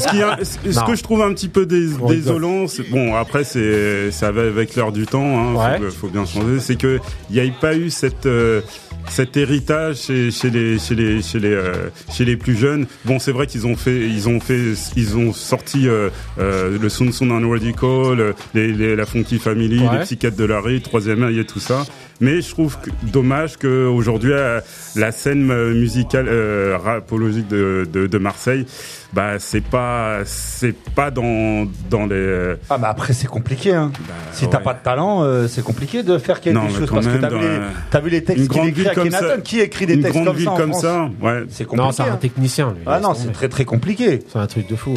Ce, 0.00 0.08
qui 0.08 0.18
est- 0.20 0.44
ce- 0.44 0.72
ce 0.72 0.78
Non. 0.80 0.86
que 0.86 0.94
je 0.94 1.02
trouve 1.02 1.22
un 1.22 1.32
petit 1.32 1.48
peu 1.48 1.66
dés- 1.66 1.88
désolant, 2.08 2.66
c'est- 2.68 2.88
bon 2.90 3.14
après 3.16 3.44
c'est 3.44 4.10
ça 4.10 4.30
va 4.32 4.42
avec 4.42 4.74
l'heure 4.76 4.92
du 4.92 5.06
temps, 5.06 5.22
hein, 5.24 5.54
Ouais. 5.54 5.78
faut, 5.90 6.06
faut 6.06 6.08
bien 6.08 6.24
changer, 6.24 6.60
c'est 6.60 6.76
que 6.76 6.98
il 7.30 7.40
n'y 7.42 7.48
a 7.48 7.52
pas 7.60 7.74
eu 7.74 7.90
cette 7.90 8.26
euh, 8.26 8.60
cet 9.08 9.36
héritage 9.38 9.96
chez, 10.02 10.30
chez 10.30 10.50
les 10.50 10.78
chez 10.78 10.94
les 10.94 11.22
chez 11.22 11.38
les 11.40 11.52
euh, 11.52 11.88
chez 12.12 12.24
les 12.24 12.36
plus 12.36 12.56
jeunes. 12.56 12.86
Bon 13.04 13.18
c'est 13.18 13.32
vrai 13.32 13.46
qu'ils 13.46 13.66
ont 13.66 13.76
fait 13.76 14.00
ils 14.08 14.28
ont 14.28 14.38
fait 14.40 14.60
ils 14.96 15.16
ont 15.16 15.32
sorti 15.32 15.88
euh, 15.88 16.10
euh, 16.38 16.76
le 16.80 16.88
Sun 16.88 17.10
Sun 17.12 17.32
Unworthy 17.32 17.72
Call, 17.72 18.20
euh, 18.20 18.32
les, 18.54 18.72
les- 18.88 18.96
la 18.96 19.06
Funky 19.06 19.38
Family, 19.38 19.78
Ouais. 19.80 19.98
les 19.98 20.04
psychiatres 20.04 20.36
de 20.36 20.44
la 20.44 20.60
rue, 20.60 20.80
troisième 20.80 21.22
œil 21.22 21.38
et 21.40 21.44
tout 21.44 21.60
ça. 21.60 21.84
Mais 22.20 22.40
je 22.40 22.50
trouve 22.50 22.76
que, 22.80 22.90
dommage 23.12 23.56
que 23.58 23.86
aujourd'hui 23.86 24.32
euh, 24.32 24.60
la 24.96 25.12
scène 25.12 25.50
euh, 25.52 25.72
musicale 25.72 26.26
euh, 26.28 26.76
rapologique 26.82 27.46
de, 27.46 27.86
de, 27.92 28.08
de 28.08 28.18
Marseille, 28.18 28.66
bah 29.12 29.38
c'est 29.38 29.60
pas 29.62 30.18
c'est 30.24 30.74
pas 30.96 31.12
dans 31.12 31.66
dans 31.88 32.06
les 32.06 32.54
Ah, 32.70 32.76
mais 32.78 32.88
après, 32.88 33.12
c'est 33.12 33.28
compliqué. 33.28 33.72
Hein. 33.72 33.92
si 34.32 34.48
t'as 34.48 34.58
ouais. 34.58 34.64
pas 34.64 34.74
de 34.74 34.82
talent, 34.82 35.22
euh, 35.22 35.46
c'est 35.46 35.62
compliqué 35.62 36.02
de 36.02 36.18
faire 36.18 36.40
quelque 36.40 36.56
Non, 36.56 36.68
chose. 36.70 36.90
Parce 36.90 37.06
que 37.06 37.18
t'as 37.18 38.00
vu, 38.00 38.06
vu 38.06 38.10
les 38.10 38.24
textes 38.24 38.48
qu'il 38.48 38.60
écrit 38.62 38.72
ville 38.72 38.88
à 38.88 38.94
comme 38.94 39.10
ça, 39.12 39.18
Kenaton. 39.20 39.40
Qui 39.42 39.60
écrit 39.60 39.86
des 39.86 39.94
une 39.94 40.02
textes 40.02 40.14
grande 40.14 40.26
comme 40.26 40.36
ville 40.36 40.44
ça 40.46 40.52
en 40.52 40.56
comme 40.56 40.70
France? 40.70 40.82
ça, 40.82 41.10
ouais. 41.22 41.44
C'est 41.50 41.64
compliqué. 41.66 41.86
Non, 41.86 41.92
c'est 41.92 42.02
un 42.02 42.12
hein. 42.14 42.18
technicien, 42.20 42.70
lui. 42.72 42.82
Ah 42.86 42.98
non, 42.98 43.14
c'est 43.14 43.30
très 43.32 43.48
très 43.48 43.64
compliqué. 43.64 44.24
C'est 44.28 44.38
un 44.40 44.46
truc 44.48 44.68
de 44.68 44.74
fou. 44.74 44.94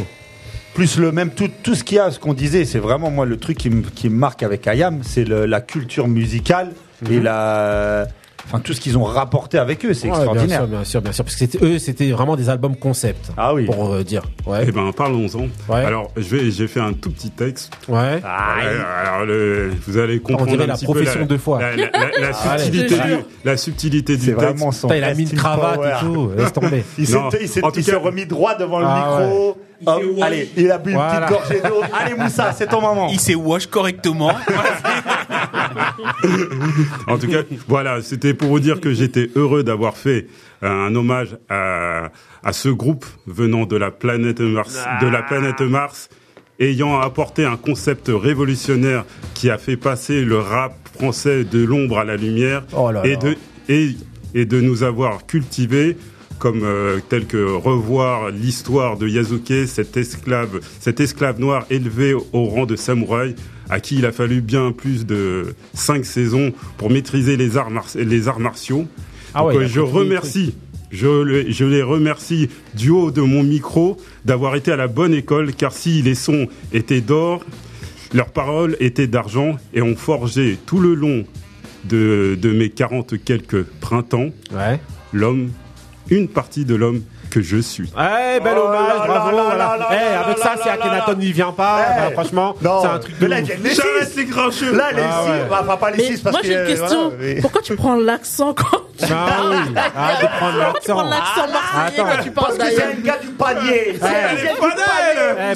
Plus 0.74 0.98
le 0.98 1.12
même 1.12 1.32
tout, 1.32 1.50
tout 1.64 1.76
ce 1.76 1.84
qu'il 1.84 1.98
y 1.98 2.00
a, 2.00 2.12
ce 2.12 2.20
qu'on 2.20 2.34
disait, 2.34 2.64
c'est 2.66 2.80
vraiment 2.80 3.12
moi 3.12 3.26
le 3.26 3.38
truc 3.38 3.58
qui 3.58 3.70
me 3.70 3.82
qui 3.84 4.10
me 4.10 4.16
marque 4.18 4.42
avec 4.42 4.66
Ayam, 4.68 5.00
c'est 5.04 5.26
le- 5.26 5.46
la 5.46 5.60
culture 5.60 6.08
musicale 6.08 6.72
et 7.10 7.18
Mhm. 7.18 7.24
la, 7.24 8.08
enfin 8.46 8.60
tout 8.62 8.74
ce 8.74 8.80
qu'ils 8.80 8.98
ont 8.98 9.04
rapporté 9.04 9.58
avec 9.58 9.84
eux, 9.86 9.94
c'est 9.94 10.08
Ouais, 10.08 10.14
extraordinaire. 10.16 10.48
Bien 10.48 10.58
sûr, 10.60 10.68
bien 10.78 10.84
sûr, 10.86 11.02
bien 11.02 11.12
sûr. 11.12 11.26
Parce 11.26 11.36
que 11.36 11.40
c'était 11.40 11.60
eux, 11.66 11.78
c'était 11.78 12.10
vraiment 12.12 12.38
des 12.38 12.48
albums 12.50 12.78
concept. 12.78 13.32
Ah 13.36 13.54
oui. 13.54 13.66
Pour 13.66 13.94
euh, 13.94 14.04
dire. 14.06 14.22
Ouais. 14.48 14.64
Eh 14.66 14.72
ben 14.72 14.94
parlons-en. 14.96 15.48
Ouais. 15.72 15.84
Alors 15.84 16.10
je 16.16 16.22
vais 16.38 16.50
j'ai 16.52 16.68
fait 16.70 16.80
un 16.80 16.94
tout 16.94 17.12
petit 17.12 17.32
texte. 17.32 17.74
Ouais. 17.90 17.98
Ouais, 17.98 18.22
alors 18.24 19.26
le, 19.26 19.72
vous 19.86 19.98
allez 19.98 20.22
comprendre 20.22 20.52
dirait 20.52 20.64
un 20.64 20.68
la 20.68 20.76
petit 20.76 20.86
profession 20.86 21.14
peu 21.16 21.20
la, 21.20 21.26
deux 21.26 21.38
fois. 21.38 21.60
La, 21.62 21.76
la- 21.76 21.90
la- 21.92 22.20
la 22.30 22.38
Allez. 22.50 22.64
subtilité 22.64 22.96
du, 22.96 23.16
la 23.44 23.58
subtilité 23.58 24.16
du 24.16 24.26
texte. 24.28 24.40
vraiment 24.42 24.72
son. 24.72 24.88
Putain, 24.88 25.00
il 25.00 25.04
a 25.04 25.14
mis 25.14 25.24
une 25.30 25.38
cravate 25.38 25.76
Power. 25.76 25.96
et 25.98 26.06
tout. 26.06 26.32
Laisse 26.38 26.54
tomber. 26.54 26.84
Il 26.98 27.06
s'est 27.84 27.96
remis 27.96 28.26
droit 28.26 28.56
devant 28.56 28.80
le 28.80 28.86
Ah 28.88 29.20
micro. 29.20 29.58
Hop, 29.86 30.02
allez, 30.22 30.50
il 30.58 30.70
a 30.72 30.78
bu 30.78 30.92
une 30.92 30.96
Voilà. 30.98 31.28
petite 31.28 31.40
gorgée 31.40 31.62
d'eau. 31.62 31.82
Allez 31.94 32.14
Moussa, 32.16 32.54
c'est 32.54 32.68
ton 32.68 32.82
moment. 32.82 33.08
Il 33.12 33.20
s'est 33.20 33.36
wash 33.36 33.68
correctement. 33.68 34.32
En 37.08 37.18
tout 37.18 37.28
cas, 37.28 37.42
voilà, 37.68 38.02
c'était 38.02 38.34
pour 38.34 38.50
vous 38.50 38.60
dire 38.60 38.80
que 38.80 38.94
j'étais 38.94 39.30
heureux 39.36 39.64
d'avoir 39.64 39.98
fait 39.98 40.28
euh, 40.64 40.70
un 40.88 40.96
hommage 40.96 41.38
à, 41.50 42.12
à 42.44 42.54
ce 42.54 42.70
groupe 42.70 43.06
venant 43.28 43.66
de 43.66 43.76
la 43.76 43.92
planète 43.92 44.40
Mars, 44.40 44.80
de 45.02 45.08
la 45.08 45.22
planète 45.24 45.62
Mars, 45.62 46.10
ayant 46.60 47.00
apporté 47.00 47.46
un 47.46 47.58
concept 47.58 48.10
révolutionnaire 48.14 49.06
qui 49.34 49.50
a 49.50 49.58
fait 49.58 49.78
passer 49.78 50.24
le 50.24 50.38
rap 50.40 50.74
français 50.98 51.44
de 51.44 51.64
l'ombre 51.64 52.00
à 52.00 52.04
la 52.04 52.16
lumière 52.18 52.64
Oh 52.76 52.92
là 52.92 53.02
et 53.06 53.18
de 53.18 53.36
et, 53.70 53.96
et 54.34 54.46
de 54.46 54.60
nous 54.62 54.84
avoir 54.84 55.26
cultivés 55.26 55.98
comme 56.42 56.64
euh, 56.64 56.98
tel 57.08 57.28
que 57.28 57.38
revoir 57.54 58.32
l'histoire 58.32 58.98
de 58.98 59.08
Yasuke, 59.08 59.68
cet 59.68 59.96
esclave, 59.96 60.60
cet 60.80 61.00
esclave 61.00 61.40
noir 61.40 61.68
élevé 61.70 62.14
au 62.16 62.46
rang 62.46 62.66
de 62.66 62.76
samouraï, 62.76 63.36
à 63.70 63.80
qui 63.80 63.98
il 63.98 64.08
a 64.08 64.12
fallu 64.12 64.42
bien 64.42 64.72
plus 64.72 65.06
de 65.06 65.54
cinq 65.76 66.04
saisons 66.04 66.52
pour 66.78 66.90
maîtriser 66.90 67.38
les 67.38 67.58
arts, 67.58 67.70
mar- 67.70 67.86
les 67.96 68.28
arts 68.28 68.40
martiaux. 68.40 68.88
Ah 69.36 69.46
ouais, 69.46 69.54
Donc, 69.54 69.62
euh, 69.62 69.68
je 69.68 69.80
remercie, 69.82 70.56
je, 70.90 71.46
je 71.48 71.66
les 71.66 71.84
remercie 71.84 72.50
du 72.74 72.90
haut 72.90 73.12
de 73.12 73.22
mon 73.22 73.44
micro 73.44 73.98
d'avoir 74.26 74.56
été 74.56 74.72
à 74.72 74.76
la 74.78 74.88
bonne 74.88 75.14
école, 75.14 75.54
car 75.54 75.72
si 75.74 76.02
les 76.02 76.16
sons 76.16 76.48
étaient 76.74 77.02
d'or, 77.02 77.46
leurs 78.16 78.32
paroles 78.32 78.76
étaient 78.80 79.08
d'argent 79.08 79.58
et 79.76 79.84
ont 79.84 79.96
forgé 79.96 80.58
tout 80.66 80.80
le 80.80 80.96
long 80.96 81.24
de, 81.86 82.36
de 82.42 82.52
mes 82.52 82.70
40 82.72 83.14
quelques 83.24 83.64
printemps 83.80 84.32
Ouais. 84.52 84.80
l'homme, 85.14 85.50
une 86.10 86.28
partie 86.28 86.66
de 86.66 86.76
l'homme 86.76 87.02
que 87.30 87.42
je 87.42 87.58
suis. 87.58 87.90
Eh, 87.98 88.40
bel 88.42 88.56
Oh 88.58 88.68
hommage, 88.68 88.98
là 89.00 89.06
bravo. 89.08 89.38
là 89.38 89.44
voilà. 89.44 89.78
là 89.78 89.88
Eh, 89.94 90.16
avec 90.26 90.38
ça, 90.40 90.52
si 90.62 90.68
Akhenaton 90.68 91.14
n'y 91.16 91.32
vient 91.32 91.54
pas, 91.54 91.80
Eh, 91.80 92.00
bah, 92.02 92.12
franchement, 92.12 92.56
c'est 92.62 92.68
un 92.88 93.00
truc 93.00 93.18
de 93.20 93.26
là, 93.26 93.40
les 93.40 93.46
six. 93.46 94.16
les 94.18 94.26
grincheux. 94.26 94.76
Là, 94.76 94.92
les 94.92 95.02
Ah 95.02 95.22
six, 95.24 95.32
ouais. 95.32 95.46
bah, 95.50 95.60
enfin, 95.64 95.78
pas 95.78 95.92
les 95.92 95.98
Mais 95.98 96.04
six 96.04 96.20
parce 96.22 96.34
moi 96.34 96.42
que. 96.42 96.48
j'ai 96.48 96.56
une 96.60 96.66
question. 96.68 97.10
voilà, 97.10 97.16
mais- 97.20 97.36
Pourquoi 97.42 97.62
tu 97.62 97.76
prends 97.78 97.96
l'accent 97.96 98.54
quand 98.54 98.66
Ah 99.04 99.06
oui, 99.50 99.56
arrête 99.96 100.22
de 100.22 100.28
prendre 100.38 100.64
Pourquoi 100.64 100.80
tu 100.82 100.92
prends 100.92 101.04
l'accent. 101.04 101.46
l'accent 101.48 101.54
marseillais 101.54 102.04
quand 102.18 102.24
tu 102.24 102.32
parles 102.32 102.58
Parce 102.58 102.70
que 102.70 102.76
c'est 102.76 102.84
un 102.84 103.02
gars 103.02 103.18
du 103.22 103.28
panier. 103.30 103.98
C'est 103.98 104.04
un 104.04 104.10
Eh, 104.10 104.36
gars 104.36 104.52
du 104.54 104.60
panier. 104.60 104.74
Eh, 105.40 105.54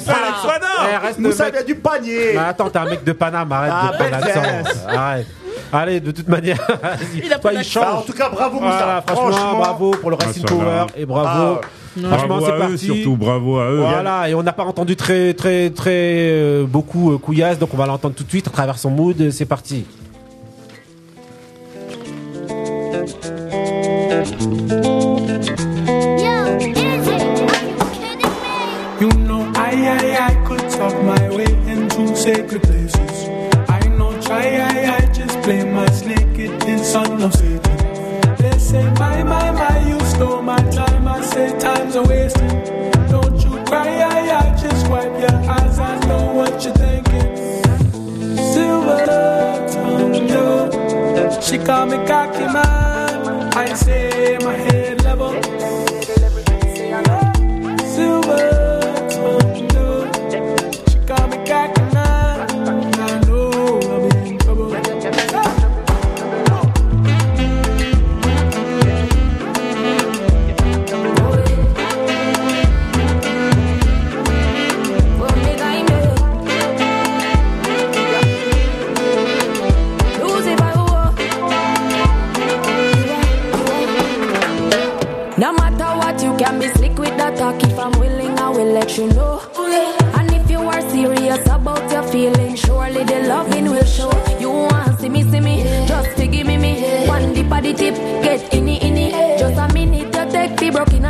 Eh, 1.18 1.20
Moussa 1.20 1.44
mec. 1.44 1.54
vient 1.54 1.62
du 1.64 1.74
panier. 1.74 2.30
Mais 2.34 2.38
attends, 2.38 2.70
t'es 2.70 2.78
un 2.78 2.84
mec 2.86 3.04
de 3.04 3.12
Paname, 3.12 3.52
arrête 3.52 3.72
Ah, 3.74 3.90
de 3.92 3.96
prendre 3.98 4.10
l'accent. 4.24 4.42
Arrête. 4.88 5.26
Allez, 5.72 6.00
de 6.00 6.10
toute 6.10 6.28
manière. 6.28 6.58
Il 7.24 7.32
a 7.32 7.38
pas 7.38 7.52
il 7.52 7.56
d'accent. 7.58 7.80
Bah, 7.80 7.88
en 7.92 7.96
change. 7.96 8.06
tout 8.06 8.12
cas, 8.12 8.28
bravo 8.28 8.60
Moussa. 8.60 8.76
Voilà, 8.76 9.02
franchement, 9.06 9.58
bravo 9.58 9.90
pour 9.92 10.10
le 10.10 10.16
Racing 10.16 10.44
Ah. 10.46 10.48
Power 10.50 10.86
et 10.96 11.06
bravo. 11.06 11.58
Ah, 11.62 12.08
Franchement, 12.08 12.26
bravo 12.28 12.46
c'est 12.46 12.52
à 12.52 12.56
eux, 12.56 12.58
parti. 12.60 12.78
surtout 12.78 13.16
bravo 13.16 13.58
à 13.58 13.70
eux. 13.70 13.78
Voilà, 13.80 14.28
et 14.28 14.34
on 14.34 14.42
n'a 14.42 14.52
pas 14.52 14.64
entendu 14.64 14.96
très, 14.96 15.32
très, 15.34 15.70
très 15.70 15.90
euh, 15.92 16.64
beaucoup 16.66 17.12
euh, 17.12 17.18
Couillasse, 17.18 17.58
donc 17.58 17.70
on 17.72 17.76
va 17.78 17.86
l'entendre 17.86 18.14
tout 18.14 18.24
de 18.24 18.28
suite 18.28 18.46
à 18.48 18.50
travers 18.50 18.78
son 18.78 18.90
mood. 18.90 19.30
C'est 19.30 19.46
parti. 19.46 19.86
You 28.98 29.08
know, 29.28 29.42
I, 29.54 29.72
I, 30.00 30.26
I 30.30 30.44
could 30.46 30.64
talk 30.70 30.94
my 31.04 31.28
way 31.36 31.44
into 31.68 32.16
sacred 32.16 32.62
places. 32.62 33.28
I 33.68 33.80
know, 33.88 34.18
try, 34.22 34.56
I, 34.56 34.96
I 34.96 35.05
son 36.96 37.22
of 37.22 37.34
Satan. 37.34 38.36
They 38.38 38.58
say, 38.58 38.84
my, 39.02 39.22
my, 39.22 39.50
my, 39.50 39.76
you 39.88 39.98
stole 40.12 40.42
my 40.52 40.62
time. 40.78 41.06
I 41.06 41.20
say, 41.32 41.48
time's 41.58 41.94
a 41.94 42.02
wasting. 42.02 42.56
Don't 43.12 43.38
you 43.44 43.52
cry, 43.68 43.90
I, 44.14 44.20
I 44.40 44.44
just 44.62 44.82
wipe 44.90 45.14
your 45.24 45.38
eyes. 45.56 45.78
I 45.90 45.94
know 46.08 46.24
what 46.38 46.54
you're 46.64 46.78
thinking. 46.84 47.30
Silver 48.52 49.00
tongue, 49.06 50.28
yo. 50.34 51.40
She 51.46 51.56
call 51.58 51.84
me 51.92 51.98
cocky 52.10 52.46
man. 52.56 53.52
I 53.64 53.74
say, 53.74 54.38
my 54.46 54.56
head 54.66 54.85
the 97.66 97.74
tip, 97.74 97.94
get 98.22 98.40
inni, 98.52 98.78
inni. 98.80 99.10
Just 99.38 99.58
a 99.58 99.72
minute 99.72 100.12
to 100.12 100.30
take 100.30 100.56
the 100.56 100.70
broken 100.70 101.04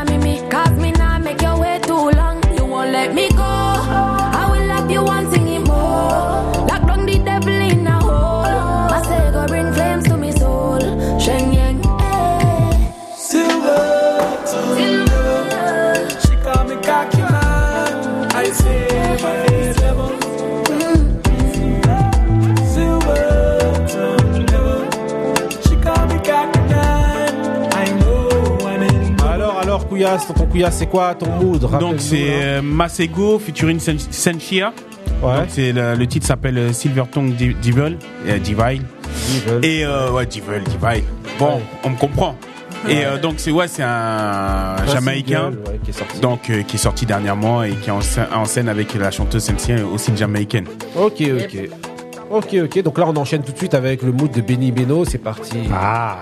Couillasse, 30.51 30.77
c'est 30.79 30.87
quoi 30.87 31.15
ton 31.15 31.31
mood? 31.31 31.61
Donc 31.79 31.97
c'est 31.99 32.17
là. 32.17 32.33
euh, 32.59 32.63
Masego 32.63 33.39
featuring 33.39 33.79
Sen- 33.79 33.99
Senchia. 33.99 34.73
Ouais. 35.23 35.37
Donc 35.39 35.47
c'est 35.49 35.73
le, 35.73 35.95
le 35.95 36.07
titre 36.07 36.27
s'appelle 36.27 36.59
euh, 36.59 36.73
Silver 36.73 37.05
Tongue 37.11 37.35
Devil, 37.37 37.97
euh, 38.27 38.39
Divine. 38.39 38.83
Et 39.63 39.85
euh, 39.85 40.11
ouais, 40.13 40.27
Devil, 40.27 40.63
Divine. 40.67 41.05
Bon, 41.39 41.57
Ouais. 41.57 41.63
on 41.85 41.91
me 41.91 41.97
comprend. 41.97 42.37
Et 42.89 43.05
euh, 43.05 43.19
donc 43.19 43.35
c'est 43.39 43.51
ouais, 43.51 43.67
c'est 43.69 43.83
un, 43.83 44.77
Jamaïcain. 44.93 45.51
ouais, 45.67 45.81
qui 45.83 45.91
est 45.91 45.93
sorti. 45.95 46.21
Donc 46.21 46.51
euh, 46.51 46.63
qui 46.63 46.77
est 46.77 46.79
sorti 46.79 47.05
dernièrement 47.07 47.63
et 47.65 47.73
qui 47.73 47.89
est 47.89 47.93
en, 47.93 48.01
scène- 48.01 48.29
en 48.35 48.45
scène 48.45 48.69
avec 48.69 48.95
la 48.95 49.11
chanteuse 49.11 49.43
Senchia 49.45 49.77
aussi 49.87 50.17
jamaïcaine. 50.17 50.67
Ok, 50.97 51.23
ok. 51.23 51.69
Ok, 52.31 52.57
ok. 52.65 52.83
Donc 52.83 52.99
là, 52.99 53.07
on 53.09 53.17
enchaîne 53.17 53.43
tout 53.43 53.53
de 53.53 53.57
suite 53.59 53.75
avec 53.75 54.03
le 54.03 54.13
mood 54.13 54.31
de 54.31 54.41
Benny 54.41 54.73
Beno. 54.73 55.05
C'est 55.05 55.19
parti. 55.19 55.59
Ah. 55.73 56.17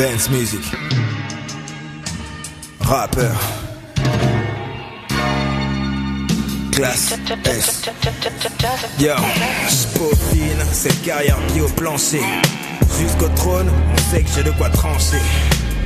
Benz 0.00 0.30
Music. 0.30 0.62
Rappeur. 2.80 3.36
Classe 6.72 7.12
S. 7.44 7.82
Yo, 8.98 9.12
j'peaufine 9.68 10.64
cette 10.72 11.02
carrière 11.02 11.36
bio 11.52 11.66
plancher. 11.76 12.22
Jusqu'au 12.98 13.28
trône, 13.36 13.70
on 13.92 14.10
sait 14.10 14.22
que 14.22 14.30
j'ai 14.34 14.42
de 14.42 14.52
quoi 14.52 14.70
trancher. 14.70 15.20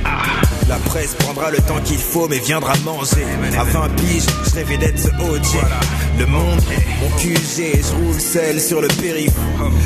Ah, 0.05 0.21
La 0.67 0.77
presse 0.77 1.13
prendra 1.19 1.51
le 1.51 1.59
temps 1.59 1.79
qu'il 1.83 1.99
faut, 1.99 2.27
mais 2.27 2.39
viendra 2.39 2.73
manger. 2.83 3.23
À 3.57 3.63
20 3.63 3.89
piges, 3.97 4.25
je 4.49 4.55
rêvais 4.55 4.77
d'être 4.77 4.99
ce 4.99 5.09
OG. 5.09 5.61
Le 6.17 6.25
monde, 6.25 6.59
mon 7.01 7.09
QG, 7.17 7.81
je 7.81 7.95
roule 7.95 8.19
seul 8.19 8.59
sur 8.59 8.81
le 8.81 8.87
périph. 8.87 9.33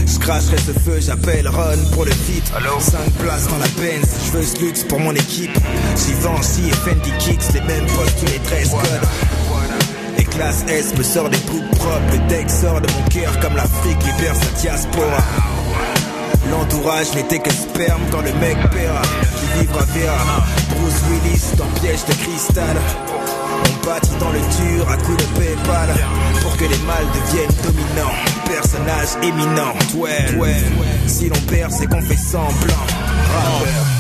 Je 0.07 0.19
cracherai 0.19 0.57
ce 0.57 0.71
feu, 0.71 0.99
j'appelle 1.01 1.49
Ron 1.49 1.77
pour 1.93 2.05
le 2.05 2.11
feat. 2.11 2.45
5 2.79 3.11
places 3.19 3.47
dans 3.47 3.57
la 3.57 3.67
Benz, 3.77 4.07
je 4.25 4.31
veux 4.37 4.43
ce 4.43 4.59
luxe 4.59 4.83
pour 4.83 5.01
mon 5.01 5.13
équipe. 5.13 5.57
Givenchy 5.97 6.69
et 6.69 6.89
Fendi 6.89 7.11
Kicks, 7.19 7.53
les 7.53 7.61
mêmes 7.61 7.85
postes, 7.87 8.19
tous 8.19 8.31
les 8.31 8.39
dress 8.39 8.69
codes. 8.69 9.09
Et 10.17 10.23
classe 10.23 10.63
S 10.69 10.97
me 10.97 11.03
sort 11.03 11.29
des 11.29 11.39
trucs 11.39 11.69
propres. 11.71 12.01
Le 12.13 12.29
deck 12.29 12.49
sort 12.49 12.79
de 12.79 12.87
mon 12.93 13.03
cœur 13.09 13.37
comme 13.41 13.55
l'Afrique 13.57 13.99
libère 14.05 14.35
sa 14.35 14.61
diaspora. 14.61 15.23
L'entourage 16.49 17.13
n'était 17.15 17.39
que 17.39 17.51
sperme 17.51 18.01
quand 18.11 18.21
le 18.21 18.33
mec 18.39 18.57
paiera. 18.71 19.01
Qui 19.01 19.59
vivra 19.59 19.83
verra. 19.93 20.45
Dans 21.57 21.65
piège 21.81 22.03
de 22.05 22.13
cristal. 22.13 22.77
On 23.65 23.85
bâtit 23.85 24.09
dans 24.19 24.31
le 24.31 24.39
dur 24.39 24.89
à 24.89 24.97
coups 24.97 25.17
de 25.17 25.39
Paypal. 25.39 25.89
Pour 26.41 26.57
que 26.57 26.63
les 26.63 26.77
mâles 26.79 27.05
deviennent 27.13 27.55
dominants. 27.63 28.15
Personnage 28.45 29.09
éminent. 29.21 29.73
Ouais, 29.95 30.35
ouais. 30.39 30.55
Si 31.05 31.29
l'on 31.29 31.39
perd, 31.47 31.71
c'est 31.71 31.87
qu'on 31.87 32.01
fait 32.01 32.17
semblant. 32.17 32.85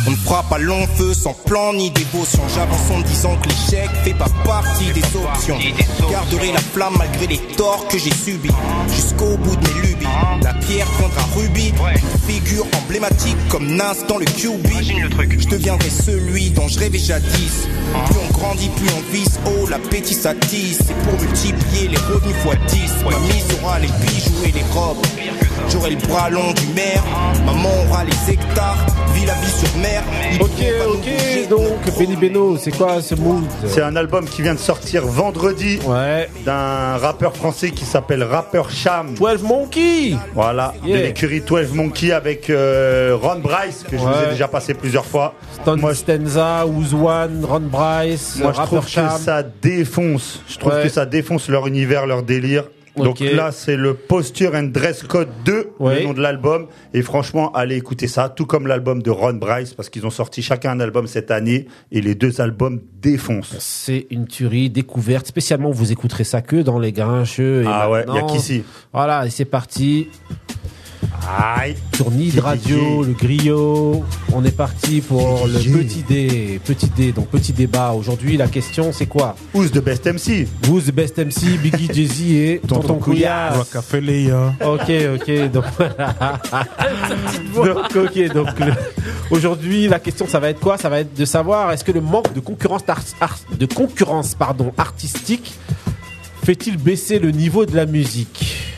On 0.07 0.11
ne 0.11 0.15
fera 0.15 0.43
pas 0.43 0.57
long 0.57 0.87
feu 0.95 1.13
sans 1.13 1.33
plan 1.33 1.73
ni 1.73 1.91
dévotion. 1.91 2.41
J'avance 2.55 2.89
en 2.91 3.01
disant 3.01 3.35
que 3.37 3.49
l'échec 3.49 3.89
fait 4.03 4.15
pas 4.15 4.29
partie 4.43 4.91
des 4.91 5.03
options. 5.15 5.59
Garderai 6.09 6.51
la 6.53 6.59
flamme 6.59 6.95
malgré 6.97 7.27
les 7.27 7.39
torts 7.55 7.87
que 7.87 7.99
j'ai 7.99 8.13
subis. 8.13 8.49
Jusqu'au 8.87 9.37
bout 9.37 9.55
de 9.55 9.67
mes 9.67 9.88
La 10.43 10.53
pierre 10.53 10.87
fondra 10.87 11.21
rubis. 11.35 11.73
Une 11.79 12.33
figure 12.33 12.65
emblématique 12.83 13.37
comme 13.49 13.75
Nas 13.75 13.95
dans 14.07 14.17
le 14.17 14.25
QB. 14.25 14.67
Je 15.39 15.47
deviendrai 15.47 15.89
celui 15.89 16.49
dont 16.51 16.67
je 16.67 16.79
rêvais 16.79 16.99
jadis. 16.99 17.67
Plus 18.05 18.15
on 18.27 18.33
grandit, 18.33 18.69
plus 18.69 18.89
on 18.97 19.11
vise. 19.11 19.39
Oh, 19.45 19.67
l'appétit 19.69 20.13
s'attise. 20.13 20.79
C'est 20.85 20.97
pour 21.03 21.19
multiplier 21.19 21.89
les 21.89 21.97
revenus 21.97 22.35
fois 22.37 22.55
10. 22.55 22.91
Ma 23.03 23.19
mise 23.19 23.45
aura 23.61 23.79
les 23.79 23.87
bijoux 23.87 24.43
et 24.45 24.51
les 24.51 24.63
robes. 24.73 25.05
J'aurai 25.71 25.91
le 25.91 25.97
bras 26.07 26.29
long 26.29 26.51
du 26.53 26.67
maire. 26.73 27.03
Maman 27.45 27.69
aura 27.89 28.03
les 28.03 28.33
hectares. 28.33 28.85
Vie 29.13 29.25
la 29.25 29.33
vie 29.35 29.51
sur 29.51 29.77
mer. 29.77 30.03
Ok, 30.39 30.63
ok. 30.93 31.49
Donc, 31.49 31.97
Benny 31.97 32.15
Beno, 32.15 32.57
c'est 32.57 32.71
quoi 32.71 33.01
ce 33.01 33.15
mood 33.15 33.43
C'est 33.67 33.81
un 33.81 33.95
album 33.95 34.25
qui 34.25 34.41
vient 34.41 34.53
de 34.53 34.59
sortir 34.59 35.05
vendredi 35.05 35.79
Ouais. 35.85 36.29
d'un 36.45 36.97
rappeur 36.97 37.35
français 37.35 37.71
qui 37.71 37.85
s'appelle 37.85 38.23
Rapper 38.23 38.63
Cham. 38.69 39.15
12 39.15 39.43
Monkey 39.43 40.15
Voilà, 40.35 40.73
Yeah. 40.85 40.97
de 40.97 41.03
l'écurie 41.03 41.41
12 41.41 41.73
Monkey 41.73 42.11
avec 42.11 42.49
euh, 42.49 43.17
Ron 43.19 43.39
Bryce, 43.39 43.83
que 43.89 43.97
je 43.97 44.01
vous 44.03 44.09
ai 44.27 44.31
déjà 44.31 44.47
passé 44.47 44.73
plusieurs 44.73 45.05
fois. 45.05 45.33
Stan 45.61 45.75
Stenza, 45.93 46.65
Ouzwan, 46.67 47.43
Ron 47.45 47.61
Bryce, 47.61 48.37
Moi, 48.41 48.53
je 48.55 48.61
trouve 48.61 48.87
Cham. 48.87 49.07
que 49.07 49.19
ça 49.23 49.43
défonce. 49.43 50.41
Je 50.47 50.57
trouve 50.57 50.73
Ouais. 50.73 50.83
que 50.83 50.89
ça 50.89 51.05
défonce 51.05 51.49
leur 51.49 51.67
univers, 51.67 52.05
leur 52.05 52.21
délire. 52.23 52.63
Donc 52.97 53.19
là, 53.19 53.51
c'est 53.51 53.77
le 53.77 53.93
Posture 53.93 54.55
and 54.55 54.63
Dress 54.73 55.03
Code 55.03 55.29
2, 55.45 55.71
Ouais. 55.79 55.99
le 55.99 56.05
nom 56.07 56.13
de 56.13 56.21
l'album. 56.21 56.67
Et 56.93 57.01
franchement, 57.01 57.51
allez 57.53 57.77
écouter 57.77 58.07
ça, 58.07 58.29
tout 58.29 58.45
comme 58.45 58.67
l'album 58.67 59.01
de 59.01 59.09
Ron 59.11 59.33
Bryce, 59.35 59.73
parce 59.73 59.89
qu'ils 59.89 60.05
ont 60.05 60.09
sorti 60.09 60.41
chacun 60.41 60.71
un 60.71 60.79
album 60.79 61.07
cette 61.07 61.31
année, 61.31 61.67
et 61.91 62.01
les 62.01 62.15
deux 62.15 62.41
albums 62.41 62.81
défoncent. 63.01 63.55
C'est 63.59 64.07
une 64.09 64.27
tuerie 64.27 64.69
découverte. 64.69 65.27
Spécialement, 65.27 65.71
vous 65.71 65.91
écouterez 65.91 66.23
ça 66.25 66.41
que 66.41 66.57
dans 66.57 66.79
les 66.79 66.91
grincheux. 66.91 67.63
Et 67.63 67.67
Ah 67.67 67.89
ouais, 67.89 67.99
maintenant- 68.05 68.15
y 68.27 68.31
a 68.31 68.33
qu'ici. 68.35 68.63
Voilà, 68.91 69.25
et 69.25 69.29
c'est 69.29 69.45
parti. 69.45 70.09
Aïe. 71.27 71.75
Sur 71.95 72.11
Nid 72.11 72.39
Radio, 72.39 73.03
le 73.03 73.13
griot. 73.13 74.03
On 74.33 74.43
est 74.43 74.55
parti 74.55 75.01
pour 75.01 75.47
le 75.47 75.59
petit 75.59 76.03
dé. 76.07 76.59
Petit 76.63 76.87
dé, 76.89 77.11
donc 77.11 77.27
petit 77.29 77.53
débat. 77.53 77.91
Aujourd'hui, 77.91 78.35
la 78.37 78.47
question, 78.47 78.91
c'est 78.91 79.05
quoi? 79.05 79.35
Who's 79.53 79.71
the 79.71 79.79
best 79.83 80.05
MC 80.05 80.47
Who's 80.67 80.85
the 80.85 80.91
best 80.93 81.17
MC 81.17 81.57
Biggie, 81.61 81.89
Jay-Z 81.93 82.21
et 82.31 82.61
Tonton 82.67 82.95
Couillasse. 82.95 83.55
Rockefeller. 83.57 84.33
Ok, 84.65 84.91
ok, 85.15 85.51
donc 85.51 85.65
donc, 87.55 87.95
ok, 87.95 88.33
donc 88.33 88.59
le- 88.59 88.73
aujourd'hui 89.31 89.87
la 89.87 89.99
question 89.99 90.27
ça 90.27 90.39
va 90.39 90.49
être 90.49 90.59
quoi? 90.59 90.77
Ça 90.77 90.89
va 90.89 90.99
être 91.01 91.13
de 91.17 91.25
savoir 91.25 91.71
est-ce 91.71 91.83
que 91.83 91.91
le 91.91 92.01
manque 92.01 92.33
de 92.33 92.39
concurrence 92.39 92.81
de 93.57 93.65
concurrence 93.65 94.35
pardon 94.35 94.71
artistique 94.77 95.53
fait-il 96.43 96.77
baisser 96.77 97.19
le 97.19 97.31
niveau 97.31 97.65
de 97.65 97.75
la 97.75 97.85
musique? 97.85 98.68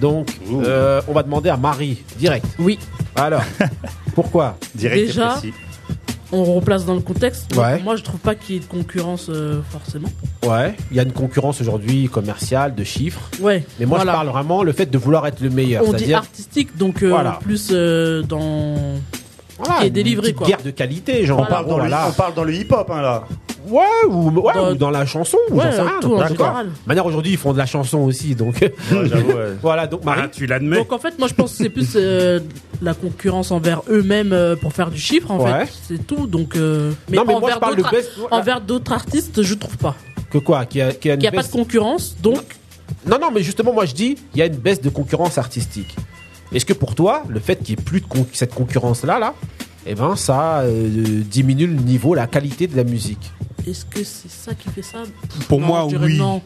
Donc 0.00 0.28
euh, 0.52 1.00
on 1.08 1.12
va 1.12 1.22
demander 1.22 1.48
à 1.48 1.56
Marie 1.56 2.02
direct. 2.18 2.46
Oui. 2.58 2.78
Alors 3.14 3.42
pourquoi 4.14 4.56
Direct 4.74 5.06
Déjà, 5.06 5.28
précis. 5.30 5.52
on 6.32 6.44
replace 6.44 6.84
dans 6.84 6.94
le 6.94 7.00
contexte. 7.00 7.54
Ouais. 7.56 7.80
Moi, 7.82 7.96
je 7.96 8.02
trouve 8.02 8.20
pas 8.20 8.34
qu'il 8.34 8.54
y 8.56 8.58
ait 8.58 8.60
de 8.60 8.66
concurrence 8.66 9.28
euh, 9.30 9.60
forcément. 9.70 10.08
Ouais, 10.46 10.74
il 10.90 10.96
y 10.96 11.00
a 11.00 11.02
une 11.02 11.12
concurrence 11.12 11.60
aujourd'hui 11.60 12.08
commerciale 12.08 12.74
de 12.74 12.84
chiffres. 12.84 13.30
Ouais. 13.40 13.64
Mais 13.80 13.86
moi 13.86 13.98
voilà. 13.98 14.12
je 14.12 14.16
parle 14.16 14.28
vraiment 14.28 14.62
le 14.62 14.72
fait 14.72 14.86
de 14.86 14.98
vouloir 14.98 15.26
être 15.26 15.40
le 15.40 15.50
meilleur, 15.50 15.82
On 15.82 15.92
dit 15.92 15.98
c'est-à-dire 15.98 16.18
artistique, 16.18 16.76
donc 16.76 17.02
euh, 17.02 17.08
Voilà. 17.08 17.38
plus 17.42 17.68
euh, 17.72 18.22
dans. 18.22 18.76
Voilà, 19.58 19.80
qui 19.80 19.86
est 19.86 19.90
délivré 19.90 20.32
quoi. 20.34 20.46
guerre 20.46 20.62
de 20.62 20.70
qualité, 20.70 21.24
genre 21.24 21.40
On 21.40 21.46
parle, 21.46 21.66
dans 21.66 21.78
le, 21.78 21.84
on 22.08 22.12
parle 22.12 22.34
dans 22.34 22.44
le 22.44 22.54
hip-hop, 22.54 22.90
hein, 22.90 23.00
là. 23.02 23.24
Ouais, 23.68 23.82
ou, 24.08 24.30
ouais, 24.30 24.54
Dans- 24.54 24.70
ou 24.70 24.74
dans 24.74 24.90
la 24.90 25.06
chanson, 25.06 25.38
ou 25.50 25.56
Ouais, 25.56 25.64
j'en 25.64 25.72
sais 25.72 25.80
rien. 25.82 25.98
tout 26.00 26.16
d'accord. 26.16 26.28
général. 26.28 26.66
De 26.66 26.72
manière 26.88 27.06
aujourd'hui, 27.06 27.32
ils 27.32 27.38
font 27.38 27.52
de 27.52 27.58
la 27.58 27.66
chanson 27.66 27.98
aussi, 27.98 28.34
donc. 28.36 28.56
j'avoue, 28.90 29.32
ouais. 29.32 29.54
voilà, 29.62 29.86
donc 29.88 30.04
Marie. 30.04 30.20
Ah, 30.24 30.28
tu 30.28 30.46
l'admets 30.46 30.76
Donc 30.76 30.92
en 30.92 30.98
fait, 30.98 31.18
moi 31.18 31.26
je 31.26 31.34
pense 31.34 31.52
que 31.52 31.56
c'est 31.64 31.68
plus 31.70 31.94
euh, 31.96 32.38
la 32.80 32.94
concurrence 32.94 33.50
envers 33.50 33.80
eux-mêmes 33.90 34.32
euh, 34.32 34.54
pour 34.56 34.72
faire 34.72 34.90
du 34.90 34.98
chiffre 34.98 35.30
en 35.32 35.40
Ouais. 35.40 35.64
fait. 35.66 35.72
C'est 35.88 36.06
tout. 36.06 36.26
Donc, 36.28 36.54
euh, 36.54 36.92
mais, 37.08 37.16
Non, 37.16 37.24
mais 37.26 37.32
moi, 37.32 37.42
envers 37.42 37.60
d'autres- 37.60 37.90
best- 37.92 38.10
envers 38.30 38.60
d'autres 38.60 38.92
artistes, 38.92 39.42
je 39.42 39.54
trouve 39.54 39.76
pas. 39.78 39.96
Que 40.30 40.38
quoi 40.38 40.64
Qu'il 40.66 40.78
y 40.80 40.82
a, 40.82 40.92
qu'il 40.92 41.08
y 41.08 41.10
a 41.10 41.14
une 41.14 41.20
Qu'il 41.20 41.30
n'y 41.30 41.36
a 41.36 41.40
pas 41.42 41.46
de 41.46 41.52
concurrence, 41.52 42.16
donc 42.22 42.42
Non, 43.04 43.18
non, 43.20 43.30
mais 43.34 43.42
justement, 43.42 43.72
moi 43.72 43.84
je 43.84 43.94
dis, 43.94 44.16
il 44.34 44.38
y 44.38 44.42
a 44.42 44.46
une 44.46 44.56
baisse 44.56 44.80
de 44.80 44.90
concurrence 44.90 45.38
artistique. 45.38 45.96
Est-ce 46.52 46.64
que 46.64 46.72
pour 46.72 46.94
toi, 46.94 47.24
le 47.28 47.40
fait 47.40 47.56
qu'il 47.62 47.74
n'y 47.76 47.80
ait 47.80 47.84
plus 47.84 48.00
de 48.00 48.06
con- 48.06 48.26
cette 48.32 48.54
concurrence-là, 48.54 49.18
là, 49.18 49.34
eh 49.86 49.94
ben, 49.94 50.16
ça 50.16 50.60
euh, 50.60 51.22
diminue 51.24 51.66
le 51.66 51.74
niveau, 51.74 52.14
la 52.14 52.26
qualité 52.26 52.66
de 52.66 52.76
la 52.76 52.84
musique? 52.84 53.32
Est-ce 53.66 53.84
que 53.84 54.04
c'est 54.04 54.30
ça 54.30 54.54
qui 54.54 54.68
fait 54.70 54.82
ça? 54.82 55.02
Pour 55.48 55.60
Non, 55.60 55.66
moi, 55.66 55.88
je 55.90 55.96
oui. 55.96 56.16
Non. 56.18 56.40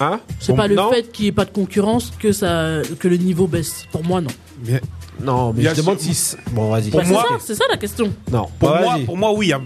Hein? 0.00 0.20
C'est 0.40 0.56
pas 0.56 0.66
le 0.66 0.74
non? 0.74 0.90
fait 0.90 1.04
qu'il 1.12 1.24
n'y 1.24 1.28
ait 1.28 1.32
pas 1.32 1.44
de 1.44 1.50
concurrence 1.52 2.12
que 2.18 2.32
ça 2.32 2.82
que 2.98 3.06
le 3.06 3.16
niveau 3.16 3.46
baisse. 3.46 3.84
Pour 3.92 4.02
moi, 4.04 4.20
non. 4.20 4.30
Mais 4.66 4.80
Non, 5.22 5.52
mais 5.52 5.62
je 5.64 5.74
demande 5.74 5.98
si. 6.00 6.36
Bon, 6.52 6.70
vas-y. 6.70 6.90
Pour 6.90 7.00
Bah, 7.00 7.06
moi- 7.08 7.24
c'est 7.28 7.34
ça, 7.38 7.44
c'est 7.46 7.54
ça 7.54 7.64
la 7.70 7.76
question. 7.76 8.12
Non, 8.30 8.48
Pour 8.58 8.70
Bah, 8.70 8.80
moi, 8.82 8.94
vas-y. 8.94 9.04
pour 9.04 9.16
moi, 9.16 9.32
oui. 9.32 9.52
hein, 9.52 9.60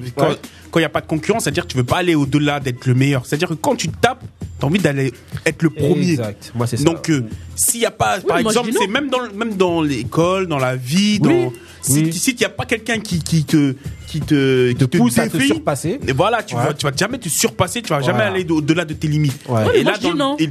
Quand 0.70 0.78
il 0.80 0.82
n'y 0.82 0.84
a 0.86 0.90
pas 0.90 1.00
de 1.00 1.06
concurrence, 1.06 1.44
c'est-à-dire 1.44 1.62
que 1.66 1.68
tu 1.72 1.78
veux 1.78 1.84
pas 1.84 1.96
aller 1.96 2.14
au-delà 2.14 2.60
d'être 2.60 2.84
le 2.84 2.92
meilleur. 2.94 3.24
C'est-à-dire 3.24 3.48
que 3.48 3.54
quand 3.54 3.74
tu 3.74 3.88
tapes, 3.88 4.22
tu 4.60 4.64
as 4.64 4.68
envie 4.68 4.78
d'aller 4.78 5.14
être 5.46 5.62
le 5.62 5.70
premier. 5.70 6.10
Exact. 6.10 6.52
Moi, 6.54 6.66
c'est 6.66 6.76
ça. 6.76 6.84
Donc, 6.84 7.08
euh, 7.08 7.24
s'il 7.56 7.80
n'y 7.80 7.86
a 7.86 7.90
pas, 7.90 8.20
par 8.20 8.36
exemple, 8.38 8.68
c'est 8.78 8.86
même 8.86 9.08
dans, 9.08 9.20
le- 9.20 9.30
même 9.32 9.56
dans 9.56 9.80
l'école, 9.80 10.46
dans 10.46 10.58
la 10.58 10.76
vie, 10.76 11.20
dans, 11.20 11.30
Oui. 11.30 11.50
si, 11.80 12.12
si 12.12 12.34
n'y 12.38 12.44
a 12.44 12.50
pas 12.50 12.66
quelqu'un 12.66 12.98
qui, 13.00 13.18
qui 13.20 13.44
te, 13.44 13.74
qui 14.06 14.20
te, 14.20 14.68
qui 14.72 14.76
te 14.76 14.84
pousse 14.98 15.18
à 15.18 15.26
te 15.26 15.38
surpasser. 15.40 15.98
Et 16.06 16.12
voilà, 16.12 16.42
tu 16.42 16.54
Ouais. 16.54 16.62
vas, 16.62 16.74
tu 16.74 16.84
vas 16.84 16.92
jamais 16.94 17.16
te 17.18 17.30
surpasser, 17.30 17.80
tu 17.80 17.88
vas 17.88 18.02
jamais 18.02 18.18
Voilà. 18.18 18.32
aller 18.32 18.46
au-delà 18.50 18.84
de 18.84 18.92
tes 18.92 19.08
limites. 19.08 19.40
Ouais. 19.48 19.54
Ouais, 19.64 19.64
mais 19.72 19.80
Et 19.80 19.84
moi, 19.84 19.92
là, 20.02 20.14
non. 20.14 20.36
et- 20.38 20.50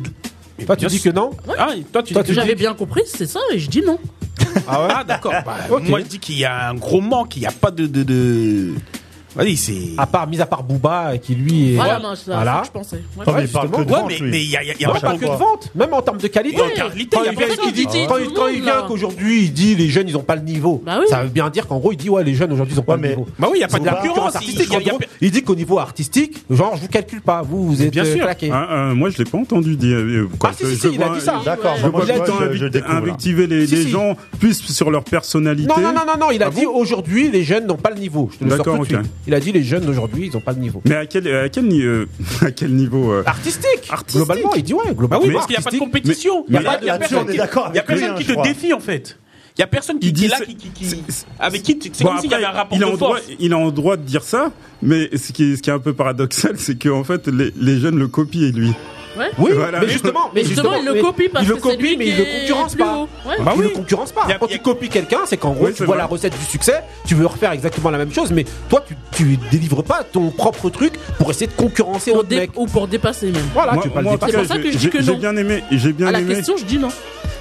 Toi, 0.66 0.76
tu 0.76 0.88
dis 0.88 1.00
que 1.00 1.10
non 1.10 1.30
Ah, 1.60 1.68
toi, 1.94 2.02
tu 2.02 2.14
Toi, 2.16 2.24
dis 2.24 2.30
tu 2.30 2.34
que 2.36 2.42
J'avais 2.42 2.56
bien 2.56 2.74
compris, 2.74 3.04
c'est 3.06 3.28
ça, 3.28 3.40
et 3.54 3.60
je 3.60 3.70
dis 3.70 3.82
non. 3.82 4.00
Ah 4.68 4.82
ouais 4.84 4.88
Ah 4.96 5.04
d'accord. 5.04 5.34
Bah. 5.46 5.58
Moi 5.88 6.00
je 6.02 6.06
dis 6.06 6.20
qu'il 6.20 6.38
y 6.38 6.46
a 6.46 6.70
un 6.70 6.76
gros 6.76 7.02
manque, 7.02 7.36
il 7.38 7.40
n'y 7.42 7.46
a 7.48 7.52
pas 7.52 7.72
de, 7.72 7.88
de, 7.88 8.04
de- 8.04 8.74
oui, 9.40 9.58
c'est. 9.58 9.94
À 9.98 10.06
part, 10.06 10.28
mis 10.28 10.42
à 10.42 10.46
part 10.46 10.64
Booba, 10.64 11.18
qui 11.18 11.36
lui 11.36 11.74
est. 11.74 11.76
Voilà, 11.76 12.00
voilà. 12.26 12.54
ça 12.54 12.60
que 12.62 12.66
je 12.68 12.72
pensais. 12.72 13.04
Ouais, 13.18 13.26
ouais, 13.26 13.34
mais 13.36 13.44
il 13.44 13.52
parle 13.52 13.70
de 13.70 13.90
vente, 13.90 14.12
mais 14.22 14.44
il 14.44 14.50
n'y 14.50 14.56
a, 14.56 14.64
y 14.64 14.86
a, 14.86 14.90
pas 14.90 15.16
que 15.16 15.22
de 15.22 15.26
vente, 15.26 15.72
même 15.76 15.94
en 15.94 16.02
termes 16.02 16.18
de 16.18 16.28
qualité. 16.28 16.58
Quand 16.58 18.48
il 18.48 18.62
vient, 18.62 18.84
qu'aujourd'hui, 18.88 19.44
il 19.44 19.54
dit 19.54 19.76
les 19.76 19.90
jeunes, 19.90 20.08
ils 20.08 20.14
n'ont 20.14 20.22
pas 20.22 20.36
le 20.36 20.42
niveau. 20.42 20.82
Bah 20.86 21.00
ça 21.10 21.24
veut 21.24 21.30
bien 21.30 21.50
dire 21.50 21.68
qu'en 21.68 21.80
gros, 21.80 21.92
il 21.92 21.98
dit 21.98 22.10
ouais, 22.10 22.24
les 22.24 22.36
jeunes 22.36 22.52
aujourd'hui, 22.52 22.74
ils 22.76 22.78
n'ont 22.78 22.84
pas 22.84 22.98
le 22.98 23.08
niveau. 23.08 23.28
Bah 23.40 23.48
oui, 23.52 23.58
il 23.58 23.60
n'y 23.60 23.66
a 23.66 23.68
pas 23.68 23.80
de 23.80 23.86
la 23.86 23.94
concurrence 23.96 24.36
artistique. 24.36 24.74
Il 25.22 25.32
dit 25.32 25.44
qu'au 25.44 25.56
niveau 25.56 25.80
artistique, 25.80 26.44
genre, 26.50 26.76
je 26.76 26.82
vous 26.82 26.88
calcule 26.88 27.22
pas, 27.22 27.42
vous, 27.42 27.68
vous 27.68 27.82
êtes 27.82 27.92
bien 27.92 28.06
sûr. 28.06 28.24
claqué. 28.24 28.50
Ah, 28.52 28.90
euh, 28.90 28.96
moi, 28.96 29.10
je 29.10 29.20
ne 29.20 29.24
l'ai 29.24 29.30
pas 29.32 29.38
entendu 29.38 29.76
dire. 29.76 29.98
Euh, 29.98 30.30
ah, 30.44 30.52
si, 30.56 30.76
si, 30.76 30.88
il 30.94 31.04
a 31.04 31.10
dit 31.10 31.22
ça. 31.22 31.40
Euh, 31.40 31.46
d'accord, 31.46 31.76
je 31.78 31.88
vois 31.88 32.06
invectiver 32.88 33.48
les 33.48 33.66
gens, 33.68 34.16
plus 34.40 34.62
sur 34.62 34.92
leur 34.92 35.04
personnalité. 35.04 35.68
Non, 35.68 35.82
non, 35.82 36.06
non, 36.06 36.18
non, 36.20 36.32
il 36.32 36.42
a 36.44 36.48
ah 36.48 36.52
dit 36.52 36.66
aujourd'hui, 36.66 37.30
les 37.30 37.44
jeunes 37.44 37.68
n'ont 37.68 37.76
pas 37.78 37.90
le 37.90 37.98
niveau. 37.98 38.30
d'accord 38.42 38.86
te. 38.88 38.96
Il 39.28 39.34
a 39.34 39.40
dit 39.40 39.52
les 39.52 39.64
jeunes 39.64 39.86
d'aujourd'hui, 39.86 40.28
ils 40.28 40.34
n'ont 40.34 40.42
pas 40.42 40.54
de 40.54 40.60
niveau. 40.60 40.82
Mais 40.86 40.96
à 40.96 41.06
quel, 41.06 41.28
euh, 41.28 41.46
à 41.46 41.50
quel, 41.50 41.66
euh, 41.72 42.06
à 42.42 42.52
quel 42.52 42.74
niveau 42.74 43.12
euh 43.12 43.24
artistique. 43.26 43.92
Globalement, 44.14 44.54
il 44.56 44.64
dit 44.64 44.74
ouais, 44.74 44.94
globalement. 44.94 45.26
Bah 45.26 45.28
oui, 45.28 45.34
parce 45.34 45.46
qu'il 45.46 45.56
n'y 45.56 45.62
a 45.62 45.64
pas 45.64 45.72
de 45.72 45.78
compétition. 45.78 46.46
Il 46.48 46.52
n'y 46.54 46.66
a, 46.66 46.84
y 46.84 46.90
a, 46.90 46.98
personne 46.98 47.28
qui, 47.28 47.38
personne 47.38 48.16
qui 48.16 48.26
te 48.26 48.44
défie 48.44 48.74
en 48.74 48.80
fait. 48.80 49.18
Il 49.58 49.62
n'y 49.62 49.64
a 49.64 49.68
personne 49.68 50.00
qui 50.00 50.12
dit 50.12 50.28
là, 50.28 50.38
avec 51.40 51.64
qui 51.64 51.80
c'est 51.82 52.04
comme 52.04 52.20
s'il 52.20 52.30
y 52.30 52.34
avait 52.34 52.46
un 52.46 52.52
rapport 52.52 52.78
il 52.78 52.84
a 52.84 52.92
de 52.92 52.96
force. 52.96 53.22
Droit, 53.24 53.36
il 53.40 53.54
a 53.54 53.58
en 53.58 53.72
droit 53.72 53.98
de 53.98 54.04
dire 54.04 54.22
ça, 54.22 54.52
mais 54.84 55.10
ce 55.18 55.32
qui 55.32 55.52
est, 55.52 55.56
ce 55.56 55.64
qui 55.64 55.72
est 55.72 55.74
un 55.74 55.80
peu 55.80 55.94
paradoxal, 55.94 56.54
c'est 56.58 56.82
qu'en 56.82 57.04
fait, 57.04 57.28
les, 57.28 57.52
les 57.60 57.80
jeunes 57.80 57.98
le 57.98 58.08
copient, 58.08 58.52
lui. 58.54 58.72
Oui, 59.38 59.52
mais 59.82 59.90
justement, 59.90 60.30
mais 60.34 60.44
justement, 60.44 60.76
il 60.76 60.86
le 60.86 61.02
copie 61.02 61.30
parce 61.30 61.46
il 61.46 61.50
le 61.50 61.56
copie, 61.58 61.96
mais 61.98 62.08
il 62.08 62.18
le 62.18 62.24
bah 62.24 62.30
concurrence 62.40 62.76
pas. 62.76 63.08
Il 63.56 63.62
le 63.62 63.70
concurrence 63.70 64.12
pas. 64.12 64.28
Quand 64.40 64.48
tu 64.48 64.60
copies 64.60 64.90
quelqu'un, 64.90 65.20
c'est 65.26 65.38
qu'en 65.38 65.52
gros, 65.52 65.70
tu 65.72 65.84
vois 65.84 65.98
la 65.98 66.06
recette 66.06 66.38
du 66.38 66.46
succès, 66.46 66.84
tu 67.06 67.16
veux 67.16 67.26
refaire 67.26 67.52
exactement 67.52 67.90
la 67.90 67.98
même 67.98 68.14
chose, 68.14 68.32
mais 68.32 68.46
toi, 68.70 68.84
tu, 68.88 68.96
tu 69.12 69.38
délivres 69.52 69.84
pas 69.84 70.04
ton 70.04 70.30
propre 70.30 70.70
truc 70.70 70.94
pour 71.18 71.30
essayer 71.32 71.48
de 71.48 71.54
concurrencer 71.54 72.12
pour 72.12 72.22
autre. 72.22 72.28
Ou 72.56 72.66
pour 72.66 72.88
dépasser 72.88 73.28
même. 73.28 73.46
Voilà, 73.54 73.78
tu 73.78 73.90
le. 73.90 73.94
C'est 74.28 74.38
pour 74.38 74.46
ça 74.46 74.58
que 74.58 74.72
je 74.72 74.78
dis 74.78 74.90
que 74.90 74.98
non. 74.98 75.04
J'ai 75.04 75.16
bien 75.16 75.36
aimé. 75.36 75.64
La 76.00 76.36
question, 76.36 76.58
je 76.58 76.66
dis 76.66 76.78
non. 76.78 76.90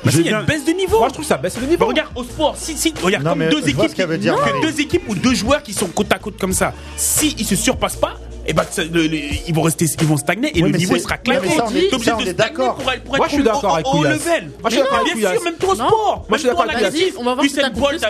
Bah 0.05 0.13
si, 0.13 0.21
il 0.21 0.27
y 0.27 0.33
a 0.33 0.41
une 0.41 0.47
baisse 0.47 0.65
de 0.65 0.73
niveau. 0.73 0.99
Moi, 0.99 1.09
je 1.09 1.15
trouve 1.15 1.25
ça 1.25 1.37
baisse 1.37 1.57
de 1.57 1.67
niveau. 1.67 1.79
Bah, 1.79 1.87
regarde, 1.87 2.11
au 2.15 2.23
sport, 2.23 2.55
si, 2.57 2.77
si, 2.77 2.95
regarde, 3.03 3.25
comme 3.25 3.49
deux 3.49 3.69
équipes, 3.69 4.03
deux 4.63 4.81
équipes 4.81 5.03
ou 5.09 5.15
deux 5.15 5.35
joueurs 5.35 5.63
qui 5.63 5.73
sont 5.73 5.89
côte 5.89 6.13
à 6.13 6.19
côte 6.19 6.39
comme 6.39 6.53
ça, 6.53 6.73
si 6.97 7.35
ils 7.39 7.47
se 7.47 7.57
surpassent 7.57 7.97
pas, 7.97 8.15
eh 8.49 8.53
ben, 8.53 8.63
et 8.63 8.89
bah, 8.89 9.01
ils 9.49 9.55
vont 9.55 9.63
rester, 9.63 9.87
ils 10.01 10.07
vont 10.07 10.17
stagner 10.17 10.57
et 10.57 10.63
le 10.63 10.71
niveau 10.71 10.97
sera 10.99 11.19
clairement. 11.19 11.51
Moi, 11.57 13.27
je 13.27 13.33
suis 13.33 13.43
d'accord 13.43 13.75
avec 13.75 13.87
Moi, 13.87 14.07
je 14.67 14.71
suis 14.71 14.79
d'accord 14.79 15.01
avec 15.01 15.17
Bien 15.17 15.33
même 15.45 15.57
transport. 15.59 16.27
Moi, 16.29 16.39
je 16.39 16.39
suis 16.39 16.49
d'accord 16.49 16.67
avec 16.71 17.15
On 17.19 17.25
va 17.25 17.35
voir 17.35 17.47
Bolt 17.75 18.05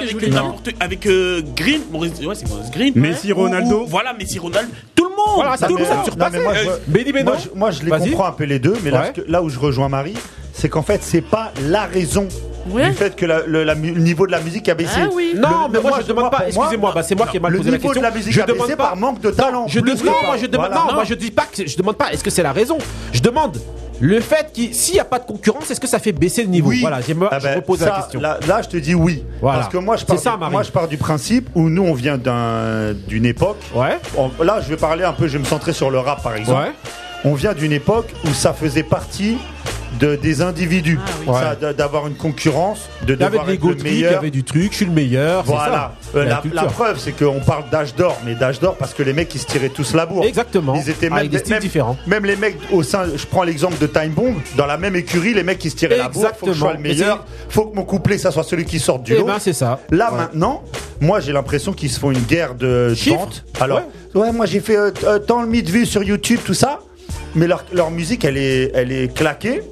avec 0.80 1.06
euh, 1.06 1.42
Green. 1.54 1.80
Ouais. 1.92 2.92
Messi, 2.94 3.32
Ronaldo. 3.32 3.86
Voilà, 3.86 4.12
Messi, 4.12 4.38
Ronaldo. 4.38 4.70
Tout 4.94 5.04
le 5.04 5.10
monde. 5.10 5.36
Voilà, 5.36 5.56
ça. 5.56 5.68
Moi, 5.68 5.80
euh, 5.80 7.34
moi, 7.54 7.70
je 7.70 7.82
les 7.82 7.90
comprends 7.90 8.26
un 8.26 8.32
peu 8.32 8.44
les 8.44 8.58
deux, 8.58 8.74
mais 8.82 8.90
là 8.90 9.42
où 9.42 9.48
je 9.48 9.58
rejoins 9.58 9.88
Marie, 9.88 10.16
c'est 10.52 10.68
qu'en 10.68 10.82
fait, 10.82 11.02
c'est 11.02 11.22
pas 11.22 11.52
la 11.62 11.84
raison 11.84 12.28
ouais. 12.70 12.90
du 12.90 12.94
fait 12.94 13.14
que 13.16 13.26
le, 13.26 13.74
niveau 13.74 14.26
de 14.26 14.32
la 14.32 14.40
musique 14.40 14.68
a 14.68 14.74
baissé. 14.74 15.00
Ah 15.02 15.08
oui. 15.12 15.34
Non, 15.36 15.68
mais 15.70 15.80
moi, 15.80 15.90
moi, 15.90 16.00
je 16.02 16.06
demande 16.06 16.30
pas. 16.30 16.46
Excusez-moi, 16.46 16.92
bah, 16.94 17.02
c'est 17.02 17.14
moi 17.14 17.26
qui 17.26 17.36
ai 17.36 17.40
mal 17.40 17.56
posé 17.56 17.70
la 17.70 17.78
question. 17.78 18.00
De 18.00 18.06
la 18.06 18.10
musique 18.10 18.32
je 18.32 18.40
a 18.40 18.46
baissé 18.46 18.76
pas, 18.76 18.84
par 18.84 18.96
manque 18.96 19.20
de 19.20 19.30
talent. 19.30 19.66
Je 19.68 19.80
non, 19.80 19.94
moi, 20.24 20.36
je 20.36 20.46
demande, 20.46 20.70
voilà. 20.72 21.04
je 21.04 21.14
dis 21.14 21.32
demande 21.76 21.96
pas. 21.96 22.12
Est-ce 22.12 22.24
que 22.24 22.30
c'est 22.30 22.42
la 22.42 22.52
raison? 22.52 22.78
Je 23.12 23.20
demande. 23.20 23.58
Le 24.00 24.20
fait 24.20 24.52
qu'il 24.52 24.74
s'il 24.74 24.94
n'y 24.94 25.00
a 25.00 25.04
pas 25.04 25.18
de 25.18 25.24
concurrence, 25.24 25.70
est-ce 25.70 25.80
que 25.80 25.86
ça 25.86 25.98
fait 25.98 26.12
baisser 26.12 26.42
le 26.42 26.48
niveau? 26.48 26.70
Voilà, 26.80 27.00
j'ai 27.00 27.16
ah 27.30 27.38
ben, 27.38 27.52
je 27.52 27.56
repose 27.56 27.78
ça, 27.78 27.86
la 27.86 27.96
question. 27.96 28.20
Là, 28.20 28.38
je 28.62 28.68
te 28.68 28.76
dis 28.76 28.94
oui. 28.94 29.24
Parce 29.40 29.68
que 29.68 29.78
moi 29.78 29.96
je, 29.96 30.04
pars 30.04 30.38
du, 30.38 30.50
moi, 30.50 30.62
je 30.62 30.70
pars 30.70 30.88
du 30.88 30.98
principe 30.98 31.48
où 31.54 31.68
nous, 31.68 31.82
on 31.82 31.94
vient 31.94 32.18
d'une 32.18 33.26
époque. 33.26 33.60
Là, 33.74 34.60
je 34.60 34.68
vais 34.68 34.76
parler 34.76 35.04
un 35.04 35.12
peu, 35.12 35.26
je 35.26 35.34
vais 35.34 35.38
me 35.38 35.44
centrer 35.44 35.72
sur 35.72 35.90
le 35.90 35.98
rap, 35.98 36.22
par 36.22 36.36
exemple. 36.36 36.72
On 37.24 37.34
vient 37.34 37.54
d'une 37.54 37.72
époque 37.72 38.08
où 38.24 38.28
ça 38.28 38.52
faisait 38.52 38.82
partie 38.82 39.38
de, 39.98 40.16
des 40.16 40.42
individus. 40.42 40.98
Ah, 41.28 41.54
oui. 41.60 41.74
D'avoir 41.76 42.06
une 42.06 42.14
concurrence, 42.14 42.88
de 43.06 43.14
Là, 43.14 43.26
devoir 43.26 43.44
avec 43.44 43.62
être 43.62 43.68
le 43.68 43.82
meilleur. 43.82 44.18
Avec 44.18 44.32
du 44.32 44.44
truc, 44.44 44.72
je 44.72 44.76
suis 44.76 44.84
le 44.86 44.92
meilleur. 44.92 45.44
Voilà. 45.44 45.94
Euh, 46.14 46.24
la, 46.24 46.64
preuve, 46.64 46.98
c'est 46.98 47.12
qu'on 47.12 47.40
parle 47.40 47.68
d'âge 47.70 47.94
d'or, 47.94 48.18
mais 48.24 48.34
d'âge 48.34 48.60
d'or 48.60 48.76
parce 48.76 48.94
que 48.94 49.02
les 49.02 49.12
mecs, 49.12 49.34
ils 49.34 49.40
se 49.40 49.46
tiraient 49.46 49.68
tous 49.68 49.94
la 49.94 50.06
bourre. 50.06 50.24
Exactement. 50.24 50.74
Ils 50.74 50.90
étaient 50.90 51.08
ah, 51.10 51.16
même, 51.16 51.26
ah, 51.26 51.28
des 51.28 51.38
styles 51.38 51.52
même, 51.54 51.62
différents. 51.62 51.96
Même 52.06 52.24
les 52.24 52.36
mecs 52.36 52.58
au 52.72 52.82
sein, 52.82 53.04
je 53.14 53.26
prends 53.26 53.42
l'exemple 53.42 53.78
de 53.78 53.86
Time 53.86 54.10
Bomb, 54.10 54.36
dans 54.56 54.66
la 54.66 54.76
même 54.76 54.96
écurie, 54.96 55.34
les 55.34 55.42
mecs, 55.42 55.64
ils 55.64 55.70
se 55.70 55.76
tiraient 55.76 55.98
la 55.98 56.08
bourre. 56.08 56.30
Faut 56.38 56.46
que 56.46 56.52
je 56.52 56.58
sois 56.58 56.74
le 56.74 56.80
meilleur. 56.80 57.24
Faut 57.48 57.66
que 57.66 57.76
mon 57.76 57.84
couplet, 57.84 58.18
ça 58.18 58.30
soit 58.30 58.44
celui 58.44 58.64
qui 58.64 58.78
sorte 58.78 59.02
du 59.02 59.14
eh 59.14 59.18
lot. 59.18 59.26
Ben, 59.26 59.38
c'est 59.38 59.52
ça. 59.52 59.80
Là, 59.90 60.10
maintenant, 60.10 60.62
moi, 61.00 61.20
j'ai 61.20 61.32
l'impression 61.32 61.72
qu'ils 61.72 61.90
se 61.90 62.00
font 62.00 62.10
une 62.10 62.20
guerre 62.20 62.54
de 62.54 62.94
ventes. 63.08 63.44
Alors, 63.60 63.82
ouais. 64.14 64.32
moi, 64.32 64.46
j'ai 64.46 64.60
fait 64.60 64.76
euh, 64.76 64.90
euh, 65.04 65.18
tant 65.18 65.42
le 65.42 65.48
mi 65.48 65.62
de 65.62 65.70
vues 65.70 65.86
sur 65.86 66.02
YouTube, 66.02 66.40
tout 66.44 66.54
ça 66.54 66.80
mais 67.34 67.46
leur, 67.46 67.64
leur, 67.72 67.90
musique, 67.90 68.24
elle 68.24 68.38
est, 68.38 68.72
elle 68.74 68.90
est 68.90 69.14
claquée 69.14 69.62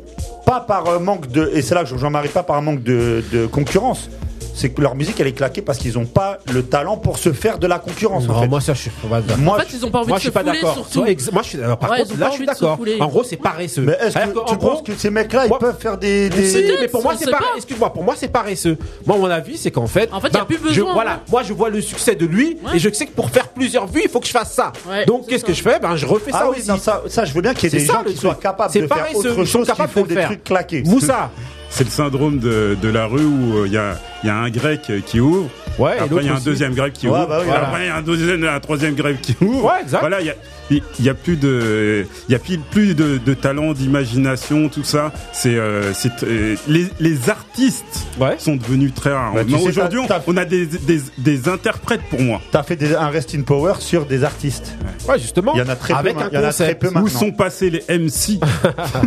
pas 0.45 0.61
par 0.61 0.87
euh, 0.89 0.99
manque 0.99 1.29
de, 1.29 1.51
et 1.55 1.63
c'est 1.63 1.75
là 1.75 1.85
que 1.85 1.91
je 1.91 1.95
n'en 1.97 2.11
marie 2.11 2.29
pas 2.29 2.43
par 2.43 2.57
un 2.57 2.61
manque 2.61 2.83
de, 2.83 3.23
de 3.33 3.47
concurrence, 3.47 4.09
c'est 4.55 4.71
que 4.71 4.81
leur 4.81 4.95
musique 4.95 5.19
elle 5.21 5.27
est 5.27 5.33
claquée 5.33 5.63
parce 5.63 5.79
qu'ils 5.79 5.95
n'ont 5.95 6.07
pas 6.07 6.39
le 6.53 6.63
talent 6.63 6.97
pour 6.97 7.19
se 7.19 7.33
faire 7.33 7.59
de 7.59 7.67
la 7.67 7.79
concurrence. 7.79 8.27
Non, 8.27 8.35
en 8.37 8.43
fait. 8.43 8.49
moi 8.49 8.61
ça 8.61 8.73
je 8.75 8.83
suis 8.83 8.91
pas 8.91 9.21
d'accord. 9.21 9.39
Moi, 9.39 9.57
en 9.57 9.61
fait, 9.61 9.77
ils 9.77 9.85
ont 9.85 9.91
pas 9.91 9.99
envie 9.99 10.09
moi, 10.09 10.17
de 10.19 10.23
je 10.23 10.25
suis 10.27 10.33
pas 10.33 10.43
d'accord. 10.45 10.75
surtout. 10.75 11.05
Moi, 11.33 11.43
je 11.43 11.49
suis 11.49 11.63
alors, 11.63 11.79
par 11.79 11.97
contre 11.97 12.19
là 12.19 12.29
je 12.31 12.37
suis 12.37 12.47
d'accord. 12.47 12.79
En 13.01 13.07
gros 13.09 13.25
c'est 13.25 13.37
paresseux. 13.37 13.83
Mais 13.83 13.99
est-ce 14.01 14.15
que 14.15 14.49
tu 14.49 14.57
penses 14.57 14.83
que 14.83 14.95
ces 14.95 15.11
mecs-là, 15.11 15.47
ils 15.47 15.59
peuvent 15.59 15.79
faire 15.79 15.99
des. 15.99 16.29
des- 16.31 16.77
mais 16.81 16.89
pour 16.89 17.03
moi 17.03 17.15
c'est 17.19 17.25
sait 17.25 17.31
pas. 17.31 17.39
pas. 17.39 17.45
Excuse-moi, 17.57 17.93
pour 17.93 18.05
moi 18.05 18.15
c'est 18.17 18.29
paresseux. 18.29 18.79
Moi 19.07 19.17
mon 19.19 19.31
avis 19.31 19.59
c'est 19.59 19.71
qu'en 19.71 19.87
fait, 19.87 20.09
En 20.13 20.21
fait, 20.21 20.29
y 20.33 20.37
a 20.37 20.41
ben, 20.41 20.47
plus 20.47 20.59
besoin, 20.59 20.89
je, 20.89 20.93
voilà, 20.93 21.15
hein. 21.15 21.21
moi 21.31 21.43
je 21.43 21.53
vois 21.53 21.69
le 21.69 21.81
succès 21.81 22.15
de 22.15 22.27
lui 22.27 22.59
et 22.73 22.79
je 22.79 22.93
sais 22.93 23.07
que 23.07 23.13
pour 23.13 23.31
faire 23.31 23.49
plusieurs 23.49 23.87
vues 23.87 24.03
il 24.05 24.11
faut 24.11 24.21
que 24.21 24.27
je 24.27 24.33
fasse 24.33 24.53
ça. 24.53 24.73
Donc 25.07 25.27
qu'est-ce 25.27 25.45
que 25.45 25.53
je 25.53 25.63
fais? 25.63 25.79
Ben 25.81 25.97
je 25.97 26.07
refais 26.07 26.31
ah 26.33 26.39
ça 26.39 26.49
aussi. 26.49 26.81
ça, 27.09 27.25
je 27.25 27.35
veux 27.35 27.43
bien 27.43 27.55
qu'il 27.55 27.73
y 27.73 27.77
ait 27.77 27.79
des 27.81 27.85
gens 27.85 28.05
qui 28.05 28.17
soient 28.17 28.35
capables 28.35 28.73
de 28.73 28.87
faire 28.87 29.09
autre 29.15 29.45
chose, 29.45 29.67
qui 29.67 30.15
des 30.15 30.23
trucs 30.23 30.45
claqués. 30.45 30.83
Moussa, 30.83 31.31
c'est 31.75 31.83
le 31.83 31.91
syndrome 31.91 32.39
de, 32.39 32.89
la 32.89 33.07
rue 33.07 33.25
où 33.25 33.59
euh, 33.59 33.67
il 33.67 33.73
y 33.73 34.29
a 34.29 34.37
un 34.37 34.49
grec 34.49 34.93
qui 35.07 35.19
ouvre 35.19 35.51
Ouais, 35.79 35.99
après, 35.99 36.23
il 36.23 36.27
y 36.27 36.29
a 36.29 36.37
un 36.37 36.41
deuxième 36.41 36.75
grève 36.75 36.93
qui 36.93 37.09
ouvre. 37.09 37.17
Après, 37.19 37.85
il 37.85 37.87
y 37.87 37.91
a 37.91 37.97
un 37.97 38.03
deuxième, 38.03 38.45
un 38.45 38.61
troisième 38.61 38.95
grève 38.95 39.17
qui 39.21 39.37
ouvre. 39.41 39.65
Ouais, 39.65 39.83
exact. 39.83 40.01
Voilà, 40.01 40.21
il 40.21 40.27
y 40.27 41.09
a, 41.09 41.15
plus 41.15 41.37
de, 41.37 42.07
il 42.29 42.33
y 42.33 42.35
a 42.35 42.39
plus, 42.39 42.95
de, 42.95 43.19
de 43.19 43.35
talent, 43.35 43.73
d'imagination, 43.73 44.69
tout 44.69 44.85
ça. 44.85 45.13
C'est, 45.33 45.57
euh, 45.57 45.93
euh 46.23 46.57
les, 46.69 46.87
les, 47.01 47.31
artistes 47.31 48.07
sont 48.39 48.57
devenus 48.57 48.95
très 48.95 49.13
rares. 49.13 49.35
Bah, 49.35 49.43
aujourd'hui, 49.65 50.01
on, 50.27 50.37
a 50.37 50.45
des, 50.45 50.67
des, 50.67 51.01
des, 51.19 51.49
interprètes 51.49 52.03
pour 52.11 52.21
moi. 52.21 52.41
T'as 52.51 52.63
fait 52.63 52.79
un 52.95 53.09
rest 53.09 53.35
in 53.35 53.43
power 53.43 53.75
sur 53.81 54.07
des 54.07 54.25
artistes. 54.25 54.75
Ouais, 55.09 55.19
justement. 55.19 55.53
Il 55.55 55.59
y 55.59 55.63
en 55.63 55.69
a 55.69 55.77
très 55.77 55.95
peu. 55.95 56.09
Hein. 56.09 56.29
Il 56.33 56.35
y 56.35 56.39
en 56.39 56.45
a 56.45 56.53
très 56.53 56.75
peu 56.75 56.87
maintenant. 56.87 57.03
Où 57.03 57.09
sont 57.09 57.33
passés 57.33 57.71
les 57.71 57.99
MC 57.99 58.41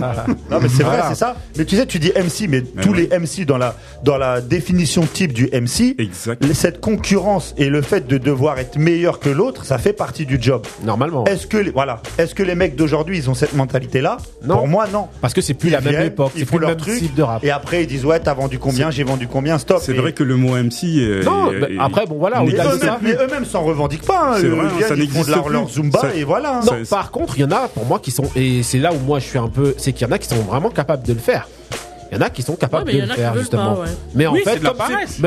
Non, 0.52 0.60
mais 0.62 0.70
c'est 0.70 0.84
vrai, 0.84 1.02
c'est 1.10 1.16
ça. 1.16 1.38
Mais 1.58 1.66
tu 1.66 1.76
sais, 1.76 1.86
tu 1.86 2.00
dis 2.00 2.12
MC, 2.12 2.48
mais, 2.50 2.62
tous 2.62 2.94
les 2.94 3.08
MC 3.08 3.46
dans 3.46 3.58
la 3.58 3.76
dans 4.04 4.18
la 4.18 4.42
définition 4.42 5.06
type 5.06 5.34
du 5.34 5.48
MC, 5.48 5.96
exact 5.98 6.44
cette 6.58 6.82
concurrence 6.82 7.54
et 7.58 7.70
le 7.70 7.82
fait 7.84 8.08
de 8.08 8.18
devoir 8.18 8.58
être 8.58 8.78
meilleur 8.80 9.20
que 9.20 9.30
l'autre, 9.30 9.64
ça 9.64 9.78
fait 9.78 9.94
partie 9.94 10.26
du 10.26 10.38
job. 10.42 10.66
Normalement. 10.84 11.24
Est-ce 11.26 11.46
que, 11.46 11.58
les- 11.58 11.70
voilà, 11.72 12.02
est-ce 12.18 12.34
que 12.34 12.42
les 12.42 12.56
mecs 12.56 12.76
d'aujourd'hui, 12.76 13.18
ils 13.18 13.30
ont 13.30 13.36
cette 13.36 13.54
mentalité-là? 13.54 14.18
Non. 14.44 14.58
Pour 14.58 14.68
moi, 14.68 14.88
non. 14.92 15.08
Parce 15.22 15.34
que 15.36 15.42
c'est 15.42 15.54
plus 15.54 15.70
la 15.70 15.82
même 15.82 16.02
époque, 16.02 16.32
c'est 16.36 16.46
plus 16.46 16.58
leur 16.60 16.76
truc. 16.76 17.14
de 17.16 17.22
rap. 17.24 17.44
Et 17.44 17.52
après, 17.52 17.84
ils 17.84 17.88
disent 17.88 18.06
ouais, 18.06 18.20
t'as 18.20 18.34
vendu 18.34 18.58
combien? 18.58 18.90
J'ai 18.90 19.04
vendu 19.04 19.28
combien? 19.28 19.58
Stop. 19.60 19.82
C'est 19.84 19.94
vrai 19.94 20.14
que 20.14 20.24
le 20.24 20.36
mot 20.36 20.56
MC. 20.56 20.98
Euh, 20.98 21.24
non, 21.24 21.52
bah, 21.60 21.68
après, 21.80 22.06
bon 22.08 22.18
voilà, 22.18 22.42
on 22.42 22.46
Mais 22.46 22.54
eux-mêmes, 22.54 22.80
ça. 22.80 23.00
mais 23.02 23.14
eux-mêmes 23.14 23.46
s'en 23.46 23.64
revendiquent 23.64 24.06
pas. 24.06 24.34
Hein. 24.36 24.40
ils 24.40 25.24
ça 25.24 25.42
font 25.44 25.50
leur, 25.50 25.70
zumba 25.70 26.02
et 26.16 26.24
voilà. 26.24 26.58
Hein. 26.58 26.62
Non, 26.66 26.74
par 26.90 27.12
contre, 27.12 27.38
il 27.38 27.42
y 27.42 27.46
en 27.46 27.52
a, 27.52 27.68
pour 27.68 27.86
moi, 27.86 28.00
qui 28.00 28.12
sont, 28.12 28.26
et 28.36 28.64
c'est 28.64 28.80
là 28.80 28.94
où 28.94 29.00
moi 29.06 29.20
je 29.20 29.26
suis 29.26 29.38
un 29.38 29.48
peu, 29.50 29.76
c'est 29.78 29.94
qu'il 29.94 30.08
y 30.08 30.10
en 30.10 30.14
a 30.14 30.18
qui 30.18 30.28
sont 30.28 30.42
vraiment 30.42 30.70
capables 30.70 31.06
de 31.06 31.14
le 31.14 31.20
faire. 31.20 31.48
Il 32.12 32.18
y 32.18 32.22
en 32.22 32.26
a 32.26 32.30
qui 32.30 32.42
sont 32.42 32.56
capables 32.56 32.92
de 32.92 33.00
le 33.00 33.08
faire 33.08 33.36
justement. 33.38 33.78
Mais 34.14 34.26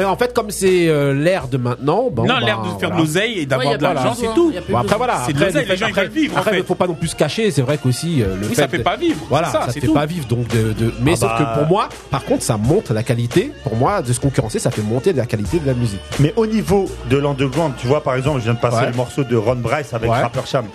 en 0.04 0.16
fait, 0.16 0.32
comme 0.34 0.50
c'est 0.50 0.88
euh, 0.88 1.12
l'ère 1.14 1.48
de 1.48 1.56
maintenant, 1.56 2.04
non, 2.04 2.10
bah, 2.10 2.40
l'ère 2.40 2.62
de 2.62 2.68
faire 2.68 2.90
voilà. 2.90 2.96
de 2.96 3.00
l'oseille 3.00 3.38
et 3.40 3.46
d'avoir 3.46 3.72
ouais, 3.72 3.78
de 3.78 3.82
l'argent, 3.82 4.14
c'est 4.14 4.32
tout. 4.34 4.52
Après 4.74 4.96
voilà, 4.96 5.22
c'est 5.26 5.34
après, 5.34 5.64
les 5.64 5.76
gens 5.76 5.86
après, 5.86 6.08
vivre. 6.08 6.38
Après, 6.38 6.58
il 6.58 6.64
faut 6.64 6.74
pas 6.74 6.86
non 6.86 6.94
plus 6.94 7.08
se 7.08 7.16
cacher. 7.16 7.50
C'est 7.50 7.62
vrai 7.62 7.78
qu'aussi 7.78 8.22
euh, 8.22 8.36
le 8.36 8.46
oui, 8.46 8.54
fait 8.54 8.62
ça 8.62 8.68
fait 8.68 8.78
pas 8.80 8.96
vivre. 8.96 9.20
Voilà, 9.28 9.48
ça, 9.48 9.66
ça 9.66 9.72
fait 9.72 9.88
pas 9.88 10.06
vivre. 10.06 10.26
Donc, 10.26 10.46
mais 11.00 11.12
ah 11.12 11.16
sauf 11.16 11.32
que 11.38 11.42
bah. 11.42 11.54
pour 11.58 11.66
moi, 11.66 11.88
par 12.10 12.24
contre, 12.24 12.42
ça 12.42 12.56
monte 12.56 12.90
la 12.90 13.02
qualité. 13.02 13.52
Pour 13.62 13.76
moi, 13.76 14.02
de 14.02 14.12
se 14.12 14.20
concurrencer, 14.20 14.58
ça 14.58 14.70
fait 14.70 14.82
monter 14.82 15.12
la 15.12 15.26
qualité 15.26 15.58
de 15.58 15.66
la 15.66 15.74
musique. 15.74 16.00
Mais 16.18 16.32
au 16.36 16.46
niveau 16.46 16.88
de 17.08 17.16
l'underground, 17.16 17.74
tu 17.78 17.86
vois, 17.86 18.02
par 18.02 18.14
exemple, 18.14 18.38
je 18.40 18.44
viens 18.44 18.54
de 18.54 18.60
passer 18.60 18.86
le 18.86 18.96
morceau 18.96 19.24
de 19.24 19.36
Ron 19.36 19.56
Bryce 19.56 19.92
avec 19.94 20.10
Rapper 20.10 20.40
Cham. 20.46 20.66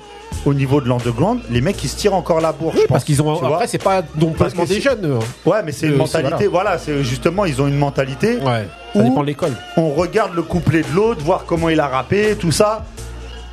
Au 0.46 0.54
niveau 0.54 0.80
de 0.80 0.88
l'underground, 0.88 1.42
les 1.50 1.60
mecs 1.60 1.84
ils 1.84 1.88
se 1.90 1.96
tirent 1.98 2.14
encore 2.14 2.40
la 2.40 2.52
bourre. 2.52 2.74
je 2.74 2.80
pense, 2.82 2.88
Parce 2.88 3.04
qu'ils 3.04 3.20
ont. 3.22 3.44
Après, 3.44 3.66
c'est 3.68 3.80
pas 3.82 4.02
non 4.02 4.32
Parce 4.32 4.54
complètement 4.54 4.64
des 4.66 4.76
c'est- 4.76 4.82
jeunes. 4.82 5.06
eux, 5.06 5.16
hein. 5.20 5.50
Ouais, 5.50 5.64
mais 5.66 5.72
c'est 5.72 5.88
une 5.88 5.94
Euh, 5.94 5.98
mentalité. 5.98 6.36
c'est- 6.42 6.48
Voilà, 6.48 6.78
c'est 6.78 7.04
justement 7.04 7.46
ils 7.46 7.60
ont 7.62 7.68
une 7.68 7.78
mentalité. 7.78 8.38
Ouais. 8.38 8.68
Ça 8.94 9.02
dépend 9.02 9.22
de 9.22 9.26
l'école. 9.26 9.54
On 9.76 9.90
regarde 9.90 10.36
le 10.36 10.44
couplet 10.44 10.82
de 10.84 10.96
l'autre, 10.96 11.24
voir 11.24 11.46
comment 11.46 11.70
il 11.70 11.80
a 11.80 11.88
rappé, 11.88 12.36
tout 12.40 12.52
ça. 12.52 12.86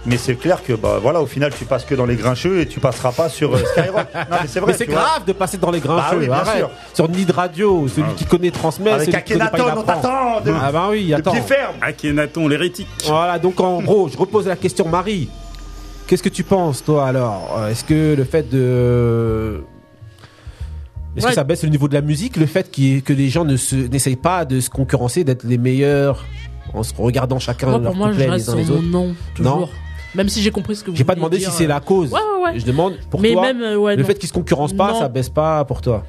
Mais 0.05 0.17
c'est 0.17 0.35
clair 0.35 0.63
que 0.65 0.73
bah 0.73 0.99
voilà, 1.01 1.21
au 1.23 1.27
final 1.27 1.53
tu 1.57 1.65
passes 1.65 1.85
que 1.85 1.95
dans 1.95 2.07
les 2.07 2.17
grincheux 2.17 2.61
et 2.61 2.67
tu 2.67 2.81
passeras 2.81 3.13
pas 3.13 3.29
sur 3.29 3.55
euh, 3.55 3.59
Skyrock. 3.73 4.07
non 4.15 4.37
mais 4.43 4.49
c'est 4.49 4.59
vrai. 4.61 4.73
Mais 4.73 4.79
c'est 4.79 4.85
tu 4.87 4.91
vois. 4.91 5.01
grave 5.01 5.25
de 5.25 5.33
passer 5.33 5.57
dans 5.59 5.71
les 5.71 5.79
grincheux. 5.81 6.17
Bah 6.17 6.17
oui, 6.19 6.27
bien 6.27 6.45
sûr. 6.57 6.71
Sur 6.93 7.09
Nid 7.09 7.31
Radio, 7.31 7.87
celui 7.89 8.13
qui 8.17 8.25
connaît 8.27 8.51
transmet, 8.51 8.91
Avec 8.91 9.09
celui 9.11 9.23
qui 9.23 9.33
connaît 9.35 9.49
pas 9.49 9.59
il 9.59 9.61
Akhenaton, 9.63 9.81
on 9.81 9.85
t'attend. 9.85 10.41
de- 10.41 10.53
Ah 10.61 10.73
bah 10.73 10.89
oui, 10.91 11.07
de 11.07 11.15
attends. 11.15 11.31
pied 11.31 11.41
ferme. 11.41 11.77
Akhenaton, 11.81 12.49
l'hérétique. 12.49 12.89
Voilà, 13.07 13.39
donc 13.39 13.61
en 13.61 13.81
gros, 13.81 14.09
je 14.13 14.19
repose 14.19 14.47
la 14.49 14.57
question, 14.57 14.89
Marie. 14.89 15.29
Qu'est-ce 16.07 16.23
que 16.23 16.29
tu 16.29 16.45
penses, 16.45 16.85
toi, 16.85 17.07
alors 17.07 17.57
Euh, 17.59 17.69
Est-ce 17.69 17.85
que 17.85 18.15
le 18.17 18.25
fait 18.25 18.49
de. 18.51 19.63
Est-ce 21.17 21.25
Ouais. 21.27 21.31
que 21.31 21.35
ça 21.35 21.45
baisse 21.45 21.63
le 21.63 21.69
niveau 21.69 21.89
de 21.89 21.95
la 21.95 22.01
musique, 22.01 22.37
le 22.37 22.47
fait 22.47 22.71
que 22.71 23.13
les 23.13 23.29
gens 23.29 23.45
ne 23.45 23.57
se- 23.57 23.77
n'essayent 23.77 24.17
pas 24.17 24.45
de 24.47 24.61
se 24.61 24.71
concurrencer, 24.71 25.25
d'être 25.25 25.45
les 25.45 25.59
meilleurs 25.59 26.25
en 26.73 26.83
se 26.83 26.95
regardant 26.97 27.39
chacun 27.39 27.67
Moi, 27.69 27.79
leur 27.81 27.91
pour 27.93 27.97
moi, 27.97 28.13
je 28.13 28.19
les 28.19 28.49
uns 28.49 28.57
les 28.57 28.71
autres 28.71 28.83
nom, 28.83 29.15
toujours. 29.35 29.69
Même 30.15 30.29
si 30.29 30.41
j'ai 30.43 30.51
compris 30.51 30.77
ce 30.77 30.85
que 30.85 30.91
vous 30.91 30.97
J'ai 30.97 31.05
pas 31.05 31.15
demandé 31.15 31.39
dire, 31.39 31.51
si 31.51 31.57
c'est 31.57 31.65
euh, 31.65 31.69
la 31.69 31.81
cause. 31.81 32.11
Ouais, 32.13 32.19
ouais, 32.21 32.53
ouais. 32.53 32.59
Je 32.59 32.65
demande 32.67 32.95
pour 33.11 33.21
Mais 33.21 33.33
toi. 33.33 33.43
même, 33.43 33.63
euh, 33.63 33.77
ouais, 33.77 33.97
le 33.97 34.03
non. 34.03 34.07
fait 34.09 34.15
qu'ils 34.15 34.29
se 34.29 34.35
concurrencent 34.35 34.73
pas, 34.75 34.93
Non. 34.93 34.99
ça 35.01 35.09
baisse 35.09 35.29
pas 35.31 35.65
pour 35.65 35.81
toi 35.81 36.05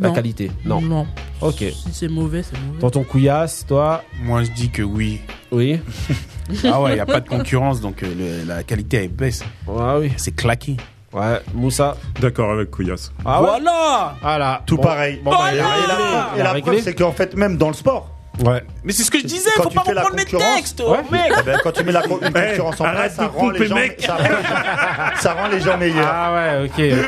la 0.00 0.08
Non. 0.08 0.14
qualité. 0.14 0.50
Non. 0.64 0.80
Non. 0.80 1.06
Ok. 1.40 1.56
Si 1.58 1.74
c'est 1.92 2.08
mauvais, 2.08 2.42
c'est 2.42 2.58
mauvais. 2.60 2.80
Tonton 2.80 3.04
Couillasse, 3.04 3.64
toi 3.66 4.02
Moi, 4.22 4.42
je 4.44 4.50
dis 4.50 4.70
que 4.70 4.82
oui. 4.82 5.20
Oui. 5.52 5.80
ah 6.70 6.80
ouais, 6.80 6.92
il 6.92 6.94
n'y 6.94 7.00
a 7.00 7.06
pas 7.06 7.20
de 7.20 7.28
concurrence, 7.28 7.80
donc 7.80 8.02
euh, 8.02 8.42
le- 8.42 8.48
la 8.48 8.62
qualité, 8.62 9.04
elle 9.04 9.08
baisse. 9.08 9.42
Ouais, 9.66 9.94
oui. 10.00 10.12
C'est 10.16 10.34
claqué. 10.34 10.76
Ouais, 11.12 11.40
Moussa. 11.54 11.96
D'accord 12.20 12.50
avec 12.52 12.70
Couillasse. 12.72 13.12
Ah 13.24 13.40
ouais 13.40 13.46
Voilà 13.48 14.16
Voilà. 14.20 14.62
Tout 14.66 14.76
Bon. 14.76 14.82
pareil. 14.82 15.20
Bon, 15.24 15.30
bah, 15.30 15.52
et 15.52 15.56
il 15.56 15.60
a 15.60 15.62
la, 15.62 16.30
et 16.36 16.38
la- 16.42 16.50
a 16.50 16.52
réglé. 16.52 16.72
preuve, 16.72 16.82
c'est 16.82 16.94
qu'en 16.94 17.12
fait, 17.12 17.34
même 17.36 17.56
dans 17.56 17.68
le 17.68 17.74
sport, 17.74 18.10
Ouais. 18.44 18.64
Mais 18.82 18.92
c'est 18.92 19.04
ce 19.04 19.12
que 19.12 19.20
je 19.20 19.26
disais, 19.26 19.48
Quand 19.56 19.62
faut 19.62 19.68
tu 19.68 19.76
pas 19.76 19.84
fais 19.84 19.94
la 19.94 20.00
reprendre 20.02 20.18
les 20.18 20.24
concurrence- 20.24 20.56
textes, 20.56 20.80
Ouais. 20.80 20.98
oh, 21.08 21.12
mec 21.12 21.20
eh 21.38 21.42
ben, 21.44 21.60
quand 21.62 21.70
tu 21.70 21.84
mets 21.84 21.92
la 21.92 22.02
co- 22.02 22.18
une 22.20 22.32
concurrence 22.32 22.80
en 22.80 22.84
place, 22.84 22.96
arrête 22.98 23.12
ça 23.12 23.22
de 23.22 23.28
rend, 23.28 23.40
pomper, 23.46 23.58
les 23.60 23.66
gens, 23.68 23.74
mec. 23.76 24.02
ça, 24.04 24.16
rend, 24.16 25.16
ça 25.20 25.32
rend 25.34 25.46
les 25.46 25.60
gens 25.60 25.78
meilleurs. 25.78 26.10
Ah 26.12 26.34
ouais, 26.34 26.64
ok, 26.64 27.04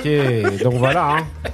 ok. 0.54 0.62
donc 0.62 0.74
voilà. 0.74 1.16
hein. 1.16 1.26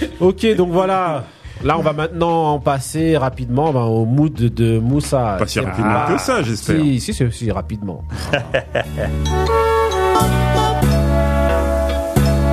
Ok, 0.20 0.46
donc 0.56 0.70
voilà. 0.70 1.24
Là, 1.62 1.78
on 1.78 1.82
va 1.82 1.92
maintenant 1.92 2.54
en 2.54 2.58
passer 2.58 3.16
rapidement 3.16 3.72
ben, 3.72 3.82
au 3.82 4.04
mood 4.04 4.34
de 4.34 4.78
Moussa. 4.78 5.36
Pas 5.38 5.46
si 5.46 5.60
rapidement 5.60 6.06
que 6.08 6.20
ça, 6.20 6.42
j'espère. 6.42 6.80
Si, 6.80 7.00
si, 7.00 7.14
si, 7.14 7.32
si, 7.32 7.50
rapidement. 7.50 8.04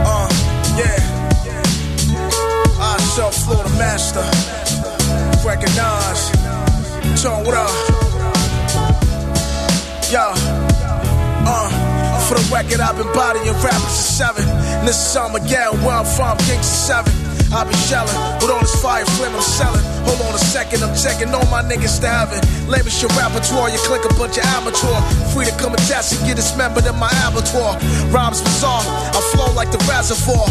Uh, 0.04 0.30
yeah. 10.12 10.34
Uh, 11.46 11.70
for 12.28 12.36
the 12.36 12.50
record, 12.54 12.80
I've 12.80 12.98
been 12.98 13.12
bodying 13.14 13.54
rappers 13.62 13.92
since 13.92 14.18
seven. 14.18 14.48
And 14.48 14.88
this 14.88 14.96
is 14.96 15.18
Armageddon, 15.18 15.84
where 15.84 15.96
I'm 15.96 16.06
from, 16.06 16.38
Kings 16.38 16.60
of 16.60 16.66
seven. 16.66 17.21
I 17.54 17.64
be 17.68 17.76
shelling 17.76 18.16
with 18.40 18.50
all 18.50 18.62
this 18.62 18.76
fire 18.82 19.06
flame 19.20 19.36
I'm 19.36 19.42
selling. 19.42 19.84
Hold 20.08 20.22
on 20.24 20.36
a 20.36 20.40
second, 20.40 20.84
I'm 20.84 20.96
checking 20.96 21.34
all 21.36 21.46
my 21.52 21.62
niggas 21.62 22.00
to 22.02 22.08
heaven. 22.08 22.42
Your 23.02 23.10
repertoire, 23.18 23.68
you 23.72 23.80
click 23.80 24.06
a 24.06 24.14
bunch 24.14 24.38
of 24.38 24.46
amateur. 24.54 24.94
Free 25.34 25.46
to 25.46 25.52
come 25.58 25.74
and 25.74 25.82
test 25.90 26.14
and 26.14 26.22
get 26.28 26.36
dismembered 26.36 26.86
in 26.86 26.94
my 27.00 27.10
abattoir. 27.26 27.80
Rhymes 28.14 28.42
bizarre, 28.42 28.84
I 28.86 29.20
flow 29.34 29.52
like 29.54 29.72
the 29.72 29.82
reservoir. 29.90 30.46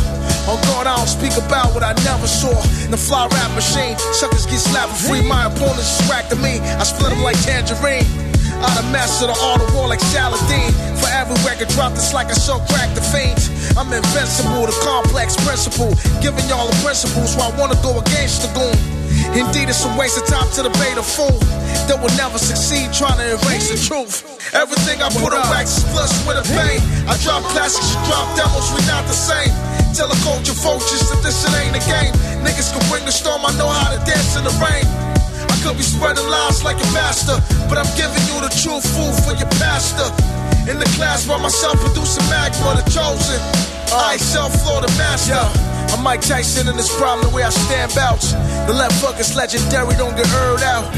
Oh 0.50 0.58
on 0.58 0.58
guard, 0.66 0.86
I 0.88 0.96
don't 0.96 1.06
speak 1.06 1.36
about 1.38 1.72
what 1.74 1.84
I 1.84 1.92
never 2.02 2.26
saw. 2.26 2.50
In 2.82 2.90
the 2.90 2.96
fly 2.96 3.28
rap 3.28 3.54
machine, 3.54 3.96
suckers 4.12 4.46
get 4.46 4.58
slapped 4.58 4.90
for 4.98 5.14
free. 5.14 5.22
My 5.22 5.46
opponents 5.46 5.96
distracted 5.98 6.42
me. 6.42 6.58
I 6.58 6.82
split 6.82 7.10
them 7.10 7.22
like 7.22 7.40
tangerine. 7.42 8.29
I 8.60 8.68
done 8.76 8.92
mastered 8.92 9.32
the 9.32 9.38
art 9.40 9.64
of 9.64 9.72
war 9.74 9.88
like 9.88 10.00
Saladin. 10.00 10.72
For 11.00 11.08
every 11.08 11.36
record 11.48 11.68
dropped, 11.72 11.96
it's 11.96 12.12
like 12.12 12.28
I 12.28 12.36
so 12.36 12.60
crack 12.68 12.92
the 12.94 13.00
fiends. 13.00 13.48
I'm 13.76 13.88
invincible, 13.88 14.68
the 14.68 14.76
complex 14.84 15.32
principle. 15.40 15.96
Giving 16.20 16.44
y'all 16.52 16.68
the 16.68 16.76
principles 16.84 17.36
why 17.36 17.48
I 17.48 17.52
wanna 17.56 17.80
go 17.80 17.96
against 17.96 18.44
the 18.44 18.50
goon. 18.52 18.76
Indeed, 19.32 19.72
it's 19.72 19.84
a 19.84 19.92
waste 19.96 20.20
of 20.20 20.26
time 20.28 20.48
to 20.58 20.68
debate 20.68 20.96
a 21.00 21.02
fool 21.02 21.38
that 21.88 21.96
will 21.96 22.12
never 22.20 22.36
succeed 22.36 22.92
trying 22.92 23.16
to 23.16 23.40
erase 23.40 23.72
the 23.72 23.78
truth. 23.80 24.26
Everything 24.52 25.00
I 25.00 25.08
put 25.08 25.32
on 25.32 25.44
wax 25.48 25.80
is 25.80 25.84
plus 25.94 26.12
with 26.28 26.36
a 26.36 26.46
pain. 26.52 26.82
I 27.08 27.16
drop 27.24 27.42
classics, 27.54 27.94
you 27.94 28.00
drop 28.10 28.28
demos, 28.36 28.68
we 28.76 28.84
not 28.86 29.06
the 29.08 29.16
same. 29.16 29.50
Tell 29.96 30.10
a 30.10 30.18
culture 30.22 30.54
vultures 30.60 31.08
that 31.10 31.22
this 31.22 31.40
shit 31.40 31.54
ain't 31.64 31.74
a 31.74 31.84
game. 31.88 32.12
Niggas 32.44 32.76
can 32.76 32.82
bring 32.90 33.04
the 33.08 33.12
storm, 33.12 33.40
I 33.46 33.56
know 33.56 33.68
how 33.68 33.90
to 33.94 33.98
dance 34.04 34.36
in 34.36 34.44
the 34.44 34.54
rain. 34.60 35.09
Could 35.60 35.76
be 35.76 35.82
spreading 35.82 36.24
lies 36.24 36.64
like 36.64 36.80
a 36.80 36.88
master, 36.96 37.36
but 37.68 37.76
I'm 37.76 37.90
giving 37.92 38.24
you 38.32 38.40
the 38.40 38.48
true 38.48 38.80
food 38.80 39.12
for 39.28 39.36
your 39.36 39.50
pastor. 39.60 40.08
In 40.64 40.80
the 40.80 40.88
class 40.96 41.28
by 41.28 41.36
myself, 41.36 41.76
producing 41.84 42.24
magma, 42.32 42.80
the 42.80 42.86
chosen. 42.88 43.36
I 43.92 44.16
self 44.16 44.56
floor 44.64 44.80
the 44.80 44.88
master. 44.96 45.36
I'm 45.92 46.02
Mike 46.02 46.22
Tyson 46.22 46.68
in 46.68 46.76
this 46.76 46.88
problem, 46.96 47.28
the 47.28 47.34
way 47.36 47.42
I 47.42 47.50
stand 47.50 47.92
out. 47.98 48.24
The 48.66 48.72
left 48.72 49.04
hook 49.04 49.20
is 49.20 49.36
legendary, 49.36 49.96
don't 50.00 50.16
get 50.16 50.26
heard 50.32 50.62
out. 50.62 50.88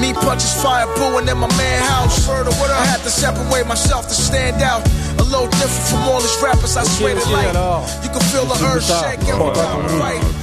Me 0.00 0.12
punches 0.12 0.50
fire 0.62 0.90
booing 0.96 1.28
in 1.28 1.38
my 1.38 1.46
man 1.54 1.82
house. 1.82 2.28
I 2.28 2.86
had 2.90 3.00
to 3.06 3.10
separate 3.10 3.66
myself 3.66 4.08
to 4.08 4.14
stand 4.14 4.62
out. 4.62 4.82
A 5.18 5.22
little 5.24 5.46
different 5.48 5.86
from 5.88 6.02
all 6.08 6.20
these 6.20 6.38
rappers, 6.42 6.76
I 6.76 6.84
swear 6.84 7.14
to 7.14 7.30
life. 7.30 8.04
You 8.04 8.10
can 8.10 8.20
feel 8.30 8.44
the 8.46 8.64
earth 8.64 8.84
shake. 8.84 9.20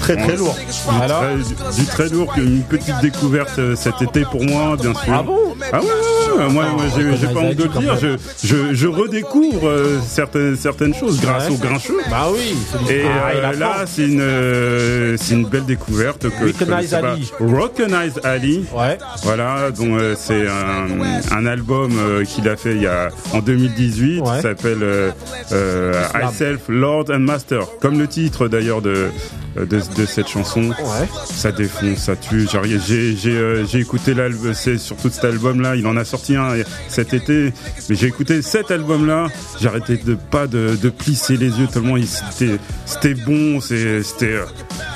Très 0.01 0.15
très 0.17 0.35
lourd. 0.37 0.55
Alors 1.01 1.23
très, 1.23 1.75
du 1.81 1.85
très 1.85 2.09
lourd, 2.09 2.33
une 2.37 2.61
petite 2.63 2.99
découverte 3.01 3.57
euh, 3.57 3.75
cet 3.75 4.01
été 4.01 4.23
pour 4.25 4.43
moi, 4.43 4.75
bien 4.79 4.93
sûr. 4.93 5.13
Ah 5.13 5.23
bon 5.23 5.55
Ah 5.73 5.79
ouais, 5.81 5.85
ouais, 5.87 6.43
ouais, 6.43 6.49
moi, 6.53 6.65
moi, 6.75 6.83
j'ai 6.95 7.27
pas 7.27 7.39
honte 7.39 7.55
de 7.55 7.63
le 7.63 7.69
dire. 7.69 7.97
Je, 7.99 8.17
je, 8.47 8.73
je 8.75 8.87
redécouvre 8.87 9.67
euh, 9.67 9.99
certaines, 10.07 10.55
certaines 10.57 10.93
choses 10.93 11.19
grâce 11.19 11.47
Ouais. 11.49 11.55
au 11.55 11.57
grincheux. 11.57 11.97
Bah 12.09 12.27
oui. 12.31 12.55
Et 12.89 13.03
Ah, 13.05 13.31
euh, 13.47 13.53
là, 13.57 13.85
c'est 13.87 14.05
une, 14.05 14.21
euh, 14.21 15.15
c'est 15.19 15.33
une 15.33 15.45
belle 15.47 15.65
découverte 15.65 16.29
que 16.29 16.45
Recognize. 16.45 16.93
Ali. 16.93 17.31
Recognize 17.39 18.13
Ali. 18.23 18.65
Ouais. 18.73 18.97
Voilà, 19.23 19.71
donc 19.71 19.99
euh, 19.99 20.15
c'est 20.19 20.45
un, 20.47 21.35
un 21.35 21.45
album 21.47 21.93
euh, 21.97 22.23
qu'il 22.25 22.47
a 22.47 22.55
fait 22.57 22.75
il 22.75 22.83
y 22.83 22.87
a 22.87 23.09
en 23.33 23.39
2018. 23.39 24.19
Ouais. 24.21 24.41
S'appelle 24.65 24.83
euh, 24.83 25.11
euh, 25.51 26.03
I 26.15 26.33
Self 26.33 26.61
Lord 26.69 27.05
and 27.11 27.19
Master, 27.19 27.61
comme 27.81 27.99
le 27.99 28.07
titre 28.07 28.47
d'ailleurs 28.47 28.81
de, 28.81 29.07
de 29.55 29.65
de 29.65 30.05
cette 30.05 30.27
chanson. 30.27 30.61
Ouais. 30.69 31.07
Ça 31.25 31.51
défonce, 31.51 31.99
ça 31.99 32.15
tue. 32.15 32.47
J'ai 32.51 33.15
euh, 33.27 33.65
j'ai 33.65 33.79
écouté 33.79 34.13
l'album, 34.13 34.53
c'est 34.53 34.77
surtout 34.77 35.09
cet 35.09 35.25
album-là. 35.25 35.75
Il 35.75 35.85
en 35.87 35.97
a 35.97 36.05
sorti 36.05 36.35
un 36.35 36.49
cet 36.87 37.13
été, 37.13 37.53
mais 37.89 37.95
j'ai 37.95 38.07
écouté 38.07 38.41
cet 38.41 38.71
album-là. 38.71 39.27
J'arrêtais 39.61 39.97
de 39.97 40.15
pas 40.15 40.47
de, 40.47 40.75
de 40.81 40.89
plisser 40.89 41.37
les 41.37 41.49
yeux 41.59 41.67
tellement 41.67 41.95
c'était 42.05 42.57
c'était 42.85 43.13
bon. 43.13 43.59
C'était 43.61 44.39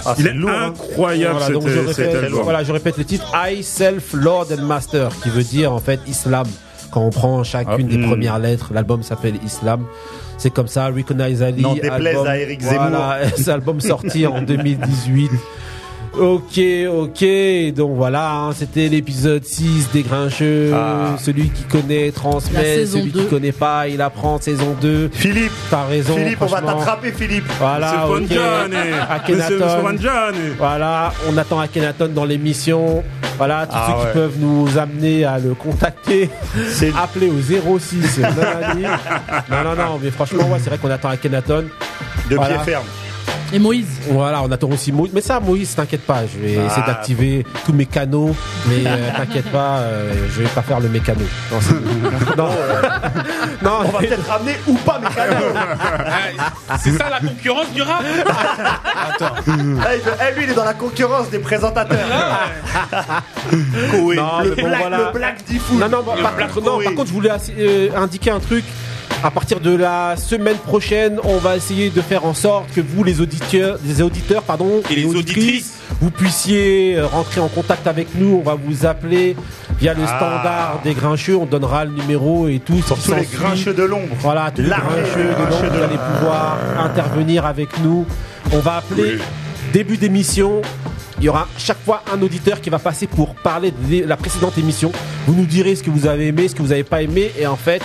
Ah, 0.06 0.16
il 0.18 0.24
c'est 0.24 0.30
est 0.30 0.34
lourd, 0.34 0.50
hein. 0.50 0.68
incroyable 0.74 1.40
Voilà, 1.40 1.48
cet, 1.48 1.68
je 1.68 1.88
cet 1.94 1.98
répète, 2.08 2.24
album. 2.24 2.41
voilà, 2.44 2.64
je 2.64 2.72
répète 2.72 2.98
le 2.98 3.06
titre 3.06 3.26
I 3.36 3.64
Self 3.64 4.14
Lord 4.14 4.48
and 4.58 4.64
Master, 4.64 5.10
qui 5.22 5.30
veut 5.30 5.44
dire 5.44 5.72
en 5.74 5.80
fait 5.80 6.00
Islam. 6.08 6.48
Quand 6.91 7.02
on 7.02 7.10
prend 7.10 7.44
chacune 7.44 7.88
Ah, 7.88 7.91
des 7.91 7.98
hmm. 7.98 8.07
premières 8.07 8.40
lettres, 8.40 8.72
l'album 8.74 9.03
s'appelle 9.03 9.36
Islam. 9.45 9.86
C'est 10.38 10.52
comme 10.52 10.68
ça, 10.68 10.88
Recognize 10.88 11.44
Ali. 11.44 11.61
N'en 11.61 11.74
déplaise 11.74 12.07
album, 12.07 12.28
à 12.28 12.38
Eric 12.38 12.61
Zemmour. 12.61 12.90
Voilà, 12.90 13.30
cet 13.36 13.48
album 13.49 13.82
sorti 13.82 14.26
en 14.26 14.41
2018. 14.44 15.30
Ok, 16.20 16.60
ok, 16.91 17.74
donc 17.74 17.96
voilà, 17.96 18.32
hein, 18.34 18.52
c'était 18.54 18.90
l'épisode 18.90 19.46
6 19.46 19.90
des 19.94 20.02
Grincheux. 20.04 20.74
Ah. 20.76 21.16
Celui 21.18 21.50
qui 21.50 21.64
connaît 21.64 22.12
transmet, 22.12 22.86
celui 22.86 23.12
2. 23.12 23.22
qui 23.22 23.28
connaît 23.28 23.52
pas, 23.54 23.88
il 23.88 24.02
apprend 24.02 24.38
saison 24.40 24.76
2. 24.82 25.10
Philippe, 25.14 25.52
T'as 25.70 25.86
raison. 25.86 26.18
Philippe, 26.18 26.41
on 26.41 26.46
va 26.48 26.62
t'attraper, 26.62 27.12
Philippe. 27.14 27.46
Voilà. 27.58 28.06
Voilà, 30.58 31.14
on 31.30 31.38
attend 31.38 31.60
Akhenaton 31.60 32.10
dans 32.14 32.26
l'émission. 32.26 33.04
Voilà, 33.38 33.66
tous 33.66 33.74
Ah 33.76 33.86
ceux 33.88 33.94
ouais. 33.94 34.00
qui 34.08 34.14
peuvent 34.14 34.38
nous 34.40 34.78
amener 34.78 35.24
à 35.24 35.40
le 35.40 35.54
contacter, 35.54 36.30
C'est 36.74 36.91
appelez 36.98 37.30
au 37.30 37.40
06 37.80 38.20
Nanani. 38.20 38.84
Non, 39.50 39.64
non, 39.64 39.76
non, 39.76 40.00
mais 40.02 40.12
franchement, 40.12 40.44
ouais, 40.50 40.60
c'est 40.62 40.70
vrai 40.70 40.78
qu'on 40.78 40.91
attend 40.91 41.10
Akhenaton. 41.10 41.66
de 42.30 42.36
Voilà. 42.36 42.56
pied 42.56 42.66
ferme. 42.74 42.84
Et 43.52 43.58
Moïse 43.60 43.88
Voilà, 44.10 44.44
on 44.44 44.52
attend 44.52 44.70
aussi 44.70 44.92
Moïse. 44.92 45.12
Mais 45.14 45.22
ça, 45.22 45.40
Moïse, 45.40 45.74
t'inquiète 45.76 46.06
pas, 46.06 46.22
je 46.32 46.38
vais 46.40 46.58
Ah. 46.60 46.68
essayer 46.68 46.86
d'activer 46.86 47.46
tous 47.66 47.74
mes 47.74 47.86
canaux. 47.88 48.36
Mais 48.68 48.84
euh, 48.86 49.10
t'inquiète 49.18 49.52
pas, 49.52 49.78
euh, 49.80 50.14
je 50.36 50.44
vais 50.44 50.50
pas 50.50 50.62
faire 50.62 50.80
le 50.80 50.88
mécano. 50.90 51.22
Non, 51.52 51.58
non, 52.38 52.50
euh, 52.52 52.82
non, 53.64 53.72
On 53.86 53.90
va 53.90 54.00
peut-être 54.00 54.28
ramener 54.30 54.56
ou 54.68 54.74
pas 54.76 55.00
mes 55.00 55.08
canaux. 55.08 55.46
C'est 56.80 56.92
ça 56.98 57.10
la 57.10 57.20
concurrence 57.20 57.72
du 57.74 57.82
rap 57.82 58.04
Attends. 59.10 59.36
Eh, 59.48 59.52
eh, 60.30 60.36
lui, 60.36 60.44
il 60.44 60.50
est 60.52 60.56
dans 60.56 60.66
la 60.66 60.74
concurrence 60.76 61.30
des 61.30 61.40
présentateurs. 61.40 61.98
Non, 63.52 64.40
le, 64.44 64.56
black, 64.56 64.80
voilà. 64.80 64.98
le 64.98 65.12
black 65.18 65.44
diffoul. 65.46 65.80
Non, 65.80 65.90
non, 65.90 66.04
par, 66.04 66.16
Black 66.36 66.54
contre, 66.54 66.66
non, 66.66 66.76
Koé. 66.78 66.84
par 66.86 66.94
contre, 66.94 67.08
je 67.08 67.14
voulais 67.14 67.32
euh, 67.58 67.90
indiquer 67.98 68.32
un 68.32 68.40
truc. 68.40 68.64
À 69.22 69.32
partir 69.32 69.60
de 69.60 69.76
la 69.76 70.16
semaine 70.16 70.56
prochaine, 70.56 71.20
on 71.26 71.38
va 71.40 71.58
essayer 71.58 71.90
de 71.90 72.00
faire 72.02 72.24
en 72.26 72.34
sorte 72.34 72.72
que 72.74 72.80
vous, 72.80 73.04
les 73.04 73.20
auditeurs, 73.20 73.78
les 73.86 74.02
auditeurs, 74.02 74.44
pardon, 74.44 74.82
Et 74.90 74.96
les 74.96 75.06
auditrices. 75.06 75.74
vous 76.00 76.10
puissiez 76.10 76.96
euh, 76.96 77.06
rentrer 77.06 77.41
en 77.41 77.50
contact 77.50 77.86
avec 77.86 78.08
nous. 78.16 78.38
On 78.40 78.41
va 78.50 78.56
vous 78.56 78.86
appeler 78.86 79.36
via 79.78 79.94
le 79.94 80.04
Ah. 80.06 80.08
standard 80.08 80.80
des 80.86 80.94
grincheux. 80.94 81.36
On 81.36 81.46
donnera 81.46 81.84
le 81.84 81.91
numéro 81.91 82.48
et 82.48 82.60
tout. 82.60 82.78
Pour 82.88 82.98
tous 82.98 83.14
les 83.14 83.26
grincheux 83.26 83.74
de 83.74 83.84
l'ombre. 83.84 84.16
Voilà, 84.22 84.52
tous 84.52 84.62
les 84.62 84.70
grincheux 84.70 85.24
de 85.24 85.50
l'ombre, 85.50 85.76
vous 85.76 85.84
allez 85.84 86.00
pouvoir 86.16 86.58
intervenir 86.80 87.46
avec 87.46 87.78
nous. 87.84 88.06
On 88.54 88.60
va 88.60 88.78
appeler 88.78 89.18
début 89.74 89.98
d'émission. 89.98 90.62
Il 91.18 91.26
y 91.26 91.30
aura 91.30 91.50
chaque 91.58 91.84
fois 91.84 92.04
un 92.14 92.22
auditeur 92.22 92.62
qui 92.62 92.70
va 92.70 92.80
passer 92.80 93.06
pour 93.06 93.36
parler 93.36 93.72
de 93.72 94.06
la 94.06 94.16
précédente 94.16 94.58
émission. 94.58 94.94
Vous 95.28 95.34
nous 95.36 95.46
direz 95.46 95.76
ce 95.76 95.84
que 95.84 95.90
vous 95.90 96.08
avez 96.08 96.28
aimé, 96.28 96.48
ce 96.48 96.56
que 96.56 96.62
vous 96.62 96.70
n'avez 96.70 96.86
pas 96.86 97.02
aimé. 97.02 97.30
Et 97.38 97.46
en 97.46 97.58
fait, 97.58 97.82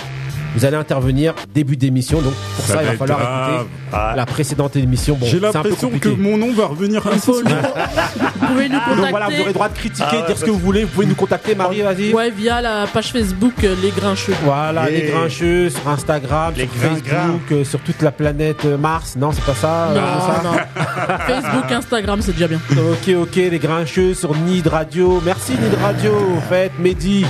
Vous 0.55 0.65
allez 0.65 0.77
intervenir 0.77 1.33
début 1.53 1.75
d'émission, 1.77 2.21
donc 2.21 2.33
pour 2.55 2.65
ça, 2.65 2.73
Ça 2.75 2.83
il 2.83 2.87
va 2.89 2.93
falloir 2.95 3.19
grave. 3.19 3.51
écouter 3.61 4.15
la 4.15 4.25
précédente 4.25 4.75
émission. 4.75 5.15
Bon, 5.15 5.25
J'ai 5.25 5.39
l'impression 5.39 5.89
que 5.89 6.09
mon 6.09 6.37
nom 6.37 6.53
va 6.53 6.65
revenir 6.67 7.03
souvent. 7.21 7.41
Vous 7.49 8.47
pouvez 8.47 8.69
nous 8.69 8.79
contacter. 8.79 8.95
Donc 9.01 9.09
voilà, 9.09 9.25
vous 9.27 9.33
aurez 9.35 9.45
le 9.47 9.53
droit 9.53 9.69
de 9.69 9.73
critiquer, 9.77 10.07
Ah 10.23 10.25
dire 10.27 10.37
ce 10.37 10.45
que 10.45 10.49
vous 10.51 10.59
voulez. 10.59 10.83
Vous 10.83 10.89
pouvez 10.91 11.05
nous 11.05 11.15
contacter, 11.15 11.55
Marie, 11.55 11.81
vas-y. 11.81 12.13
Ouais, 12.13 12.29
via 12.31 12.61
la 12.61 12.85
page 12.87 13.11
Facebook 13.11 13.53
euh, 13.63 13.75
Les 13.81 13.89
Grincheux. 13.91 14.33
Voilà, 14.43 14.89
les 14.89 15.03
grincheux 15.11 15.69
sur 15.69 15.87
Instagram, 15.89 16.53
sur 16.55 16.67
Facebook, 16.69 17.51
euh, 17.51 17.63
sur 17.63 17.79
toute 17.81 18.01
la 18.01 18.11
planète 18.11 18.65
euh, 18.65 18.77
Mars. 18.77 19.15
Non, 19.17 19.31
c'est 19.31 19.43
pas 19.43 19.53
ça. 19.55 19.87
euh, 19.89 19.95
Non, 19.95 20.01
c'est 20.19 20.35
ça 20.35 20.41
non. 20.43 21.17
Facebook, 21.27 21.71
Instagram, 21.71 22.19
c'est 22.21 22.33
déjà 22.33 22.47
bien. 22.47 22.59
Ok, 22.71 23.13
ok, 23.15 23.35
les 23.35 23.59
grincheux 23.59 24.13
sur 24.13 24.35
Nid 24.35 24.67
Radio. 24.67 25.21
Merci 25.25 25.53
Nid 25.53 25.75
Radio, 25.81 26.11
au 26.37 26.41
fait, 26.49 26.71
Mehdi, 26.79 27.25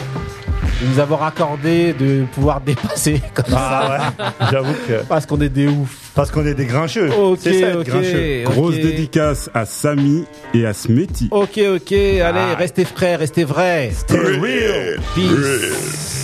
nous 0.81 0.99
avoir 0.99 1.23
accordé 1.23 1.93
de 1.93 2.25
pouvoir 2.33 2.61
dépasser 2.61 3.21
comme 3.33 3.45
ah. 3.55 4.11
Ouais, 4.19 4.25
j'avoue 4.51 4.73
que. 4.87 5.03
Parce 5.07 5.25
qu'on 5.25 5.39
est 5.41 5.49
des 5.49 5.67
ouf. 5.67 6.11
Parce 6.13 6.31
qu'on 6.31 6.45
est 6.45 6.53
des 6.53 6.65
grincheux. 6.65 7.11
Ok, 7.11 7.39
c'est 7.41 7.61
ça, 7.61 7.77
okay, 7.77 7.91
grincheux. 7.91 8.43
Grosse 8.45 8.75
dédicace 8.75 9.49
à 9.53 9.65
Samy 9.65 10.25
et 10.53 10.65
à 10.65 10.73
Smetty. 10.73 11.29
Ok, 11.31 11.59
ok, 11.75 11.91
allez, 11.91 12.21
ah. 12.23 12.55
restez 12.57 12.85
frais, 12.85 13.15
restez 13.15 13.43
vrais. 13.43 13.91
Stay 13.91 14.17
real. 14.17 14.99
Peace. 15.13 16.15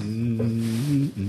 Mm, 0.00 0.42
mm, 0.42 1.08
mm. 1.16 1.26